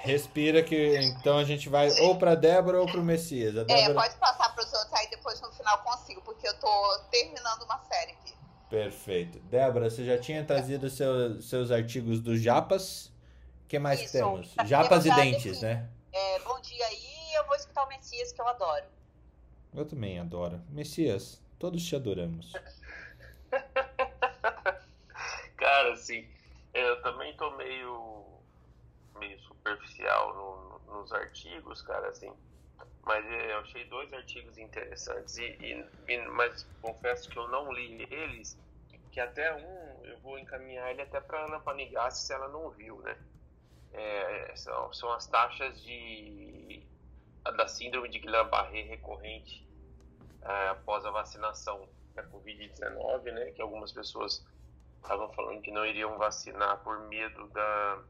Respira 0.02 0.64
que 0.64 0.98
então 0.98 1.38
a 1.38 1.44
gente 1.44 1.70
vai 1.70 1.90
ou 2.02 2.18
pra 2.18 2.34
Débora 2.36 2.80
ou 2.82 2.88
pro 2.88 3.04
Messias. 3.04 3.56
A 3.56 3.62
É, 3.62 3.66
Débora... 3.66 3.94
pode 3.94 4.16
passar 4.16 4.50
para 4.54 4.64
os 4.64 4.74
outros 4.74 4.94
aí 4.94 5.10
depois 5.10 5.40
no 5.42 5.52
final 5.52 5.78
consigo, 5.84 6.22
porque 6.22 6.48
eu 6.48 6.54
tô 6.60 7.00
terminando 7.12 7.64
uma 7.64 7.80
série 7.80 8.12
aqui. 8.14 8.34
Perfeito. 8.70 9.40
Débora, 9.42 9.90
você 9.90 10.04
já 10.04 10.18
tinha 10.18 10.44
trazido 10.44 10.90
seu, 10.90 11.42
seus 11.42 11.72
artigos 11.72 12.20
dos 12.20 12.42
Japas. 12.42 13.12
O 13.64 13.68
que 13.68 13.80
mais 13.80 14.02
Isso. 14.02 14.12
temos? 14.12 14.54
Japas 14.66 15.06
e 15.06 15.14
dentes, 15.14 15.62
né? 15.62 15.88
É, 16.12 16.40
bom 16.40 16.60
dia 16.62 16.86
aí, 16.86 17.34
eu 17.36 17.46
vou 17.46 17.56
escutar 17.56 17.84
o 17.84 17.88
Messias, 17.88 18.32
que 18.32 18.42
eu 18.42 18.48
adoro. 18.48 18.86
Eu 19.74 19.86
também 19.86 20.20
adoro. 20.20 20.62
Messias, 20.70 21.42
todos 21.60 21.84
te 21.84 21.96
adoramos. 21.96 22.52
Cara, 25.66 25.94
assim, 25.94 26.30
eu 26.74 27.02
também 27.02 27.36
tô 27.38 27.50
meio, 27.58 28.44
meio 29.18 29.40
superficial 29.42 30.36
no- 30.36 30.80
nos 30.96 31.14
artigos, 31.14 31.82
cara, 31.84 32.10
assim. 32.10 32.34
Mas 33.04 33.26
é, 33.26 33.54
eu 33.54 33.60
achei 33.60 33.86
dois 33.90 34.14
artigos 34.14 34.58
interessantes. 34.60 35.38
E, 35.38 35.44
e- 35.46 35.90
e- 36.10 36.28
mas 36.30 36.64
confesso 36.82 37.30
que 37.30 37.40
eu 37.40 37.48
não 37.50 37.72
li 37.74 38.08
eles, 38.12 38.60
que 39.12 39.20
até 39.22 39.54
um 39.56 40.06
eu 40.06 40.20
vou 40.22 40.40
encaminhar 40.40 40.92
ele 40.92 41.02
até 41.04 41.22
para 41.22 41.46
Ana 41.46 41.60
Panigassi 41.62 42.28
se 42.28 42.34
ela 42.34 42.50
não 42.50 42.72
viu, 42.72 43.02
né? 43.02 43.18
É, 43.94 44.56
são, 44.58 44.94
são 44.94 45.12
as 45.14 45.28
taxas 45.28 45.82
de 45.84 46.88
da 47.58 47.68
síndrome 47.68 48.10
de 48.10 48.20
Guillain-Barré 48.20 48.84
recorrente 48.84 49.66
é, 50.44 50.68
após 50.70 51.06
a 51.06 51.12
vacinação 51.12 51.90
da 52.16 52.24
Covid-19, 52.24 53.32
né? 53.32 53.52
Que 53.52 53.62
algumas 53.62 53.92
pessoas 53.92 54.44
estavam 55.06 55.32
falando 55.34 55.62
que 55.62 55.72
não 55.72 55.86
iriam 55.86 56.18
vacinar 56.18 56.84
por 56.84 57.00
medo 57.08 57.48
da 57.50 58.04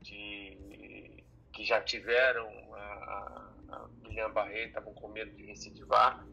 de 0.00 1.24
que 1.52 1.64
já 1.64 1.80
tiveram 1.82 2.48
a, 2.74 3.52
a 3.68 3.88
Guillain-Barré, 4.02 4.66
estavam 4.66 4.94
com 4.94 5.08
medo 5.08 5.30
de 5.32 5.44
recidivar. 5.44 6.26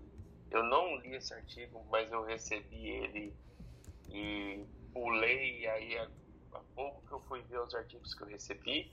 Eu 0.49 0.63
não 0.63 0.95
li 0.97 1.15
esse 1.15 1.33
artigo, 1.33 1.85
mas 1.91 2.11
eu 2.11 2.23
recebi 2.23 2.87
ele 2.87 3.35
e 4.09 4.65
pulei 4.93 5.59
e 5.61 5.67
aí 5.67 5.97
há 5.97 6.59
pouco 6.73 7.05
que 7.05 7.11
eu 7.11 7.19
fui 7.21 7.41
ver 7.43 7.59
os 7.59 7.75
artigos 7.75 8.13
que 8.13 8.23
eu 8.23 8.27
recebi. 8.27 8.91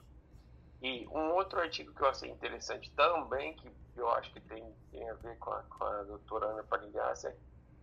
E 0.83 1.07
um 1.09 1.33
outro 1.33 1.59
artigo 1.61 1.95
que 1.95 2.03
eu 2.03 2.09
achei 2.09 2.29
interessante 2.29 2.91
também, 2.93 3.55
que 3.55 3.71
eu 3.97 4.11
acho 4.11 4.33
que 4.33 4.41
tem, 4.41 4.75
tem 4.91 5.09
a 5.09 5.15
ver 5.15 5.39
com 5.39 5.53
a, 5.53 5.63
com 5.63 5.85
a 5.85 6.03
doutora 6.03 6.47
Ana 6.47 6.65
Panigassi, 6.65 7.29
é 7.29 7.37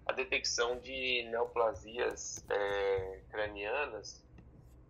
a 0.06 0.12
detecção 0.12 0.80
de 0.80 1.24
neoplasias 1.30 2.44
é, 2.50 3.20
cranianas 3.30 4.24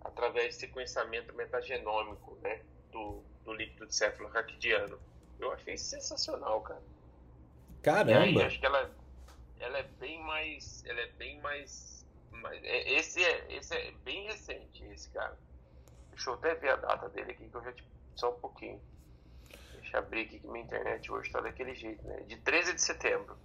através 0.02 0.56
de 0.56 0.62
sequenciamento 0.62 1.34
metagenômico 1.36 2.38
né, 2.42 2.62
do, 2.92 3.24
do 3.46 3.54
líquido 3.54 3.88
de 3.88 3.96
céfalo 3.96 4.30
raquidiano. 4.30 5.00
Eu 5.40 5.52
achei 5.52 5.78
sensacional, 5.78 6.62
cara. 6.62 6.82
E 6.82 7.90
aí, 7.90 8.06
Caramba! 8.06 8.46
acho 8.46 8.60
que 8.60 8.66
ela, 8.66 8.92
ela 9.60 9.78
é 9.80 9.84
bem 9.84 10.22
mais. 10.22 10.84
Ela 10.86 11.02
é 11.02 11.08
bem 11.14 11.40
mais. 11.42 12.06
mais- 12.32 12.64
é- 12.64 12.94
esse, 12.94 13.24
é, 13.24 13.46
esse 13.54 13.76
é 13.76 13.92
bem 14.04 14.26
recente, 14.28 14.84
esse 14.86 15.10
cara. 15.10 15.38
Deixa 16.12 16.30
eu 16.30 16.36
até 16.36 16.56
ver 16.56 16.70
a 16.70 16.76
data 16.78 17.10
dele 17.10 17.32
aqui, 17.32 17.50
que 17.50 17.56
eu 17.56 17.64
já 17.64 17.74
te. 17.74 17.84
Só 18.16 18.30
um 18.32 18.40
pouquinho. 18.40 18.80
Deixa 19.74 19.98
eu 19.98 20.00
abrir 20.02 20.22
aqui 20.22 20.40
que 20.40 20.48
minha 20.48 20.64
internet 20.64 21.12
hoje 21.12 21.32
tá 21.32 21.42
daquele 21.42 21.74
jeito, 21.76 22.06
né? 22.08 22.22
De 22.22 22.38
13 22.38 22.74
de 22.74 22.82
setembro. 22.82 23.36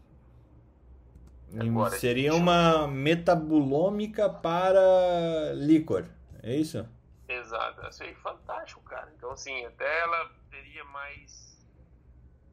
Agora, 1.57 1.97
Seria 1.97 2.35
uma 2.35 2.87
metabulômica 2.87 4.29
para 4.29 5.53
líquor. 5.55 6.07
É 6.43 6.55
isso? 6.55 6.87
Exato, 7.27 7.81
eu 7.81 7.87
achei 7.89 8.15
fantástico, 8.17 8.81
cara. 8.83 9.11
Então, 9.17 9.31
assim, 9.31 9.65
até 9.65 10.01
ela 10.01 10.31
teria 10.51 10.85
mais, 10.85 11.67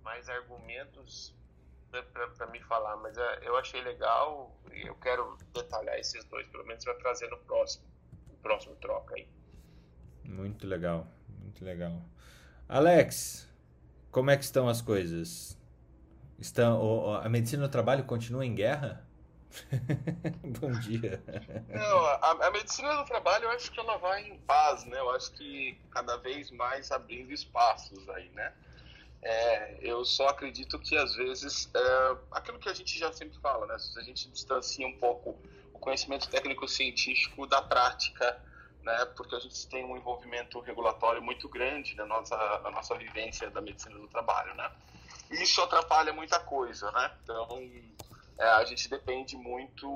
mais 0.03 0.29
argumentos 0.29 1.33
para 2.35 2.47
me 2.47 2.59
falar, 2.61 2.97
mas 2.97 3.17
é, 3.17 3.39
eu 3.43 3.55
achei 3.55 3.81
legal 3.81 4.53
e 4.73 4.85
eu 4.85 4.95
quero 4.95 5.37
detalhar 5.53 5.97
esses 5.97 6.23
dois, 6.25 6.45
pelo 6.47 6.65
menos 6.65 6.83
para 6.83 6.95
trazer 6.95 7.29
no 7.29 7.37
próximo, 7.37 7.85
no 8.29 8.37
próximo 8.37 8.75
troca 8.75 9.15
aí. 9.15 9.27
Muito 10.23 10.67
legal, 10.67 11.07
muito 11.39 11.63
legal. 11.63 12.01
Alex, 12.67 13.49
como 14.11 14.29
é 14.29 14.37
que 14.37 14.43
estão 14.43 14.67
as 14.67 14.81
coisas? 14.81 15.57
Estão, 16.39 16.81
o- 16.81 17.13
a 17.15 17.29
medicina 17.29 17.67
do 17.67 17.71
trabalho 17.71 18.03
continua 18.03 18.45
em 18.45 18.53
guerra? 18.53 19.05
Bom 20.59 20.71
dia. 20.79 21.23
Não, 21.69 22.05
a, 22.05 22.47
a 22.47 22.51
medicina 22.51 22.93
do 22.97 23.05
trabalho 23.05 23.45
eu 23.45 23.51
acho 23.51 23.71
que 23.71 23.79
ela 23.79 23.97
vai 23.97 24.27
em 24.27 24.37
paz, 24.39 24.83
né? 24.85 24.99
Eu 24.99 25.09
acho 25.11 25.31
que 25.31 25.77
cada 25.91 26.17
vez 26.17 26.51
mais 26.51 26.91
abrindo 26.91 27.31
espaços 27.31 28.07
aí, 28.09 28.29
né? 28.31 28.51
É, 29.21 29.77
eu 29.81 30.03
só 30.03 30.27
acredito 30.27 30.77
que 30.77 30.95
às 30.97 31.15
vezes 31.15 31.69
é, 31.73 32.17
aquilo 32.31 32.59
que 32.59 32.69
a 32.69 32.73
gente 32.73 32.99
já 32.99 33.11
sempre 33.13 33.39
fala, 33.39 33.65
né? 33.65 33.79
Se 33.79 33.97
a 33.97 34.03
gente 34.03 34.29
distancia 34.29 34.85
um 34.85 34.97
pouco 34.99 35.37
o 35.73 35.79
conhecimento 35.79 36.29
técnico-científico 36.29 37.47
da 37.47 37.61
prática, 37.61 38.37
né? 38.83 39.05
Porque 39.15 39.35
a 39.35 39.39
gente 39.39 39.67
tem 39.67 39.85
um 39.85 39.95
envolvimento 39.95 40.59
regulatório 40.59 41.21
muito 41.21 41.47
grande 41.47 41.95
na 41.95 42.05
nossa, 42.05 42.35
na 42.59 42.71
nossa 42.71 42.93
vivência 42.95 43.49
da 43.49 43.61
medicina 43.61 43.97
do 43.97 44.07
trabalho, 44.09 44.53
né? 44.55 44.69
Isso 45.31 45.61
atrapalha 45.61 46.13
muita 46.13 46.39
coisa, 46.39 46.91
né? 46.91 47.11
Então 47.23 47.47
é, 48.37 48.47
a 48.49 48.65
gente 48.65 48.89
depende 48.89 49.35
muito 49.37 49.87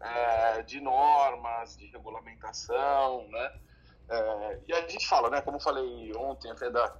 é, 0.00 0.62
de 0.62 0.80
normas, 0.80 1.76
de 1.76 1.86
regulamentação, 1.86 3.26
né? 3.28 3.52
É, 4.08 4.60
e 4.68 4.72
a 4.72 4.88
gente 4.88 5.06
fala, 5.06 5.28
né? 5.30 5.40
Como 5.42 5.60
falei 5.60 6.12
ontem 6.16 6.50
até 6.50 6.70
da, 6.70 6.96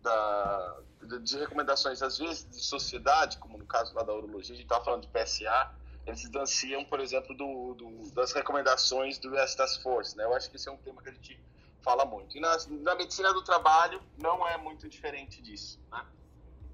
da 0.00 0.76
de- 1.22 1.38
recomendações 1.38 2.02
às 2.02 2.18
vezes 2.18 2.48
de 2.50 2.62
sociedade, 2.62 3.38
como 3.38 3.58
no 3.58 3.66
caso 3.66 3.94
lá 3.94 4.02
da 4.02 4.12
urologia, 4.12 4.54
a 4.54 4.56
gente 4.56 4.64
estava 4.66 4.84
falando 4.84 5.02
de 5.02 5.08
PSA, 5.08 5.70
eles 6.06 6.20
distanciam, 6.20 6.84
por 6.84 7.00
exemplo, 7.00 7.34
do, 7.36 7.74
do- 7.74 8.10
das 8.14 8.32
recomendações 8.32 9.18
do 9.18 9.32
US 9.34 9.54
Task 9.54 9.82
Force, 9.82 10.16
né? 10.16 10.24
Eu 10.24 10.34
acho 10.34 10.50
que 10.50 10.56
esse 10.56 10.68
é 10.68 10.72
um 10.72 10.76
tema 10.78 11.02
que 11.02 11.08
a 11.08 11.12
gente 11.12 11.40
fala 11.82 12.04
muito. 12.04 12.36
E 12.36 12.40
na, 12.40 12.56
na 12.82 12.94
medicina 12.94 13.32
do 13.32 13.42
trabalho 13.42 14.02
não 14.16 14.46
é 14.48 14.56
muito 14.56 14.88
diferente 14.88 15.40
disso, 15.42 15.80
né? 15.90 16.04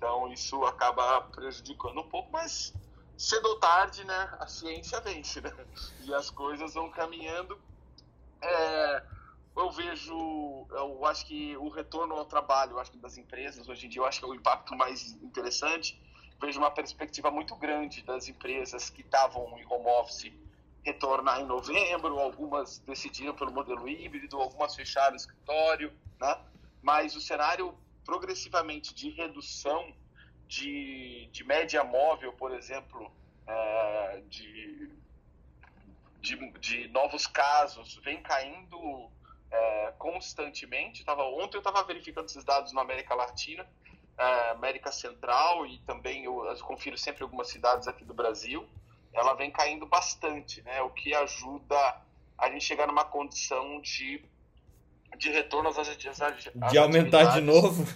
Então 0.01 0.32
isso 0.32 0.64
acaba 0.64 1.20
prejudicando 1.20 2.01
um 2.01 2.09
pouco, 2.09 2.32
mas 2.32 2.74
cedo 3.18 3.47
ou 3.47 3.60
tarde, 3.60 4.02
né, 4.02 4.31
a 4.40 4.47
ciência 4.47 4.98
vence, 5.02 5.43
né? 5.43 5.52
E 6.01 6.14
as 6.14 6.31
coisas 6.31 6.72
vão 6.72 6.90
caminhando. 6.90 7.60
É, 8.43 9.05
eu 9.59 9.70
vejo, 9.70 10.66
eu 10.70 11.05
acho 11.05 11.27
que 11.27 11.55
o 11.59 11.68
retorno 11.68 12.14
ao 12.14 12.24
trabalho, 12.24 12.78
acho 12.78 12.90
que 12.90 12.97
das 12.97 13.18
empresas 13.18 13.68
hoje 13.68 13.85
em 13.85 13.90
dia, 13.90 14.01
eu 14.01 14.06
acho 14.06 14.20
que 14.20 14.24
é 14.24 14.28
o 14.28 14.35
impacto 14.35 14.74
mais 14.74 15.12
interessante. 15.22 16.01
Vejo 16.40 16.59
uma 16.59 16.70
perspectiva 16.70 17.31
muito 17.31 17.55
grande 17.56 18.02
das 18.02 18.27
empresas 18.27 18.89
que 18.89 19.02
estavam 19.02 19.59
em 19.59 19.66
home 19.66 19.86
office 20.01 20.32
retornar 20.82 21.40
em 21.40 21.47
novembro, 21.47 22.18
algumas 22.18 22.78
decidiram 22.78 23.35
pelo 23.35 23.52
modelo 23.52 23.86
híbrido, 23.86 24.40
algumas 24.40 24.74
fecharam 24.74 25.12
o 25.12 25.16
escritório, 25.16 25.93
né? 26.18 26.40
Mas 26.81 27.14
o 27.14 27.20
cenário 27.20 27.78
progressivamente 28.11 28.93
de 28.93 29.11
redução 29.11 29.95
de, 30.49 31.28
de 31.31 31.45
média 31.45 31.85
móvel, 31.85 32.32
por 32.32 32.51
exemplo, 32.51 33.09
é, 33.47 34.23
de, 34.28 34.91
de, 36.20 36.51
de 36.59 36.89
novos 36.89 37.28
casos, 37.28 38.01
vem 38.03 38.20
caindo 38.20 39.09
é, 39.49 39.95
constantemente. 39.97 41.05
Tava, 41.05 41.23
ontem 41.23 41.57
eu 41.57 41.61
estava 41.61 41.85
verificando 41.85 42.27
esses 42.27 42.43
dados 42.43 42.73
na 42.73 42.81
América 42.81 43.15
Latina, 43.15 43.65
é, 44.19 44.51
América 44.51 44.91
Central 44.91 45.65
e 45.65 45.78
também 45.82 46.24
eu, 46.24 46.45
eu 46.45 46.57
confiro 46.65 46.99
sempre 46.99 47.23
algumas 47.23 47.47
cidades 47.47 47.87
aqui 47.87 48.05
do 48.05 48.12
Brasil. 48.12 48.69
ela 49.12 49.35
vem 49.35 49.53
caindo 49.53 49.87
bastante, 49.87 50.62
né? 50.62 50.82
O 50.82 50.91
que 50.91 51.15
ajuda 51.15 52.03
a 52.37 52.51
gente 52.51 52.65
chegar 52.65 52.89
numa 52.89 53.05
condição 53.05 53.81
de, 53.81 54.24
de 55.20 55.30
retorno 55.30 55.68
às, 55.68 55.78
às, 55.78 55.88
às 55.88 56.72
De 56.72 56.78
aumentar 56.78 57.34
de 57.34 57.40
novo? 57.40 57.86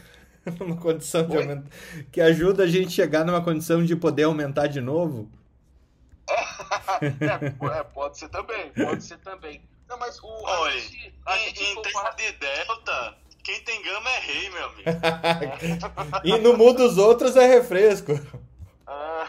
numa 0.61 0.77
condição 0.77 1.27
de 1.27 1.37
aumentar. 1.37 1.71
Que 2.13 2.21
ajuda 2.21 2.65
a 2.65 2.67
gente 2.67 2.91
chegar 2.91 3.25
numa 3.25 3.43
condição 3.43 3.83
de 3.85 3.97
poder 3.97 4.25
aumentar 4.25 4.67
de 4.67 4.81
novo? 4.81 5.29
é, 7.01 7.79
é, 7.79 7.83
pode 7.83 8.19
ser 8.19 8.29
também, 8.29 8.71
pode 8.71 9.03
ser 9.03 9.19
também. 9.19 9.63
Não, 9.89 9.99
mas 9.99 10.19
o. 10.23 10.27
Oi, 10.27 10.81
gente, 10.81 11.63
em, 11.63 11.73
em 11.73 11.83
terra 11.83 12.11
de 12.11 12.33
delta, 12.33 13.17
quem 13.43 13.61
tem 13.61 13.83
gama 13.83 14.11
é 14.11 14.19
rei, 14.21 14.51
meu 14.51 14.65
amigo. 14.67 14.91
e 16.25 16.39
no 16.39 16.57
mundo 16.57 16.79
dos 16.79 16.99
outros 16.99 17.37
é 17.37 17.47
refresco. 17.47 18.13
Ah. 18.87 19.29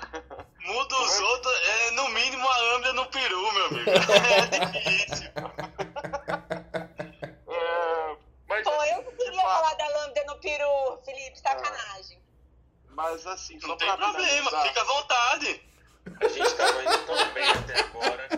Muda 0.66 0.96
os 0.96 1.20
outros, 1.20 1.54
é 1.54 1.92
no 1.92 2.10
mínimo 2.10 2.48
a 2.48 2.58
lambda 2.58 2.94
no 2.94 3.06
peru, 3.06 3.54
meu 3.54 3.66
amigo. 3.68 3.90
É 3.92 4.82
difícil. 4.82 5.30
Falar 9.46 9.74
da 9.76 9.88
lambda 9.88 10.24
no 10.26 10.38
peru, 10.38 11.02
Felipe, 11.04 11.40
sacanagem. 11.40 12.22
Mas 12.90 13.28
assim, 13.28 13.60
não 13.62 13.78
tem 13.78 13.96
problema, 13.96 14.64
fica 14.64 14.82
à 14.82 14.84
vontade. 14.84 15.62
A 16.22 16.28
gente 16.28 16.54
tava 16.56 16.84
indo 16.84 17.06
tão 17.06 17.34
bem 17.34 17.50
até 17.50 17.80
agora. 17.80 18.30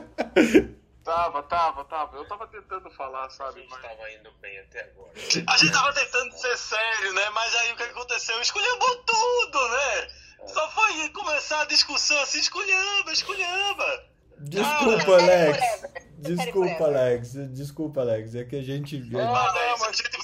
Tava, 1.03 1.43
tava, 1.43 1.85
tava. 1.85 2.17
Eu 2.17 2.27
tava 2.27 2.47
tentando 2.47 2.89
falar, 2.91 3.29
sabe? 3.29 3.59
A 3.59 3.61
gente 3.61 3.69
mas... 3.69 3.81
tava 3.81 4.11
indo 4.11 4.31
bem 4.41 4.59
até 4.59 4.81
agora. 4.81 5.11
A 5.47 5.57
gente 5.57 5.71
tava 5.71 5.93
tentando 5.93 6.37
ser 6.37 6.57
sério, 6.57 7.13
né? 7.13 7.29
Mas 7.29 7.55
aí 7.55 7.71
o 7.71 7.75
que 7.77 7.83
aconteceu? 7.83 8.41
Escolhemos 8.41 9.03
tudo, 9.05 9.69
né? 9.69 9.99
É. 10.41 10.47
Só 10.47 10.69
foi 10.71 11.09
começar 11.09 11.61
a 11.61 11.65
discussão 11.65 12.19
assim, 12.21 12.39
escolhamba, 12.39 13.11
escolhamba. 13.13 14.05
Desculpa, 14.39 15.13
Alex. 15.13 15.81
Desculpa, 16.17 16.83
Alex. 16.83 17.33
Desculpa, 17.53 18.01
Alex. 18.01 18.35
É 18.35 18.43
que 18.43 18.57
a 18.57 18.63
gente. 18.63 18.97
Ah, 19.15 19.53
não, 19.53 19.77
mas 19.79 19.83
a 19.83 19.91
gente 19.93 20.16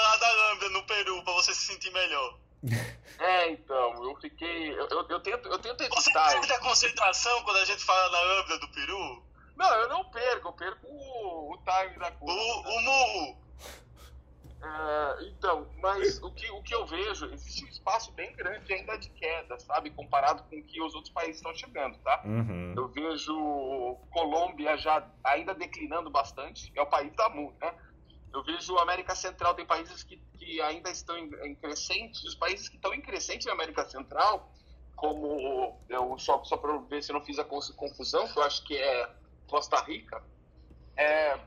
falar 0.00 0.16
da 0.16 0.32
lambda 0.32 0.68
no 0.70 0.82
Peru 0.84 1.22
pra 1.22 1.32
você 1.34 1.54
se 1.54 1.66
sentir 1.66 1.92
melhor. 1.92 2.38
É, 3.18 3.50
então, 3.50 4.02
eu 4.02 4.16
fiquei. 4.18 4.70
Eu, 4.70 4.88
eu, 4.88 5.06
eu 5.10 5.20
tento, 5.20 5.46
eu 5.46 5.58
tento 5.58 5.82
evitar. 5.82 6.00
Você 6.00 6.10
perde 6.10 6.52
a 6.54 6.58
concentração 6.60 7.42
quando 7.42 7.58
a 7.58 7.66
gente 7.66 7.84
fala 7.84 8.08
da 8.08 8.18
lambda 8.18 8.58
do 8.60 8.68
Peru? 8.68 9.22
Não, 9.56 9.70
eu 9.74 9.88
não 9.90 10.04
perco, 10.06 10.48
eu 10.48 10.52
perco 10.54 10.86
o, 10.86 11.52
o 11.52 11.58
time 11.58 11.98
da 11.98 12.10
coisa. 12.12 12.40
O, 12.40 12.60
o 12.62 12.80
murro. 12.80 13.38
É, 14.62 15.28
então, 15.28 15.66
mas 15.82 16.22
o 16.22 16.30
que, 16.30 16.50
o 16.50 16.62
que 16.62 16.74
eu 16.74 16.86
vejo, 16.86 17.26
existe 17.26 17.62
um 17.66 17.68
espaço 17.68 18.10
bem 18.12 18.34
grande 18.34 18.72
ainda 18.72 18.96
de 18.96 19.10
queda, 19.10 19.58
sabe? 19.58 19.90
Comparado 19.90 20.42
com 20.44 20.56
o 20.56 20.62
que 20.62 20.80
os 20.80 20.94
outros 20.94 21.12
países 21.12 21.36
estão 21.36 21.54
chegando, 21.54 21.98
tá? 21.98 22.22
Uhum. 22.24 22.72
Eu 22.74 22.88
vejo 22.88 23.98
Colômbia 24.10 24.78
já 24.78 25.06
ainda 25.22 25.54
declinando 25.54 26.08
bastante, 26.08 26.72
é 26.74 26.80
o 26.80 26.86
país 26.86 27.12
da 27.14 27.28
MU, 27.28 27.54
né? 27.60 27.74
Eu 28.32 28.44
vejo 28.44 28.78
América 28.78 29.14
Central, 29.14 29.54
tem 29.54 29.66
países 29.66 30.02
que, 30.02 30.16
que 30.38 30.60
ainda 30.60 30.90
estão 30.90 31.16
em, 31.18 31.30
em 31.44 31.54
crescente, 31.54 32.26
os 32.26 32.34
países 32.34 32.68
que 32.68 32.76
estão 32.76 32.94
em 32.94 33.00
crescente 33.00 33.46
na 33.46 33.52
América 33.52 33.84
Central, 33.88 34.52
como, 34.94 35.80
eu, 35.88 36.18
só, 36.18 36.44
só 36.44 36.56
para 36.56 36.76
ver 36.78 37.02
se 37.02 37.10
eu 37.10 37.14
não 37.14 37.24
fiz 37.24 37.38
a 37.38 37.44
confusão, 37.44 38.28
que 38.28 38.38
eu 38.38 38.42
acho 38.42 38.62
que 38.64 38.76
é 38.76 39.10
Costa 39.48 39.80
Rica, 39.80 40.22
é, 40.96 41.40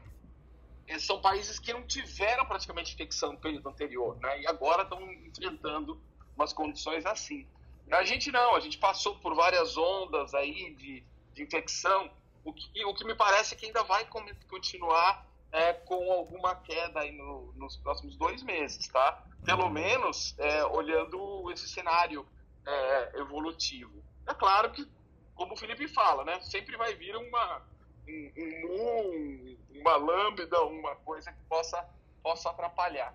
são 0.99 1.22
países 1.22 1.60
que 1.60 1.72
não 1.72 1.85
tiveram 1.85 2.45
praticamente 2.45 2.93
infecção 2.93 3.34
no 3.34 3.39
período 3.39 3.69
anterior, 3.69 4.18
né? 4.19 4.41
E 4.41 4.47
agora 4.47 4.84
estão 4.84 5.01
enfrentando 5.11 6.01
umas 6.35 6.51
condições 6.51 7.05
assim. 7.05 7.47
A 7.91 8.03
gente 8.03 8.31
não, 8.31 8.55
a 8.55 8.60
gente 8.60 8.77
passou 8.77 9.15
por 9.19 9.35
várias 9.35 9.77
ondas 9.77 10.34
aí 10.34 10.73
de, 10.76 11.03
de 11.34 11.43
infecção, 11.43 12.11
o 12.43 12.51
que, 12.51 12.85
o 12.85 12.93
que 12.93 13.05
me 13.05 13.15
parece 13.15 13.53
é 13.53 13.57
que 13.57 13.68
ainda 13.68 13.84
vai 13.84 14.05
continuar 14.49 15.26
é, 15.54 15.72
com 15.72 16.12
alguma 16.12 16.56
queda 16.56 17.02
aí 17.02 17.12
no, 17.12 17.54
nos 17.56 17.78
próximos 17.78 18.18
dois 18.18 18.42
meses, 18.42 18.88
tá? 18.88 19.24
Pelo 19.46 19.70
menos 19.70 20.36
é, 20.40 20.66
olhando 20.66 21.52
esse 21.52 21.68
cenário 21.70 22.28
é, 22.66 23.20
evolutivo. 23.20 24.04
É 24.28 24.34
claro 24.34 24.72
que, 24.72 24.90
como 25.36 25.54
o 25.54 25.58
Felipe 25.58 25.88
fala, 25.88 26.26
né? 26.26 26.40
Sempre 26.42 26.76
vai 26.76 26.96
vir 26.96 27.16
uma, 27.16 27.62
um, 28.08 28.32
um, 28.66 29.58
uma 29.80 29.96
lambda, 29.96 30.64
uma 30.64 30.96
coisa 30.98 31.32
que 31.32 31.44
possa, 31.48 31.88
possa 32.24 32.50
atrapalhar. 32.50 33.14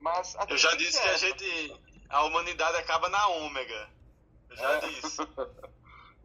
Mas 0.00 0.34
eu 0.48 0.56
já 0.56 0.74
disse 0.76 1.00
que 1.00 1.08
a 1.08 1.16
gente, 1.18 1.80
a 2.08 2.24
humanidade 2.24 2.78
acaba 2.78 3.10
na 3.10 3.26
ômega. 3.26 3.90
Eu 4.48 4.56
já 4.56 4.72
é. 4.72 4.80
disse. 4.88 5.22
então, 5.22 5.52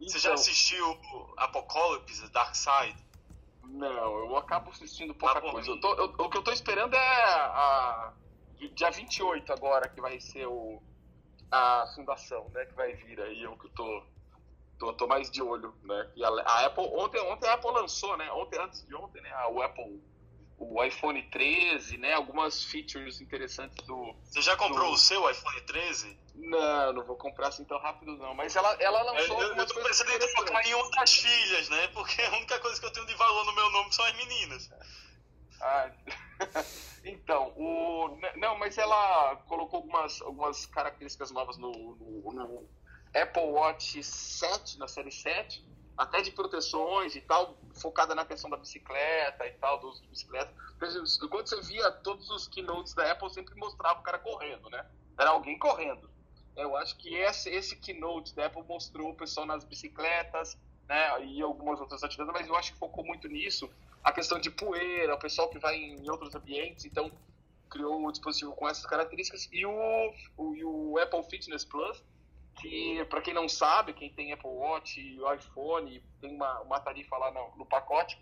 Você 0.00 0.18
já 0.18 0.32
assistiu 0.32 0.98
Apocalipse, 1.36 2.30
Dark 2.30 2.54
Side? 2.54 3.09
Não, 3.72 4.18
eu 4.18 4.36
acabo 4.36 4.70
assistindo 4.70 5.14
pouca 5.14 5.40
coisa. 5.40 5.70
Eu 5.70 5.80
tô, 5.80 5.94
eu, 5.94 6.04
o 6.04 6.28
que 6.28 6.36
eu 6.36 6.42
tô 6.42 6.52
esperando 6.52 6.94
é 6.94 7.24
a, 7.24 8.12
dia 8.74 8.90
28 8.90 9.52
agora, 9.52 9.88
que 9.88 10.00
vai 10.00 10.20
ser 10.20 10.46
o, 10.46 10.82
a 11.50 11.86
fundação, 11.94 12.48
né? 12.50 12.66
Que 12.66 12.74
vai 12.74 12.94
vir 12.94 13.20
aí, 13.20 13.46
o 13.46 13.56
que 13.56 13.66
eu 13.66 13.70
tô 13.70 14.02
tô, 14.80 14.92
tô 14.94 15.06
mais 15.06 15.30
de 15.30 15.42
olho, 15.42 15.74
né? 15.84 16.10
E 16.16 16.24
a, 16.24 16.28
a, 16.28 16.66
Apple, 16.66 16.84
ontem, 16.94 17.20
ontem 17.20 17.46
a 17.46 17.52
Apple 17.52 17.70
lançou, 17.70 18.16
né? 18.16 18.32
Ontem, 18.32 18.58
antes 18.58 18.84
de 18.86 18.94
ontem, 18.94 19.20
né? 19.20 19.30
O 19.52 19.60
Apple, 19.62 20.02
o 20.58 20.82
iPhone 20.82 21.22
13, 21.30 21.98
né? 21.98 22.14
Algumas 22.14 22.64
features 22.64 23.20
interessantes 23.20 23.76
do... 23.86 24.14
Você 24.24 24.40
já 24.40 24.56
comprou 24.56 24.86
do... 24.86 24.94
o 24.94 24.98
seu 24.98 25.30
iPhone 25.30 25.60
13? 25.66 26.18
Não, 26.42 26.92
não 26.94 27.04
vou 27.04 27.16
comprar 27.16 27.48
assim 27.48 27.64
tão 27.64 27.78
rápido, 27.78 28.16
não. 28.16 28.34
Mas 28.34 28.56
ela, 28.56 28.72
ela 28.80 29.02
lançou. 29.02 29.42
Eu, 29.42 29.54
eu 29.54 29.66
tô 29.66 29.82
pensando 29.82 30.10
em 30.10 30.18
trocar 30.18 30.66
em 30.66 30.90
das 30.92 31.14
filhas, 31.14 31.68
né? 31.68 31.88
Porque 31.88 32.20
a 32.22 32.32
única 32.32 32.58
coisa 32.60 32.80
que 32.80 32.86
eu 32.86 32.92
tenho 32.92 33.06
de 33.06 33.14
valor 33.14 33.44
no 33.44 33.54
meu 33.54 33.70
nome 33.70 33.92
são 33.92 34.04
as 34.04 34.16
meninas. 34.16 34.70
Ah, 35.60 35.90
então, 37.04 37.52
o. 37.56 38.18
Não, 38.36 38.58
mas 38.58 38.78
ela 38.78 39.36
colocou 39.46 39.78
algumas, 39.78 40.20
algumas 40.22 40.66
características 40.66 41.30
novas 41.30 41.58
no, 41.58 41.70
no, 41.96 42.32
no 42.32 42.68
Apple 43.14 43.50
Watch 43.50 44.02
7, 44.02 44.78
na 44.78 44.88
série 44.88 45.12
7, 45.12 45.66
até 45.96 46.22
de 46.22 46.30
proteções 46.30 47.14
e 47.14 47.20
tal, 47.20 47.58
focada 47.80 48.14
na 48.14 48.24
questão 48.24 48.48
da 48.48 48.56
bicicleta 48.56 49.46
e 49.46 49.52
tal, 49.52 49.78
dos 49.80 50.00
bicicletas. 50.06 50.54
Quando 51.28 51.46
você 51.46 51.60
via 51.60 51.90
todos 51.90 52.30
os 52.30 52.48
keynotes 52.48 52.94
da 52.94 53.12
Apple, 53.12 53.28
sempre 53.30 53.54
mostrava 53.56 54.00
o 54.00 54.02
cara 54.02 54.18
correndo, 54.18 54.70
né? 54.70 54.86
Era 55.18 55.30
alguém 55.30 55.58
correndo. 55.58 56.09
Eu 56.56 56.76
acho 56.76 56.96
que 56.96 57.14
esse, 57.14 57.48
esse 57.50 57.76
keynote 57.76 58.34
da 58.34 58.46
Apple 58.46 58.62
mostrou 58.64 59.10
o 59.10 59.14
pessoal 59.14 59.46
nas 59.46 59.64
bicicletas, 59.64 60.58
né? 60.88 61.24
E 61.24 61.40
algumas 61.40 61.80
outras 61.80 62.02
atividades, 62.02 62.40
mas 62.40 62.48
eu 62.48 62.56
acho 62.56 62.72
que 62.72 62.78
focou 62.78 63.04
muito 63.04 63.28
nisso. 63.28 63.70
A 64.02 64.12
questão 64.12 64.38
de 64.38 64.50
poeira, 64.50 65.14
o 65.14 65.18
pessoal 65.18 65.48
que 65.48 65.58
vai 65.58 65.76
em 65.76 66.10
outros 66.10 66.34
ambientes, 66.34 66.84
então 66.84 67.10
criou 67.68 67.98
um 67.98 68.10
dispositivo 68.10 68.52
com 68.52 68.68
essas 68.68 68.84
características. 68.84 69.48
E 69.52 69.64
o, 69.64 70.14
o, 70.36 70.54
e 70.56 70.64
o 70.64 70.98
Apple 70.98 71.22
Fitness 71.30 71.64
Plus, 71.64 72.02
que 72.60 73.04
para 73.04 73.20
quem 73.20 73.32
não 73.32 73.48
sabe, 73.48 73.92
quem 73.92 74.12
tem 74.12 74.32
Apple 74.32 74.50
Watch 74.50 75.00
e 75.00 75.20
o 75.20 75.32
iPhone, 75.32 76.02
tem 76.20 76.34
uma, 76.34 76.60
uma 76.60 76.80
tarifa 76.80 77.16
lá 77.16 77.30
no, 77.30 77.56
no 77.56 77.66
pacote, 77.66 78.18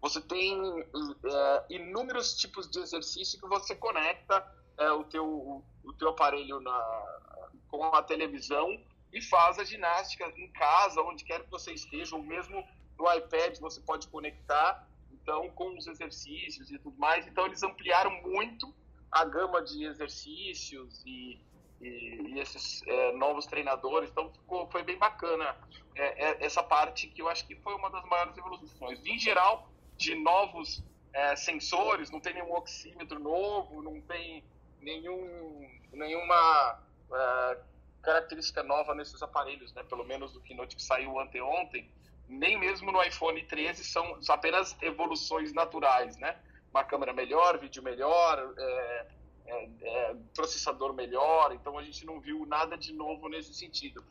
você 0.00 0.20
tem 0.20 0.60
é, 0.80 1.64
inúmeros 1.70 2.36
tipos 2.36 2.68
de 2.68 2.80
exercício 2.80 3.40
que 3.40 3.46
você 3.46 3.76
conecta 3.76 4.44
é, 4.78 4.90
o, 4.90 5.04
teu, 5.04 5.62
o, 5.84 5.92
teu 5.98 6.10
aparelho 6.10 6.60
na, 6.60 7.20
com 7.68 7.84
a 7.84 8.02
televisão 8.02 8.80
e 9.12 9.20
faz 9.20 9.58
a 9.58 9.64
ginástica 9.64 10.26
em 10.36 10.50
casa, 10.52 11.00
onde 11.02 11.24
quer 11.24 11.44
que 11.44 11.50
você 11.50 11.72
esteja, 11.72 12.16
ou 12.16 12.22
mesmo 12.22 12.66
no 12.98 13.12
iPad 13.14 13.58
você 13.58 13.80
pode 13.80 14.08
conectar, 14.08 14.86
então 15.12 15.50
com 15.50 15.76
os 15.76 15.86
exercícios 15.86 16.70
e 16.70 16.78
tudo 16.78 16.98
mais. 16.98 17.26
Então 17.26 17.46
eles 17.46 17.62
ampliaram 17.62 18.10
muito 18.22 18.72
a 19.10 19.24
gama 19.24 19.62
de 19.62 19.84
exercícios 19.84 21.02
e 21.04 21.40
e, 21.82 22.34
e 22.34 22.40
esses 22.40 22.82
é, 22.86 23.12
novos 23.12 23.44
treinadores. 23.46 24.08
Então 24.10 24.30
ficou, 24.30 24.70
foi 24.70 24.82
bem 24.82 24.96
bacana 24.96 25.56
é, 25.94 26.30
é, 26.30 26.44
essa 26.44 26.62
parte 26.62 27.08
que 27.08 27.20
eu 27.20 27.28
acho 27.28 27.46
que 27.46 27.56
foi 27.56 27.74
uma 27.74 27.90
das 27.90 28.04
maiores 28.04 28.36
evoluções. 28.38 29.04
Em 29.04 29.18
geral, 29.18 29.68
de 29.96 30.14
novos 30.14 30.82
é, 31.12 31.36
sensores, 31.36 32.10
não 32.10 32.20
tem 32.20 32.34
nenhum 32.34 32.54
oxímetro 32.54 33.18
novo, 33.18 33.82
não 33.82 34.00
tem 34.02 34.44
nenhum, 34.82 35.70
nenhuma 35.92 36.80
é, 37.12 37.58
característica 38.02 38.62
nova 38.62 38.94
nesses 38.94 39.22
aparelhos, 39.22 39.72
né? 39.72 39.82
pelo 39.84 40.04
menos 40.04 40.32
do 40.32 40.40
Keynote 40.40 40.76
que 40.76 40.82
saiu 40.82 41.18
anteontem. 41.18 41.88
Nem 42.28 42.58
mesmo 42.58 42.90
no 42.90 43.02
iPhone 43.02 43.42
13 43.44 43.84
são, 43.84 44.22
são 44.22 44.34
apenas 44.34 44.76
evoluções 44.80 45.52
naturais, 45.52 46.16
né? 46.16 46.36
Uma 46.70 46.82
câmera 46.82 47.12
melhor, 47.12 47.58
vídeo 47.58 47.82
melhor, 47.82 48.54
é, 48.56 49.06
é, 49.46 49.68
é, 49.82 50.14
processador 50.34 50.94
melhor, 50.94 51.52
então 51.52 51.76
a 51.76 51.82
gente 51.82 52.06
não 52.06 52.20
viu 52.20 52.46
nada 52.46 52.78
de 52.78 52.92
novo 52.94 53.28
nesse 53.28 53.52
sentido. 53.52 54.02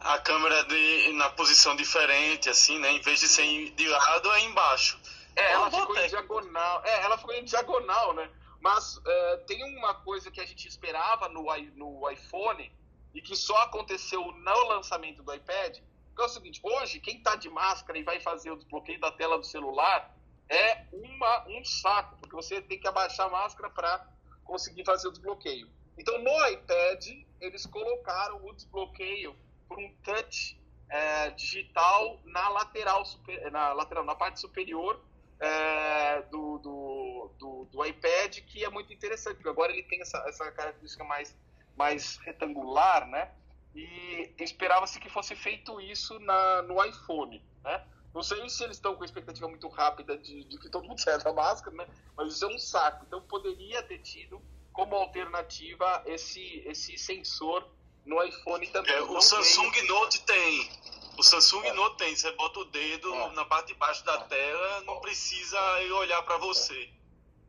A 0.00 0.18
câmera 0.18 0.64
de, 0.64 1.12
na 1.12 1.30
posição 1.30 1.74
diferente, 1.76 2.50
assim, 2.50 2.78
né? 2.78 2.90
Em 2.92 3.00
vez 3.00 3.20
de 3.20 3.28
ser 3.28 3.70
de 3.70 3.88
lado, 3.88 4.30
é 4.32 4.40
embaixo. 4.40 5.00
É, 5.34 5.52
ela 5.52 5.70
ficou 5.70 5.96
em 5.96 6.08
diagonal. 6.08 6.82
É, 6.84 7.02
ela 7.04 7.18
ficou 7.18 7.34
em 7.34 7.44
diagonal, 7.44 8.14
né? 8.14 8.28
Mas 8.60 9.00
é, 9.04 9.36
tem 9.46 9.62
uma 9.76 9.94
coisa 9.94 10.30
que 10.30 10.40
a 10.40 10.46
gente 10.46 10.66
esperava 10.66 11.28
no, 11.28 11.46
no 11.74 12.10
iPhone 12.10 12.72
e 13.14 13.22
que 13.22 13.34
só 13.34 13.56
aconteceu 13.62 14.20
no 14.20 14.68
lançamento 14.68 15.22
do 15.22 15.34
iPad, 15.34 15.78
Porque 16.08 16.22
é 16.22 16.24
o 16.24 16.28
seguinte, 16.28 16.60
hoje, 16.62 17.00
quem 17.00 17.16
está 17.16 17.34
de 17.36 17.48
máscara 17.48 17.98
e 17.98 18.02
vai 18.02 18.20
fazer 18.20 18.50
o 18.50 18.56
desbloqueio 18.56 19.00
da 19.00 19.10
tela 19.10 19.38
do 19.38 19.46
celular 19.46 20.14
é 20.48 20.86
uma, 20.92 21.48
um 21.48 21.64
saco, 21.64 22.16
porque 22.18 22.36
você 22.36 22.60
tem 22.60 22.78
que 22.78 22.86
abaixar 22.86 23.26
a 23.26 23.30
máscara 23.30 23.70
para 23.70 24.06
conseguir 24.44 24.84
fazer 24.84 25.08
o 25.08 25.10
desbloqueio. 25.10 25.68
Então, 25.98 26.18
no 26.22 26.46
iPad, 26.48 27.06
eles 27.40 27.66
colocaram 27.66 28.44
o 28.44 28.52
desbloqueio 28.54 29.34
por 29.66 29.78
um 29.78 29.92
touch 30.04 30.60
é, 30.88 31.30
digital 31.30 32.20
na 32.24 32.48
lateral, 32.50 33.04
super, 33.04 33.50
na 33.50 33.72
lateral, 33.72 34.04
na 34.04 34.14
parte 34.14 34.40
superior 34.40 35.02
é, 35.40 36.22
do, 36.30 36.58
do, 36.58 37.30
do, 37.38 37.64
do, 37.70 37.84
iPad, 37.84 38.38
que 38.40 38.64
é 38.64 38.70
muito 38.70 38.92
interessante, 38.92 39.36
porque 39.36 39.48
agora 39.48 39.72
ele 39.72 39.82
tem 39.82 40.00
essa, 40.00 40.18
essa 40.26 40.50
característica 40.52 41.04
mais, 41.04 41.36
mais 41.76 42.16
retangular, 42.18 43.06
né? 43.08 43.30
E 43.74 44.32
esperava-se 44.38 44.98
que 44.98 45.10
fosse 45.10 45.36
feito 45.36 45.78
isso 45.80 46.18
na, 46.20 46.62
no 46.62 46.82
iPhone, 46.82 47.42
né? 47.62 47.84
Não 48.14 48.22
sei 48.22 48.48
se 48.48 48.64
eles 48.64 48.78
estão 48.78 48.96
com 48.96 49.04
expectativa 49.04 49.46
muito 49.46 49.68
rápida 49.68 50.16
de, 50.16 50.44
de 50.44 50.58
que 50.58 50.70
todo 50.70 50.88
mundo 50.88 50.98
saia 51.02 51.18
da 51.18 51.32
máscara, 51.32 51.76
né? 51.76 51.86
Mas 52.16 52.34
isso 52.34 52.44
é 52.46 52.48
um 52.48 52.58
saco. 52.58 53.04
Então 53.06 53.20
poderia 53.20 53.82
ter 53.82 53.98
tido 53.98 54.40
como 54.72 54.94
alternativa 54.94 56.02
esse, 56.06 56.62
esse 56.66 56.96
sensor 56.96 57.68
no 58.06 58.22
iPhone 58.22 58.66
também. 58.68 58.94
É, 58.94 59.02
o 59.02 59.20
Samsung 59.20 59.70
veio... 59.70 59.88
Note 59.88 60.22
tem. 60.22 60.70
O 61.16 61.22
Samsung 61.22 61.64
é. 61.66 61.72
Note 61.72 61.96
tem. 61.96 62.14
Você 62.14 62.30
bota 62.32 62.60
o 62.60 62.64
dedo 62.66 63.14
é. 63.14 63.32
na 63.32 63.44
parte 63.44 63.68
de 63.68 63.74
baixo 63.74 64.04
da 64.04 64.14
é. 64.14 64.24
tela, 64.24 64.80
não 64.82 65.00
precisa 65.00 65.58
olhar 65.94 66.22
para 66.22 66.36
você. 66.38 66.90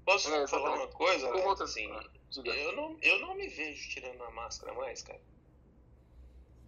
Posso 0.06 0.34
é, 0.34 0.48
falar 0.48 0.73
uma 0.73 0.88
coisa? 0.88 1.30
Assim, 1.64 1.91
eu, 2.45 2.76
não, 2.76 2.98
eu 3.02 3.19
não 3.19 3.35
me 3.35 3.48
vejo 3.48 3.89
tirando 3.89 4.23
a 4.23 4.31
máscara 4.31 4.73
mais, 4.73 5.02
cara. 5.02 5.19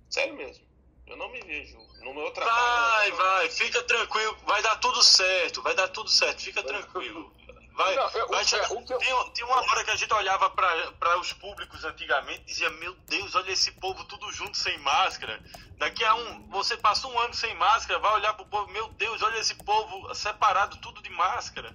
Sério 0.10 0.36
mesmo. 0.36 0.68
Eu 1.08 1.18
não 1.18 1.30
me 1.30 1.40
vejo 1.42 1.78
no 2.02 2.14
meu 2.14 2.32
trabalho. 2.32 3.16
Vai, 3.16 3.28
vai, 3.28 3.50
fica 3.50 3.82
tranquilo, 3.84 4.38
vai 4.46 4.62
dar 4.62 4.76
tudo 4.78 5.02
certo, 5.02 5.62
vai 5.62 5.74
dar 5.74 5.88
tudo 5.88 6.10
certo, 6.10 6.42
fica 6.42 6.62
tranquilo. 6.62 7.34
Vai, 7.80 7.96
não, 7.96 8.10
eu, 8.10 8.28
vai 8.28 8.44
chegar, 8.44 8.70
eu, 8.70 8.82
tem, 8.82 9.32
tem, 9.32 9.46
uma 9.46 9.56
hora 9.56 9.86
que 9.86 9.92
a 9.92 9.96
gente 9.96 10.14
olhava 10.14 10.50
para 10.50 11.18
os 11.18 11.32
públicos 11.32 11.86
antigamente 11.86 12.42
e 12.42 12.46
dizia: 12.48 12.70
Meu 12.72 12.94
Deus, 13.08 13.36
olha 13.36 13.52
esse 13.52 13.72
povo 13.72 14.04
tudo 14.04 14.30
junto 14.34 14.58
sem 14.58 14.78
máscara. 14.80 15.42
Daqui 15.78 16.04
a 16.04 16.14
um. 16.14 16.50
Você 16.50 16.76
passa 16.76 17.08
um 17.08 17.18
ano 17.18 17.34
sem 17.34 17.56
máscara, 17.56 17.98
vai 17.98 18.16
olhar 18.16 18.34
para 18.34 18.44
o 18.44 18.50
povo: 18.50 18.70
Meu 18.70 18.90
Deus, 18.90 19.24
olha 19.24 19.38
esse 19.38 19.56
povo 19.56 20.14
separado 20.14 20.76
tudo 20.82 21.02
de 21.02 21.10
máscara. 21.12 21.74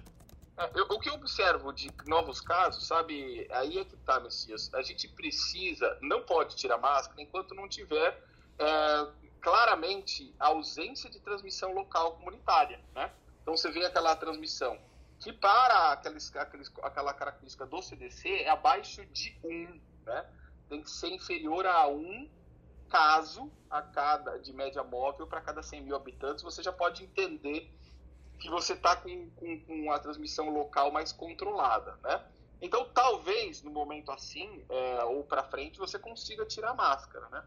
É, 0.55 0.81
o 0.93 0.99
que 0.99 1.09
eu 1.09 1.15
observo 1.15 1.73
de 1.73 1.91
novos 2.05 2.39
casos, 2.39 2.85
sabe? 2.85 3.47
Aí 3.49 3.79
é 3.79 3.83
que 3.83 3.97
tá, 3.97 4.19
Messias. 4.19 4.71
A 4.75 4.83
gente 4.83 5.07
precisa, 5.07 5.97
não 6.03 6.21
pode 6.21 6.55
tirar 6.55 6.77
máscara 6.77 7.19
enquanto 7.19 7.55
não 7.55 7.67
tiver 7.67 8.23
é, 8.59 9.07
claramente 9.41 10.31
a 10.39 10.49
ausência 10.49 11.09
de 11.09 11.19
transmissão 11.19 11.73
local 11.73 12.11
comunitária, 12.11 12.79
né? 12.93 13.11
Então 13.41 13.57
você 13.57 13.71
vê 13.71 13.83
aquela 13.83 14.15
transmissão 14.15 14.79
que 15.19 15.33
para 15.33 15.93
aqueles, 15.93 16.35
aqueles, 16.35 16.71
aquela 16.83 17.13
característica 17.13 17.65
do 17.65 17.81
CDC 17.81 18.43
é 18.43 18.49
abaixo 18.49 19.05
de 19.07 19.37
1, 19.43 19.81
né? 20.05 20.29
Tem 20.69 20.81
que 20.81 20.89
ser 20.89 21.09
inferior 21.09 21.65
a 21.65 21.87
1 21.87 22.29
caso 22.89 23.51
a 23.69 23.81
cada 23.81 24.37
de 24.37 24.53
média 24.53 24.83
móvel 24.83 25.27
para 25.27 25.41
cada 25.41 25.61
100 25.61 25.81
mil 25.81 25.95
habitantes, 25.95 26.43
você 26.43 26.61
já 26.61 26.71
pode 26.71 27.03
entender 27.03 27.71
que 28.39 28.49
você 28.49 28.73
está 28.73 28.95
com, 28.95 29.29
com, 29.31 29.59
com, 29.61 29.91
a 29.91 29.99
transmissão 29.99 30.49
local 30.49 30.91
mais 30.91 31.11
controlada, 31.11 31.97
né? 32.03 32.23
Então, 32.61 32.89
talvez, 32.93 33.61
no 33.61 33.71
momento 33.71 34.11
assim, 34.11 34.65
é, 34.69 35.03
ou 35.03 35.23
para 35.23 35.43
frente, 35.43 35.77
você 35.77 35.99
consiga 35.99 36.45
tirar 36.45 36.71
a 36.71 36.73
máscara, 36.73 37.27
né? 37.29 37.43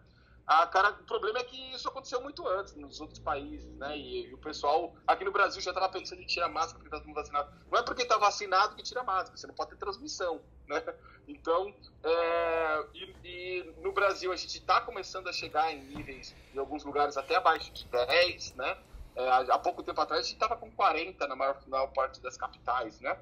A 0.49 0.67
cara, 0.67 0.93
o 0.93 1.05
problema 1.05 1.41
é 1.41 1.45
que 1.45 1.75
isso 1.75 1.87
aconteceu 1.87 2.23
muito 2.23 2.49
antes 2.49 2.75
nos 2.75 3.03
outros 3.03 3.19
países, 3.19 3.71
né? 3.77 3.99
E, 3.99 4.31
e 4.31 4.33
o 4.33 4.39
pessoal 4.39 4.97
aqui 5.07 5.23
no 5.23 5.31
Brasil 5.31 5.61
já 5.61 5.73
estava 5.73 5.91
pensando 5.91 6.23
em 6.23 6.27
tirar 6.27 6.49
máscara 6.49 6.79
porque 6.79 6.89
está 6.89 7.05
todo 7.05 7.15
vacinado. 7.15 7.53
Não 7.71 7.79
é 7.79 7.83
porque 7.83 8.03
está 8.03 8.17
vacinado 8.17 8.75
que 8.75 8.83
tira 8.83 9.03
máscara, 9.03 9.37
você 9.37 9.47
não 9.47 9.55
pode 9.55 9.73
ter 9.73 9.77
transmissão, 9.77 10.41
né? 10.67 10.83
Então, 11.29 11.75
é, 12.03 12.87
e, 12.95 13.15
e, 13.23 13.75
no 13.83 13.93
Brasil 13.93 14.33
a 14.33 14.37
gente 14.37 14.57
está 14.57 14.81
começando 14.81 15.29
a 15.29 15.33
chegar 15.35 15.71
em 15.71 15.83
níveis, 15.83 16.35
em 16.55 16.59
alguns 16.59 16.83
lugares 16.83 17.19
até 17.19 17.37
abaixo 17.37 17.71
de 17.71 17.85
10, 17.85 18.55
né? 18.55 18.79
É, 19.17 19.29
há 19.29 19.59
pouco 19.59 19.83
tempo 19.83 20.01
atrás 20.01 20.23
a 20.23 20.25
gente 20.25 20.37
estava 20.37 20.57
com 20.57 20.71
40 20.71 21.27
na 21.27 21.37
maior, 21.37 21.61
na 21.67 21.77
maior 21.77 21.89
parte 21.89 22.23
das 22.23 22.39
capitais, 22.39 22.99
né? 23.01 23.19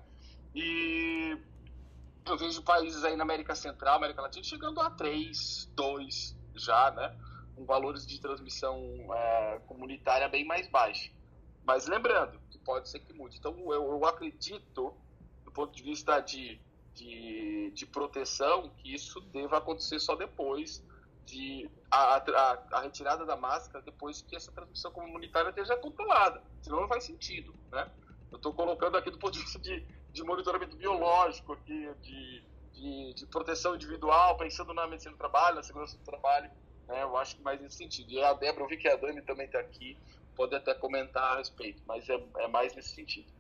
E 0.54 1.36
eu 2.24 2.38
vejo 2.38 2.62
países 2.62 3.02
aí 3.02 3.16
na 3.16 3.24
América 3.24 3.56
Central, 3.56 3.96
América 3.96 4.22
Latina, 4.22 4.44
chegando 4.44 4.80
a 4.80 4.90
3, 4.90 5.72
2, 5.74 6.35
já, 6.58 6.90
né? 6.90 7.16
Com 7.54 7.64
valores 7.64 8.06
de 8.06 8.20
transmissão 8.20 8.78
é, 9.14 9.60
comunitária 9.66 10.28
bem 10.28 10.44
mais 10.44 10.68
baixos. 10.68 11.10
Mas 11.64 11.86
lembrando 11.86 12.38
que 12.50 12.58
pode 12.58 12.88
ser 12.88 13.00
que 13.00 13.12
mude. 13.12 13.38
Então, 13.38 13.54
eu, 13.72 13.90
eu 13.90 14.06
acredito, 14.06 14.94
do 15.44 15.50
ponto 15.50 15.74
de 15.74 15.82
vista 15.82 16.20
de, 16.20 16.60
de, 16.94 17.72
de, 17.74 17.86
proteção, 17.86 18.70
que 18.78 18.94
isso 18.94 19.20
deva 19.20 19.58
acontecer 19.58 19.98
só 19.98 20.14
depois 20.14 20.84
de 21.24 21.68
a, 21.90 22.16
a, 22.16 22.58
a, 22.72 22.80
retirada 22.82 23.26
da 23.26 23.36
máscara, 23.36 23.84
depois 23.84 24.22
que 24.22 24.36
essa 24.36 24.52
transmissão 24.52 24.92
comunitária 24.92 25.48
esteja 25.48 25.76
controlada. 25.76 26.42
Senão 26.62 26.80
não 26.80 26.88
faz 26.88 27.04
sentido, 27.04 27.52
né? 27.72 27.90
Eu 28.30 28.36
estou 28.36 28.52
colocando 28.52 28.96
aqui 28.96 29.10
do 29.10 29.18
ponto 29.18 29.32
de 29.32 29.40
vista 29.40 29.58
de, 29.58 29.84
de 30.12 30.22
monitoramento 30.22 30.76
biológico, 30.76 31.52
aqui, 31.52 31.90
de 32.02 32.44
de, 32.76 33.14
de, 33.14 33.26
proteção 33.26 33.74
individual, 33.74 34.36
pensando 34.36 34.72
na 34.74 34.86
medicina 34.86 35.12
do 35.12 35.18
trabalho, 35.18 35.56
na 35.56 35.62
segurança 35.62 35.96
do 35.96 36.04
trabalho, 36.04 36.50
né, 36.86 37.02
eu 37.02 37.16
acho 37.16 37.36
que 37.36 37.42
mais 37.42 37.60
nesse 37.60 37.76
sentido. 37.76 38.12
E 38.12 38.22
a 38.22 38.32
Débora, 38.34 38.64
eu 38.64 38.68
vi 38.68 38.76
que 38.76 38.88
a 38.88 38.96
Dani 38.96 39.22
também 39.22 39.46
está 39.46 39.58
aqui, 39.58 39.98
pode 40.36 40.54
até 40.54 40.74
comentar 40.74 41.32
a 41.32 41.36
respeito, 41.38 41.82
mas 41.86 42.08
é, 42.08 42.22
é, 42.38 42.48
mais 42.48 42.74
nesse 42.74 42.94
sentido. 42.94 43.32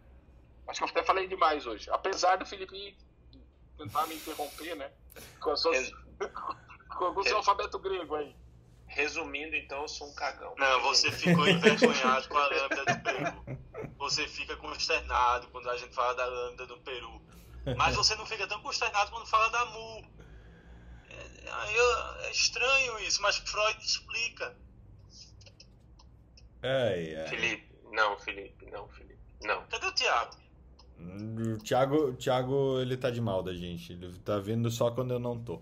Acho 0.66 0.80
que 0.80 0.84
eu 0.84 0.90
até 0.90 1.02
falei 1.04 1.28
demais 1.28 1.66
hoje, 1.66 1.88
apesar 1.90 2.36
do 2.36 2.46
Felipe 2.46 2.96
tentar 3.76 4.06
me 4.06 4.16
interromper, 4.16 4.74
né, 4.74 4.90
com, 5.40 5.50
a 5.50 5.56
sua, 5.56 5.72
Res... 5.72 5.92
com 6.98 7.04
o 7.04 7.22
seu 7.22 7.36
alfabeto 7.36 7.78
grego 7.78 8.14
aí. 8.16 8.34
Resumindo, 8.86 9.56
então, 9.56 9.82
eu 9.82 9.88
sou 9.88 10.08
um 10.08 10.14
cagão. 10.14 10.54
Não, 10.56 10.80
você 10.82 11.10
ficou 11.10 11.46
envergonhado 11.46 12.28
com 12.28 12.38
a 12.38 12.46
lâmina 12.46 12.84
do 12.84 13.02
Peru. 13.02 13.56
Você 13.98 14.28
fica 14.28 14.54
consternado 14.56 15.48
quando 15.48 15.68
a 15.70 15.76
gente 15.76 15.92
fala 15.92 16.14
da 16.14 16.26
lâmina 16.26 16.66
do 16.66 16.78
Peru. 16.78 17.20
Mas 17.74 17.96
você 17.96 18.14
não 18.14 18.26
fica 18.26 18.46
tão 18.46 18.60
consternado 18.62 19.10
quando 19.10 19.26
fala 19.26 19.48
da 19.50 19.64
Mu. 19.66 20.04
É, 21.10 22.26
é 22.26 22.30
estranho 22.30 22.98
isso, 23.00 23.20
mas 23.22 23.36
Freud 23.36 23.78
explica. 23.84 24.56
Ai, 26.62 27.16
ai. 27.16 27.28
Felipe, 27.28 27.68
não, 27.92 28.18
Felipe, 28.18 28.66
não, 28.70 28.88
Felipe, 28.88 29.18
não. 29.42 29.66
Cadê 29.66 29.86
o 29.86 29.92
Thiago? 29.92 30.36
O 30.98 31.58
Thiago, 31.58 31.96
o 32.08 32.14
Thiago, 32.14 32.80
ele 32.80 32.96
tá 32.96 33.10
de 33.10 33.20
mal 33.20 33.42
da 33.42 33.54
gente. 33.54 33.92
Ele 33.92 34.18
tá 34.20 34.38
vindo 34.38 34.70
só 34.70 34.90
quando 34.90 35.12
eu 35.12 35.18
não 35.18 35.42
tô. 35.42 35.60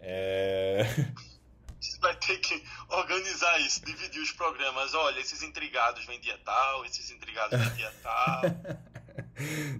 É... 0.00 0.82
Você 1.80 1.98
vai 1.98 2.16
ter 2.16 2.38
que 2.38 2.64
organizar 2.88 3.60
isso, 3.60 3.84
dividir 3.84 4.20
os 4.20 4.32
programas. 4.32 4.94
Olha, 4.94 5.20
esses 5.20 5.42
intrigados 5.42 6.04
vêm 6.06 6.20
dia 6.20 6.38
tal, 6.44 6.84
esses 6.84 7.10
intrigados 7.10 7.58
vêm 7.58 7.74
dia 7.74 7.92
tal. 8.02 8.42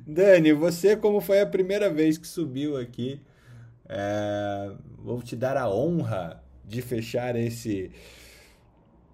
Dani, 0.06 0.52
você, 0.52 0.96
como 0.96 1.20
foi 1.20 1.40
a 1.40 1.46
primeira 1.46 1.90
vez 1.90 2.18
que 2.18 2.26
subiu 2.26 2.76
aqui, 2.76 3.20
é, 3.88 4.72
vou 4.98 5.22
te 5.22 5.36
dar 5.36 5.56
a 5.56 5.68
honra 5.70 6.42
de 6.64 6.82
fechar 6.82 7.36
esse 7.36 7.90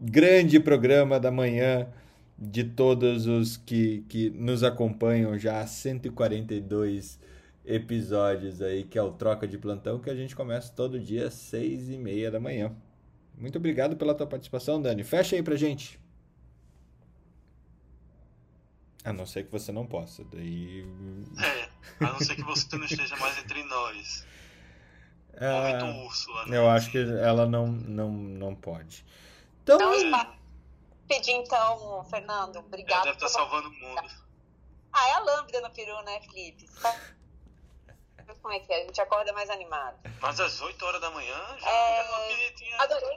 grande 0.01 0.59
programa 0.59 1.21
da 1.21 1.31
manhã 1.31 1.87
de 2.39 2.65
todos 2.65 3.27
os 3.27 3.57
que, 3.57 4.05
que 4.09 4.31
nos 4.31 4.65
acompanham 4.65 5.39
já 5.39 5.61
há 5.61 5.67
142 5.67 7.21
episódios 7.65 8.61
aí, 8.61 8.83
que 8.83 8.99
é 8.99 9.03
o 9.03 9.13
Troca 9.13 9.47
de 9.47 9.57
Plantão, 9.57 10.01
que 10.01 10.11
a 10.11 10.15
gente 10.15 10.35
começa 10.35 10.73
todo 10.75 10.99
dia 10.99 11.29
às 11.29 11.35
6 11.35 11.91
e 11.91 11.99
meia 11.99 12.31
da 12.31 12.41
manhã. 12.41 12.75
Muito 13.39 13.59
obrigado 13.59 13.97
pela 13.97 14.15
tua 14.15 14.27
participação, 14.27 14.83
Dani. 14.83 15.05
Fecha 15.05 15.37
aí 15.37 15.43
pra 15.43 15.55
gente. 15.55 16.02
A 19.05 19.13
não 19.13 19.27
ser 19.27 19.45
que 19.45 19.51
você 19.51 19.73
não 19.73 19.87
possa, 19.87 20.23
daí. 20.25 20.87
É, 21.39 22.05
a 22.05 22.13
não 22.13 22.21
ser 22.21 22.37
que 22.37 22.43
você 22.43 22.77
não 22.77 22.85
esteja 22.85 23.17
mais 23.17 23.37
entre 23.39 23.63
nós. 23.65 24.27
É, 25.35 25.51
Momento 25.51 26.05
Úrsula, 26.05 26.47
né? 26.47 26.57
Eu 26.57 26.71
acho 26.71 26.91
que 26.91 26.99
ela 26.99 27.47
não, 27.47 27.67
não, 27.67 28.11
não 28.11 28.55
pode. 28.55 29.05
Então. 29.63 29.79
Não, 29.79 30.37
pedir 31.09 31.33
então, 31.33 32.05
Fernando. 32.05 32.57
Obrigado. 32.57 33.07
Ela 33.07 33.15
deve 33.15 33.17
estar 33.17 33.27
tá 33.27 33.33
salvando 33.33 33.69
o 33.69 33.73
mundo. 33.73 34.09
Ah, 34.93 35.09
é 35.09 35.13
a 35.15 35.19
lâmpada 35.21 35.61
no 35.63 35.71
peru, 35.71 36.01
né, 36.03 36.21
Felipe? 36.21 36.67
Como 38.41 38.55
é 38.55 38.61
que 38.61 38.73
é? 38.73 38.83
A 38.83 38.87
gente 38.87 39.01
acorda 39.01 39.33
mais 39.33 39.51
animado. 39.51 39.99
Mas 40.21 40.39
às 40.39 40.61
8 40.61 40.85
horas 40.85 41.01
da 41.01 41.11
manhã 41.11 41.39
já, 41.59 41.69
é... 41.69 42.79
Adorei 42.79 43.17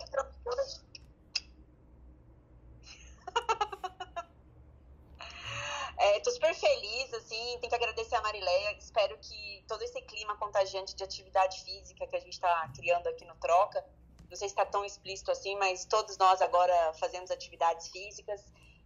Estou 5.98 6.32
é, 6.32 6.36
super 6.36 6.54
tenho 7.60 7.70
que 7.70 7.76
agradecer 7.76 8.16
a 8.16 8.22
Marileia. 8.22 8.72
Espero 8.78 9.18
que 9.18 9.64
todo 9.68 9.82
esse 9.82 10.02
clima 10.04 10.36
contagiante 10.38 10.96
de 10.96 11.04
atividade 11.04 11.64
física 11.64 12.08
que 12.08 12.16
a 12.16 12.20
gente 12.20 12.34
está 12.34 12.72
criando 12.76 13.08
aqui 13.08 13.26
no 13.26 13.36
Troca 13.36 13.84
não 14.30 14.36
sei 14.36 14.50
se 14.50 14.54
está 14.54 14.66
tão 14.66 14.84
explícito 14.84 15.32
assim, 15.32 15.56
mas 15.56 15.86
todos 15.86 16.18
nós 16.18 16.42
agora 16.42 16.94
fazemos 16.96 17.32
atividades 17.32 17.88
físicas, 17.88 18.42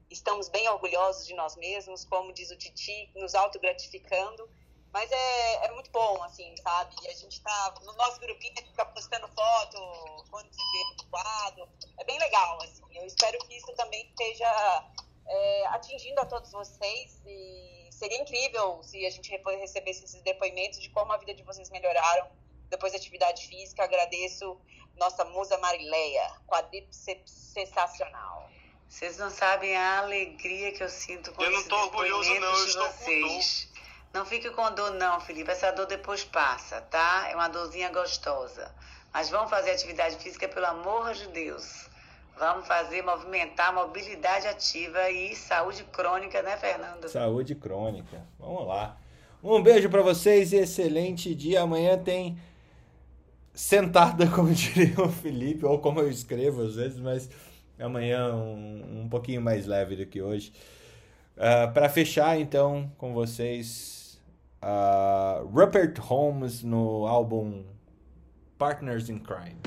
estamos 0.09 0.49
bem 0.49 0.67
orgulhosos 0.69 1.25
de 1.25 1.33
nós 1.33 1.55
mesmos, 1.55 2.05
como 2.05 2.33
diz 2.33 2.51
o 2.51 2.55
Titi, 2.55 3.11
nos 3.15 3.35
autogratificando. 3.35 4.49
Mas 4.91 5.11
é, 5.11 5.65
é 5.65 5.71
muito 5.71 5.91
bom, 5.91 6.21
assim, 6.23 6.55
sabe? 6.57 6.95
E 7.03 7.07
a 7.07 7.13
gente 7.13 7.39
tá 7.41 7.75
no 7.83 7.93
nosso 7.93 8.19
grupinho, 8.19 8.55
fica 8.55 8.85
postando 8.85 9.27
foto 9.27 9.77
quando 10.31 10.51
se 10.51 10.59
vê 10.71 11.03
no 11.03 11.09
quadro. 11.11 11.69
É 11.99 12.03
bem 12.03 12.17
legal, 12.17 12.57
assim. 12.63 12.83
Eu 12.95 13.05
espero 13.05 13.37
que 13.39 13.55
isso 13.55 13.71
também 13.73 14.07
esteja 14.07 14.91
é, 15.27 15.67
atingindo 15.67 16.19
a 16.21 16.25
todos 16.25 16.51
vocês. 16.51 17.21
E 17.23 17.68
seria 17.99 18.21
incrível 18.21 18.81
se 18.81 19.05
a 19.05 19.09
gente 19.09 19.29
recebesse 19.29 20.05
esses 20.05 20.21
depoimentos 20.21 20.79
de 20.79 20.89
como 20.89 21.11
a 21.11 21.17
vida 21.17 21.33
de 21.33 21.43
vocês 21.43 21.69
melhoraram 21.69 22.27
depois 22.69 22.93
da 22.93 22.97
atividade 22.97 23.45
física. 23.45 23.83
Agradeço 23.83 24.57
nossa 24.95 25.25
musa 25.25 25.57
Marileia, 25.57 26.23
quadríceps 26.47 27.31
sensacional. 27.31 28.49
Vocês 28.87 29.17
não 29.17 29.29
sabem 29.29 29.75
a 29.75 29.99
alegria 29.99 30.71
que 30.71 30.81
eu 30.81 30.89
sinto 30.89 31.33
com 31.33 31.43
Eu 31.43 31.51
não 31.51 31.59
esse 31.59 31.67
tô 31.67 31.75
orgulhoso, 31.75 32.33
não, 32.39 32.57
eu 32.57 32.65
de 32.65 32.73
vocês. 32.73 33.69
Não 34.13 34.25
fique 34.25 34.49
com 34.51 34.71
dor, 34.71 34.91
não, 34.91 35.19
Felipe. 35.19 35.51
Essa 35.51 35.71
dor 35.71 35.85
depois 35.85 36.23
passa, 36.23 36.81
tá? 36.81 37.27
É 37.29 37.35
uma 37.35 37.49
dorzinha 37.49 37.89
gostosa. 37.89 38.73
Mas 39.13 39.29
vamos 39.29 39.49
fazer 39.49 39.71
atividade 39.71 40.15
física, 40.17 40.47
pelo 40.47 40.65
amor 40.65 41.13
de 41.13 41.27
Deus. 41.27 41.88
Vamos 42.39 42.65
fazer, 42.65 43.01
movimentar, 43.01 43.73
mobilidade 43.73 44.47
ativa 44.47 45.11
e 45.11 45.35
saúde 45.35 45.83
crônica, 45.91 46.41
né, 46.41 46.55
Fernando? 46.55 47.09
Saúde 47.09 47.53
crônica. 47.53 48.25
Vamos 48.39 48.65
lá. 48.65 48.97
Um 49.43 49.61
beijo 49.61 49.89
para 49.89 50.01
vocês 50.01 50.53
e 50.53 50.55
excelente 50.55 51.35
dia. 51.35 51.61
Amanhã 51.63 51.97
tem 51.97 52.37
sentada, 53.53 54.25
como 54.33 54.53
diria 54.53 55.01
o 55.01 55.09
Felipe, 55.09 55.65
ou 55.65 55.79
como 55.79 55.99
eu 55.99 56.09
escrevo 56.09 56.61
às 56.61 56.75
vezes, 56.75 56.97
mas 56.97 57.29
amanhã 57.77 58.33
um, 58.33 59.01
um 59.01 59.09
pouquinho 59.09 59.41
mais 59.41 59.65
leve 59.65 59.97
do 59.97 60.05
que 60.05 60.21
hoje. 60.21 60.53
Uh, 61.35 61.73
para 61.73 61.89
fechar, 61.89 62.39
então, 62.39 62.89
com 62.97 63.13
vocês, 63.13 64.17
uh, 64.63 65.45
Rupert 65.45 65.99
Holmes 65.99 66.63
no 66.63 67.05
álbum 67.05 67.65
Partners 68.57 69.09
in 69.09 69.19
Crime. 69.19 69.57